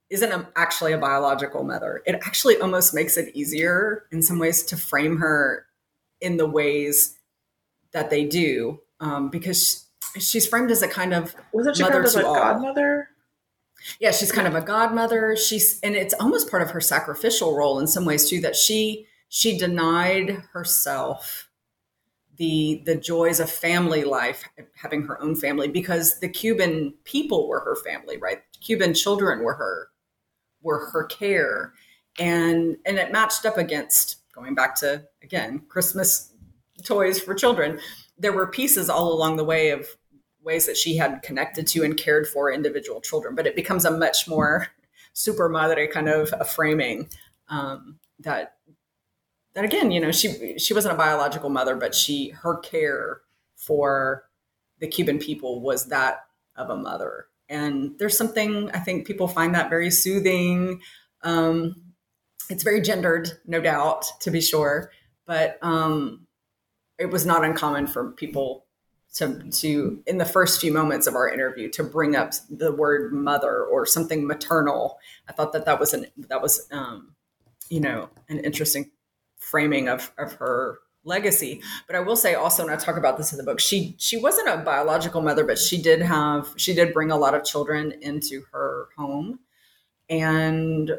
isn't 0.10 0.32
a, 0.32 0.48
actually 0.56 0.91
a 0.91 0.98
biological 0.98 1.64
mother. 1.64 2.02
It 2.06 2.16
actually 2.26 2.58
almost 2.58 2.94
makes 2.94 3.16
it 3.16 3.36
easier 3.36 4.06
in 4.12 4.22
some 4.22 4.40
ways 4.40 4.64
to 4.64 4.78
frame 4.78 5.18
her 5.18 5.66
in 6.20 6.38
the 6.38 6.48
ways 6.48 7.18
that 7.91 8.10
they 8.10 8.26
do 8.26 8.80
um, 9.00 9.30
because 9.30 9.88
she's 10.18 10.48
framed 10.48 10.72
as 10.72 10.82
a 10.82 10.88
kind 10.88 11.14
of 11.14 11.36
wasn't 11.54 11.78
she 11.78 11.84
mother 11.84 12.04
to 12.04 12.20
a 12.20 12.26
all. 12.26 12.36
godmother? 12.36 13.10
Yeah, 14.00 14.12
she's 14.12 14.32
kind 14.32 14.48
of 14.48 14.56
a 14.56 14.62
godmother. 14.62 15.38
She's 15.38 15.80
and 15.82 15.96
it's 15.96 16.14
almost 16.16 16.50
part 16.50 16.62
of 16.62 16.72
her 16.72 16.82
sacrificial 16.82 17.56
role 17.56 17.80
in 17.80 17.88
some 17.88 18.06
ways 18.06 18.30
too 18.30 18.41
that 18.41 18.56
she 18.56 19.08
she 19.30 19.57
denied 19.57 20.43
herself 20.51 21.49
the 22.38 22.81
the 22.85 22.95
joys 22.95 23.39
of 23.39 23.49
family 23.49 24.03
life 24.03 24.43
having 24.76 25.03
her 25.03 25.22
own 25.22 25.35
family 25.35 25.68
because 25.68 26.19
the 26.19 26.30
Cuban 26.30 26.93
people 27.03 27.47
were 27.47 27.60
her 27.61 27.76
family, 27.76 28.18
right? 28.18 28.39
Cuban 28.61 28.93
children 28.93 29.43
were 29.43 29.56
her 29.56 29.89
were 30.61 30.89
her 30.91 31.06
care 31.06 31.73
and 32.19 32.77
and 32.85 32.97
it 32.97 33.11
matched 33.11 33.45
up 33.45 33.57
against 33.57 34.18
going 34.34 34.53
back 34.56 34.76
to 34.76 35.03
again 35.23 35.61
christmas 35.69 36.34
toys 36.84 37.19
for 37.19 37.34
children 37.34 37.80
there 38.18 38.34
were 38.34 38.47
pieces 38.47 38.89
all 38.89 39.14
along 39.14 39.38
the 39.38 39.43
way 39.43 39.69
of 39.69 39.88
ways 40.41 40.65
that 40.65 40.77
she 40.77 40.97
had 40.97 41.22
connected 41.22 41.68
to 41.68 41.84
and 41.84 41.97
cared 41.97 42.27
for 42.27 42.51
individual 42.51 43.01
children 43.01 43.35
but 43.35 43.47
it 43.47 43.56
becomes 43.56 43.85
a 43.85 43.91
much 43.91 44.27
more 44.27 44.68
super 45.14 45.49
madre 45.49 45.88
kind 45.88 46.10
of 46.10 46.34
a 46.39 46.45
framing 46.45 47.10
um, 47.49 47.99
that 48.19 48.56
that 49.56 49.66
again 49.66 49.92
you 49.92 50.00
know 50.00 50.12
she 50.12 50.58
she 50.58 50.74
wasn't 50.74 50.94
a 50.94 50.98
biological 50.98 51.50
mother 51.50 51.76
but 51.76 51.96
she 51.96 52.30
her 52.30 52.58
care 52.58 53.22
for 53.56 54.24
the 54.80 54.88
cuban 54.88 55.20
people 55.20 55.62
was 55.62 55.88
that 55.88 56.26
of 56.56 56.70
a 56.70 56.76
mother 56.76 57.28
and 57.50 57.98
there's 57.98 58.18
something 58.18 58.70
I 58.72 58.80
think 58.80 59.08
people 59.08 59.28
find 59.28 59.56
that 59.56 59.70
very 59.70 59.90
soothing. 59.90 60.82
Um, 61.24 61.76
it's 62.50 62.64
very 62.64 62.82
gendered, 62.82 63.30
no 63.46 63.60
doubt, 63.60 64.06
to 64.22 64.32
be 64.32 64.40
sure, 64.40 64.92
but 65.26 65.58
um, 65.62 66.28
it 66.98 67.08
was 67.08 67.26
not 67.26 67.44
uncommon 67.44 67.88
for 67.88 68.12
people 68.12 68.66
to 69.16 69.50
to 69.50 70.04
in 70.06 70.20
the 70.20 70.26
first 70.26 70.62
few 70.62 70.72
moments 70.72 71.08
of 71.08 71.16
our 71.16 71.28
interview 71.28 71.68
to 71.72 71.84
bring 71.84 72.16
up 72.16 72.34
the 72.50 72.72
word 72.72 73.12
mother 73.12 73.64
or 73.64 73.86
something 73.86 74.26
maternal. 74.28 75.00
I 75.28 75.34
thought 75.34 75.52
that 75.54 75.66
that 75.66 75.80
was 75.80 75.94
an 75.96 76.06
that 76.30 76.42
was 76.42 76.68
um, 76.72 77.16
you 77.70 77.80
know 77.80 78.10
an 78.30 78.40
interesting 78.40 78.92
framing 79.40 79.88
of 79.88 80.11
of 80.18 80.34
her 80.34 80.80
legacy. 81.03 81.61
But 81.88 81.95
I 81.95 81.99
will 82.02 82.16
say 82.16 82.36
also, 82.36 82.64
and 82.64 82.72
I 82.72 82.76
talk 82.76 82.98
about 82.98 83.18
this 83.18 83.32
in 83.32 83.38
the 83.38 83.44
book, 83.44 83.60
she 83.60 83.95
she 83.98 84.18
wasn't 84.18 84.49
a 84.49 84.57
biological 84.57 85.22
mother, 85.22 85.44
but 85.44 85.57
she 85.57 85.82
did 85.82 86.02
have 86.02 86.53
she 86.57 86.74
did 86.74 86.94
bring 86.94 87.11
a 87.11 87.18
lot 87.18 87.34
of 87.34 87.44
children 87.44 87.94
into 88.02 88.44
her 88.52 88.90
home 88.98 89.40
and 90.10 90.91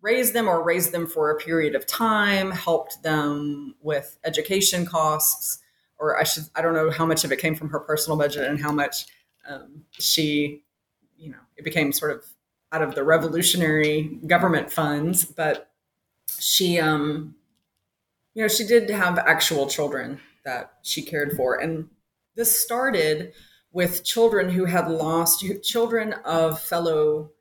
raised 0.00 0.32
them 0.32 0.48
or 0.48 0.62
raised 0.62 0.92
them 0.92 1.06
for 1.06 1.30
a 1.30 1.36
period 1.36 1.74
of 1.74 1.86
time, 1.86 2.50
helped 2.50 3.02
them 3.02 3.74
with 3.82 4.18
education 4.24 4.86
costs, 4.86 5.58
or 5.98 6.18
I 6.18 6.24
should 6.24 6.44
I 6.54 6.62
don't 6.62 6.74
know 6.74 6.90
how 6.90 7.06
much 7.06 7.24
of 7.24 7.32
it 7.32 7.38
came 7.38 7.54
from 7.54 7.70
her 7.70 7.80
personal 7.80 8.16
budget 8.16 8.48
and 8.48 8.60
how 8.60 8.72
much 8.72 9.06
um, 9.48 9.84
she, 9.92 10.62
you 11.16 11.30
know, 11.30 11.38
it 11.56 11.64
became 11.64 11.92
sort 11.92 12.12
of 12.12 12.24
out 12.70 12.82
of 12.82 12.94
the 12.94 13.02
revolutionary 13.02 14.18
government 14.26 14.70
funds, 14.70 15.24
but 15.24 15.70
she 16.38 16.78
um 16.78 17.34
you 18.38 18.44
know, 18.44 18.48
she 18.48 18.64
did 18.64 18.88
have 18.90 19.18
actual 19.18 19.66
children 19.66 20.20
that 20.44 20.74
she 20.82 21.02
cared 21.02 21.32
for. 21.32 21.56
And 21.56 21.88
this 22.36 22.62
started 22.62 23.32
with 23.72 24.04
children 24.04 24.48
who 24.48 24.64
had 24.64 24.88
lost, 24.88 25.44
children 25.64 26.12
of 26.24 26.60
fellow 26.60 27.32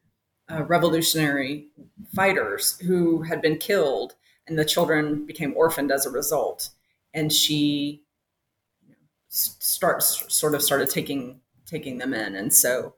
uh, 0.52 0.64
revolutionary 0.64 1.68
fighters 2.16 2.80
who 2.80 3.22
had 3.22 3.44
been 3.44 3.60
killed, 3.60 4.16
and 4.48 4.58
the 4.58 4.66
children 4.66 5.24
became 5.24 5.54
orphaned 5.56 5.92
as 5.92 6.08
a 6.08 6.10
result. 6.10 6.72
And 7.14 7.32
she 7.32 8.02
starts 9.28 10.24
sort 10.34 10.56
of 10.56 10.64
started 10.64 10.90
taking 10.90 11.42
taking 11.68 12.00
them 12.00 12.16
in, 12.16 12.36
and 12.36 12.52
so 12.52 12.96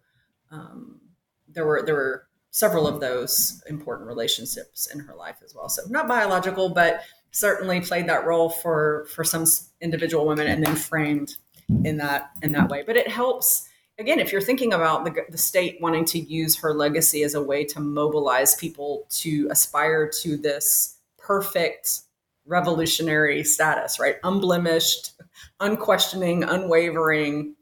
um, 0.51 1.01
there 1.49 1.65
were 1.65 1.83
there 1.85 1.95
were 1.95 2.27
several 2.51 2.87
of 2.87 3.01
those 3.01 3.61
important 3.67 4.07
relationships 4.07 4.87
in 4.87 4.99
her 5.01 5.15
life 5.15 5.37
as 5.43 5.53
well. 5.53 5.67
So 5.67 5.81
not 5.89 6.07
biological, 6.07 6.69
but 6.69 7.03
certainly 7.31 7.81
played 7.81 8.07
that 8.07 8.25
role 8.25 8.49
for 8.49 9.07
for 9.13 9.23
some 9.23 9.45
individual 9.81 10.25
women 10.25 10.47
and 10.47 10.65
then 10.65 10.75
framed 10.75 11.35
in 11.83 11.97
that 11.97 12.31
in 12.41 12.51
that 12.53 12.69
way. 12.69 12.83
But 12.85 12.97
it 12.97 13.07
helps 13.07 13.67
again 13.99 14.19
if 14.19 14.31
you're 14.31 14.41
thinking 14.41 14.73
about 14.73 15.05
the, 15.05 15.13
the 15.29 15.37
state 15.37 15.77
wanting 15.81 16.05
to 16.05 16.19
use 16.19 16.55
her 16.57 16.73
legacy 16.73 17.23
as 17.23 17.35
a 17.35 17.41
way 17.41 17.63
to 17.65 17.79
mobilize 17.79 18.55
people 18.55 19.05
to 19.09 19.47
aspire 19.51 20.09
to 20.21 20.37
this 20.37 20.97
perfect 21.17 22.01
revolutionary 22.45 23.43
status 23.43 23.99
right? 23.99 24.15
Unblemished 24.23 25.13
unquestioning 25.59 26.43
unwavering. 26.43 27.55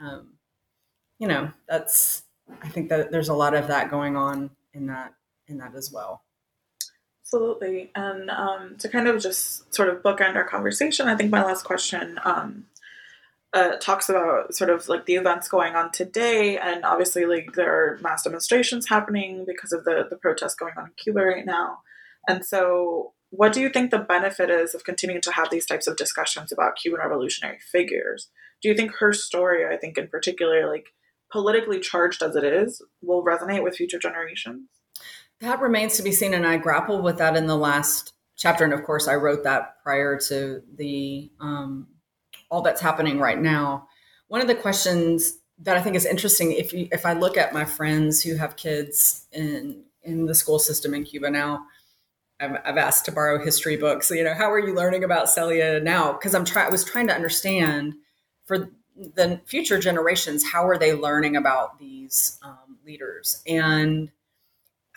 Um, 0.00 0.36
you 1.18 1.28
know 1.28 1.50
that's 1.68 2.22
i 2.62 2.68
think 2.68 2.88
that 2.88 3.10
there's 3.10 3.28
a 3.28 3.34
lot 3.34 3.54
of 3.54 3.68
that 3.68 3.90
going 3.90 4.16
on 4.16 4.50
in 4.74 4.86
that 4.86 5.14
in 5.48 5.58
that 5.58 5.74
as 5.74 5.92
well 5.92 6.22
Absolutely. 7.26 7.90
And 7.96 8.30
um, 8.30 8.76
to 8.78 8.88
kind 8.88 9.08
of 9.08 9.20
just 9.20 9.74
sort 9.74 9.88
of 9.88 10.00
bookend 10.02 10.36
our 10.36 10.46
conversation, 10.46 11.08
I 11.08 11.16
think 11.16 11.32
my 11.32 11.42
last 11.42 11.64
question 11.64 12.20
um, 12.24 12.66
uh, 13.52 13.76
talks 13.80 14.08
about 14.08 14.54
sort 14.54 14.70
of 14.70 14.88
like 14.88 15.06
the 15.06 15.16
events 15.16 15.48
going 15.48 15.74
on 15.74 15.90
today. 15.90 16.56
And 16.56 16.84
obviously, 16.84 17.26
like 17.26 17.54
there 17.54 17.74
are 17.74 17.98
mass 18.00 18.22
demonstrations 18.22 18.88
happening 18.88 19.44
because 19.44 19.72
of 19.72 19.84
the, 19.84 20.06
the 20.08 20.16
protests 20.16 20.54
going 20.54 20.74
on 20.76 20.86
in 20.86 20.92
Cuba 20.96 21.20
right 21.20 21.44
now. 21.44 21.78
And 22.28 22.44
so, 22.44 23.12
what 23.30 23.52
do 23.52 23.60
you 23.60 23.70
think 23.70 23.90
the 23.90 23.98
benefit 23.98 24.48
is 24.48 24.72
of 24.72 24.84
continuing 24.84 25.22
to 25.22 25.32
have 25.32 25.50
these 25.50 25.66
types 25.66 25.88
of 25.88 25.96
discussions 25.96 26.52
about 26.52 26.76
Cuban 26.76 27.00
revolutionary 27.00 27.58
figures? 27.58 28.28
Do 28.62 28.68
you 28.68 28.76
think 28.76 28.92
her 29.00 29.12
story, 29.12 29.66
I 29.66 29.76
think 29.76 29.98
in 29.98 30.06
particular, 30.06 30.70
like 30.70 30.90
politically 31.32 31.80
charged 31.80 32.22
as 32.22 32.36
it 32.36 32.44
is, 32.44 32.80
will 33.02 33.24
resonate 33.24 33.64
with 33.64 33.74
future 33.74 33.98
generations? 33.98 34.68
That 35.40 35.60
remains 35.60 35.96
to 35.96 36.02
be 36.02 36.12
seen, 36.12 36.34
and 36.34 36.46
I 36.46 36.56
grappled 36.56 37.02
with 37.02 37.18
that 37.18 37.36
in 37.36 37.46
the 37.46 37.56
last 37.56 38.14
chapter. 38.36 38.64
And 38.64 38.72
of 38.72 38.84
course, 38.84 39.08
I 39.08 39.14
wrote 39.14 39.44
that 39.44 39.82
prior 39.82 40.18
to 40.28 40.62
the 40.76 41.30
um, 41.40 41.88
all 42.50 42.62
that's 42.62 42.80
happening 42.80 43.18
right 43.18 43.40
now. 43.40 43.88
One 44.28 44.40
of 44.40 44.46
the 44.46 44.54
questions 44.54 45.38
that 45.60 45.76
I 45.76 45.82
think 45.82 45.96
is 45.96 46.06
interesting, 46.06 46.52
if 46.52 46.72
you, 46.72 46.88
if 46.92 47.06
I 47.06 47.12
look 47.12 47.36
at 47.36 47.52
my 47.52 47.64
friends 47.64 48.22
who 48.22 48.36
have 48.36 48.56
kids 48.56 49.26
in 49.32 49.84
in 50.02 50.26
the 50.26 50.34
school 50.34 50.58
system 50.58 50.94
in 50.94 51.04
Cuba 51.04 51.30
now, 51.30 51.66
I've, 52.38 52.56
I've 52.64 52.76
asked 52.76 53.06
to 53.06 53.12
borrow 53.12 53.42
history 53.42 53.76
books. 53.76 54.10
You 54.10 54.24
know, 54.24 54.34
how 54.34 54.50
are 54.50 54.58
you 54.58 54.74
learning 54.74 55.04
about 55.04 55.28
Celia 55.28 55.80
now? 55.80 56.12
Because 56.12 56.34
I'm 56.34 56.44
trying. 56.44 56.68
I 56.68 56.70
was 56.70 56.84
trying 56.84 57.08
to 57.08 57.14
understand 57.14 57.94
for 58.44 58.70
the 58.96 59.40
future 59.44 59.78
generations 59.78 60.44
how 60.44 60.66
are 60.66 60.78
they 60.78 60.94
learning 60.94 61.36
about 61.36 61.78
these 61.78 62.38
um, 62.42 62.78
leaders 62.86 63.42
and 63.46 64.10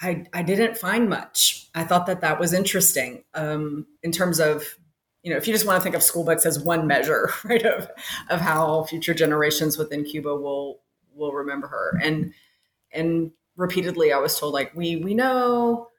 I, 0.02 0.26
I 0.34 0.44
didn't 0.44 0.78
find 0.78 1.10
much. 1.10 1.68
I 1.76 1.84
thought 1.84 2.06
that 2.08 2.22
that 2.22 2.40
was 2.40 2.54
interesting 2.54 3.24
um, 3.34 3.86
in 4.02 4.12
terms 4.12 4.40
of, 4.40 4.64
you 5.24 5.32
know, 5.32 5.38
if 5.38 5.48
you 5.48 5.54
just 5.54 5.66
want 5.66 5.78
to 5.78 5.84
think 5.84 5.96
of 5.96 6.04
school 6.04 6.24
books 6.24 6.46
as 6.46 6.60
one 6.60 6.88
measure, 6.88 7.32
right, 7.44 7.66
of, 7.66 7.90
of 8.30 8.40
how 8.40 8.84
future 8.84 9.14
generations 9.14 9.78
within 9.78 10.04
Cuba 10.04 10.36
will 10.36 10.80
will 11.14 11.34
remember 11.34 11.68
her. 11.68 12.00
And 12.02 12.34
and 12.94 13.32
repeatedly, 13.58 14.14
I 14.14 14.20
was 14.20 14.40
told 14.40 14.54
like 14.54 14.74
we 14.74 14.96
we 14.96 15.14
know 15.14 15.90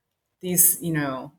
these, 0.40 0.78
you 0.80 0.94
know, 0.94 1.32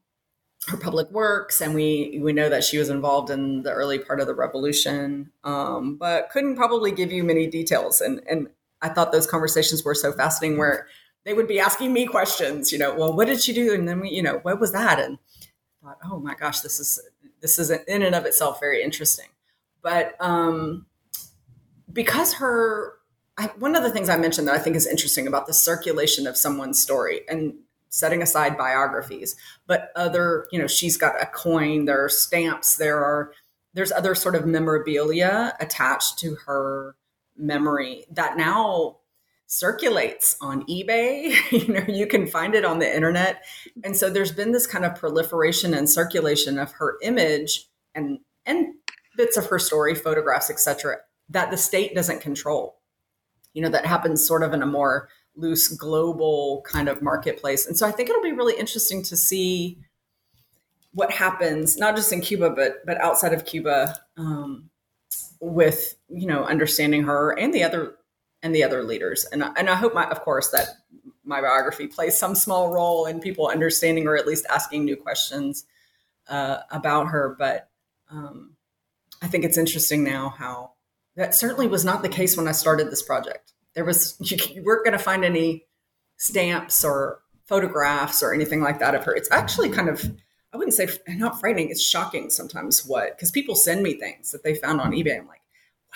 her 0.68 0.78
public 0.78 1.10
works, 1.10 1.60
and 1.60 1.74
we 1.74 2.20
we 2.22 2.34
know 2.34 2.50
that 2.50 2.64
she 2.64 2.78
was 2.78 2.90
involved 2.90 3.32
in 3.32 3.64
the 3.64 3.72
early 3.72 3.98
part 3.98 4.20
of 4.20 4.28
the 4.28 4.36
revolution, 4.36 5.32
um, 5.44 5.98
but 5.98 6.30
couldn't 6.30 6.56
probably 6.56 6.92
give 6.92 7.12
you 7.12 7.24
many 7.24 7.48
details. 7.48 8.00
And 8.00 8.22
and 8.30 8.48
I 8.84 8.90
thought 8.90 9.12
those 9.12 9.28
conversations 9.28 9.84
were 9.84 9.96
so 9.96 10.12
fascinating, 10.12 10.60
where 10.60 10.88
they 11.24 11.34
would 11.34 11.48
be 11.48 11.60
asking 11.60 11.94
me 11.94 12.06
questions, 12.06 12.72
you 12.72 12.80
know, 12.80 12.94
well, 12.96 13.16
what 13.16 13.28
did 13.28 13.42
she 13.42 13.54
do? 13.54 13.74
And 13.74 13.88
then 13.88 14.00
we, 14.00 14.10
you 14.10 14.24
know, 14.24 14.40
what 14.42 14.60
was 14.60 14.72
that? 14.72 15.00
And 15.00 15.18
I 15.84 15.88
thought, 15.88 15.98
oh 16.06 16.20
my 16.20 16.36
gosh, 16.36 16.62
this 16.62 16.80
is 16.80 17.00
this 17.42 17.58
is 17.58 17.72
in 17.72 18.02
and 18.02 18.16
of 18.16 18.26
itself 18.26 18.60
very 18.60 18.84
interesting. 18.84 19.28
But 19.82 20.16
um, 20.20 20.86
because 21.92 22.34
her, 22.36 22.94
I, 23.38 23.48
one 23.58 23.76
of 23.76 23.84
the 23.84 23.90
things 23.90 24.10
I 24.10 24.18
mentioned 24.18 24.48
that 24.48 24.56
I 24.56 24.60
think 24.60 24.76
is 24.76 24.86
interesting 24.86 25.28
about 25.28 25.48
the 25.48 25.54
circulation 25.54 26.28
of 26.28 26.38
someone's 26.38 26.82
story, 26.82 27.22
and 27.28 27.56
setting 27.90 28.22
aside 28.22 28.58
biographies, 28.58 29.36
but 29.68 29.92
other, 29.96 30.48
you 30.52 30.58
know, 30.60 30.68
she's 30.68 30.98
got 30.98 31.22
a 31.22 31.26
coin, 31.26 31.86
there 31.86 32.04
are 32.04 32.10
stamps, 32.10 32.78
there 32.78 33.04
are 33.04 33.34
there's 33.74 33.92
other 33.92 34.16
sort 34.16 34.36
of 34.36 34.46
memorabilia 34.46 35.56
attached 35.60 36.20
to 36.20 36.36
her 36.46 36.96
memory 37.38 38.06
that 38.12 38.38
now 38.38 38.98
circulates 39.52 40.38
on 40.40 40.66
eBay. 40.68 41.36
you 41.52 41.74
know, 41.74 41.84
you 41.88 42.08
can 42.08 42.26
find 42.26 42.56
it 42.56 42.64
on 42.64 42.80
the 42.80 42.96
internet. 42.96 43.44
And 43.84 43.96
so 43.96 44.10
there's 44.10 44.32
been 44.32 44.54
this 44.54 44.66
kind 44.66 44.86
of 44.86 44.96
proliferation 44.96 45.74
and 45.74 45.90
circulation 45.90 46.58
of 46.58 46.72
her 46.74 46.98
image 47.04 47.68
and 47.94 48.20
and 48.46 48.74
bits 49.18 49.36
of 49.36 49.46
her 49.48 49.60
story, 49.60 49.94
photographs, 49.94 50.50
etc., 50.50 50.98
that 51.30 51.52
the 51.52 51.58
state 51.58 51.94
doesn't 51.94 52.22
control. 52.22 52.80
You 53.54 53.62
know, 53.62 53.70
that 53.70 53.86
happens 53.86 54.26
sort 54.26 54.42
of 54.42 54.54
in 54.54 54.64
a 54.64 54.66
more 54.66 55.10
loose 55.36 55.68
global 55.68 56.64
kind 56.66 56.88
of 56.88 57.02
marketplace. 57.02 57.68
And 57.68 57.78
so 57.78 57.86
I 57.86 57.92
think 57.92 58.10
it'll 58.10 58.22
be 58.22 58.32
really 58.32 58.58
interesting 58.58 59.04
to 59.04 59.18
see 59.18 59.80
what 60.94 61.12
happens, 61.12 61.78
not 61.78 61.96
just 61.98 62.12
in 62.14 62.22
Cuba, 62.22 62.52
but 62.52 62.86
but 62.86 63.00
outside 63.02 63.34
of 63.34 63.46
Cuba, 63.46 64.00
um, 64.18 64.70
with 65.42 65.96
you 66.08 66.26
know 66.26 66.46
understanding 66.46 67.04
her 67.04 67.38
and 67.38 67.54
the 67.54 67.64
other 67.64 67.98
and 68.44 68.56
the 68.56 68.64
other 68.64 68.84
leaders. 68.84 69.26
And 69.32 69.44
and 69.44 69.70
I 69.70 69.76
hope, 69.76 69.94
my, 69.94 70.06
of 70.06 70.22
course, 70.22 70.50
that 70.50 70.68
my 71.24 71.42
biography 71.42 71.88
plays 71.88 72.18
some 72.18 72.36
small 72.36 72.74
role 72.74 73.06
in 73.06 73.20
people 73.20 73.48
understanding 73.48 74.08
or 74.08 74.18
at 74.18 74.28
least 74.28 74.46
asking 74.50 74.86
new 74.86 74.96
questions 74.96 75.66
uh, 76.28 76.60
about 76.72 77.08
her. 77.08 77.36
But 77.38 77.70
um, 78.10 78.56
I 79.22 79.28
think 79.28 79.46
it's 79.46 79.58
interesting 79.58 80.04
now 80.04 80.30
how 80.30 80.74
that 81.16 81.36
certainly 81.36 81.68
was 81.68 81.86
not 81.86 82.02
the 82.02 82.10
case 82.10 82.38
when 82.38 82.48
I 82.48 82.52
started 82.52 82.90
this 82.90 83.04
project. 83.04 83.54
There 83.76 83.86
was 83.86 84.18
you, 84.20 84.38
you 84.54 84.64
weren't 84.64 84.86
going 84.86 84.98
to 84.98 85.04
find 85.04 85.24
any 85.24 85.66
stamps 86.18 86.84
or 86.84 87.20
photographs 87.46 88.24
or 88.24 88.34
anything 88.34 88.62
like 88.62 88.80
that 88.80 88.96
of 88.96 89.04
her. 89.06 89.14
It's 89.14 89.32
actually 89.32 89.70
kind 89.70 89.90
of 89.90 90.04
I 90.54 90.58
wouldn't 90.58 90.74
say 90.74 90.88
not 91.08 91.40
frightening. 91.40 91.70
It's 91.70 91.82
shocking 91.82 92.30
sometimes 92.30 92.86
what 92.86 93.16
because 93.16 93.32
people 93.32 93.56
send 93.56 93.84
me 93.84 93.94
things 93.94 94.32
that 94.32 94.44
they 94.44 94.56
found 94.56 94.82
on 94.82 94.92
eBay. 94.92 95.20
I'm 95.20 95.28
like, 95.28 95.42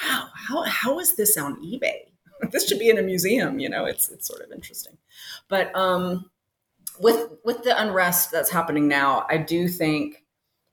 wow, 0.03 0.27
how 0.33 0.63
how 0.63 0.99
is 0.99 1.15
this 1.15 1.37
on 1.37 1.61
eBay? 1.63 2.14
this 2.51 2.67
should 2.67 2.79
be 2.79 2.89
in 2.89 2.97
a 2.97 3.01
museum. 3.01 3.59
You 3.59 3.69
know, 3.69 3.85
it's 3.85 4.09
it's 4.09 4.27
sort 4.27 4.41
of 4.41 4.51
interesting. 4.51 4.97
But 5.47 5.75
um, 5.75 6.29
with 6.99 7.29
with 7.43 7.63
the 7.63 7.79
unrest 7.81 8.31
that's 8.31 8.49
happening 8.49 8.87
now, 8.87 9.25
I 9.29 9.37
do 9.37 9.67
think 9.67 10.23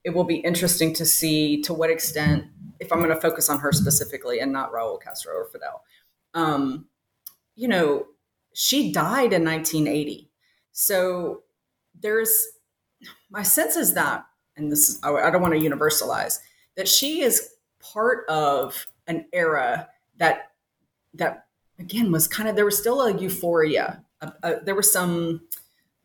it 0.04 0.10
will 0.10 0.24
be 0.24 0.36
interesting 0.36 0.92
to 0.94 1.06
see 1.06 1.62
to 1.62 1.72
what 1.72 1.90
extent, 1.90 2.46
if 2.80 2.92
I'm 2.92 2.98
going 2.98 3.14
to 3.14 3.20
focus 3.20 3.48
on 3.48 3.60
her 3.60 3.72
specifically 3.72 4.40
and 4.40 4.52
not 4.52 4.72
Raul 4.72 5.00
Castro 5.00 5.34
or 5.34 5.44
Fidel, 5.46 5.82
um, 6.34 6.86
you 7.54 7.68
know, 7.68 8.06
she 8.52 8.92
died 8.92 9.32
in 9.32 9.44
1980. 9.44 10.28
So 10.72 11.42
there's 12.00 12.32
my 13.30 13.42
sense 13.42 13.76
is 13.76 13.94
that, 13.94 14.24
and 14.56 14.70
this 14.70 14.88
is, 14.88 15.00
I 15.02 15.30
don't 15.30 15.42
want 15.42 15.54
to 15.54 15.60
universalize, 15.60 16.38
that 16.76 16.88
she 16.88 17.22
is 17.22 17.50
part 17.80 18.28
of 18.28 18.86
an 19.06 19.26
era 19.32 19.88
that, 20.18 20.52
that 21.14 21.46
again 21.82 22.12
was 22.12 22.28
kind 22.28 22.48
of, 22.48 22.56
there 22.56 22.64
was 22.64 22.78
still 22.78 23.00
a 23.02 23.16
euphoria. 23.16 24.04
there 24.64 24.74
was 24.74 24.92
some 24.92 25.42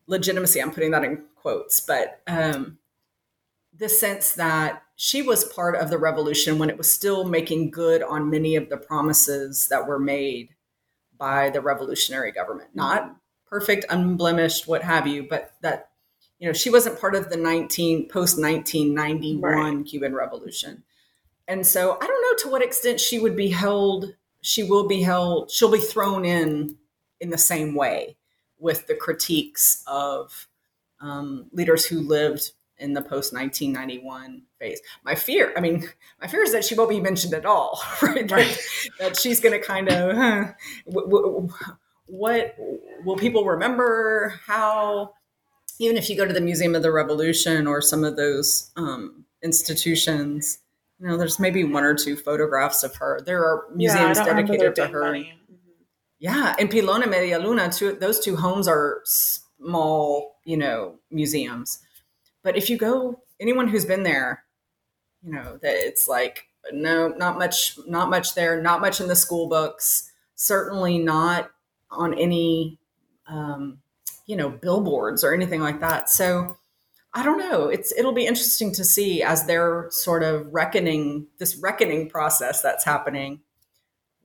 legitimacy, 0.06 0.60
I'm 0.60 0.72
putting 0.72 0.90
that 0.90 1.04
in 1.04 1.24
quotes, 1.36 1.80
but 1.80 2.20
um, 2.26 2.78
the 3.76 3.88
sense 3.88 4.32
that 4.32 4.82
she 4.96 5.22
was 5.22 5.44
part 5.44 5.76
of 5.76 5.90
the 5.90 5.98
revolution 5.98 6.58
when 6.58 6.70
it 6.70 6.76
was 6.76 6.90
still 6.90 7.24
making 7.24 7.70
good 7.70 8.02
on 8.02 8.30
many 8.30 8.56
of 8.56 8.68
the 8.68 8.76
promises 8.76 9.68
that 9.68 9.86
were 9.86 10.00
made 10.00 10.50
by 11.16 11.50
the 11.50 11.60
revolutionary 11.60 12.32
government. 12.32 12.70
Not 12.74 13.16
perfect, 13.46 13.86
unblemished, 13.90 14.66
what 14.66 14.82
have 14.82 15.06
you, 15.06 15.26
but 15.28 15.52
that 15.60 15.90
you 16.38 16.46
know 16.46 16.52
she 16.52 16.70
wasn't 16.70 17.00
part 17.00 17.14
of 17.14 17.30
the 17.30 17.36
19 17.36 18.08
post 18.08 18.40
1991 18.40 19.40
right. 19.42 19.86
Cuban 19.86 20.14
Revolution. 20.14 20.82
And 21.46 21.66
so 21.66 21.96
I 22.00 22.06
don't 22.06 22.22
know 22.22 22.42
to 22.42 22.50
what 22.50 22.62
extent 22.62 23.00
she 23.00 23.18
would 23.18 23.36
be 23.36 23.50
held 23.50 24.14
she 24.48 24.62
will 24.62 24.88
be 24.88 25.02
held 25.02 25.50
she'll 25.50 25.70
be 25.70 25.78
thrown 25.78 26.24
in 26.24 26.74
in 27.20 27.28
the 27.28 27.38
same 27.38 27.74
way 27.74 28.16
with 28.58 28.86
the 28.86 28.94
critiques 28.94 29.84
of 29.86 30.48
um, 31.00 31.46
leaders 31.52 31.84
who 31.84 32.00
lived 32.00 32.52
in 32.78 32.94
the 32.94 33.02
post 33.02 33.32
1991 33.32 34.42
phase. 34.58 34.80
My 35.04 35.14
fear, 35.14 35.52
I 35.56 35.60
mean, 35.60 35.88
my 36.20 36.28
fear 36.28 36.42
is 36.42 36.52
that 36.52 36.64
she 36.64 36.74
won't 36.74 36.90
be 36.90 37.00
mentioned 37.00 37.34
at 37.34 37.44
all, 37.44 37.80
right? 38.02 38.14
right. 38.30 38.30
That, 38.30 38.90
that, 38.98 39.16
she's 39.16 39.40
going 39.40 39.60
to 39.60 39.64
kind 39.64 39.88
of, 39.88 40.16
huh, 40.16 40.52
w- 40.88 41.06
w- 41.08 41.48
what 42.06 42.56
will 43.04 43.16
people 43.16 43.44
remember? 43.44 44.40
How, 44.46 45.12
even 45.78 45.96
if 45.96 46.08
you 46.08 46.16
go 46.16 46.24
to 46.24 46.32
the 46.32 46.40
Museum 46.40 46.74
of 46.74 46.82
the 46.82 46.92
Revolution 46.92 47.66
or 47.66 47.80
some 47.80 48.04
of 48.04 48.16
those 48.16 48.70
um, 48.76 49.24
institutions, 49.42 50.58
you 51.00 51.06
know, 51.06 51.16
there's 51.16 51.38
maybe 51.38 51.64
one 51.64 51.84
or 51.84 51.94
two 51.94 52.16
photographs 52.16 52.82
of 52.82 52.96
her. 52.96 53.20
There 53.24 53.44
are 53.44 53.66
museums 53.74 54.18
yeah, 54.18 54.24
dedicated 54.24 54.74
to 54.76 54.86
her. 54.88 55.02
Mm-hmm. 55.02 55.38
Yeah, 56.20 56.56
and 56.58 56.68
Media 56.72 57.38
Luna, 57.38 57.70
two, 57.70 57.92
those 57.92 58.18
two 58.18 58.36
homes 58.36 58.66
are 58.66 59.02
small, 59.04 60.36
you 60.44 60.56
know, 60.56 60.96
museums 61.10 61.80
but 62.48 62.56
if 62.56 62.70
you 62.70 62.76
go, 62.76 63.22
anyone 63.40 63.68
who's 63.68 63.84
been 63.84 64.02
there, 64.02 64.44
you 65.22 65.32
know 65.32 65.58
that 65.62 65.74
it's 65.74 66.08
like 66.08 66.46
no, 66.72 67.08
not 67.08 67.38
much, 67.38 67.78
not 67.86 68.10
much 68.10 68.34
there, 68.34 68.62
not 68.62 68.80
much 68.80 69.00
in 69.00 69.08
the 69.08 69.16
school 69.16 69.48
books. 69.48 70.10
Certainly 70.34 70.98
not 70.98 71.50
on 71.90 72.14
any, 72.14 72.78
um, 73.26 73.80
you 74.26 74.36
know, 74.36 74.50
billboards 74.50 75.24
or 75.24 75.34
anything 75.34 75.60
like 75.60 75.80
that. 75.80 76.08
So 76.10 76.56
I 77.18 77.24
don't 77.24 77.38
know. 77.38 77.68
It's 77.68 77.92
it'll 77.98 78.12
be 78.12 78.26
interesting 78.26 78.72
to 78.74 78.84
see 78.84 79.24
as 79.24 79.44
they're 79.44 79.88
sort 79.90 80.22
of 80.22 80.54
reckoning 80.54 81.26
this 81.38 81.56
reckoning 81.56 82.08
process 82.08 82.62
that's 82.62 82.84
happening, 82.84 83.40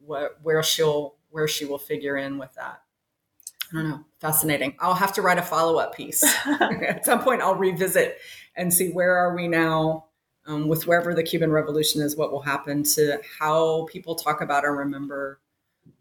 what, 0.05 0.37
where 0.43 0.61
she'll 0.61 1.15
where 1.31 1.47
she 1.47 1.65
will 1.65 1.79
figure 1.79 2.17
in 2.17 2.37
with 2.37 2.53
that. 2.53 2.83
I 3.71 3.77
don't 3.77 3.89
know. 3.89 4.05
Fascinating. 4.19 4.75
I'll 4.79 4.93
have 4.93 5.11
to 5.13 5.23
write 5.23 5.39
a 5.39 5.41
follow 5.41 5.79
up 5.79 5.95
piece. 5.95 6.23
At 6.45 7.03
some 7.03 7.23
point, 7.23 7.41
I'll 7.41 7.55
revisit 7.55 8.19
and 8.55 8.71
see 8.71 8.91
where 8.91 9.15
are 9.15 9.35
we 9.35 9.47
now 9.47 10.05
um, 10.45 10.67
with 10.67 10.85
wherever 10.85 11.15
the 11.15 11.23
Cuban 11.23 11.51
Revolution 11.51 11.99
is, 11.99 12.15
what 12.15 12.31
will 12.31 12.43
happen 12.43 12.83
to 12.83 13.19
how 13.39 13.87
people 13.91 14.13
talk 14.13 14.41
about 14.41 14.65
or 14.65 14.75
remember 14.75 15.39
um, 15.87 15.93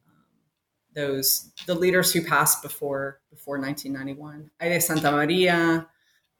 those 0.94 1.52
the 1.64 1.74
leaders 1.74 2.12
who 2.12 2.22
passed 2.22 2.62
before 2.62 3.22
before 3.30 3.58
1991. 3.58 4.50
Haydée 4.60 4.76
Santamaría 4.76 5.86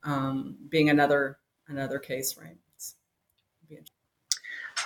um, 0.05 0.57
being 0.69 0.91
another 0.91 1.39
another 1.69 1.99
case, 1.99 2.37
right? 2.39 2.57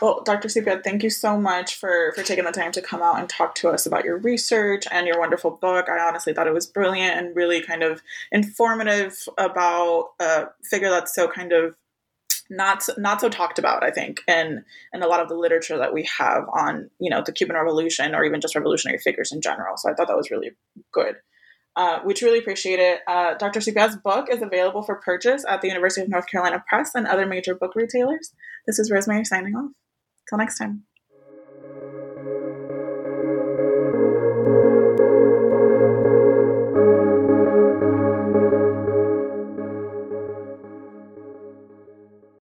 Well, 0.00 0.22
Dr. 0.24 0.48
Sippial, 0.48 0.84
thank 0.84 1.02
you 1.02 1.10
so 1.10 1.38
much 1.38 1.76
for, 1.76 2.12
for 2.14 2.22
taking 2.22 2.44
the 2.44 2.52
time 2.52 2.72
to 2.72 2.82
come 2.82 3.02
out 3.02 3.18
and 3.18 3.28
talk 3.28 3.54
to 3.56 3.70
us 3.70 3.86
about 3.86 4.04
your 4.04 4.18
research 4.18 4.84
and 4.90 5.06
your 5.06 5.18
wonderful 5.18 5.50
book. 5.50 5.88
I 5.88 5.98
honestly 5.98 6.34
thought 6.34 6.46
it 6.46 6.52
was 6.52 6.66
brilliant 6.66 7.16
and 7.16 7.34
really 7.34 7.62
kind 7.62 7.82
of 7.82 8.02
informative 8.30 9.16
about 9.38 10.10
a 10.20 10.48
figure 10.62 10.90
that's 10.90 11.14
so 11.14 11.28
kind 11.28 11.52
of 11.52 11.76
not 12.48 12.86
not 12.96 13.20
so 13.20 13.28
talked 13.28 13.58
about, 13.58 13.82
I 13.82 13.90
think, 13.90 14.20
and 14.28 14.64
and 14.92 15.02
a 15.02 15.08
lot 15.08 15.20
of 15.20 15.28
the 15.28 15.34
literature 15.34 15.78
that 15.78 15.92
we 15.92 16.08
have 16.18 16.44
on 16.52 16.90
you 17.00 17.10
know 17.10 17.22
the 17.24 17.32
Cuban 17.32 17.56
Revolution 17.56 18.14
or 18.14 18.24
even 18.24 18.40
just 18.40 18.54
revolutionary 18.54 18.98
figures 18.98 19.32
in 19.32 19.40
general. 19.40 19.76
So 19.76 19.90
I 19.90 19.94
thought 19.94 20.06
that 20.06 20.16
was 20.16 20.30
really 20.30 20.50
good. 20.92 21.16
Uh, 21.76 22.00
we 22.04 22.14
truly 22.14 22.38
appreciate 22.38 22.78
it. 22.78 23.00
Uh, 23.06 23.34
Dr. 23.34 23.60
Sippial's 23.60 23.96
book 23.96 24.28
is 24.30 24.40
available 24.40 24.82
for 24.82 24.96
purchase 24.96 25.44
at 25.46 25.60
the 25.60 25.68
University 25.68 26.02
of 26.02 26.08
North 26.08 26.26
Carolina 26.26 26.64
Press 26.66 26.94
and 26.94 27.06
other 27.06 27.26
major 27.26 27.54
book 27.54 27.74
retailers. 27.74 28.32
This 28.66 28.78
is 28.78 28.90
Rosemary 28.90 29.24
signing 29.24 29.54
off. 29.54 29.72
Till 30.28 30.38
next 30.38 30.58
time. 30.58 30.84